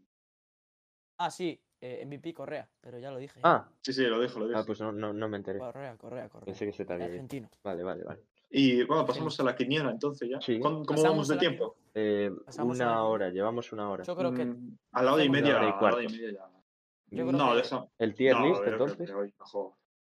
Ah, 1.19 1.31
sí, 1.31 1.61
eh, 1.81 2.05
MVP 2.07 2.33
Correa, 2.33 2.69
pero 2.81 2.99
ya 2.99 3.11
lo 3.11 3.19
dije. 3.19 3.41
Ah, 3.43 3.69
Sí, 3.83 3.93
sí, 3.93 4.03
lo 4.05 4.21
dijo, 4.21 4.39
lo 4.39 4.47
dijo. 4.49 4.59
ah 4.59 4.65
pues 4.67 4.81
no, 4.81 4.93
no, 4.93 5.13
no 5.13 5.29
me 5.29 5.37
enteré. 5.37 5.59
Correa, 5.59 5.97
Correa, 5.99 6.29
Correa. 6.31 6.45
Pensé 6.47 6.65
que 6.67 6.73
se 6.73 6.85
te 6.87 6.93
había 6.95 7.07
argentino. 7.07 7.51
Vale, 7.63 7.83
vale, 7.83 8.05
vale. 8.05 8.23
Y 8.51 8.83
bueno, 8.85 9.05
pasamos 9.07 9.39
a 9.41 9.43
la 9.45 9.55
quiniela 9.55 9.91
entonces 9.91 10.29
ya. 10.29 10.41
Sí. 10.41 10.59
¿Cómo, 10.59 10.83
Pasamos 10.85 11.11
vamos 11.11 11.29
de 11.29 11.37
tiempo? 11.37 11.77
Eh, 11.95 12.31
Pasamos 12.47 12.81
a 12.81 12.85
la 12.85 12.91
una 12.93 13.05
hora, 13.05 13.29
llevamos 13.31 13.73
una 13.73 13.91
hora. 13.91 14.05
Yo 14.05 14.17
creo 14.17 14.33
que 14.33 14.45
Mm, 14.47 14.77
a 14.93 15.03
la 15.03 15.13
hora 15.15 15.25
y 15.25 15.29
media. 15.29 15.57
hora 15.57 15.67
y 15.67 15.69
a 15.69 15.71
la 15.71 15.77
hora 15.77 15.77
y 15.77 15.79
cuarto. 16.07 16.11
media 16.11 16.33
ya. 16.33 16.50
Yo 17.11 17.27
creo 17.27 17.33
no, 17.39 17.51
que- 17.51 17.57
deja. 17.57 17.87
¿El 17.99 18.15
tier 18.15 18.37
no, 18.37 18.47
list, 18.47 18.63
entonces? 18.67 19.11
hoy. 19.11 19.35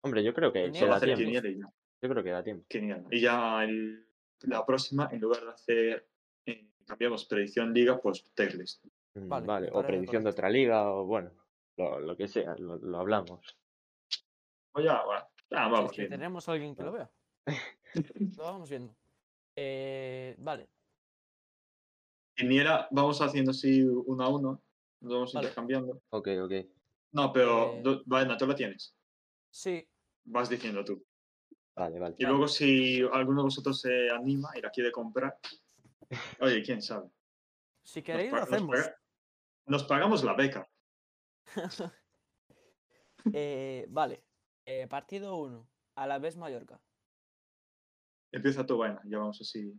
Hombre, 0.02 0.22
yo 0.22 0.34
creo 0.34 0.52
que 0.52 0.72
se 0.72 0.86
da 0.86 1.00
tiempo. 1.00 1.22
y 1.22 1.58
ya. 1.58 1.66
Yo 2.02 2.08
creo 2.08 2.22
que 2.24 2.30
da 2.30 2.42
tiempo. 2.42 2.66
Y 3.10 3.20
ya 3.20 3.64
el- 3.64 4.06
la 4.42 4.64
próxima, 4.64 5.08
en 5.12 5.20
lugar 5.20 5.42
de 5.44 5.50
hacer. 5.50 6.06
eh, 6.46 6.66
cambiamos 6.86 7.24
predicción 7.26 7.72
liga, 7.74 8.00
pues 8.00 8.24
tier 8.34 8.54
list. 8.54 8.84
Mm, 9.14 9.28
Vale, 9.28 9.46
Vale, 9.46 9.70
o 9.72 9.82
predicción 9.86 10.24
de 10.24 10.30
otra 10.30 10.48
liga, 10.48 10.90
o 10.92 11.04
bueno, 11.04 11.30
lo, 11.76 12.00
lo 12.00 12.16
que 12.16 12.26
sea, 12.28 12.54
lo, 12.56 12.76
lo 12.76 12.98
hablamos. 12.98 13.40
Pues 14.72 14.84
ya, 14.86 15.04
bueno, 15.04 15.20
ya 15.50 15.58
si 15.58 15.64
es 15.66 15.70
vamos 15.70 15.92
que 15.92 16.06
tenemos 16.06 16.48
a 16.48 16.52
alguien 16.52 16.74
que 16.74 16.82
lo 16.82 16.92
vea. 16.92 17.10
lo 18.38 18.42
vamos 18.44 18.70
viendo. 18.70 18.94
Eh, 19.56 20.34
vale, 20.38 20.68
Quiniela, 22.34 22.88
vamos 22.90 23.20
haciendo 23.20 23.50
así 23.50 23.82
uno 23.82 24.24
a 24.24 24.28
uno. 24.28 24.62
Nos 25.00 25.12
vamos 25.12 25.32
Vale. 25.34 25.46
intercambiando. 25.48 26.00
Ok, 26.10 26.28
ok. 26.42 26.52
No, 27.12 27.32
pero. 27.32 27.74
Eh, 27.74 28.02
Bueno, 28.06 28.36
tú 28.36 28.46
lo 28.46 28.54
tienes. 28.54 28.94
sí, 29.50 29.88
Vas 30.24 30.48
diciendo 30.48 30.84
tú. 30.84 31.04
Vale, 31.74 31.98
vale. 31.98 32.14
Y 32.18 32.24
luego, 32.24 32.46
si 32.46 33.00
alguno 33.12 33.40
de 33.42 33.44
vosotros 33.44 33.80
se 33.80 34.10
anima 34.10 34.50
y 34.56 34.60
la 34.60 34.70
quiere 34.70 34.92
comprar, 34.92 35.38
oye, 36.40 36.62
quién 36.62 36.82
sabe. 36.82 37.08
si 37.82 38.02
queréis 38.02 38.30
lo 38.32 38.38
nos 38.38 38.48
hacemos. 38.52 38.76
paga- 38.76 38.96
Nos 39.66 39.84
pagamos 39.84 40.24
la 40.24 40.34
beca. 40.34 40.68
Eh, 43.34 43.86
vale, 43.90 44.24
eh, 44.64 44.86
partido 44.88 45.36
1, 45.36 45.68
a 45.96 46.06
la 46.06 46.18
vez 46.18 46.36
Mallorca. 46.38 46.80
Empieza 48.32 48.64
tu 48.64 48.78
vaina, 48.78 49.00
ya 49.04 49.18
vamos 49.18 49.38
así. 49.42 49.78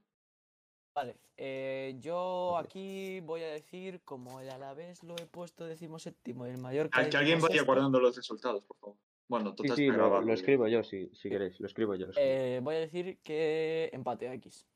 Vale, 0.93 1.15
eh, 1.37 1.95
yo 1.99 2.57
aquí 2.57 3.21
voy 3.21 3.41
a 3.43 3.47
decir, 3.47 4.01
como 4.03 4.41
el 4.41 4.49
Alavés 4.49 5.03
lo 5.03 5.15
he 5.15 5.25
puesto 5.25 5.65
decimoséptimo 5.65 6.45
y 6.45 6.49
el 6.49 6.57
Mallorca. 6.57 6.99
Al 6.99 7.09
que 7.09 7.17
alguien 7.17 7.39
vaya 7.39 7.63
guardando 7.63 7.99
los 7.99 8.15
resultados, 8.15 8.65
por 8.65 8.77
favor. 8.77 8.97
Bueno, 9.29 9.51
Sí, 9.51 9.55
total 9.55 9.75
sí, 9.77 9.85
está 9.87 9.97
lo, 9.97 10.21
lo 10.21 10.33
escribo 10.33 10.67
yo, 10.67 10.83
si, 10.83 11.07
si 11.15 11.29
queréis, 11.29 11.57
lo 11.61 11.67
escribo 11.67 11.95
yo. 11.95 12.07
lo 12.07 12.11
escribo. 12.11 12.29
Eh, 12.29 12.59
voy 12.61 12.75
a 12.75 12.79
decir 12.79 13.19
que 13.23 13.89
empate 13.93 14.27
a 14.27 14.33
X. 14.33 14.67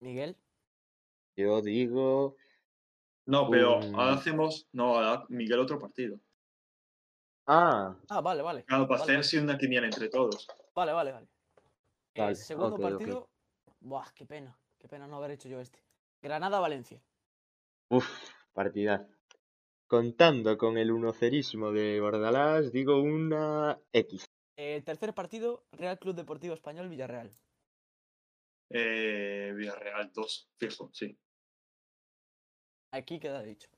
Miguel. 0.00 0.36
Yo 1.36 1.62
digo. 1.62 2.36
No, 3.26 3.48
pero 3.48 3.80
ahora 3.94 4.12
hacemos. 4.12 4.68
No, 4.72 4.96
ahora 4.96 5.24
Miguel 5.30 5.60
otro 5.60 5.78
partido. 5.78 6.20
Ah, 7.46 7.96
Ah, 8.10 8.20
vale, 8.20 8.42
vale. 8.42 8.64
Claro, 8.64 8.86
para 8.86 9.00
vale, 9.00 9.12
hacer 9.12 9.20
así 9.20 9.38
una 9.38 9.56
quiniela 9.56 9.86
entre 9.86 10.10
todos. 10.10 10.46
Vale, 10.74 10.92
vale, 10.92 11.12
vale. 11.12 11.28
Eh, 12.14 12.20
Vale, 12.20 12.34
segundo 12.36 12.78
partido. 12.78 13.28
Buah, 13.80 14.10
qué 14.14 14.24
pena. 14.24 14.56
Qué 14.78 14.88
pena 14.88 15.06
no 15.06 15.16
haber 15.16 15.32
hecho 15.32 15.48
yo 15.48 15.60
este. 15.60 15.80
Granada-Valencia. 16.22 17.02
uff, 17.90 18.08
partida. 18.52 19.08
Contando 19.86 20.56
con 20.56 20.78
el 20.78 20.90
unocerismo 20.90 21.72
de 21.72 22.00
Bordalás, 22.00 22.72
digo 22.72 23.00
una 23.02 23.78
X. 23.92 24.24
Eh, 24.56 24.80
tercer 24.84 25.12
partido, 25.12 25.64
Real 25.72 25.98
Club 25.98 26.14
Deportivo 26.14 26.54
Español 26.54 26.88
Villarreal. 26.88 27.30
Eh, 28.70 29.52
Villarreal 29.54 30.12
2, 30.12 30.50
fijo, 30.56 30.90
sí. 30.92 31.18
Aquí 32.92 33.18
queda 33.18 33.42
dicho. 33.42 33.68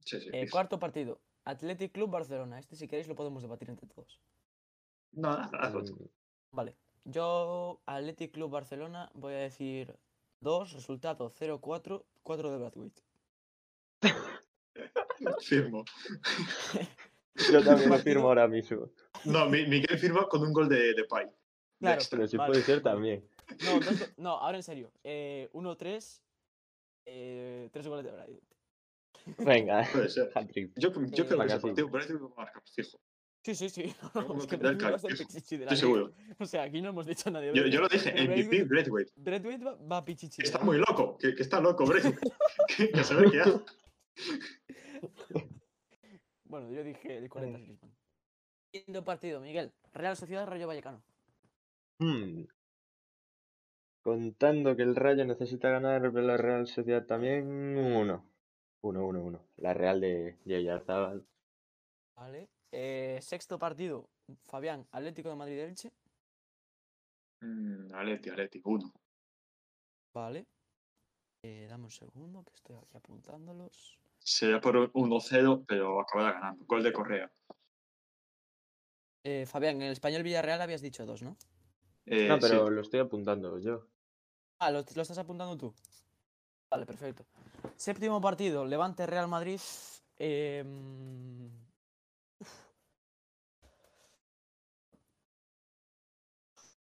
Sí, 0.00 0.20
sí, 0.20 0.30
Eh, 0.32 0.48
cuarto 0.50 0.78
partido, 0.78 1.20
Athletic 1.44 1.92
Club 1.92 2.10
Barcelona. 2.10 2.58
Este, 2.58 2.76
si 2.76 2.88
queréis, 2.88 3.08
lo 3.08 3.14
podemos 3.14 3.42
debatir 3.42 3.70
entre 3.70 3.86
todos. 3.86 4.20
No, 5.12 5.30
hazlo 5.30 5.84
tú. 5.84 5.94
Mm, 5.94 6.56
Vale. 6.56 6.76
Yo, 7.04 7.80
Athletic 7.86 8.32
Club 8.32 8.50
Barcelona, 8.50 9.10
voy 9.14 9.34
a 9.34 9.38
decir 9.38 9.94
2, 10.40 10.72
resultado 10.72 11.30
0-4, 11.30 12.04
4 12.22 12.50
de 12.50 12.58
Bradwaite. 12.58 13.02
Firmo. 15.40 15.84
Yo 17.52 17.62
también 17.64 17.90
lo 17.90 17.98
firmo 17.98 18.28
ahora 18.28 18.46
mismo. 18.48 18.88
No, 19.24 19.46
Mi- 19.48 19.66
Miguel 19.66 19.98
firma 19.98 20.28
con 20.28 20.42
un 20.42 20.52
gol 20.52 20.68
de, 20.68 20.94
de 20.94 21.04
Pai. 21.04 21.28
Claro, 21.80 22.00
extra. 22.00 22.16
Pero 22.18 22.28
si 22.28 22.36
vale, 22.36 22.52
puede 22.52 22.64
ser 22.64 22.80
vale. 22.80 22.94
también. 22.94 23.28
No, 23.64 23.80
go- 23.80 24.06
no, 24.16 24.30
ahora 24.38 24.56
en 24.56 24.62
serio. 24.62 24.92
Eh, 25.02 25.48
1-3, 25.52 26.22
eh, 27.06 27.68
3 27.72 27.88
goles 27.88 28.04
de 28.04 28.12
Bradwaite. 28.12 28.56
Venga, 29.38 29.88
Puede 29.92 30.08
ser. 30.08 30.30
Yo, 30.76 30.92
yo 30.92 31.24
Eh, 31.24 31.26
creo 31.26 31.38
que 31.40 31.46
ese 31.46 31.60
partido 31.60 31.90
parece 31.90 32.12
que 32.12 32.18
va 32.18 32.26
a 32.26 32.36
marcar, 32.36 32.62
fijo. 32.72 33.00
Sí, 33.44 33.54
sí, 33.54 33.68
sí. 33.68 33.94
Como 34.26 34.40
es 34.40 34.46
que 34.46 34.54
el 34.56 34.78
pichichi 35.18 35.56
Estoy 35.56 35.76
seguro. 35.76 36.12
O 36.38 36.46
sea, 36.46 36.62
aquí 36.62 36.80
no 36.80 36.88
hemos 36.88 37.04
dicho 37.04 37.28
a 37.28 37.32
nadie. 37.32 37.52
Yo, 37.54 37.66
yo 37.66 37.82
lo 37.82 37.88
dije, 37.88 38.10
MVP 38.10 38.64
Braithwaite. 38.64 39.12
Braithwaite 39.16 39.64
va, 39.64 39.74
va 39.74 39.96
a 39.98 40.04
pichichi. 40.04 40.40
Está 40.40 40.60
muy 40.60 40.78
loco, 40.78 41.18
que, 41.18 41.34
que 41.34 41.42
está 41.42 41.60
loco, 41.60 41.84
Braithwaite. 41.84 42.20
que, 42.76 42.90
que 42.90 43.04
se 43.04 43.14
ve 43.14 43.30
que 43.30 43.40
hace. 43.40 43.60
Bueno, 46.44 46.70
yo 46.70 46.82
dije 46.82 47.18
el 47.18 47.28
40 47.28 47.58
Griezmann. 47.58 47.94
Quinto 48.72 49.04
partido, 49.04 49.40
Miguel. 49.40 49.72
Real 49.92 50.16
Sociedad 50.16 50.46
Rayo 50.46 50.66
Vallecano. 50.66 51.04
Hmm. 51.98 52.44
Contando 54.00 54.74
que 54.74 54.82
el 54.82 54.96
Rayo 54.96 55.26
necesita 55.26 55.68
ganar, 55.68 56.00
pero 56.00 56.22
la 56.22 56.38
Real 56.38 56.66
Sociedad 56.66 57.04
también, 57.04 57.46
un 57.46 57.92
1. 57.92 58.30
1, 58.80 59.06
1, 59.06 59.22
1. 59.22 59.48
La 59.58 59.74
Real 59.74 60.00
de 60.00 60.38
Yarzábal. 60.46 61.26
Vale. 62.16 62.53
Eh, 62.76 63.20
sexto 63.22 63.56
partido, 63.56 64.10
Fabián, 64.42 64.84
Atlético 64.90 65.28
de 65.28 65.36
Madrid 65.36 65.60
Elche. 65.60 65.92
Mm, 67.40 67.94
Aleti, 67.94 68.60
uno. 68.64 68.92
Vale. 70.12 70.44
Eh, 71.44 71.66
dame 71.70 71.84
un 71.84 71.90
segundo, 71.92 72.42
que 72.42 72.52
estoy 72.54 72.74
aquí 72.74 72.96
apuntándolos. 72.96 73.96
Sería 74.18 74.60
por 74.60 74.90
1-0, 74.92 75.64
pero 75.68 76.00
acabará 76.00 76.32
ganando. 76.32 76.64
Gol 76.64 76.82
de 76.82 76.92
Correa. 76.92 77.30
Eh, 79.22 79.46
Fabián, 79.46 79.76
en 79.76 79.82
el 79.82 79.92
español 79.92 80.24
Villarreal 80.24 80.60
habías 80.60 80.80
dicho 80.82 81.06
dos, 81.06 81.22
¿no? 81.22 81.36
Eh, 82.06 82.26
No, 82.26 82.40
sí. 82.40 82.48
pero 82.48 82.70
lo 82.70 82.80
estoy 82.80 82.98
apuntando 82.98 83.56
yo. 83.60 83.86
Ah, 84.58 84.72
lo, 84.72 84.84
lo 84.96 85.02
estás 85.02 85.18
apuntando 85.18 85.56
tú. 85.56 85.72
Vale, 86.70 86.86
perfecto. 86.86 87.24
Séptimo 87.76 88.20
partido, 88.20 88.64
Levante 88.64 89.06
Real 89.06 89.28
Madrid. 89.28 89.60
em, 90.16 91.50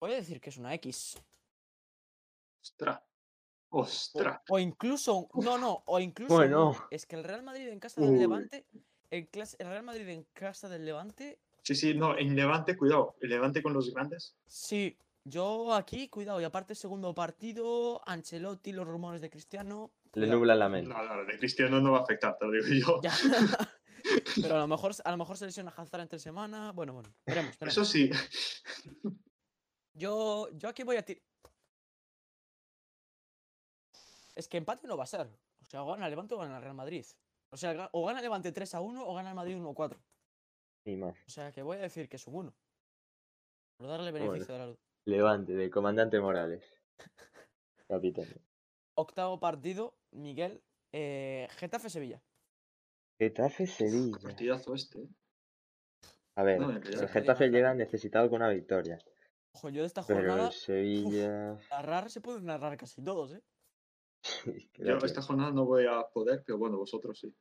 Voy 0.01 0.13
a 0.13 0.15
decir 0.15 0.41
que 0.41 0.49
es 0.49 0.57
una 0.57 0.73
X. 0.73 1.15
Ostras. 2.63 3.01
Ostras. 3.73 4.41
o 4.49 4.59
incluso, 4.59 5.29
no, 5.35 5.57
no, 5.57 5.83
o 5.85 5.99
incluso. 5.99 6.33
Bueno. 6.33 6.73
no. 6.73 6.87
Es 6.89 7.05
que 7.05 7.15
el 7.15 7.23
Real 7.23 7.43
Madrid 7.43 7.67
en 7.69 7.79
casa 7.79 8.01
del 8.01 8.09
Uy. 8.11 8.19
Levante. 8.19 8.65
El, 9.11 9.29
clas- 9.31 9.55
el 9.59 9.67
Real 9.67 9.83
Madrid 9.83 10.09
en 10.09 10.23
casa 10.33 10.67
del 10.67 10.83
Levante. 10.85 11.39
Sí, 11.61 11.75
sí, 11.75 11.93
no, 11.93 12.17
en 12.17 12.35
Levante, 12.35 12.75
cuidado. 12.75 13.15
El 13.21 13.29
Levante 13.29 13.61
con 13.61 13.73
los 13.73 13.93
grandes. 13.93 14.35
Sí, 14.47 14.97
yo 15.23 15.73
aquí, 15.73 16.09
cuidado. 16.09 16.41
Y 16.41 16.43
aparte, 16.45 16.73
segundo 16.75 17.13
partido, 17.13 18.01
Ancelotti, 18.09 18.71
los 18.73 18.87
rumores 18.87 19.21
de 19.21 19.29
Cristiano. 19.29 19.91
Le 20.13 20.25
nubla 20.27 20.55
la 20.55 20.67
mente. 20.67 20.89
No, 20.89 21.01
no, 21.03 21.23
de 21.25 21.37
Cristiano 21.37 21.79
no 21.79 21.91
va 21.91 21.99
a 21.99 22.01
afectar, 22.01 22.37
te 22.39 22.45
lo 22.45 22.51
digo 22.51 22.65
yo. 22.67 23.01
Ya. 23.03 23.13
Pero 24.41 24.55
a 24.55 24.59
lo 24.59 24.67
mejor, 24.67 24.93
a 25.05 25.11
lo 25.11 25.17
mejor 25.17 25.37
se 25.37 25.45
lesiona 25.45 25.71
Hazard 25.77 26.01
entre 26.01 26.17
semana. 26.19 26.71
Bueno, 26.71 26.91
bueno, 26.93 27.13
veremos. 27.25 27.57
veremos. 27.59 27.77
Eso 27.77 27.85
sí. 27.85 28.09
Yo, 29.93 30.49
yo 30.53 30.69
aquí 30.69 30.83
voy 30.83 30.97
a 30.97 31.03
tirar. 31.03 31.23
Es 34.35 34.47
que 34.47 34.57
empate 34.57 34.87
no 34.87 34.97
va 34.97 35.03
a 35.03 35.07
ser. 35.07 35.27
O 35.61 35.65
sea, 35.65 35.83
o 35.83 35.91
gana 35.91 36.05
el 36.05 36.11
Levante 36.11 36.33
o 36.35 36.37
gana 36.37 36.57
el 36.57 36.63
Real 36.63 36.75
Madrid. 36.75 37.05
O 37.49 37.57
sea, 37.57 37.89
o 37.91 38.05
gana 38.05 38.19
el 38.19 38.23
Levante 38.23 38.51
3 38.51 38.75
a 38.75 38.81
1 38.81 39.07
o 39.07 39.13
gana 39.13 39.29
el 39.29 39.35
Madrid 39.35 39.57
1 39.57 39.69
a 39.69 39.73
4. 39.73 39.99
Ni 40.85 40.95
más. 40.95 41.17
O 41.27 41.29
sea, 41.29 41.51
que 41.51 41.61
voy 41.61 41.77
a 41.77 41.81
decir 41.81 42.07
que 42.07 42.15
es 42.15 42.27
un 42.27 42.35
1. 42.35 42.53
Por 43.77 43.87
darle 43.87 44.11
beneficio 44.11 44.53
de 44.53 44.59
la 44.59 44.67
luz. 44.67 44.79
Levante, 45.05 45.53
de 45.53 45.69
comandante 45.69 46.19
Morales. 46.19 46.63
Capitán. 47.87 48.27
Octavo 48.95 49.39
partido, 49.39 49.95
Miguel. 50.11 50.61
Eh, 50.91 51.47
Getafe-Sevilla. 51.57 52.21
Getafe 53.19 53.67
Sevilla. 53.67 54.17
Partidazo 54.21 54.73
este. 54.75 55.03
¿eh? 55.03 55.09
A 56.35 56.43
ver, 56.43 56.59
No, 56.59 56.71
el 56.71 57.09
Getafe 57.09 57.49
llega 57.49 57.73
necesitado 57.73 58.29
con 58.29 58.41
una 58.41 58.49
victoria. 58.49 58.99
Ojo, 59.53 59.69
yo 59.69 59.81
de 59.81 59.87
esta 59.87 60.03
Pero 60.03 60.19
jornada, 60.19 60.47
el 60.47 60.53
Sevilla. 60.53 61.59
narrar 61.69 62.09
se 62.09 62.21
pueden 62.21 62.45
narrar 62.45 62.77
casi 62.77 63.03
todos, 63.03 63.33
¿eh? 63.33 63.43
Yo 64.75 64.97
esta 64.97 65.21
jornada 65.21 65.51
no 65.51 65.65
voy 65.65 65.85
a 65.87 66.03
poder, 66.13 66.43
pero 66.45 66.57
bueno, 66.57 66.77
vosotros 66.77 67.19
sí. 67.19 67.33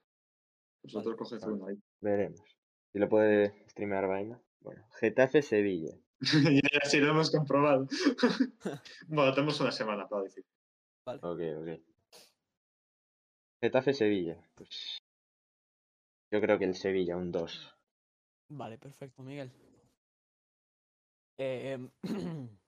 Vosotros 0.83 1.15
Vale, 1.15 1.19
coged 1.19 1.41
vale. 1.41 1.53
uno 1.53 1.67
ahí. 1.67 1.77
Veremos. 2.01 2.57
Si 2.93 2.99
lo 2.99 3.09
puede 3.09 3.69
streamear 3.69 4.09
Vaina. 4.09 4.43
Bueno, 4.61 4.87
Getafe 4.99 5.43
Sevilla. 5.43 5.95
ya, 6.21 6.61
ya 6.73 6.89
sí 6.89 6.99
lo 6.99 7.11
hemos 7.11 7.31
comprobado. 7.31 7.87
bueno, 9.09 9.33
tenemos 9.35 9.61
una 9.61 9.73
semana 9.73 10.09
para 10.09 10.25
decir. 10.25 10.45
Vale. 11.07 11.21
Ok, 11.23 11.41
ok. 11.63 11.81
Getafe 13.63 13.93
Sevilla. 13.93 14.37
Pues. 14.55 14.99
Yo 16.33 16.41
creo 16.41 16.59
que 16.59 16.65
el 16.65 16.75
Sevilla, 16.75 17.17
un 17.17 17.31
2. 17.31 17.77
Vale, 18.51 18.79
perfecto, 18.79 19.23
Miguel. 19.23 19.53
Eh, 21.43 21.79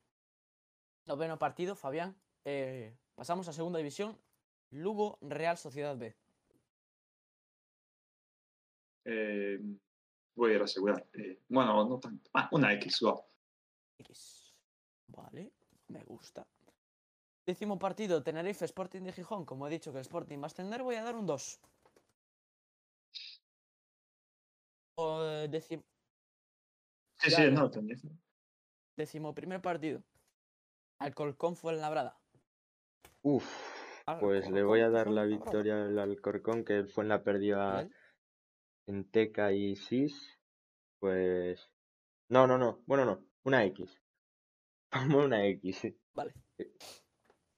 noveno 1.06 1.38
partido, 1.38 1.76
Fabián. 1.76 2.16
Eh, 2.42 2.96
pasamos 3.14 3.46
a 3.46 3.52
segunda 3.52 3.76
división. 3.76 4.18
Lugo, 4.70 5.18
Real 5.20 5.58
Sociedad 5.58 5.94
B. 5.94 6.16
Eh, 9.04 9.60
voy 10.34 10.52
a 10.52 10.54
ir 10.54 10.60
a 10.62 10.64
asegurar. 10.64 11.06
Bueno, 11.50 11.84
no 11.84 12.00
tanto. 12.00 12.30
Ah, 12.32 12.48
una 12.52 12.72
X, 12.72 13.00
va. 13.04 13.22
X. 13.98 14.54
Vale, 15.08 15.52
me 15.88 16.02
gusta. 16.04 16.46
Décimo 17.44 17.78
partido, 17.78 18.22
Tenerife 18.22 18.64
Sporting 18.64 19.02
de 19.02 19.12
Gijón. 19.12 19.44
Como 19.44 19.66
he 19.66 19.70
dicho 19.70 19.92
que 19.92 19.98
el 19.98 20.02
Sporting 20.06 20.38
va 20.38 20.44
a 20.44 20.46
ascender, 20.46 20.82
voy 20.82 20.94
a 20.94 21.02
dar 21.02 21.14
un 21.14 21.26
2. 21.26 21.60
O, 24.94 25.22
eh, 25.24 25.48
décimo, 25.48 25.84
Sí, 27.18 27.30
Ya, 27.30 27.36
sí, 27.36 27.50
no, 27.50 27.70
tenéis. 27.70 28.02
Décimo 28.96 29.34
primer 29.34 29.60
partido. 29.60 30.02
Alcolcón 30.98 31.56
fue 31.56 31.72
el 31.72 31.80
Labrada. 31.80 32.18
Uf. 33.22 33.44
Pues 34.20 34.50
le 34.50 34.62
voy 34.64 34.80
a 34.80 34.90
dar 34.90 35.08
la 35.08 35.22
Alcorcón, 35.22 35.44
victoria 35.44 35.84
al 35.84 35.98
Alcorcón, 35.98 36.64
que 36.64 36.84
fue 36.84 37.04
en 37.04 37.08
la 37.08 37.22
pérdida 37.22 37.88
en 38.86 39.10
Teca 39.10 39.52
y 39.52 39.76
Sis. 39.76 40.38
Pues. 40.98 41.70
No, 42.28 42.46
no, 42.46 42.58
no. 42.58 42.82
Bueno, 42.86 43.04
no. 43.04 43.24
Una 43.44 43.64
X. 43.64 44.00
Vamos 44.92 45.24
una 45.24 45.46
X. 45.46 45.76
sí. 45.76 45.96
Vale. 46.14 46.34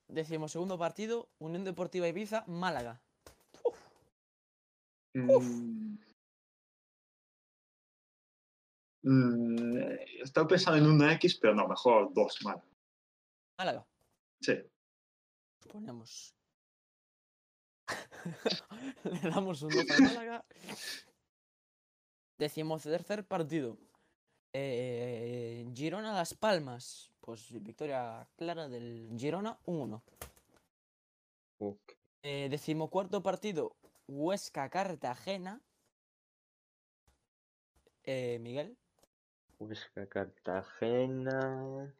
Décimo 0.07 0.47
segundo 0.47 0.77
partido, 0.77 1.29
Unión 1.39 1.63
Deportiva 1.63 2.07
Ibiza, 2.07 2.43
Málaga. 2.47 3.01
Mm. 5.15 5.97
Mm, 9.07 9.99
estaba 10.19 10.47
pensando 10.47 10.79
en 10.79 10.91
una 10.91 11.13
X, 11.13 11.37
pero 11.39 11.53
no, 11.53 11.67
mejor 11.67 12.11
dos, 12.11 12.39
mal. 12.43 12.59
Málaga. 13.55 13.85
Sí. 14.41 14.55
Ponemos. 15.71 16.33
Le 19.03 19.29
damos 19.29 19.61
un 19.61 19.69
2 19.69 19.91
a 19.91 20.01
Málaga. 20.01 20.45
Decimotercer 22.39 23.27
partido. 23.27 23.77
Eh, 24.53 25.69
Girona 25.75 26.11
Las 26.13 26.33
Palmas. 26.33 27.11
Pues 27.19 27.51
victoria 27.61 28.27
clara 28.35 28.67
del 28.67 29.13
Girona 29.15 29.59
1-1. 29.65 30.01
Ok. 31.59 31.93
Eh, 32.23 32.49
decimocuarto 32.49 33.21
partido. 33.21 33.75
Huesca 34.07 34.67
Cartagena. 34.69 35.61
Eh, 38.03 38.39
Miguel. 38.39 38.75
Huesca, 39.59 40.07
Cartagena. 40.07 41.93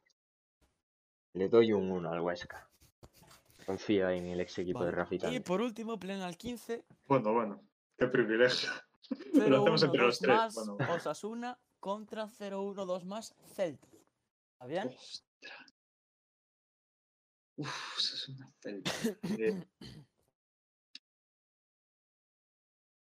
Le 1.34 1.50
doy 1.50 1.74
un 1.74 1.92
1 1.92 2.12
al 2.12 2.22
Huesca. 2.22 2.70
Confío 3.66 4.10
en 4.10 4.28
el 4.28 4.40
ex 4.42 4.60
equipo 4.60 4.80
de 4.80 4.92
Vale. 4.92 4.98
Rafi 4.98 5.16
Y 5.16 5.20
también. 5.20 5.44
por 5.44 5.62
último, 5.62 5.98
pleno 6.00 6.24
al 6.24 6.38
15. 6.38 6.86
Bueno, 7.08 7.34
bueno. 7.34 7.62
Qué 7.98 8.08
privilegio. 8.08 8.70
Lo 9.34 9.62
hacemos 9.62 9.84
0-1, 9.84 9.86
entre 9.86 10.02
los 10.02 10.20
2 10.20 10.20
tres. 10.20 10.36
más 10.38 10.56
Bueno, 10.56 10.78
Osasuna 10.94 11.60
contra 11.80 12.28
0-1, 12.28 12.86
2 12.86 13.06
más 13.06 13.36
Celta. 13.56 13.88
¿Está 14.54 14.66
bien? 14.68 14.88
Ostras. 14.88 15.76
Uf, 17.58 17.98
eso 17.98 18.16
es 18.16 18.30
una 18.30 18.52
celda. 18.62 18.92
Eh, 19.40 19.64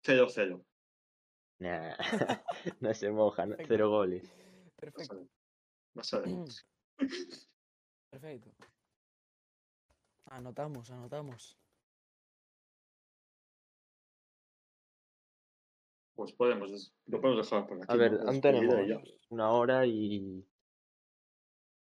0-0. 0.05 0.65
Nah, 1.59 1.95
no 2.81 2.95
se 2.95 3.11
moja, 3.11 3.45
¿no? 3.45 3.51
Perfecto. 3.51 3.75
cero 3.75 3.91
goles. 3.91 4.35
Perfecto. 4.81 5.29
Vas 5.95 6.15
a 6.15 6.21
ver. 6.21 6.35
Perfecto. 8.11 8.51
Anotamos, 10.27 10.91
anotamos. 10.91 11.59
Pues 16.15 16.33
podemos, 16.33 16.93
lo 17.07 17.21
podemos 17.21 17.51
dejar 17.51 17.67
por 17.67 17.79
aquí. 17.79 17.87
A 17.89 17.97
ver, 17.97 18.13
¿no? 18.13 18.41
tenemos 18.41 19.03
una 19.31 19.51
hora 19.51 19.87
y. 19.87 20.47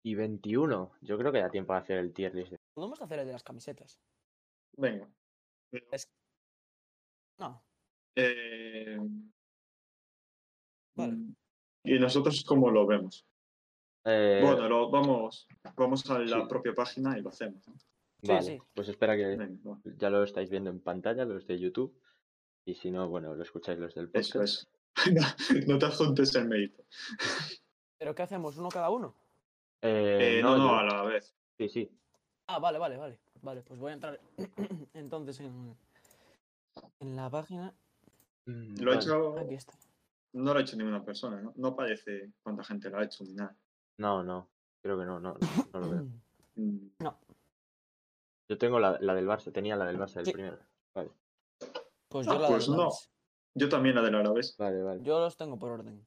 y 0.05 0.15
21. 0.15 0.93
Yo 1.01 1.19
creo 1.19 1.33
que 1.33 1.41
da 1.41 1.51
tiempo 1.51 1.73
a 1.73 1.79
hacer 1.79 1.99
el 1.99 2.13
tier 2.13 2.35
list. 2.35 2.55
Podemos 2.75 3.01
hacer 3.01 3.19
el 3.21 3.27
de 3.27 3.33
las 3.33 3.43
camisetas. 3.43 4.01
Venga. 4.77 5.09
No, 7.39 7.63
Eh, 8.15 8.99
Vale. 10.95 11.17
¿Y 11.95 11.99
nosotros 11.99 12.45
cómo 12.45 12.71
lo 12.71 12.87
vemos? 12.87 13.25
Eh, 14.05 14.41
Bueno, 14.43 14.69
lo, 14.69 14.91
vamos, 14.91 15.47
vamos 15.77 16.09
a 16.11 16.19
la 16.19 16.41
sí. 16.41 16.47
propia 16.49 16.75
página 16.75 17.19
y 17.19 17.23
lo 17.23 17.31
hacemos. 17.31 17.67
¿no? 17.69 17.75
sí, 18.23 18.29
vale, 18.29 18.43
sí. 18.43 18.59
pues 18.75 18.89
espera 18.89 19.17
que 19.17 19.25
Venga, 19.37 19.79
ya 19.97 20.11
lo 20.11 20.23
estáis 20.25 20.51
viendo 20.51 20.71
en 20.71 20.81
pantalla, 20.81 21.25
los 21.25 21.47
de 21.47 21.59
YouTube. 21.59 21.95
Y 22.65 22.75
si 22.75 22.91
no, 22.91 23.09
bueno, 23.09 23.35
lo 23.35 23.43
escucháis 23.43 23.79
los 23.79 23.95
del 23.95 24.09
podcast. 24.09 24.29
Eso 24.35 24.43
es. 24.43 24.69
no, 25.15 25.23
no 25.67 25.79
te 25.79 25.87
adjuntes 25.87 26.35
el 26.35 26.49
mérito. 26.49 26.83
¿Pero 27.99 28.15
qué 28.15 28.23
hacemos? 28.23 28.57
¿Uno 28.59 28.69
cada 28.69 28.91
uno? 28.91 29.15
Eh, 29.83 30.39
Eh, 30.39 30.43
no, 30.43 30.57
no, 30.57 30.69
yo- 30.69 30.75
a 30.77 30.85
la 30.85 31.03
vez. 31.05 31.35
Sí, 31.57 31.69
sí. 31.69 31.91
Ah, 32.47 32.59
vale, 32.59 32.79
vale, 32.79 32.97
vale. 32.97 33.19
Vale, 33.43 33.63
pues 33.63 33.79
voy 33.79 33.91
a 33.91 33.95
entrar 33.95 34.21
entonces 34.95 35.39
en, 35.41 35.77
en 37.01 37.17
la 37.17 37.31
página. 37.31 37.73
Mm, 38.47 38.81
Lo 38.81 38.91
vale. 38.91 39.01
hecho, 39.03 39.39
Aquí 39.39 39.55
está. 39.55 39.75
No 40.33 40.53
lo 40.53 40.59
ha 40.59 40.63
hecho 40.63 40.77
ninguna 40.77 41.05
persona, 41.05 41.41
¿no? 41.41 41.53
No 41.57 41.75
parece 41.77 42.33
cuánta 42.43 42.65
gente 42.65 42.91
lo 42.91 42.99
ha 42.99 43.05
hecho 43.05 43.25
ni 43.25 43.35
nada. 43.35 43.57
No, 43.99 44.23
no. 44.23 44.49
Creo 44.83 44.99
que 44.99 45.05
no, 45.05 45.19
no, 45.21 45.35
no, 45.35 45.39
no 45.73 45.81
lo 45.81 45.91
veo. 45.91 46.07
Mm, 46.59 46.89
Yo 48.49 48.59
tengo 48.59 48.81
la, 48.81 48.99
la 49.01 49.15
del 49.15 49.29
Barça, 49.29 49.53
tenía 49.53 49.77
la 49.77 49.85
del 49.87 49.97
Barça 49.99 50.15
del 50.15 50.27
Sí. 50.27 50.33
primero. 50.33 50.59
Vale, 50.93 51.11
Pues 52.09 52.27
Ah, 52.27 52.33
yo 52.35 52.39
la 52.41 52.49
pues 52.49 52.67
del 52.67 52.77
no. 52.77 52.83
Alavés. 52.83 53.11
Yo 53.55 53.69
también 53.69 53.95
la 53.95 54.03
del 54.03 54.15
Alavés. 54.17 54.57
vale, 54.59 54.83
vale. 54.83 55.03
Yo 55.03 55.21
los 55.21 55.37
tengo 55.37 55.57
por 55.59 55.71
orden. 55.71 56.05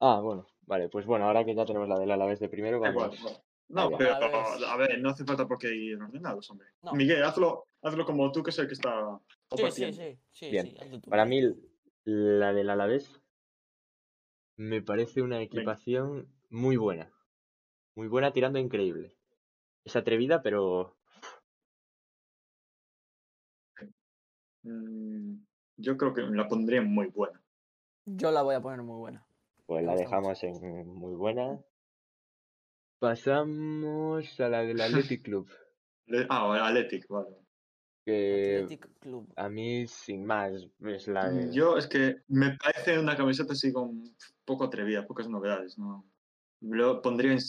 Ah, 0.00 0.20
bueno, 0.22 0.46
vale, 0.62 0.88
pues 0.88 1.04
bueno, 1.04 1.26
ahora 1.26 1.44
que 1.44 1.54
ya 1.54 1.66
tenemos 1.66 1.86
la 1.88 1.98
del 1.98 2.10
Alavés 2.10 2.40
de 2.40 2.48
primero, 2.48 2.80
vamos. 2.80 2.94
igual, 2.94 3.18
igual. 3.18 3.42
No, 3.68 3.90
pero 3.98 4.14
a 4.14 4.76
ver, 4.78 4.98
no 5.00 5.10
hace 5.10 5.24
falta 5.26 5.46
porque 5.46 5.68
ir 5.74 6.00
ordenados, 6.00 6.48
hombre. 6.50 6.68
No. 6.82 6.92
Miguel, 6.94 7.22
hazlo, 7.22 7.66
hazlo 7.82 8.06
como 8.06 8.32
tú, 8.32 8.42
que 8.42 8.48
es 8.50 8.58
el 8.60 8.66
que 8.68 8.72
está 8.74 9.18
Sí, 9.18 9.26
sí, 9.28 9.48
compartiendo. 9.50 9.96
sí. 9.98 10.18
sí, 10.30 10.50
Bien. 10.50 10.66
sí, 10.66 10.76
hazlo 10.80 11.00
tú. 11.00 11.10
Para 11.10 11.26
mí, 11.26 11.42
la 12.04 12.54
del 12.54 12.70
Alavés 12.70 13.20
me 14.58 14.82
parece 14.82 15.22
una 15.22 15.40
equipación 15.40 16.28
muy 16.50 16.76
buena. 16.76 17.10
Muy 17.94 18.08
buena 18.08 18.32
tirando 18.32 18.58
increíble. 18.58 19.16
Es 19.84 19.96
atrevida, 19.96 20.42
pero 20.42 20.96
Mm, 24.64 25.36
yo 25.76 25.96
creo 25.96 26.12
que 26.12 26.22
la 26.22 26.48
pondría 26.48 26.82
muy 26.82 27.06
buena. 27.06 27.40
Yo 28.04 28.30
la 28.30 28.42
voy 28.42 28.54
a 28.56 28.60
poner 28.60 28.82
muy 28.82 28.98
buena. 28.98 29.24
pues 29.66 29.84
la 29.84 29.94
dejamos 29.94 30.42
en 30.42 30.88
muy 30.88 31.14
buena. 31.14 31.60
Pasamos 32.98 34.40
a 34.40 34.48
la 34.48 34.62
del 34.62 34.80
Athletic 34.80 35.22
Club. 35.22 35.48
Ah, 36.28 36.66
Athletic, 36.66 37.06
vale. 37.08 37.36
Que 38.08 38.56
Athletic 38.64 38.88
Club. 39.00 39.30
a 39.36 39.48
mí, 39.50 39.86
sin 39.86 40.24
más, 40.24 40.52
es 40.80 41.08
la 41.08 41.28
de... 41.28 41.52
Yo 41.52 41.76
es 41.76 41.86
que 41.86 42.22
me 42.28 42.56
parece 42.56 42.98
una 42.98 43.14
camiseta 43.14 43.52
así 43.52 43.70
con 43.70 44.16
poco 44.46 44.64
atrevida, 44.64 45.06
pocas 45.06 45.28
novedades, 45.28 45.76
¿no? 45.76 46.08
Lo 46.62 47.02
pondría 47.02 47.32
en- 47.32 47.40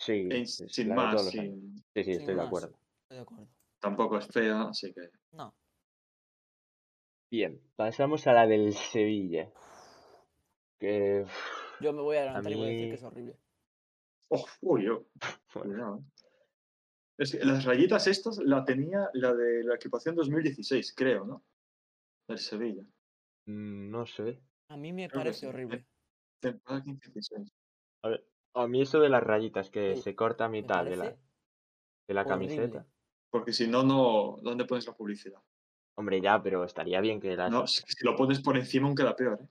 Sí, 0.00 0.28
en- 0.30 0.46
sin 0.48 0.92
más, 0.92 1.30
sin- 1.30 1.76
Sí, 1.76 1.84
sí, 1.94 2.02
Sin 2.04 2.12
estoy 2.14 2.34
de 2.34 2.40
acuerdo. 2.42 2.76
Estoy 3.02 3.16
de 3.18 3.22
acuerdo. 3.22 3.48
tampoco 3.78 4.18
es 4.18 4.26
fea, 4.26 4.62
así 4.62 4.92
que... 4.92 5.10
No. 5.30 5.54
Bien, 7.30 7.60
pasamos 7.76 8.26
a 8.26 8.32
la 8.32 8.48
del 8.48 8.72
Sevilla. 8.74 9.48
Que... 10.80 11.24
Yo 11.80 11.92
me 11.92 12.02
voy 12.02 12.16
a 12.16 12.22
adelantar 12.22 12.50
y 12.50 12.56
voy 12.56 12.64
a 12.64 12.70
decir 12.70 12.88
que 12.88 12.96
es 12.96 13.02
horrible. 13.04 13.36
Oh, 14.28 14.44
uy, 14.62 14.86
yo. 14.86 15.04
bueno, 15.54 15.98
eh. 15.98 16.23
Es 17.18 17.32
que 17.32 17.44
las 17.44 17.64
rayitas 17.64 18.06
estas 18.06 18.38
la 18.38 18.64
tenía 18.64 19.08
la 19.12 19.34
de 19.34 19.62
la 19.64 19.76
equipación 19.76 20.14
2016, 20.16 20.94
creo, 20.96 21.24
¿no? 21.24 21.44
Del 22.28 22.38
Sevilla. 22.38 22.82
mm, 23.46 23.90
no 23.90 24.06
sé. 24.06 24.40
A 24.70 24.76
mí 24.76 24.92
me 24.92 25.08
Creo 25.08 25.20
parece 25.20 25.40
sí. 25.40 25.46
horrible. 25.46 25.86
Temporada 26.40 26.82
15-16. 26.84 27.52
A 28.02 28.08
ver, 28.08 28.26
a 28.54 28.66
mí 28.66 28.82
eso 28.82 28.98
de 29.00 29.08
las 29.08 29.22
rayitas 29.22 29.70
que 29.70 29.94
Sí, 29.96 30.02
se 30.02 30.16
corta 30.16 30.46
a 30.46 30.48
mitad 30.48 30.84
de 30.84 30.96
la, 30.96 31.04
de 31.04 32.14
la 32.14 32.22
horrible. 32.22 32.46
camiseta. 32.56 32.86
Porque 33.30 33.52
si 33.52 33.68
no, 33.68 33.82
no, 33.82 34.36
¿dónde 34.42 34.64
pones 34.64 34.86
la 34.86 34.94
publicidad? 34.94 35.40
Hombre, 35.96 36.20
ya, 36.20 36.42
pero 36.42 36.64
estaría 36.64 37.00
bien 37.00 37.20
que 37.20 37.36
las... 37.36 37.50
No, 37.50 37.66
si, 37.66 37.82
lo 38.04 38.16
pones 38.16 38.40
por 38.40 38.56
encima 38.56 38.86
aún 38.86 38.96
queda 38.96 39.14
peor, 39.14 39.40
¿eh? 39.42 39.48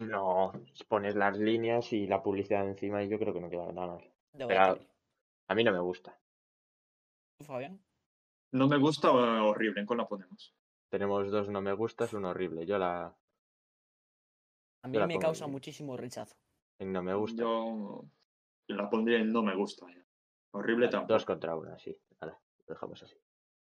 No, 0.00 0.52
pones 0.88 1.14
las 1.14 1.38
líneas 1.38 1.92
y 1.92 2.06
la 2.06 2.22
publicidad 2.22 2.66
encima 2.66 3.02
y 3.04 3.08
yo 3.08 3.18
creo 3.18 3.32
que 3.32 3.40
no 3.40 3.50
queda 3.50 3.70
nada 3.72 3.86
mal. 3.88 4.12
Pero 4.36 4.78
a 5.48 5.54
mí 5.54 5.62
no 5.64 5.72
me 5.72 5.78
gusta. 5.80 6.18
¿Tú, 7.42 7.46
Fabián? 7.46 7.80
No 8.52 8.68
me 8.68 8.76
gusta 8.78 9.10
o 9.10 9.48
horrible, 9.48 9.80
¿en 9.80 9.86
cuál 9.86 9.98
la 9.98 10.06
ponemos? 10.08 10.54
Tenemos 10.90 11.28
dos 11.30 11.48
no 11.48 11.60
me 11.60 11.72
gustas, 11.72 12.12
uno 12.12 12.28
horrible. 12.30 12.64
Yo 12.66 12.78
la 12.78 13.16
A 14.82 14.88
mí 14.88 14.96
la 14.98 15.06
me 15.08 15.18
causa 15.18 15.46
muchísimo 15.48 15.96
rechazo. 15.96 16.36
en 16.78 16.92
no 16.92 17.02
me 17.02 17.14
gusta. 17.14 17.42
Yo 17.42 18.04
la 18.68 18.88
pondría 18.88 19.18
en 19.18 19.32
no 19.32 19.42
me 19.42 19.56
gusta. 19.56 19.86
ya. 19.88 20.04
Horrible 20.52 20.86
Vale, 20.86 20.92
tampoco. 20.92 21.12
Dos 21.14 21.24
contra 21.24 21.56
una, 21.56 21.78
sí. 21.78 21.96
Hala, 22.20 22.38
lo 22.68 22.74
dejamos 22.74 23.02
así. 23.02 23.16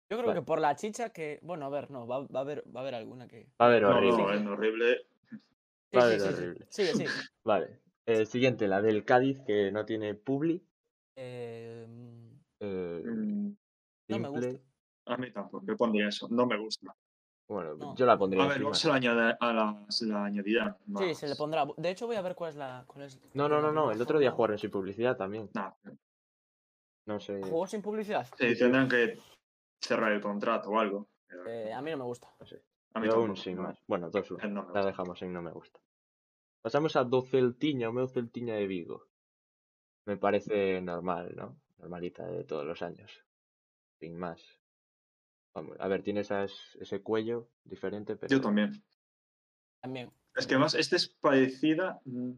Yo 0.09 0.17
creo 0.17 0.27
Vale. 0.27 0.39
que 0.39 0.45
por 0.45 0.59
la 0.61 0.75
chicha 0.75 1.09
que. 1.09 1.39
Bueno, 1.41 1.65
a 1.65 1.69
ver, 1.69 1.91
no, 1.91 2.07
va, 2.07 2.19
va 2.27 2.39
a, 2.39 2.43
haber, 2.43 2.63
va 2.73 2.79
a 2.79 2.83
haber 2.83 2.95
alguna 2.95 3.27
que. 3.27 3.49
Va 3.59 3.65
a 3.65 3.69
haber 3.69 3.83
horrible. 3.83 4.17
no, 4.23 4.33
en 4.33 4.47
horrible. 4.47 5.07
Sí, 5.31 5.97
Va 5.97 6.03
a 6.03 6.05
sí, 6.05 6.07
haber 6.07 6.19
sí, 6.21 6.27
sí. 6.27 6.33
horrible. 6.33 6.67
Sigue, 6.69 6.93
sigue. 6.93 7.09
Vale. 7.43 7.81
Eh, 8.05 8.25
siguiente, 8.25 8.67
la 8.69 8.81
del 8.81 9.03
Cádiz, 9.03 9.41
que 9.45 9.71
no 9.71 9.85
tiene 9.85 10.13
publi. 10.13 10.63
Eh, 11.15 11.85
mm, 11.89 12.27
eh, 12.59 13.01
Mm, 13.03 13.26
no 14.09 14.19
me 14.19 14.29
gusta. 14.29 14.61
a 15.05 15.17
mí 15.17 15.31
tampoco, 15.31 15.65
yo 15.65 15.75
pondría 15.77 16.07
eso. 16.09 16.27
No 16.29 16.45
me 16.45 16.57
gusta. 16.57 16.95
Bueno, 17.49 17.75
No. 17.75 17.95
yo 17.95 18.05
la 18.05 18.13
A 18.13 18.17
pondría 18.17 18.45
ver, 18.45 18.59
luego 18.59 18.73
se 18.75 18.89
la, 18.89 18.95
añade- 18.95 19.37
a 19.39 19.53
la, 19.53 19.85
se 19.89 20.05
la 20.05 20.25
añadirán. 20.25 20.75
Sí, 20.97 21.15
se 21.15 21.27
le 21.29 21.35
pondrá. 21.35 21.65
De 21.77 21.89
hecho, 21.89 22.05
voy 22.05 22.17
a 22.17 22.21
ver 22.21 22.35
cuál 22.35 22.49
es 22.49 22.55
la. 22.57 22.83
Cuál 22.87 23.05
es 23.05 23.19
No, 23.33 23.47
no, 23.47 23.61
no, 23.61 23.71
no. 23.71 23.91
El 23.91 24.01
otro 24.01 24.19
día 24.19 24.31
jugaron 24.31 24.57
sin 24.57 24.69
publicidad 24.69 25.15
también. 25.15 25.49
Nah, 25.53 25.71
No 27.05 27.19
sé. 27.21 27.41
¿Jugó 27.41 27.65
sin 27.67 27.81
publicidad? 27.81 28.27
sí, 28.37 28.57
tendrán 28.57 28.89
que 28.89 29.17
cerrar 29.81 30.11
el 30.11 30.19
contrato 30.21 30.69
o 30.71 30.79
algo. 30.79 31.07
Eh, 31.47 31.71
a 31.73 31.81
mí 31.81 31.91
no 31.91 31.97
me 31.97 32.03
gusta. 32.03 32.27
No 32.39 32.45
sé. 32.45 32.61
a 32.93 32.99
mí 32.99 33.07
Yo 33.07 33.13
aún 33.13 33.27
tampoco, 33.27 33.43
sin 33.43 33.55
no. 33.57 33.61
más. 33.63 33.79
Bueno, 33.87 34.09
dos 34.09 34.29
uno. 34.31 34.47
No 34.49 34.63
me 34.65 34.73
La 34.73 34.85
dejamos 34.85 35.21
en 35.21 35.31
no 35.33 35.41
me 35.41 35.51
gusta. 35.51 35.79
Pasamos 36.61 36.95
a 36.97 37.03
do 37.05 37.21
Celtiña, 37.21 37.87
o 37.87 37.93
meu 37.93 38.07
Celtiña 38.09 38.55
de 38.55 38.67
Vigo. 38.67 39.07
Me 40.05 40.17
parece 40.17 40.81
normal, 40.81 41.31
¿no? 41.35 41.55
Normalita 41.77 42.25
de 42.27 42.43
todos 42.43 42.65
los 42.65 42.81
años. 42.81 43.23
Sin 43.99 44.17
más. 44.17 44.41
Vamos, 45.53 45.75
a 45.79 45.87
ver, 45.87 46.03
tiene 46.03 46.21
esas, 46.21 46.51
ese 46.79 47.01
cuello 47.01 47.49
diferente, 47.63 48.15
pero. 48.15 48.29
Yo 48.29 48.41
también. 48.41 48.83
También. 49.81 50.11
Es 50.35 50.45
que 50.45 50.53
además, 50.53 50.75
esta 50.75 50.95
es 50.95 51.07
parecida, 51.07 51.99
mm, 52.05 52.31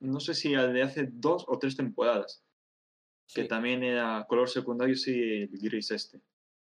no 0.00 0.20
sé 0.20 0.34
si 0.34 0.54
al 0.54 0.72
de 0.72 0.82
hace 0.82 1.08
dos 1.12 1.44
o 1.48 1.58
tres 1.58 1.76
temporadas. 1.76 2.42
Que 3.34 3.42
Sí. 3.42 3.48
también 3.48 3.82
era 3.82 4.24
color 4.28 4.48
secundario, 4.48 4.94
sí, 4.96 5.12
el 5.42 5.48
gris 5.48 5.90
este. 5.90 6.20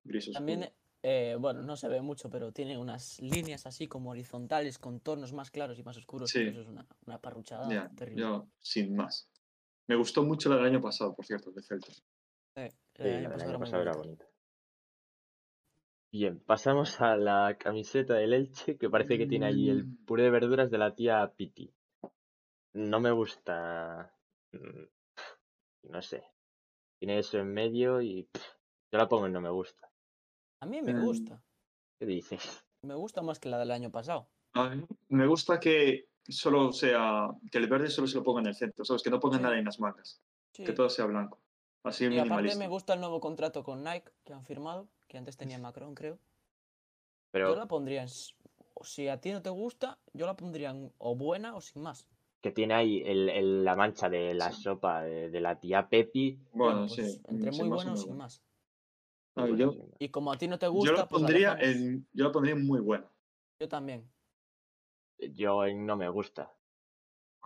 Gris 0.05 0.25
oscuro. 0.29 0.39
También 0.39 0.73
eh, 1.07 1.37
bueno, 1.39 1.61
no 1.61 1.77
se 1.77 1.87
ve 1.89 2.01
mucho, 2.01 2.31
pero 2.31 2.51
tiene 2.53 2.79
unas 2.79 3.21
líneas 3.21 3.66
así 3.66 3.87
como 3.89 4.11
horizontales 4.11 4.79
con 4.79 5.01
tonos 5.01 5.35
más 5.35 5.51
claros 5.51 5.79
y 5.79 5.83
más 5.83 5.99
oscuros. 5.99 6.31
Sí. 6.31 6.41
Eso 6.43 6.62
es 6.62 6.66
una, 6.66 6.87
una 7.07 7.21
parruchada 7.21 7.91
terrible. 7.95 8.23
yo, 8.23 8.49
sin 8.59 8.97
más. 8.97 9.29
Me 9.87 9.97
gustó 9.97 10.23
mucho 10.25 10.49
la 10.49 10.57
del 10.57 10.65
año 10.66 10.81
pasado, 10.81 11.15
por 11.15 11.27
cierto, 11.27 11.51
de 11.51 11.62
Celta. 11.62 11.93
Eh, 12.57 12.71
Sí, 12.97 13.03
el 13.03 13.09
año 13.16 13.29
la 13.29 13.29
del 13.29 13.31
pasado 13.31 13.43
año 13.43 13.51
era 13.51 13.59
muy 13.59 13.66
pasado 13.66 13.83
era 13.83 13.93
bonita. 13.93 14.25
Bien, 16.15 16.39
pasamos 16.39 17.01
a 17.01 17.16
la 17.16 17.57
camiseta 17.59 18.15
del 18.15 18.35
Elche, 18.35 18.78
que 18.78 18.89
parece 18.89 19.19
que 19.19 19.27
tiene 19.27 19.47
allí 19.47 19.69
el 19.69 19.85
Mm. 19.85 20.05
puré 20.05 20.23
de 20.23 20.31
verduras 20.31 20.70
de 20.70 20.78
la 20.78 20.95
tía 20.95 21.32
Piti. 21.36 21.74
No 22.74 23.01
me 23.01 23.11
gusta. 23.11 24.15
mm, 24.53 24.85
No 25.91 26.01
sé. 26.03 26.23
Tiene 27.01 27.19
eso 27.19 27.39
en 27.39 27.53
medio 27.53 28.01
y 28.01 28.23
pff, 28.23 28.45
yo 28.93 28.99
la 28.99 29.09
pongo 29.09 29.27
en 29.27 29.32
no 29.32 29.41
me 29.41 29.51
gusta. 29.51 29.91
A 30.61 30.66
mí 30.66 30.81
me 30.82 30.95
gusta. 31.01 31.43
¿Qué 31.99 32.07
dices? 32.07 32.65
Me 32.82 32.95
gusta 32.95 33.20
más 33.20 33.41
que 33.41 33.49
la 33.49 33.59
del 33.59 33.73
año 33.73 33.91
pasado. 33.91 34.28
A 34.53 34.69
mí 34.70 34.85
me 35.09 35.27
gusta 35.27 35.59
que 35.59 36.07
solo 36.28 36.73
sea, 36.73 37.27
que 37.51 37.59
el 37.59 37.66
verde 37.69 37.91
solo 37.91 38.07
se 38.07 38.19
lo 38.19 38.23
ponga 38.23 38.41
en 38.43 38.47
el 38.47 38.55
centro, 38.55 38.85
¿sabes? 38.85 39.03
Que 39.03 39.11
no 39.11 39.19
pongan 39.19 39.41
Sí. 39.41 39.43
nada 39.43 39.59
en 39.59 39.65
las 39.65 39.81
mangas, 39.81 40.23
Sí. 40.53 40.62
que 40.65 40.73
todo 40.74 40.89
sea 40.89 41.07
blanco. 41.07 41.41
Así 41.82 42.05
Y 42.05 42.07
aparte 42.07 42.23
minimalista. 42.23 42.59
me 42.61 42.69
gusta 42.69 42.95
el 42.95 43.01
nuevo 43.01 43.19
contrato 43.20 43.65
con 43.65 43.82
Nike 43.82 44.12
que 44.24 44.32
han 44.32 44.45
firmado, 44.45 44.89
que 45.15 45.19
antes 45.19 45.36
tenía 45.36 45.59
Macron, 45.61 45.95
creo. 45.95 46.19
Yo 47.32 47.55
la 47.55 47.66
pondría 47.66 48.03
en... 48.03 48.09
Si 48.82 49.07
a 49.07 49.20
ti 49.20 49.31
no 49.31 49.41
te 49.41 49.51
gusta, 49.51 49.97
yo 50.12 50.27
la 50.27 50.35
pondría 50.35 50.70
en 50.70 50.93
o 50.99 51.15
buena 51.15 51.55
o 51.55 51.61
sin 51.61 51.82
más. 51.82 52.05
que 52.43 52.51
tiene 52.51 52.74
ahí 52.74 53.01
el, 53.07 53.28
el- 53.28 53.65
la 53.65 53.77
mancha 53.77 54.09
de 54.11 54.35
la 54.35 54.51
Sí. 54.51 54.62
sopa 54.65 55.03
de, 55.03 55.31
de 55.31 55.41
la 55.41 55.59
tía 55.61 55.89
Pepi. 55.89 56.36
Bueno, 56.53 56.86
pues, 56.89 57.12
sí. 57.12 57.20
Entre 57.28 57.53
sin 57.53 57.69
muy 57.69 57.77
bueno 57.77 57.93
o 57.93 57.97
sin 57.97 58.16
más. 58.16 58.43
Yo. 59.57 59.73
Y 60.01 60.09
como 60.09 60.32
a 60.32 60.36
ti 60.36 60.49
no 60.49 60.59
te 60.59 60.66
yo 60.66 60.73
gusta, 60.73 60.97
la 60.97 61.09
pues 61.09 61.23
la 61.23 61.28
pondría 61.28 61.57
en, 61.61 62.09
yo 62.12 62.24
la 62.24 62.32
pondría 62.32 62.55
en 62.57 62.66
muy 62.66 62.81
buena, 62.81 63.09
Yo 63.61 63.69
también. 63.69 64.05
Yo 65.41 65.65
en 65.65 65.86
no 65.86 65.97
me 65.97 66.09
gusta. 66.09 66.53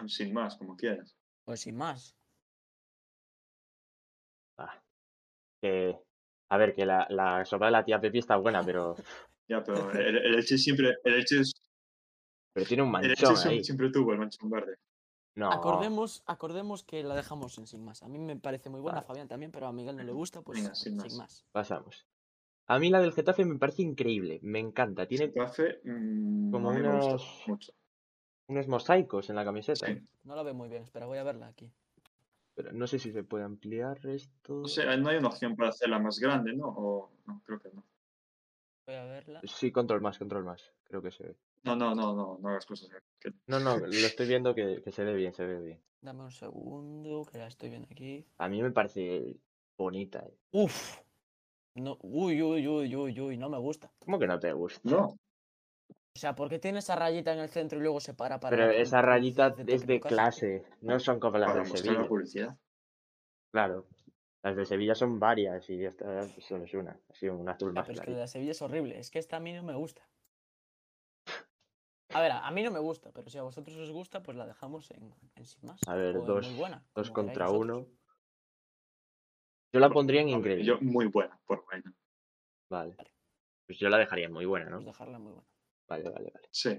en 0.01 0.09
sin 0.09 0.33
más, 0.33 0.57
como 0.57 0.75
quieras. 0.77 1.15
Pues 1.45 1.61
sin 1.61 1.77
más. 1.77 2.17
Ah, 4.59 4.83
que, 5.61 5.99
a 6.51 6.57
ver, 6.57 6.75
que 6.75 6.87
la, 6.87 7.07
la 7.11 7.45
sopa 7.45 7.67
de 7.67 7.73
la 7.73 7.85
tía 7.85 8.01
Pepi 8.01 8.19
está 8.19 8.37
buena, 8.37 8.63
pero, 8.63 8.95
Ya, 9.49 9.63
pero 9.65 9.91
el, 9.93 10.17
el 10.19 10.35
Elche 10.35 10.59
siempre, 10.59 10.97
el 11.05 11.15
Elche, 11.15 11.41
es- 11.41 11.55
pero 12.53 12.67
tiene 12.67 12.83
un 12.83 12.95
el 12.97 13.11
Elche 13.11 13.23
manchón 13.25 13.37
siempre- 13.37 13.59
ahí. 13.59 13.65
siempre 13.65 13.91
tuvo 13.91 14.13
el 14.13 14.19
manchón 14.19 14.51
verde. 14.51 14.77
No, 15.37 15.53
Acordemos, 15.53 16.23
acordemos 16.27 16.83
que 16.83 17.03
la 17.05 17.15
dejamos 17.15 17.57
en 17.59 17.67
sin 17.69 17.85
más. 17.85 18.03
A 18.03 18.09
mí 18.09 18.19
me 18.19 18.35
parece 18.37 18.71
muy 18.71 18.81
buena, 18.81 18.99
a 18.99 19.01
Vale. 19.03 19.07
Fabián 19.07 19.29
también, 19.29 19.53
pero 19.53 19.69
a 19.69 19.73
Miguel 19.73 19.97
no 19.97 20.03
le 20.03 20.11
gusta, 20.13 20.43
pues 20.43 20.59
Venga, 20.61 20.75
sin 20.75 20.95
sin 21.01 21.13
más. 21.13 21.17
más. 21.17 21.45
pasamos. 21.53 22.07
A 22.67 22.79
mí 22.81 22.91
la 22.91 23.01
del 23.01 23.13
Getafe 23.13 23.45
me 23.45 23.57
parece 23.59 23.83
increíble, 23.83 24.41
me 24.43 24.59
encanta. 24.59 25.07
Tiene 25.07 25.27
Getafe, 25.29 25.81
mm, 25.85 26.51
como 26.51 26.71
unos- 26.71 27.45
mucho. 27.47 27.73
unos 28.49 28.67
mosaicos 28.67 29.31
en 29.31 29.37
la 29.37 29.45
camiseta, 29.45 29.87
Sí. 29.87 29.99
No 30.25 30.35
la 30.35 30.43
veo 30.43 30.55
muy 30.55 30.69
bien, 30.69 30.83
espera, 30.83 31.07
voy 31.07 31.19
a 31.19 31.23
verla 31.23 31.47
aquí. 31.47 31.73
Pero 32.59 32.73
no 32.73 32.89
sé 32.89 32.99
si 32.99 33.13
se 33.13 33.23
puede 33.23 33.45
ampliar 33.45 34.05
esto. 34.05 34.55
No 34.55 34.67
sé, 34.67 34.85
no 34.97 35.11
hay 35.11 35.19
una 35.19 35.29
opción 35.29 35.55
para 35.55 35.69
hacerla 35.71 36.01
más 36.01 36.19
grande, 36.19 36.53
¿no? 36.55 36.67
O, 36.67 37.13
no, 37.25 37.41
creo 37.45 37.61
que 37.61 37.69
no. 37.73 37.85
Voy 38.85 38.97
a 38.97 39.05
verla. 39.05 39.41
Sí, 39.45 39.71
control 39.71 40.01
más, 40.01 40.19
control 40.19 40.43
más, 40.45 40.75
creo 40.83 41.01
que 41.01 41.13
se 41.13 41.23
ve. 41.23 41.37
No, 41.63 41.77
no, 41.77 41.95
no, 41.95 42.17
no, 42.17 42.37
no 42.43 42.49
hagas 42.49 42.67
cosas. 42.67 42.91
que- 43.21 43.31
No, 43.47 43.61
no, 43.61 43.79
lo 43.79 43.87
estoy 43.87 44.27
viendo 44.27 44.57
que, 44.57 44.83
que 44.83 44.91
se 44.91 45.05
ve 45.05 45.15
bien, 45.15 45.33
se 45.33 45.47
ve 45.47 45.61
bien. 45.61 45.81
Dame 46.01 46.25
un 46.25 46.33
segundo, 46.33 47.25
que 47.31 47.39
la 47.39 47.47
estoy 47.47 47.69
viendo 47.71 47.87
aquí. 47.93 48.27
A 48.39 48.49
mí 48.49 48.61
me 48.61 48.73
parece 48.73 49.37
bonita. 49.77 50.19
eh. 50.27 50.37
Uf. 50.51 50.99
No, 51.77 51.97
uy, 52.03 52.43
uy, 52.43 52.67
uy, 52.67 52.97
uy, 52.97 53.21
uy, 53.21 53.37
no 53.37 53.49
me 53.49 53.59
gusta. 53.59 53.93
¿Cómo 54.01 54.19
que 54.19 54.27
no 54.27 54.41
te 54.41 54.53
gusta? 54.53 54.81
No, 54.83 55.17
O 56.15 56.19
sea, 56.19 56.35
¿por 56.35 56.49
qué 56.49 56.59
tiene 56.59 56.81
esa 56.81 56.97
rayita 56.97 57.33
en 57.33 57.39
el 57.39 57.49
centro 57.49 57.79
y 57.79 57.83
luego 57.83 58.01
se 58.01 58.15
para 58.15 58.41
para 58.41 58.57
Pero 58.57 58.71
esa 58.71 59.03
rayita 59.03 59.55
es 59.67 59.87
de 59.87 60.01
clase, 60.01 60.65
no 60.81 60.99
son 60.99 61.21
como 61.21 61.39
las 61.39 61.55
de 61.55 61.65
Sevilla. 61.65 62.01
la 62.01 62.09
publicidad. 62.09 62.59
Claro, 63.53 63.87
las 64.43 64.57
de 64.57 64.65
Sevilla 64.65 64.95
son 64.95 65.19
varias 65.19 65.69
y 65.71 65.85
esta 65.85 66.23
solo 66.41 66.65
es 66.65 66.75
una, 66.75 66.99
así 67.09 67.29
un 67.29 67.49
azul 67.49 67.73
más 67.73 67.87
pero 67.87 68.01
es 68.01 68.05
que 68.05 68.11
la 68.11 68.19
de 68.19 68.29
Sevilla 68.29 68.51
es 68.51 68.63
horrible. 68.63 68.99
Es 68.99 69.11
que 69.11 69.19
esta 69.19 69.37
a 69.37 69.41
mí 69.41 69.53
no 69.53 69.63
me 69.63 69.75
gusta. 69.75 70.03
A 72.15 72.21
ver, 72.21 72.33
a 72.33 72.51
mí 72.51 72.63
no 72.63 72.71
me 72.71 72.79
gusta, 72.79 73.13
pero 73.13 73.29
si 73.29 73.37
a 73.37 73.43
vosotros 73.43 73.77
os 73.77 73.91
gusta, 73.91 74.23
pues 74.23 74.37
la 74.37 74.47
dejamos 74.47 74.91
en, 74.93 75.15
en 75.35 75.45
sin 75.45 75.67
más. 75.67 75.81
A 75.87 75.95
ver, 75.95 76.15
dos, 76.25 76.49
muy 76.49 76.59
buena, 76.59 76.85
dos 76.95 77.11
contra 77.11 77.51
uno. 77.51 77.87
Yo 79.73 79.81
la 79.81 79.91
pondría 79.91 80.23
en 80.23 80.31
increíble. 80.31 80.65
Yo, 80.65 80.81
muy 80.81 81.07
buena, 81.07 81.39
por 81.47 81.65
buena. 81.67 81.95
Vale. 82.71 82.97
Pues 83.67 83.79
yo 83.79 83.91
la 83.91 83.99
dejaría 83.99 84.31
muy 84.31 84.47
buena, 84.47 84.71
¿no? 84.71 84.77
Pues 84.77 84.87
dejarla 84.87 85.19
muy 85.19 85.33
buena. 85.33 85.49
Vale, 85.89 86.05
vale, 86.11 86.31
vale. 86.35 86.49
Sí. 86.51 86.79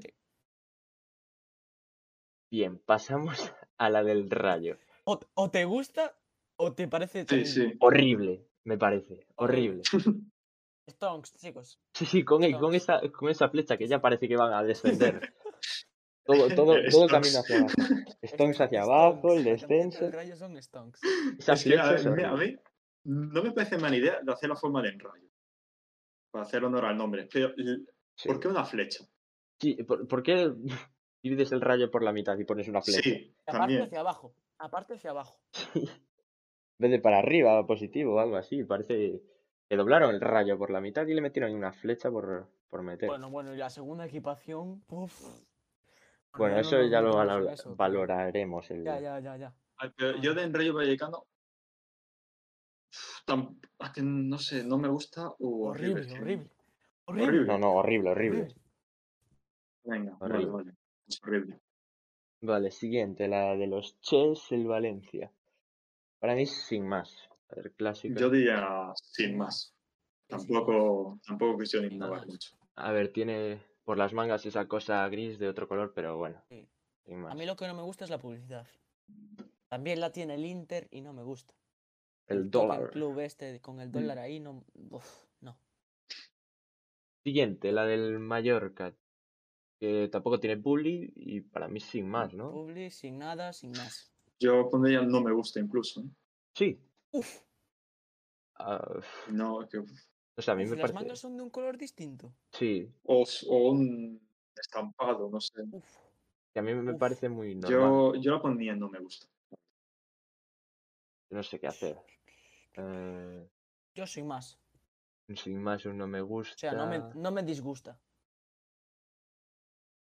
Bien, 2.52 2.80
pasamos 2.80 3.54
a 3.78 3.90
la 3.90 4.04
del 4.04 4.30
rayo. 4.30 4.78
O, 5.06 5.20
o 5.36 5.52
te 5.52 5.66
gusta 5.66 6.16
o 6.58 6.74
te 6.74 6.88
parece 6.88 7.22
Sí, 7.22 7.26
terrible. 7.26 7.46
sí. 7.52 7.78
Horrible, 7.80 8.46
me 8.66 8.78
parece. 8.78 9.26
Horrible. 9.36 9.82
Stonks, 10.90 11.36
chicos. 11.38 11.80
Sí, 11.94 12.06
sí, 12.06 12.24
con, 12.26 12.44
el- 12.44 12.54
con, 12.58 12.74
Stonks. 12.74 12.76
esa, 13.06 13.12
con 13.12 13.30
esa 13.30 13.50
flecha 13.50 13.78
que 13.78 13.88
ya 13.88 14.02
parece 14.02 14.28
que 14.28 14.36
van 14.36 14.54
a 14.54 14.64
descender. 14.64 15.34
Todo, 16.26 16.48
todo, 16.56 16.74
todo 16.90 17.08
Stonks. 17.08 17.12
camino 17.12 17.40
hacia 17.40 17.58
abajo. 17.60 17.76
Stones 18.24 18.62
hacia 18.62 18.82
Stonks, 18.84 18.90
abajo, 18.90 19.34
el 19.34 19.44
descenso. 19.44 20.04
del 20.06 20.14
Rayo 20.14 20.36
son 20.36 20.62
Stonks. 20.62 21.00
Esa 21.38 21.54
Es 21.54 21.64
que 21.64 21.78
a, 21.80 21.84
mí, 21.92 22.24
a 22.24 22.34
horrible. 22.34 22.48
mí 22.48 22.58
no 23.06 23.44
me 23.44 23.52
parece 23.52 23.78
mala 23.78 23.96
idea 23.96 24.20
de 24.22 24.32
hacer 24.34 24.50
la 24.50 24.56
forma 24.56 24.82
de 24.82 24.90
enrayo. 24.90 25.30
Para 26.32 26.44
hacer 26.46 26.64
honor 26.64 26.86
al 26.86 26.98
nombre. 26.98 27.28
Pero, 27.32 27.54
Sí. 28.20 28.28
¿por 28.28 28.42
qué 28.42 28.50
una 28.50 28.66
flecha? 28.66 29.06
Sí, 29.60 29.76
¿por, 29.84 30.06
por 30.06 30.22
qué 30.22 30.52
divides 31.24 31.54
el 31.54 31.62
rayo 31.62 31.90
por 31.90 32.04
la 32.04 32.12
mitad 32.12 32.38
y 32.38 32.44
pones 32.44 32.68
una 32.68 32.82
flecha? 32.82 33.02
Sí, 33.02 33.34
Aparte 33.48 33.82
hacia 33.82 34.00
abajo. 34.02 34.34
Aparte 34.58 34.94
hacia 34.96 35.12
abajo. 35.12 35.40
En 36.82 36.84
vez 36.84 36.92
de 36.92 37.00
para 37.00 37.20
arriba, 37.20 37.68
positivo 37.68 38.16
o 38.16 38.20
algo 38.20 38.38
así. 38.38 38.64
Parece 38.64 39.22
que 39.68 39.76
doblaron 39.76 40.16
el 40.16 40.22
rayo 40.22 40.58
por 40.58 40.72
la 40.72 40.80
mitad 40.80 41.06
y 41.06 41.14
le 41.14 41.20
metieron 41.20 41.54
una 41.54 41.74
flecha 41.74 42.10
por, 42.10 42.48
por 42.70 42.84
meter. 42.84 43.10
Bueno, 43.10 43.30
Bueno, 43.30 43.50
bueno, 43.50 43.54
y 43.54 43.58
la 43.58 43.70
segunda 43.70 44.06
equipación. 44.06 44.82
Uf. 44.88 45.12
eso 46.56 46.78
no 46.78 46.82
nos 46.84 46.90
ya 46.90 47.02
lo 47.02 47.50
eso, 47.50 47.76
valoraremos. 47.76 48.72
El... 48.72 48.86
Ya, 48.86 48.98
ya, 48.98 49.20
ya, 49.20 49.36
ya. 49.36 49.54
Ay, 49.76 49.92
pero 49.94 50.22
yo 50.22 50.34
de 50.34 50.44
enrayo 50.44 50.74
vallecano. 50.74 51.26
que 53.94 54.02
no 54.02 54.38
sé, 54.38 54.64
no 54.64 54.78
me 54.78 54.88
gusta. 54.88 55.34
Uh, 55.38 55.68
horrible. 55.68 56.10
Horrible. 56.14 56.50
Horrible. 57.10 57.46
No, 57.46 57.58
no, 57.58 57.74
horrible, 57.74 58.10
horrible. 58.12 58.48
Venga, 59.84 60.16
vale, 60.20 60.34
Horrible. 60.36 60.52
vale. 60.52 60.74
Es 61.08 61.20
horrible. 61.24 61.60
Vale, 62.42 62.72
siguiente, 62.72 63.28
la 63.28 63.56
de 63.56 63.68
los 63.68 64.00
Ches, 64.02 64.52
el 64.52 64.68
Valencia. 64.68 65.32
Para 66.20 66.36
mí, 66.36 66.46
sin 66.46 66.88
más. 66.88 67.30
A 67.50 67.56
ver, 67.56 67.72
clásico. 67.74 68.20
Yo 68.20 68.30
diría 68.30 68.92
sin 68.96 69.38
más. 69.38 69.74
Tampoco, 70.28 71.20
tampoco 71.26 71.58
quisieron 71.60 71.92
innovar 71.92 72.28
mucho. 72.28 72.52
A 72.76 72.92
ver, 72.92 73.12
tiene 73.12 73.62
por 73.84 73.98
las 73.98 74.14
mangas 74.14 74.46
esa 74.46 74.68
cosa 74.68 75.08
gris 75.10 75.40
de 75.40 75.50
otro 75.50 75.68
color, 75.68 75.92
pero 75.96 76.18
bueno. 76.18 76.42
Sí. 76.50 76.68
Sin 77.06 77.22
más. 77.22 77.32
A 77.32 77.36
mí 77.36 77.46
lo 77.46 77.56
que 77.56 77.68
no 77.68 77.74
me 77.74 77.82
gusta 77.82 78.04
es 78.06 78.12
la 78.12 78.20
publicidad. 78.20 78.68
También 79.68 80.00
la 80.00 80.12
tiene 80.12 80.36
el 80.36 80.46
Inter 80.46 80.88
y 80.92 81.02
no 81.02 81.14
me 81.14 81.24
gusta. 81.24 81.54
El 82.28 82.52
dólar. 82.52 82.92
club 82.92 83.20
este 83.20 83.60
con 83.60 83.82
el 83.82 83.92
dólar 83.92 84.20
ahí 84.20 84.40
no. 84.40 84.64
uf, 84.92 85.06
no. 85.16 85.29
Siguiente, 87.24 87.72
la 87.72 87.86
del 87.86 88.20
Mallorca. 88.20 88.96
Que 89.80 90.10
tampoco 90.12 90.40
tiene 90.40 90.58
bully 90.58 91.12
y 91.16 91.42
para 91.42 91.68
mí 91.70 91.80
sin 91.80 92.10
más, 92.10 92.34
¿no? 92.34 92.52
Publi, 92.52 92.90
sin 92.92 93.18
nada, 93.20 93.54
sin 93.54 93.72
más. 93.72 94.12
Yo 94.40 94.70
pondría 94.70 95.02
no 95.02 95.22
me 95.22 95.32
gusta 95.32 95.60
incluso. 95.60 96.02
¿eh? 96.02 96.10
Sí. 96.54 96.80
Uf, 97.12 97.42
Ah, 98.56 99.00
No, 99.32 99.66
que, 99.70 99.78
o 99.78 100.42
sea, 100.42 100.54
a 100.54 100.58
mí 100.58 100.66
me 100.66 100.72
las 100.72 100.92
parece. 100.92 100.94
mangas 100.96 101.20
son 101.20 101.38
de 101.38 101.44
un 101.44 101.50
color 101.50 101.78
distinto. 101.78 102.34
Sí, 102.52 102.92
o, 103.04 103.24
o 103.48 103.72
un 103.72 104.20
estampado, 104.56 105.30
no 105.30 105.40
sé. 105.40 105.64
Uf, 105.72 105.86
que 106.54 106.60
a 106.60 106.62
mí 106.64 106.74
me 106.74 106.92
Uf. 106.94 107.00
parece 107.00 107.30
muy 107.30 107.56
normal. 107.56 107.92
Yo, 107.92 108.16
yo 108.16 108.32
la 108.34 108.42
pondría 108.42 108.74
en 108.74 108.80
no 108.80 108.90
me 108.90 109.00
gusta. 109.00 109.28
No 111.30 111.44
sé 111.44 111.60
qué 111.60 111.68
hacer. 111.68 111.98
Eh, 112.76 113.48
yo 113.94 114.06
sin 114.08 114.28
más. 114.28 114.60
Un 115.30 115.38
sin 115.38 115.62
más, 115.62 115.86
un 115.86 115.98
no 115.98 116.08
me 116.08 116.22
gusta. 116.22 116.56
O 116.56 116.58
sea, 116.58 116.74
no 116.74 116.88
me, 116.88 117.00
no 117.16 117.32
me 117.32 117.44
disgusta. 117.44 118.00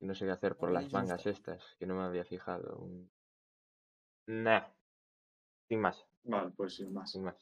No 0.01 0.15
sé 0.15 0.25
qué 0.27 0.31
hacer 0.33 0.57
por 0.57 0.71
las 0.71 0.93
mangas 0.93 1.27
estas, 1.27 1.77
que 1.79 1.87
no 1.87 1.95
me 1.97 2.05
había 2.05 2.25
fijado. 2.25 2.79
Un... 2.79 3.11
Nah. 4.27 4.63
Sin 5.69 5.81
más, 5.81 6.07
Vale, 6.25 6.51
pues 6.57 6.77
sin 6.77 6.93
más. 6.93 7.11
sin 7.11 7.25
más. 7.25 7.37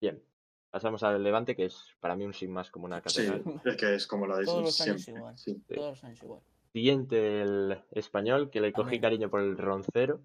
Bien. 0.00 0.22
Pasamos 0.70 1.02
al 1.04 1.22
Levante, 1.22 1.54
que 1.56 1.66
es 1.66 1.96
para 2.00 2.16
mí 2.16 2.24
un 2.24 2.34
sin 2.34 2.50
más 2.52 2.70
como 2.70 2.84
una 2.86 2.98
Sí, 3.06 3.26
catedral. 3.26 3.60
es 3.64 3.76
que 3.76 3.94
es 3.94 4.06
como 4.06 4.26
la 4.26 4.36
de 4.38 4.44
Todos 4.44 4.62
los 4.64 4.80
años 4.80 5.02
siempre. 5.02 5.20
igual. 5.20 5.38
Sí. 5.38 5.54
Sí. 5.68 5.74
Todos 5.74 5.90
los 5.90 6.04
años 6.04 6.22
igual. 6.22 6.40
Siguiente, 6.72 7.42
el 7.42 7.84
español, 7.92 8.50
que 8.50 8.60
le 8.60 8.72
cogí 8.72 9.00
cariño 9.00 9.30
por 9.30 9.40
el 9.40 9.56
roncero. 9.56 10.20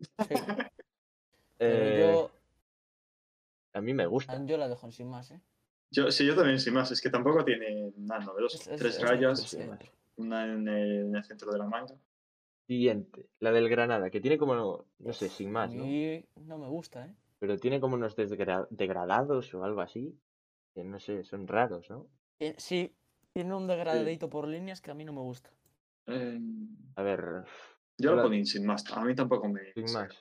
Sí, 0.00 0.06
pero 0.28 0.70
Eh, 1.58 2.12
yo, 2.14 2.30
A 3.74 3.80
mí 3.82 3.92
me 3.94 4.06
gusta. 4.06 4.42
yo 4.46 4.56
la 4.56 4.68
dejo 4.68 4.86
en 4.86 4.92
sin 4.92 5.08
más, 5.08 5.30
¿eh? 5.30 5.40
Yo, 5.92 6.10
sí, 6.10 6.26
yo 6.26 6.34
también, 6.34 6.58
sin 6.58 6.72
más. 6.72 6.90
Es 6.90 7.00
que 7.02 7.10
tampoco 7.10 7.44
tiene 7.44 7.92
nada 7.98 8.24
novedoso. 8.24 8.56
Es- 8.56 8.66
es- 8.66 8.78
Tres 8.78 8.96
es 8.96 9.02
rayas, 9.02 9.56
una 10.16 10.44
en 10.52 10.66
el, 10.66 11.00
en 11.06 11.14
el 11.16 11.24
centro 11.24 11.52
de 11.52 11.58
la 11.58 11.66
manga. 11.66 11.94
Siguiente, 12.66 13.26
la 13.40 13.52
del 13.52 13.68
Granada, 13.68 14.08
que 14.10 14.20
tiene 14.20 14.38
como, 14.38 14.86
no 14.98 15.12
sé, 15.12 15.28
sin 15.28 15.48
A 15.50 15.52
más, 15.52 15.74
¿no? 15.74 15.84
mí 15.84 16.24
no 16.36 16.56
me 16.58 16.68
gusta, 16.68 17.06
¿eh? 17.06 17.14
Pero 17.38 17.58
tiene 17.58 17.80
como 17.80 17.96
unos 17.96 18.16
desgra- 18.16 18.66
degradados 18.70 19.52
o 19.54 19.64
algo 19.64 19.80
así. 19.82 20.18
Que 20.74 20.82
no 20.84 20.98
sé, 20.98 21.22
son 21.24 21.46
raros, 21.46 21.90
¿no? 21.90 22.06
Tien- 22.38 22.54
Sí, 22.56 22.94
tiene 23.34 23.54
un 23.54 23.66
degradadito 23.66 24.30
por 24.30 24.48
líneas 24.48 24.80
que 24.80 24.90
a 24.90 24.94
mí 24.94 25.04
no 25.04 25.12
me 25.12 25.20
gusta. 25.20 25.50
Eh, 26.06 26.40
A 26.96 27.02
ver, 27.02 27.44
yo 27.98 28.14
lo 28.14 28.22
ponía 28.22 28.44
sin 28.46 28.64
más. 28.64 28.84
A 28.92 29.04
mí 29.04 29.14
tampoco 29.14 29.48
me. 29.48 29.72
sin 29.74 29.92
más. 29.92 30.16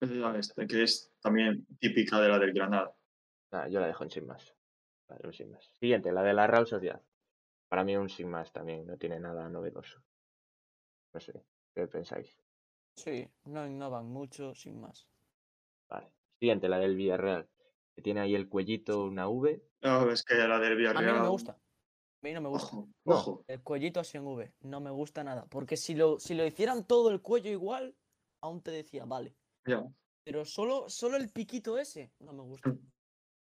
Es 0.00 0.10
la 0.10 0.36
esta, 0.38 0.66
que 0.66 0.82
es 0.82 1.12
también 1.20 1.66
típica 1.80 2.20
de 2.20 2.28
la 2.28 2.38
del 2.38 2.52
Granada. 2.52 2.92
Nada, 3.52 3.68
yo 3.68 3.80
la 3.80 3.86
dejo 3.86 4.04
en 4.04 4.10
sin 4.10 4.26
más. 4.26 4.54
Vale, 5.08 5.26
un 5.26 5.32
sin 5.32 5.50
más. 5.50 5.64
Siguiente, 5.78 6.10
la 6.10 6.22
de 6.22 6.32
la 6.32 6.46
Real 6.46 6.66
Sociedad. 6.66 7.02
Para 7.68 7.84
mí 7.84 7.96
un 7.96 8.08
sin 8.08 8.28
más 8.30 8.52
también, 8.52 8.86
no 8.86 8.96
tiene 8.96 9.20
nada 9.20 9.48
novedoso. 9.48 10.02
No 11.12 11.20
sé, 11.20 11.44
¿qué 11.74 11.86
pensáis? 11.86 12.38
Sí, 12.96 13.28
no 13.44 13.66
innovan 13.66 14.06
mucho, 14.06 14.54
sin 14.54 14.80
más. 14.80 15.06
Vale. 15.88 16.12
Siguiente, 16.38 16.68
la 16.68 16.78
del 16.78 16.96
Villarreal. 16.96 17.48
Que 17.94 18.02
tiene 18.02 18.20
ahí 18.20 18.34
el 18.34 18.48
cuellito, 18.48 19.04
una 19.04 19.28
V. 19.28 19.62
Ah, 19.82 20.06
es 20.10 20.22
que 20.24 20.34
la 20.34 20.58
del 20.58 20.72
A 20.72 20.76
Villarreal. 20.76 21.04
mí 21.04 21.18
no 21.18 21.22
me 21.24 21.28
gusta. 21.28 21.52
A 21.52 21.58
mí 22.22 22.32
no 22.32 22.40
me 22.40 22.48
gusta. 22.48 22.68
Ojo, 22.76 22.88
No. 23.04 23.14
ojo. 23.14 23.44
El 23.48 23.62
cuellito 23.62 24.00
así 24.00 24.16
en 24.16 24.26
V, 24.26 24.54
no 24.60 24.80
me 24.80 24.90
gusta 24.90 25.22
nada. 25.24 25.44
Porque 25.46 25.76
si 25.76 25.94
lo, 25.94 26.18
si 26.18 26.34
lo 26.34 26.46
hicieran 26.46 26.86
todo 26.86 27.10
el 27.10 27.20
cuello 27.20 27.50
igual, 27.50 27.94
aún 28.40 28.62
te 28.62 28.70
decía, 28.70 29.04
vale. 29.04 29.36
Ya, 29.66 29.84
Pero 30.24 30.44
solo, 30.44 30.88
solo 30.88 31.16
el 31.16 31.30
piquito 31.30 31.78
ese, 31.78 32.12
no 32.20 32.32
me 32.32 32.42
gusta. 32.42 32.74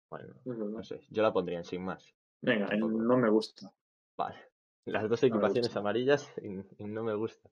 Bueno, 0.09 0.35
no 0.45 0.83
sé, 0.83 1.01
yo 1.09 1.23
la 1.23 1.33
pondría 1.33 1.57
en 1.57 1.65
sin 1.65 1.83
más. 1.83 2.15
Venga, 2.41 2.67
el 2.67 2.79
no 2.79 3.17
me 3.17 3.29
gusta. 3.29 3.73
Vale. 4.17 4.35
Las 4.85 5.09
dos 5.09 5.23
equipaciones 5.23 5.75
amarillas 5.75 6.31
en- 6.37 6.67
en 6.77 6.93
no 6.93 7.03
me 7.03 7.15
gusta. 7.15 7.49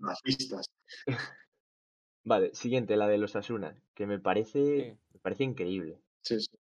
Las 0.00 0.22
pistas. 0.22 0.66
Vale, 2.24 2.54
siguiente, 2.54 2.96
la 2.96 3.06
de 3.08 3.16
los 3.18 3.36
Asuna, 3.36 3.80
que 3.94 4.06
me 4.06 4.18
parece, 4.18 4.60
Sí. 4.92 4.98
me 5.14 5.20
parece 5.20 5.44
increíble. 5.44 6.02
Sí, 6.22 6.40
sí. 6.40 6.58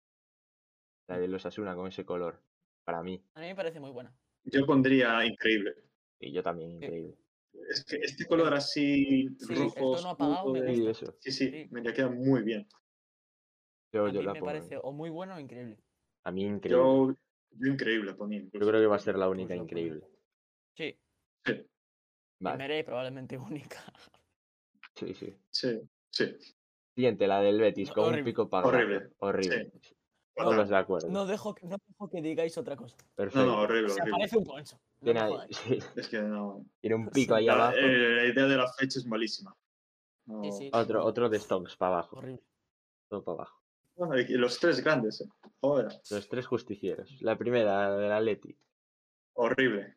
La 1.07 1.17
de 1.19 1.27
los 1.27 1.45
Asuna 1.45 1.75
con 1.75 1.87
ese 1.87 2.05
color. 2.05 2.41
Para 2.83 3.01
mí. 3.03 3.23
A 3.35 3.39
mí 3.39 3.47
me 3.47 3.55
parece 3.55 3.79
muy 3.79 3.91
buena. 3.91 4.13
Yo 4.45 4.65
pondría 4.65 5.23
increíble. 5.25 5.75
Y 6.19 6.31
yo 6.33 6.43
también, 6.43 6.71
Sí. 6.79 6.85
increíble. 6.85 7.17
Es 7.69 7.85
que 7.85 7.97
este 7.97 8.25
color 8.25 8.53
así 8.53 9.27
Sí, 9.37 9.53
el 9.53 9.59
rojo. 9.59 9.95
tono 9.95 10.09
apagado 10.09 10.51
me 10.53 10.73
Sí, 10.75 10.81
gusta. 10.81 11.05
eso. 11.05 11.15
Sí, 11.19 11.31
sí, 11.31 11.49
Sí. 11.51 11.67
me 11.71 11.93
queda 11.93 12.09
muy 12.09 12.41
bien. 12.43 12.67
Yo, 13.93 14.05
A 14.07 14.09
yo 14.11 14.19
mí 14.21 14.25
la 14.25 14.33
me 14.33 14.39
pongo. 14.39 14.51
parece 14.51 14.77
o 14.81 14.91
muy 14.91 15.09
buena 15.11 15.35
o 15.35 15.39
increíble. 15.39 15.77
A 16.23 16.31
mí 16.31 16.43
increíble. 16.43 16.83
Yo, 16.83 17.07
Yo, 17.11 17.15
yo 17.51 17.71
increíble 17.71 18.13
ponía. 18.15 18.39
incluso. 18.39 18.67
creo 18.67 18.81
que 18.81 18.87
va 18.87 18.95
a 18.95 18.99
ser 18.99 19.17
la 19.17 19.29
única 19.29 19.49
Pues 19.49 19.61
increíble. 19.61 20.07
Sí, 20.75 20.99
Sí, 21.45 21.53
Vale. 22.39 22.57
primera 22.57 22.79
y 22.79 22.83
probablemente 22.83 23.37
única. 23.77 23.79
Sí, 24.95 25.13
sí. 25.13 25.37
sí, 25.51 25.81
sí. 26.09 26.37
Siguiente, 26.95 27.27
la 27.27 27.41
del 27.41 27.59
Betis, 27.59 27.91
con 27.91 28.13
un 28.13 28.23
pico 28.23 28.49
para 28.49 28.67
Horrible, 28.67 29.11
Horrible. 29.19 29.71
No, 30.35 30.43
Todos 30.45 30.69
de 30.69 30.75
acuerdo. 30.77 31.09
No 31.09 31.25
dejo, 31.27 31.55
no 31.61 31.77
dejo 31.87 32.09
que 32.09 32.21
digáis 32.21 32.57
otra 32.57 32.75
cosa. 32.75 32.97
Perfecto. 33.15 33.45
No, 33.45 33.51
no, 33.55 33.61
horrible, 33.61 33.89
Se 33.89 34.01
horrible. 34.01 34.11
aparece 34.15 34.37
un 34.37 34.43
poncho. 34.45 34.79
No 35.01 35.05
Tiene 35.05 35.19
ahí- 35.19 35.37
sí, 35.51 35.79
Es 35.95 36.07
que 36.09 36.21
no. 36.21 36.65
tiene 36.81 36.95
un 36.95 37.09
pico 37.11 37.35
ahí 37.35 37.45
La, 37.45 37.53
abajo. 37.53 37.77
eh, 37.77 37.87
la 38.15 38.25
idea 38.25 38.45
de 38.47 38.57
la 38.57 38.71
fecha 38.73 38.97
es 38.99 39.05
malísima. 39.05 39.55
No. 40.25 40.41
Sí, 40.43 40.51
sí. 40.51 40.69
Otro, 40.73 41.05
otro 41.05 41.29
de 41.29 41.39
Stonks 41.39 41.75
para 41.77 41.93
abajo. 41.97 42.17
Horrible. 42.17 42.41
Todo 43.09 43.23
para 43.23 43.35
abajo. 43.35 43.62
Bueno, 43.95 44.17
y 44.19 44.25
los 44.33 44.59
tres 44.59 44.83
grandes, 44.83 45.21
eh. 45.21 45.25
Joder, 45.61 45.87
Los 46.09 46.27
tres 46.27 46.45
justicieros. 46.47 47.21
La 47.21 47.37
primera, 47.37 47.89
la 47.89 47.97
del 47.97 48.11
Atleti. 48.11 48.57
horrible. 49.33 49.95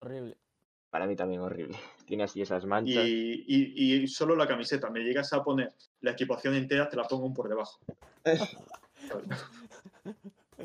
Horrible. 0.00 0.36
Para 0.90 1.06
mí 1.06 1.16
también 1.16 1.40
horrible. 1.42 1.76
Tiene 2.06 2.24
así 2.24 2.40
esas 2.40 2.64
manchas. 2.64 3.04
Y, 3.04 3.44
y, 3.46 3.94
y 4.02 4.08
solo 4.08 4.34
la 4.36 4.46
camiseta. 4.46 4.88
Me 4.90 5.00
llegas 5.00 5.32
a 5.32 5.42
poner 5.42 5.74
la 6.00 6.12
equipación 6.12 6.54
entera, 6.54 6.88
te 6.88 6.96
la 6.96 7.04
pongo 7.04 7.26
un 7.26 7.34
por 7.34 7.48
debajo. 7.48 7.78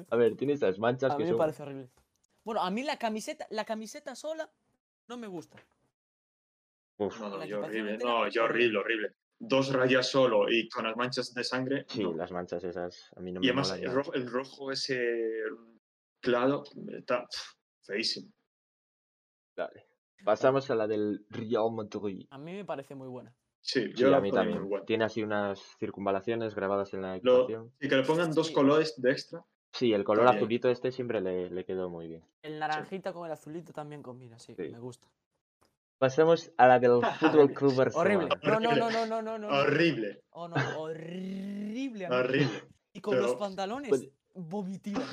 A 0.10 0.16
ver, 0.16 0.36
tiene 0.36 0.54
esas 0.54 0.80
manchas 0.80 1.12
A 1.12 1.18
que 1.18 1.24
mí 1.24 1.32
me 1.32 1.38
parece 1.38 1.62
horrible. 1.64 1.90
Bueno, 2.44 2.62
a 2.62 2.72
mí 2.72 2.84
la 2.84 2.98
camiseta, 2.98 3.46
la 3.52 3.64
camiseta 3.64 4.16
sola 4.16 4.50
no 5.08 5.18
me 5.18 5.28
gusta. 5.28 5.58
Uf, 6.98 7.20
No, 7.20 7.30
no, 7.30 7.46
yo 7.46 7.60
horrible. 7.60 7.98
No, 8.00 8.28
yo 8.30 8.46
horrible, 8.46 8.80
horrible. 8.80 9.14
Dos 9.46 9.74
rayas 9.74 10.10
solo 10.10 10.50
y 10.50 10.70
con 10.70 10.86
las 10.86 10.96
manchas 10.96 11.34
de 11.34 11.44
sangre. 11.44 11.86
sí, 11.88 12.02
no. 12.04 12.14
las 12.14 12.32
manchas 12.32 12.64
esas 12.64 13.12
a 13.16 13.20
mí 13.20 13.32
no 13.34 13.40
Y 13.42 13.44
me 13.44 13.50
además 13.50 13.70
molan 13.72 13.84
el 13.84 13.92
rojo, 13.94 14.14
el 14.14 14.28
rojo 14.32 14.72
ese 14.72 15.00
claro 16.22 16.64
está 16.98 17.26
feísimo. 17.82 18.32
Vale. 19.58 19.86
Pasamos 20.24 20.70
a 20.72 20.76
la 20.76 20.88
del 20.88 21.26
Real 21.30 21.72
Madrid. 21.72 22.26
A 22.30 22.38
mí 22.38 22.54
me 22.54 22.64
parece 22.66 22.96
muy 22.96 23.10
buena. 23.10 23.36
Sí, 23.62 23.82
Sí, 23.88 23.94
yo 23.96 24.10
la 24.10 24.18
a 24.18 24.22
mí 24.22 24.32
también. 24.32 24.60
muy 24.60 24.70
buena. 24.70 24.86
Tiene 24.86 25.04
así 25.06 25.22
unas 25.24 25.60
circunvalaciones 25.80 26.56
grabadas 26.56 26.94
en 26.94 27.02
la 27.02 27.18
equipación. 27.18 27.74
y 27.80 27.90
que 27.90 27.96
le 27.98 28.04
pongan 28.04 28.32
dos 28.34 28.48
Sí. 28.48 28.54
colores 28.54 28.96
de 29.02 29.12
extra. 29.12 29.46
Sí, 29.74 29.92
el 29.92 30.04
color 30.04 30.28
azulito 30.28 30.70
este 30.70 30.92
siempre 30.92 31.20
le, 31.20 31.50
le 31.50 31.66
quedó 31.66 31.90
muy 31.90 32.08
bien. 32.08 32.24
El 32.44 32.60
naranjita 32.60 33.12
con 33.12 33.26
el 33.26 33.32
azulito 33.32 33.74
también 33.74 34.02
combina, 34.04 34.38
sí, 34.40 34.54
Sí. 34.56 34.70
me 34.70 34.80
gusta. 34.80 35.08
Pasamos 36.04 36.52
a 36.58 36.68
la 36.68 36.80
del 36.80 37.00
Fútbol 37.48 37.54
Club 37.54 37.80
Horrible. 37.94 38.28
Barcelona. 38.28 38.76
No, 38.76 38.90
no, 38.90 38.90
no, 38.92 39.06
no, 39.06 39.22
no, 39.22 39.22
no, 39.22 39.38
no. 39.38 39.48
Horrible, 39.58 40.22
Oh, 40.32 40.50
no, 40.50 40.56
horrible. 40.82 42.08
amigo. 42.08 42.20
horrible. 42.22 42.64
Y 42.92 43.00
con 43.00 43.22
los 43.22 43.36
pantalones, 43.36 43.88
Pues-. 43.88 44.10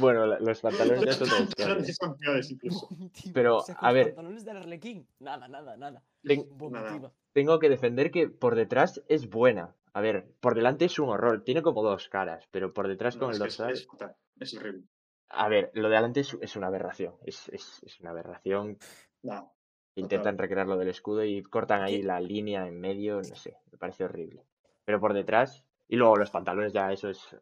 Bueno, 0.01 0.27
la- 0.27 0.41
los 0.41 0.61
pantalones 0.61 1.05
ya 1.05 1.13
son 1.13 1.29
otra 1.29 1.39
Los 1.39 1.49
historia. 1.49 1.75
grandes 1.75 1.97
son 1.97 2.17
peores 2.17 2.51
incluso. 2.51 2.89
Vomitiva. 2.91 3.33
Pero, 3.35 3.57
O 3.59 3.61
sea, 3.63 3.77
con 3.77 3.85
a 3.85 3.93
los 3.93 3.95
ver. 3.95 4.07
pantalones 4.17 4.45
del 4.45 4.57
Arlequín. 4.57 5.07
Nada, 5.21 5.47
nada, 5.47 5.77
nada. 5.77 6.03
Ten- 6.25 6.49
Vomitiva. 6.59 7.13
tengo 7.35 7.61
que 7.61 7.69
defender 7.69 8.11
que 8.11 8.29
por 8.29 8.57
detrás 8.57 9.01
es 9.07 9.29
buena. 9.31 9.77
A 9.93 10.01
ver, 10.01 10.27
por 10.41 10.57
delante 10.57 10.87
es 10.87 10.99
un 10.99 11.11
horror. 11.11 11.45
Tiene 11.45 11.63
como 11.63 11.85
dos 11.85 12.09
caras, 12.09 12.49
pero 12.51 12.73
por 12.73 12.89
detrás 12.89 13.15
No, 13.15 13.27
con 13.27 13.33
el 13.35 13.41
que 13.41 13.47
es, 13.47 13.57
dorsal. 13.57 13.73
es 13.75 13.87
fatal, 13.87 14.17
es 14.41 14.55
horrible. 14.57 14.89
A 15.29 15.49
ver, 15.49 15.71
lo 15.75 15.89
de 15.89 15.95
adelante 15.95 16.19
es, 16.19 16.37
es 16.41 16.57
una 16.57 16.67
aberración. 16.67 17.15
Es, 17.25 17.49
es- 17.51 17.81
es 17.85 18.01
una 18.01 18.11
aberración. 18.11 18.77
No, 19.23 19.53
Intentan 19.97 20.39
recrear 20.39 20.67
lo 20.67 20.77
del 20.77 20.89
escudo 20.89 21.25
y 21.25 21.43
cortan 21.43 21.83
ahí 21.83 22.01
¿Qué? 22.01 22.07
la 22.07 22.21
línea 22.21 22.67
en 22.67 22.81
medio. 22.81 23.17
No 23.17 23.37
sé, 23.37 23.57
me 23.71 23.79
parece 23.79 24.05
horrible. 24.05 24.45
Pero 24.85 25.01
por 25.01 25.13
detrás. 25.13 25.65
Y 25.89 25.97
luego 25.97 26.17
los 26.17 26.31
pantalones 26.31 26.73
ya, 26.73 26.93
eso 26.93 27.09
es 27.09 27.37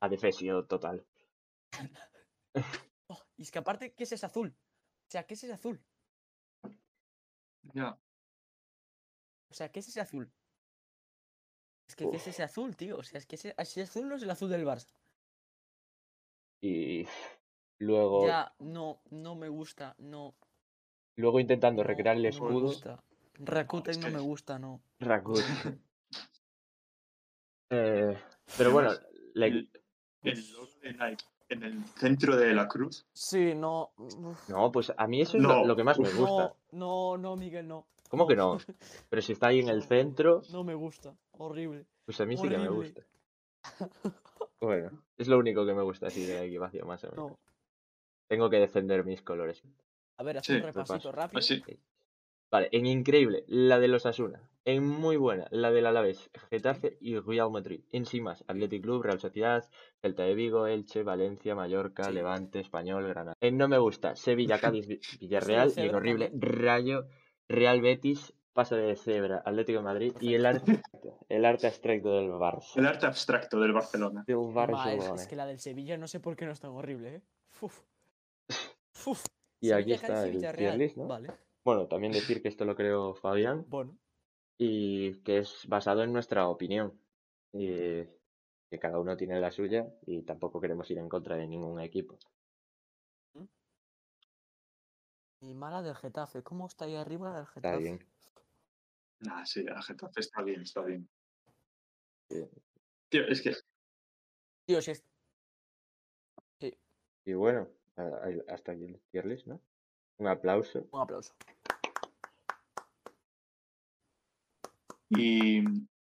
adefesio 0.00 0.64
total. 0.64 1.04
Oh, 3.08 3.20
y 3.36 3.42
es 3.42 3.50
que 3.50 3.58
aparte, 3.58 3.92
¿qué 3.92 4.04
es 4.04 4.12
ese 4.12 4.24
azul? 4.26 4.56
O 4.56 5.10
sea, 5.10 5.24
¿qué 5.24 5.34
es 5.34 5.44
ese 5.44 5.52
azul? 5.52 5.82
ya. 7.74 7.98
O 9.50 9.54
sea, 9.54 9.70
¿qué 9.70 9.80
es 9.80 9.88
ese 9.88 10.00
azul? 10.00 10.32
Es 11.86 11.94
que, 11.94 12.08
¿qué 12.08 12.16
es 12.16 12.26
ese 12.26 12.42
azul, 12.42 12.74
tío? 12.74 12.96
O 12.96 13.02
sea, 13.02 13.18
es 13.18 13.26
que 13.26 13.36
ese, 13.36 13.54
ese 13.58 13.82
azul 13.82 14.08
no 14.08 14.16
es 14.16 14.22
el 14.22 14.30
azul 14.30 14.48
del 14.48 14.64
Barça. 14.64 14.94
Y 16.62 17.06
luego, 17.78 18.26
Ya, 18.26 18.54
no, 18.60 19.02
no 19.10 19.34
me 19.34 19.48
gusta, 19.48 19.94
no. 19.98 20.34
Luego 21.16 21.40
intentando 21.40 21.82
no, 21.82 21.88
recrear 21.88 22.16
el 22.16 22.22
no 22.22 22.28
me 22.28 22.30
escudo. 22.30 22.60
gusta. 22.60 23.02
Rakuten 23.38 24.00
no 24.00 24.10
me 24.10 24.20
gusta, 24.20 24.58
no. 24.58 24.80
Rakuten. 25.00 25.80
Eh, 27.70 28.16
pero 28.58 28.70
bueno, 28.72 28.90
la- 29.34 29.46
El, 29.46 29.70
el 30.24 30.52
logo 30.52 30.68
de 30.82 30.92
Nike 30.92 31.24
en 31.48 31.62
el 31.62 31.84
centro 31.86 32.36
de 32.36 32.52
la 32.52 32.68
cruz. 32.68 33.06
Sí, 33.14 33.54
no. 33.54 33.92
uf, 33.96 34.48
no, 34.50 34.70
pues 34.70 34.92
a 34.94 35.06
mí 35.06 35.22
eso 35.22 35.38
es 35.38 35.42
lo, 35.42 35.48
No, 35.48 35.64
lo 35.64 35.74
que 35.76 35.82
más 35.84 35.98
me 35.98 36.10
gusta. 36.12 36.54
No, 36.72 37.16
no, 37.16 37.16
no, 37.18 37.36
Miguel, 37.36 37.66
no. 37.66 37.86
¿Cómo 38.10 38.26
que 38.26 38.36
no? 38.36 38.58
Pero 39.08 39.22
si 39.22 39.32
está 39.32 39.48
ahí 39.48 39.60
en 39.60 39.70
el 39.70 39.82
centro, 39.84 40.42
No 40.50 40.64
me 40.64 40.74
gusta. 40.74 41.14
Horrible. 41.38 41.86
pues 42.04 42.20
a 42.20 42.26
mí 42.26 42.36
sí 42.36 42.46
que 42.48 42.58
me 42.58 42.68
gusta. 42.68 43.00
Bueno, 44.60 44.90
es 45.16 45.28
lo 45.28 45.38
único 45.38 45.64
que 45.64 45.72
me 45.74 45.82
gusta 45.82 46.08
así 46.08 46.24
de 46.26 46.44
equipación, 46.44 46.86
más 46.86 47.02
o 47.04 47.10
menos. 47.10 47.30
No. 47.30 47.38
Tengo 48.28 48.50
que 48.50 48.58
defender 48.58 49.02
mis 49.04 49.22
colores. 49.22 49.62
A 50.18 50.22
ver, 50.22 50.38
haz 50.38 50.46
Sí, 50.46 50.54
un 50.54 50.62
repasito 50.62 51.12
rápido. 51.12 51.38
Así. 51.38 51.62
Vale, 52.50 52.68
en 52.72 52.86
increíble, 52.86 53.44
la 53.46 53.78
de 53.80 53.88
los 53.88 54.04
Asuna. 54.04 54.48
En 54.64 54.86
muy 54.86 55.16
buena, 55.16 55.48
la 55.50 55.70
del 55.72 55.86
Alavés, 55.86 56.30
Getafe 56.50 56.98
y 57.00 57.18
Real 57.18 57.50
Madrid. 57.50 57.80
En 57.90 58.04
sí 58.06 58.20
más, 58.20 58.44
Athletic 58.46 58.82
Club, 58.82 59.02
Real 59.02 59.18
Sociedad, 59.18 59.68
Celta 60.02 60.22
de 60.24 60.34
Vigo, 60.34 60.66
Elche, 60.66 61.02
Valencia, 61.02 61.54
Mallorca, 61.54 62.04
Sí. 62.04 62.12
Levante, 62.12 62.60
Español, 62.60 63.08
Granada. 63.08 63.36
En 63.40 63.56
no 63.56 63.68
me 63.68 63.78
gusta, 63.78 64.14
Sevilla, 64.14 64.58
Cádiz, 64.60 64.86
Vi- 64.86 65.00
Villarreal 65.18 65.72
y 65.76 65.80
en 65.80 65.94
horrible. 65.94 66.30
Rayo, 66.34 67.06
Real 67.48 67.80
Betis, 67.80 68.34
Paso 68.52 68.76
de 68.76 68.94
Cebra, 68.96 69.42
Atlético 69.44 69.78
de 69.78 69.84
Madrid 69.84 70.12
y 70.20 70.34
el 70.34 70.44
arte, 70.44 70.82
el 71.30 71.44
arte 71.46 71.66
abstracto 71.68 72.12
del 72.12 72.30
Barça. 72.32 72.76
El 72.76 72.86
arte 72.86 73.06
abstracto 73.06 73.58
del 73.58 73.72
Barcelona. 73.72 74.24
Del 74.26 74.36
Ma, 74.36 74.62
es, 74.64 74.70
Barcelona. 74.70 75.14
es 75.14 75.26
que 75.26 75.36
la 75.36 75.46
del 75.46 75.58
Sevilla 75.58 75.96
no 75.96 76.06
sé 76.06 76.20
por 76.20 76.36
qué 76.36 76.44
no 76.44 76.52
es 76.52 76.60
tan 76.60 76.70
horrible, 76.72 77.14
¿eh? 77.16 77.22
Uf. 77.62 77.80
Uf. 79.06 79.24
Y 79.62 79.70
aquí 79.70 79.92
está 79.92 80.26
el 80.26 80.40
tier 80.40 80.76
list, 80.76 80.96
¿no? 80.96 81.06
Vale, 81.06 81.32
Bueno, 81.64 81.86
también 81.86 82.12
decir 82.12 82.42
que 82.42 82.48
esto 82.48 82.64
lo 82.64 82.74
creó 82.74 83.14
Fabián 83.14 83.64
bueno. 83.68 83.96
y 84.58 85.22
que 85.22 85.38
es 85.38 85.66
basado 85.68 86.02
en 86.02 86.12
nuestra 86.12 86.48
opinión. 86.48 87.00
Y 87.52 88.02
que 88.68 88.78
cada 88.80 88.98
uno 88.98 89.16
tiene 89.16 89.38
la 89.38 89.52
suya 89.52 89.86
y 90.04 90.22
tampoco 90.22 90.60
queremos 90.60 90.90
ir 90.90 90.98
en 90.98 91.08
contra 91.08 91.36
de 91.36 91.46
ningún 91.46 91.80
equipo. 91.80 92.18
Y 95.40 95.54
mala 95.54 95.82
del 95.82 95.94
Getafe. 95.94 96.42
¿Cómo 96.42 96.66
está 96.66 96.84
ahí 96.86 96.96
arriba 96.96 97.32
del 97.34 97.42
Está 97.44 97.52
Getafe? 97.54 97.78
bien. 97.78 97.98
Nah, 99.20 99.44
sí, 99.44 99.62
la 99.62 99.80
Getafe 99.82 100.20
está 100.20 100.42
bien, 100.42 100.62
está 100.62 100.82
bien. 100.82 101.08
Eh. 102.30 102.48
Tío, 103.08 103.26
es 103.28 103.42
que 103.42 103.52
Tío, 104.66 104.82
si 104.82 104.90
es... 104.92 105.04
Y 107.24 107.34
bueno, 107.34 107.68
hasta 108.48 108.72
aquí 108.72 108.84
el 108.84 109.00
tier 109.10 109.26
list, 109.26 109.46
¿no? 109.46 109.60
Un 110.18 110.28
aplauso. 110.28 110.86
Un 110.90 111.00
aplauso. 111.00 111.34
Y 115.10 115.62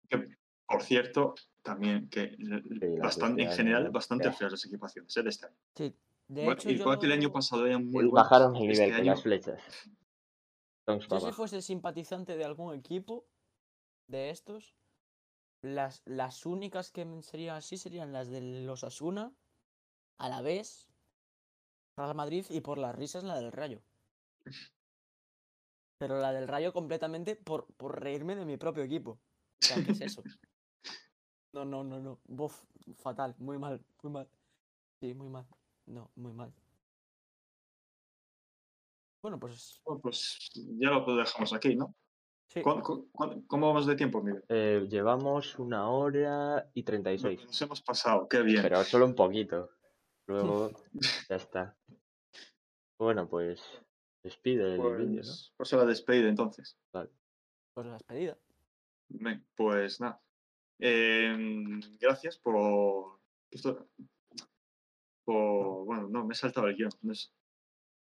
que, 0.10 0.38
por 0.68 0.84
cierto, 0.84 1.36
también 1.62 2.10
que 2.10 2.36
bastante, 3.02 3.44
en 3.44 3.48
este 3.50 3.58
general, 3.64 3.84
año, 3.84 3.92
bastante 3.92 4.32
feas 4.32 4.52
las 4.52 4.66
equipaciones 4.66 5.16
¿eh? 5.16 5.24
de 5.24 5.30
este 5.30 5.46
año. 5.46 5.56
Sí. 5.76 5.96
De 6.28 6.44
Bueno, 6.44 6.60
hecho, 6.60 6.70
igual 6.72 6.96
yo... 6.98 7.00
que 7.00 7.06
el 7.06 7.12
año 7.14 7.32
pasado 7.32 7.66
eran 7.66 7.86
muy 7.86 8.06
buenas, 8.06 8.30
bajaron 8.30 8.56
el 8.58 8.70
este 8.72 8.84
nivel 8.84 8.90
con 8.92 9.02
año- 9.02 9.12
las 9.12 9.24
flechas. 9.24 9.62
Yo 10.88 11.00
para 11.08 11.22
si 11.22 11.32
fuese 11.32 11.62
simpatizante 11.62 12.38
de 12.38 12.46
algún 12.46 12.74
equipo 12.74 13.26
de 14.08 14.30
estos, 14.30 14.76
las, 15.62 16.02
las 16.06 16.46
únicas 16.46 16.92
que 16.92 17.06
serían 17.24 17.58
así 17.58 17.78
serían 17.78 18.12
las 18.14 18.30
de 18.30 18.42
los 18.42 18.84
Asuna, 18.84 19.34
a 20.18 20.30
la 20.30 20.42
vez, 20.42 20.90
Real 21.98 22.14
Madrid 22.16 22.46
y 22.50 22.62
por 22.62 22.78
las 22.78 22.96
risas 22.96 23.24
la 23.24 23.36
del 23.36 23.52
Rayo. 23.52 23.82
Pero 26.00 26.20
la 26.20 26.32
del 26.32 26.48
Rayo 26.48 26.72
completamente 26.72 27.36
por, 27.36 27.66
por 27.76 28.00
reírme 28.00 28.36
de 28.36 28.46
mi 28.46 28.56
propio 28.58 28.84
equipo. 28.84 29.12
O 29.12 29.20
sea, 29.66 29.84
¿qué 29.84 29.92
es 29.92 30.02
eso? 30.02 30.24
No, 31.54 31.66
no, 31.66 31.84
no, 31.84 32.00
no. 32.00 32.20
Buf, 32.26 32.64
fatal, 32.98 33.34
muy 33.40 33.58
mal, 33.58 33.84
muy 34.04 34.12
mal. 34.14 34.30
Sí, 35.02 35.14
muy 35.16 35.30
mal. 35.30 35.48
No, 35.88 36.12
muy 36.16 36.34
mal. 36.34 36.54
Bueno, 39.24 39.40
pues 39.40 39.82
Bueno, 39.84 40.00
pues 40.02 40.52
ya 40.54 40.92
lo 40.92 41.16
dejamos 41.16 41.52
aquí, 41.54 41.76
¿no? 41.76 41.96
sí. 42.48 42.62
¿Cuán- 42.62 42.82
cu- 42.82 43.10
cuán- 43.12 43.42
¿Cómo 43.48 43.68
vamos 43.68 43.88
de 43.88 43.96
tiempo, 43.96 44.22
Miguel? 44.22 44.44
Eh, 44.50 44.86
llevamos 44.88 45.58
una 45.58 45.90
hora 45.90 46.70
y 46.76 46.82
Nos 46.82 46.86
36. 46.86 47.44
nos 47.46 47.62
hemos 47.64 47.82
pasado, 47.82 48.28
qué 48.28 48.42
bien. 48.44 48.62
Pero 48.62 48.84
solo 48.84 49.06
un 49.06 49.16
poquito. 49.16 49.72
Luego 50.28 50.72
ya 51.30 51.36
está. 51.36 51.78
Bueno, 53.00 53.28
pues 53.30 53.62
despide 54.24 54.74
el 54.76 54.80
vídeo, 54.98 55.08
¿no? 55.08 55.16
Pues, 55.24 55.54
pues 55.56 55.72
la 55.74 55.86
despedida 55.86 56.30
entonces. 56.30 56.78
Pues 56.92 57.86
la 57.88 57.94
despedida. 57.94 58.38
Ven, 59.10 59.46
pues 59.56 60.02
nada. 60.02 60.22
Em, 60.80 61.80
gracias 62.00 62.38
por, 62.38 63.20
esto- 63.52 63.88
por. 65.24 65.86
Bueno, 65.86 66.08
no, 66.10 66.26
me 66.26 66.34
he 66.34 66.36
saltado 66.36 66.68
el 66.68 66.76
guion. 66.76 66.92
no 67.02 67.14
es- 67.14 67.34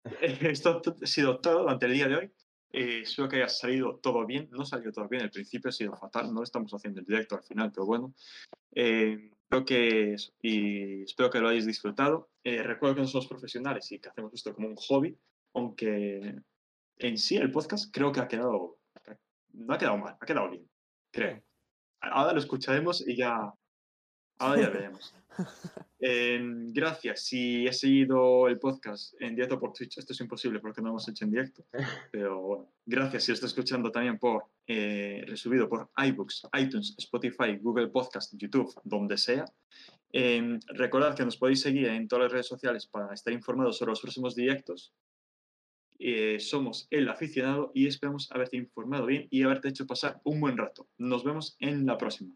Esto 0.22 0.82
ha 1.02 1.06
sido 1.06 1.40
todo 1.40 1.60
durante 1.62 1.86
el 1.86 1.94
día 1.94 2.08
de 2.08 2.16
hoy. 2.16 2.34
Eh, 2.74 3.02
espero 3.04 3.28
que 3.28 3.38
haya 3.38 3.50
salido 3.50 3.98
todo 3.98 4.26
bien. 4.26 4.50
No 4.52 4.66
salió 4.66 4.92
todo 4.92 5.08
bien. 5.08 5.24
El 5.24 5.32
principio 5.32 5.70
ha 5.70 5.74
sido 5.74 5.96
fatal. 5.96 6.34
No 6.34 6.44
estamos 6.44 6.74
haciendo 6.74 7.00
el 7.00 7.06
directo 7.06 7.36
al 7.36 7.44
final, 7.44 7.72
pero 7.72 7.86
bueno. 7.86 8.14
Eh, 8.74 9.32
creo 9.50 9.66
que 9.66 10.16
y 10.42 11.04
espero 11.04 11.30
que 11.30 11.40
lo 11.40 11.50
hayáis 11.50 11.66
disfrutado. 11.66 12.30
Eh, 12.44 12.64
recuerdo 12.64 12.96
que 12.96 13.02
no 13.02 13.08
somos 13.08 13.28
profesionales 13.28 13.92
y 13.92 14.00
que 14.00 14.10
hacemos 14.10 14.34
esto 14.34 14.54
como 14.54 14.70
un 14.70 14.76
hobby, 14.76 15.18
aunque 15.54 16.36
en 16.98 17.18
sí 17.18 17.38
el 17.38 17.52
podcast 17.52 17.94
creo 17.94 18.12
que 18.12 18.22
ha 18.22 18.28
quedado. 18.28 18.80
No 19.54 19.74
ha 19.74 19.78
quedado 19.78 19.98
mal, 19.98 20.18
ha 20.20 20.26
quedado 20.26 20.50
bien. 20.50 20.70
Creo. 21.12 21.44
Ahora 22.00 22.34
lo 22.34 22.40
escucharemos 22.40 23.06
y 23.06 23.18
ya. 23.18 23.54
Ahora 24.42 24.62
ya 24.62 24.70
veremos. 24.70 25.14
Em, 26.04 26.74
gracias. 26.74 27.26
Si 27.26 27.68
has 27.68 27.78
seguido 27.78 28.48
el 28.48 28.58
podcast 28.58 29.14
en 29.22 29.36
directo 29.36 29.60
por 29.60 29.72
Twitch, 29.72 30.00
esto 30.00 30.14
es 30.14 30.20
imposible 30.20 30.60
porque 30.60 30.82
no 30.82 30.88
lo 30.88 30.94
hemos 30.94 31.08
hecho 31.08 31.26
en 31.26 31.32
directo. 31.32 31.64
Pero 32.12 32.42
bueno, 32.42 32.74
gracias 32.86 33.24
si 33.24 33.32
lo 33.32 33.36
estás 33.36 33.52
escuchando 33.52 33.92
también 33.92 34.18
por 34.18 34.46
eh, 34.66 35.24
resubido 35.28 35.70
por 35.70 35.92
iBooks, 35.96 36.48
iTunes, 36.60 36.96
Spotify, 36.98 37.58
Google 37.62 37.90
Podcast, 37.90 38.34
YouTube, 38.36 38.74
donde 38.84 39.16
sea. 39.16 39.46
Em, 40.12 40.60
recordad 40.68 41.16
que 41.16 41.24
nos 41.24 41.38
podéis 41.38 41.62
seguir 41.62 41.86
en 41.86 42.08
todas 42.08 42.24
las 42.24 42.32
redes 42.32 42.48
sociales 42.48 42.88
para 42.88 43.14
estar 43.14 43.32
informados 43.32 43.78
sobre 43.78 43.92
los 43.92 44.02
próximos 44.02 44.36
directos. 44.36 44.94
Eh, 46.00 46.40
somos 46.40 46.88
el 46.90 47.08
aficionado 47.10 47.72
y 47.76 47.86
esperamos 47.86 48.28
haberte 48.32 48.58
informado 48.58 49.06
bien 49.06 49.28
y 49.30 49.44
haberte 49.44 49.70
hecho 49.70 49.86
pasar 49.86 50.20
un 50.24 50.42
buen 50.42 50.58
rato. 50.58 50.88
Nos 50.98 51.24
vemos 51.24 51.56
en 51.60 51.86
la 51.86 51.96
próxima. 52.00 52.36